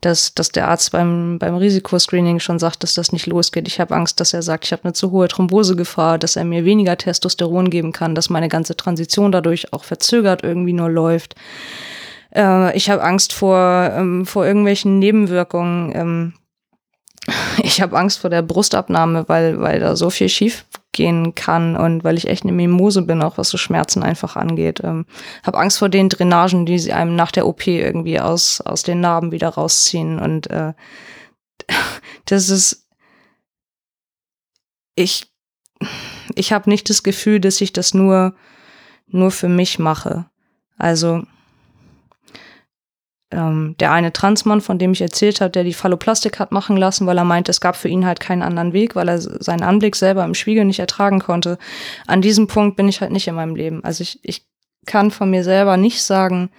dass, 0.00 0.34
dass 0.34 0.50
der 0.50 0.68
Arzt 0.68 0.92
beim, 0.92 1.38
beim 1.38 1.56
Risikoscreening 1.56 2.40
schon 2.40 2.58
sagt, 2.58 2.82
dass 2.82 2.94
das 2.94 3.12
nicht 3.12 3.26
losgeht. 3.26 3.68
Ich 3.68 3.80
habe 3.80 3.94
Angst, 3.94 4.20
dass 4.20 4.32
er 4.32 4.42
sagt, 4.42 4.64
ich 4.64 4.72
habe 4.72 4.84
eine 4.84 4.92
zu 4.94 5.10
hohe 5.10 5.28
Thrombosegefahr, 5.28 6.18
dass 6.18 6.36
er 6.36 6.44
mir 6.44 6.64
weniger 6.64 6.96
Testosteron 6.96 7.70
geben 7.70 7.92
kann, 7.92 8.14
dass 8.14 8.30
meine 8.30 8.48
ganze 8.48 8.76
Transition 8.76 9.32
dadurch 9.32 9.72
auch 9.72 9.84
verzögert 9.84 10.42
irgendwie 10.42 10.72
nur 10.72 10.88
läuft. 10.88 11.34
Äh, 12.34 12.76
ich 12.76 12.88
habe 12.88 13.02
Angst 13.02 13.32
vor, 13.32 13.90
ähm, 13.94 14.24
vor 14.24 14.46
irgendwelchen 14.46 14.98
Nebenwirkungen. 14.98 15.92
Ähm, 15.94 16.32
ich 17.62 17.82
habe 17.82 17.98
Angst 17.98 18.18
vor 18.18 18.30
der 18.30 18.42
Brustabnahme, 18.42 19.28
weil, 19.28 19.60
weil 19.60 19.80
da 19.80 19.96
so 19.96 20.08
viel 20.08 20.28
schief 20.28 20.64
gehen 20.92 21.34
kann 21.34 21.76
und 21.76 22.02
weil 22.02 22.16
ich 22.16 22.26
echt 22.28 22.42
eine 22.42 22.52
Mimose 22.52 23.02
bin, 23.02 23.22
auch 23.22 23.38
was 23.38 23.48
so 23.48 23.58
Schmerzen 23.58 24.02
einfach 24.02 24.36
angeht. 24.36 24.80
Ähm, 24.82 25.06
habe 25.44 25.58
Angst 25.58 25.78
vor 25.78 25.88
den 25.88 26.08
Drainagen, 26.08 26.66
die 26.66 26.78
sie 26.78 26.92
einem 26.92 27.14
nach 27.14 27.30
der 27.30 27.46
OP 27.46 27.66
irgendwie 27.66 28.20
aus, 28.20 28.60
aus 28.60 28.82
den 28.82 29.00
Narben 29.00 29.32
wieder 29.32 29.50
rausziehen. 29.50 30.18
Und 30.18 30.50
äh, 30.50 30.72
das 32.24 32.48
ist. 32.48 32.86
Ich, 34.96 35.32
ich 36.34 36.52
habe 36.52 36.68
nicht 36.68 36.90
das 36.90 37.02
Gefühl, 37.02 37.40
dass 37.40 37.60
ich 37.60 37.72
das 37.72 37.94
nur, 37.94 38.34
nur 39.06 39.30
für 39.30 39.48
mich 39.48 39.78
mache. 39.78 40.28
Also 40.76 41.22
ähm, 43.30 43.76
der 43.78 43.92
eine 43.92 44.12
Transmann, 44.12 44.60
von 44.60 44.78
dem 44.78 44.92
ich 44.92 45.00
erzählt 45.00 45.40
habe, 45.40 45.50
der 45.50 45.64
die 45.64 45.74
Phalloplastik 45.74 46.38
hat 46.40 46.52
machen 46.52 46.76
lassen, 46.76 47.06
weil 47.06 47.18
er 47.18 47.24
meinte, 47.24 47.50
es 47.50 47.60
gab 47.60 47.76
für 47.76 47.88
ihn 47.88 48.04
halt 48.04 48.20
keinen 48.20 48.42
anderen 48.42 48.72
Weg, 48.72 48.96
weil 48.96 49.08
er 49.08 49.20
seinen 49.20 49.62
Anblick 49.62 49.96
selber 49.96 50.24
im 50.24 50.34
Spiegel 50.34 50.64
nicht 50.64 50.80
ertragen 50.80 51.20
konnte. 51.20 51.58
An 52.06 52.22
diesem 52.22 52.46
Punkt 52.46 52.76
bin 52.76 52.88
ich 52.88 53.00
halt 53.00 53.12
nicht 53.12 53.28
in 53.28 53.34
meinem 53.34 53.54
Leben. 53.54 53.84
Also 53.84 54.02
ich, 54.02 54.18
ich 54.22 54.46
kann 54.86 55.10
von 55.10 55.30
mir 55.30 55.44
selber 55.44 55.76
nicht 55.76 56.02
sagen, 56.02 56.50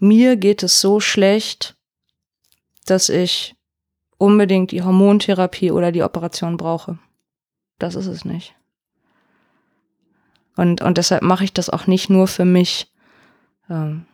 mir 0.00 0.36
geht 0.36 0.62
es 0.62 0.80
so 0.80 1.00
schlecht, 1.00 1.76
dass 2.86 3.08
ich 3.08 3.54
unbedingt 4.16 4.72
die 4.72 4.82
Hormontherapie 4.82 5.70
oder 5.70 5.92
die 5.92 6.02
Operation 6.02 6.56
brauche. 6.56 6.98
Das 7.78 7.94
ist 7.94 8.06
es 8.06 8.24
nicht. 8.24 8.54
Und, 10.56 10.82
und 10.82 10.98
deshalb 10.98 11.22
mache 11.22 11.44
ich 11.44 11.52
das 11.52 11.70
auch 11.70 11.86
nicht 11.86 12.10
nur 12.10 12.26
für 12.26 12.44
mich. 12.44 12.92
Ähm, 13.70 14.07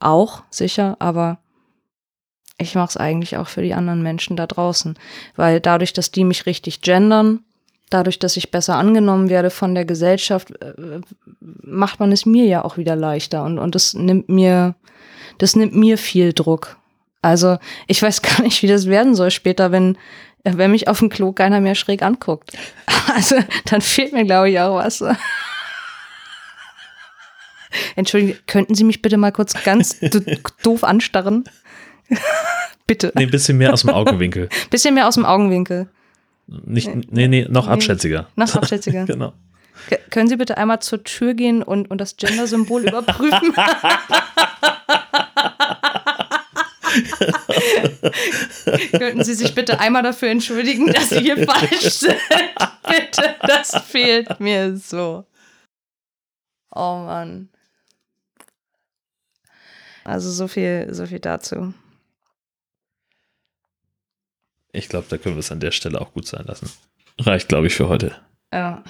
auch 0.00 0.42
sicher, 0.50 0.96
aber 0.98 1.38
ich 2.58 2.74
mache 2.74 2.90
es 2.90 2.96
eigentlich 2.96 3.36
auch 3.36 3.48
für 3.48 3.62
die 3.62 3.74
anderen 3.74 4.02
Menschen 4.02 4.36
da 4.36 4.46
draußen, 4.46 4.98
weil 5.36 5.60
dadurch, 5.60 5.92
dass 5.92 6.10
die 6.10 6.24
mich 6.24 6.46
richtig 6.46 6.82
gendern, 6.82 7.40
dadurch, 7.90 8.18
dass 8.18 8.36
ich 8.36 8.50
besser 8.50 8.76
angenommen 8.76 9.28
werde 9.28 9.50
von 9.50 9.74
der 9.74 9.84
Gesellschaft, 9.84 10.50
äh, 10.62 11.00
macht 11.40 12.00
man 12.00 12.12
es 12.12 12.26
mir 12.26 12.44
ja 12.46 12.64
auch 12.64 12.76
wieder 12.76 12.96
leichter 12.96 13.44
und 13.44 13.58
und 13.58 13.74
das 13.74 13.94
nimmt 13.94 14.28
mir 14.28 14.74
das 15.38 15.56
nimmt 15.56 15.74
mir 15.74 15.98
viel 15.98 16.32
Druck. 16.32 16.76
Also 17.22 17.58
ich 17.86 18.02
weiß 18.02 18.22
gar 18.22 18.42
nicht, 18.42 18.62
wie 18.62 18.68
das 18.68 18.86
werden 18.86 19.14
soll 19.14 19.30
später, 19.30 19.72
wenn 19.72 19.98
wenn 20.44 20.70
mich 20.70 20.88
auf 20.88 21.00
dem 21.00 21.10
Klo 21.10 21.32
keiner 21.32 21.60
mehr 21.60 21.74
schräg 21.74 22.02
anguckt. 22.02 22.52
Also 23.12 23.36
dann 23.64 23.80
fehlt 23.80 24.12
mir 24.12 24.24
glaube 24.24 24.50
ich 24.50 24.60
auch 24.60 24.76
was. 24.76 25.02
Entschuldigung, 27.96 28.36
könnten 28.46 28.74
Sie 28.74 28.84
mich 28.84 29.02
bitte 29.02 29.16
mal 29.16 29.32
kurz 29.32 29.54
ganz 29.64 30.00
doof 30.62 30.84
anstarren? 30.84 31.44
bitte. 32.86 33.12
Nee, 33.14 33.24
ein 33.24 33.30
bisschen 33.30 33.58
mehr 33.58 33.72
aus 33.72 33.82
dem 33.82 33.90
Augenwinkel. 33.90 34.48
bisschen 34.70 34.94
mehr 34.94 35.06
aus 35.06 35.14
dem 35.14 35.24
Augenwinkel. 35.24 35.88
Nicht, 36.46 36.90
nee, 37.12 37.28
nee, 37.28 37.46
noch 37.48 37.66
nee, 37.66 37.72
abschätziger. 37.72 38.28
Noch 38.34 38.54
abschätziger. 38.54 39.04
genau. 39.06 39.32
K 39.88 39.96
können 40.10 40.28
Sie 40.28 40.36
bitte 40.36 40.58
einmal 40.58 40.80
zur 40.80 41.04
Tür 41.04 41.34
gehen 41.34 41.62
und, 41.62 41.90
und 41.90 42.00
das 42.00 42.16
Gender-Symbol 42.16 42.88
überprüfen? 42.88 43.54
Könnten 48.90 49.24
Sie 49.24 49.34
sich 49.34 49.54
bitte 49.54 49.78
einmal 49.78 50.02
dafür 50.02 50.30
entschuldigen, 50.30 50.92
dass 50.92 51.10
Sie 51.10 51.20
hier 51.20 51.46
falsch 51.46 51.90
sind? 51.90 52.16
bitte, 52.88 53.36
das 53.42 53.76
fehlt 53.86 54.40
mir 54.40 54.76
so. 54.76 55.24
Oh 56.74 56.96
Mann. 57.06 57.49
Also 60.04 60.30
so 60.30 60.48
viel, 60.48 60.88
so 60.92 61.06
viel 61.06 61.20
dazu. 61.20 61.74
Ich 64.72 64.88
glaube, 64.88 65.06
da 65.08 65.18
können 65.18 65.34
wir 65.34 65.40
es 65.40 65.52
an 65.52 65.60
der 65.60 65.72
Stelle 65.72 66.00
auch 66.00 66.12
gut 66.12 66.26
sein 66.26 66.44
lassen. 66.46 66.70
Reicht, 67.18 67.48
glaube 67.48 67.66
ich, 67.66 67.74
für 67.74 67.88
heute. 67.88 68.16
Ja, 68.52 68.84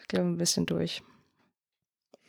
ich 0.00 0.08
glaube 0.08 0.28
ein 0.28 0.38
bisschen 0.38 0.66
durch. 0.66 1.02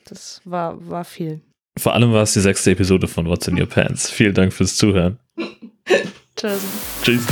Das 0.05 0.41
war, 0.45 0.87
war 0.87 1.03
viel. 1.03 1.41
Vor 1.77 1.93
allem 1.93 2.11
war 2.11 2.23
es 2.23 2.33
die 2.33 2.39
sechste 2.39 2.71
Episode 2.71 3.07
von 3.07 3.27
What's 3.27 3.47
in 3.47 3.59
Your 3.59 3.67
Pants. 3.67 4.09
Vielen 4.09 4.33
Dank 4.33 4.53
fürs 4.53 4.75
Zuhören. 4.75 5.19
Tschüss. 6.35 6.61
Tschüss. 7.03 7.27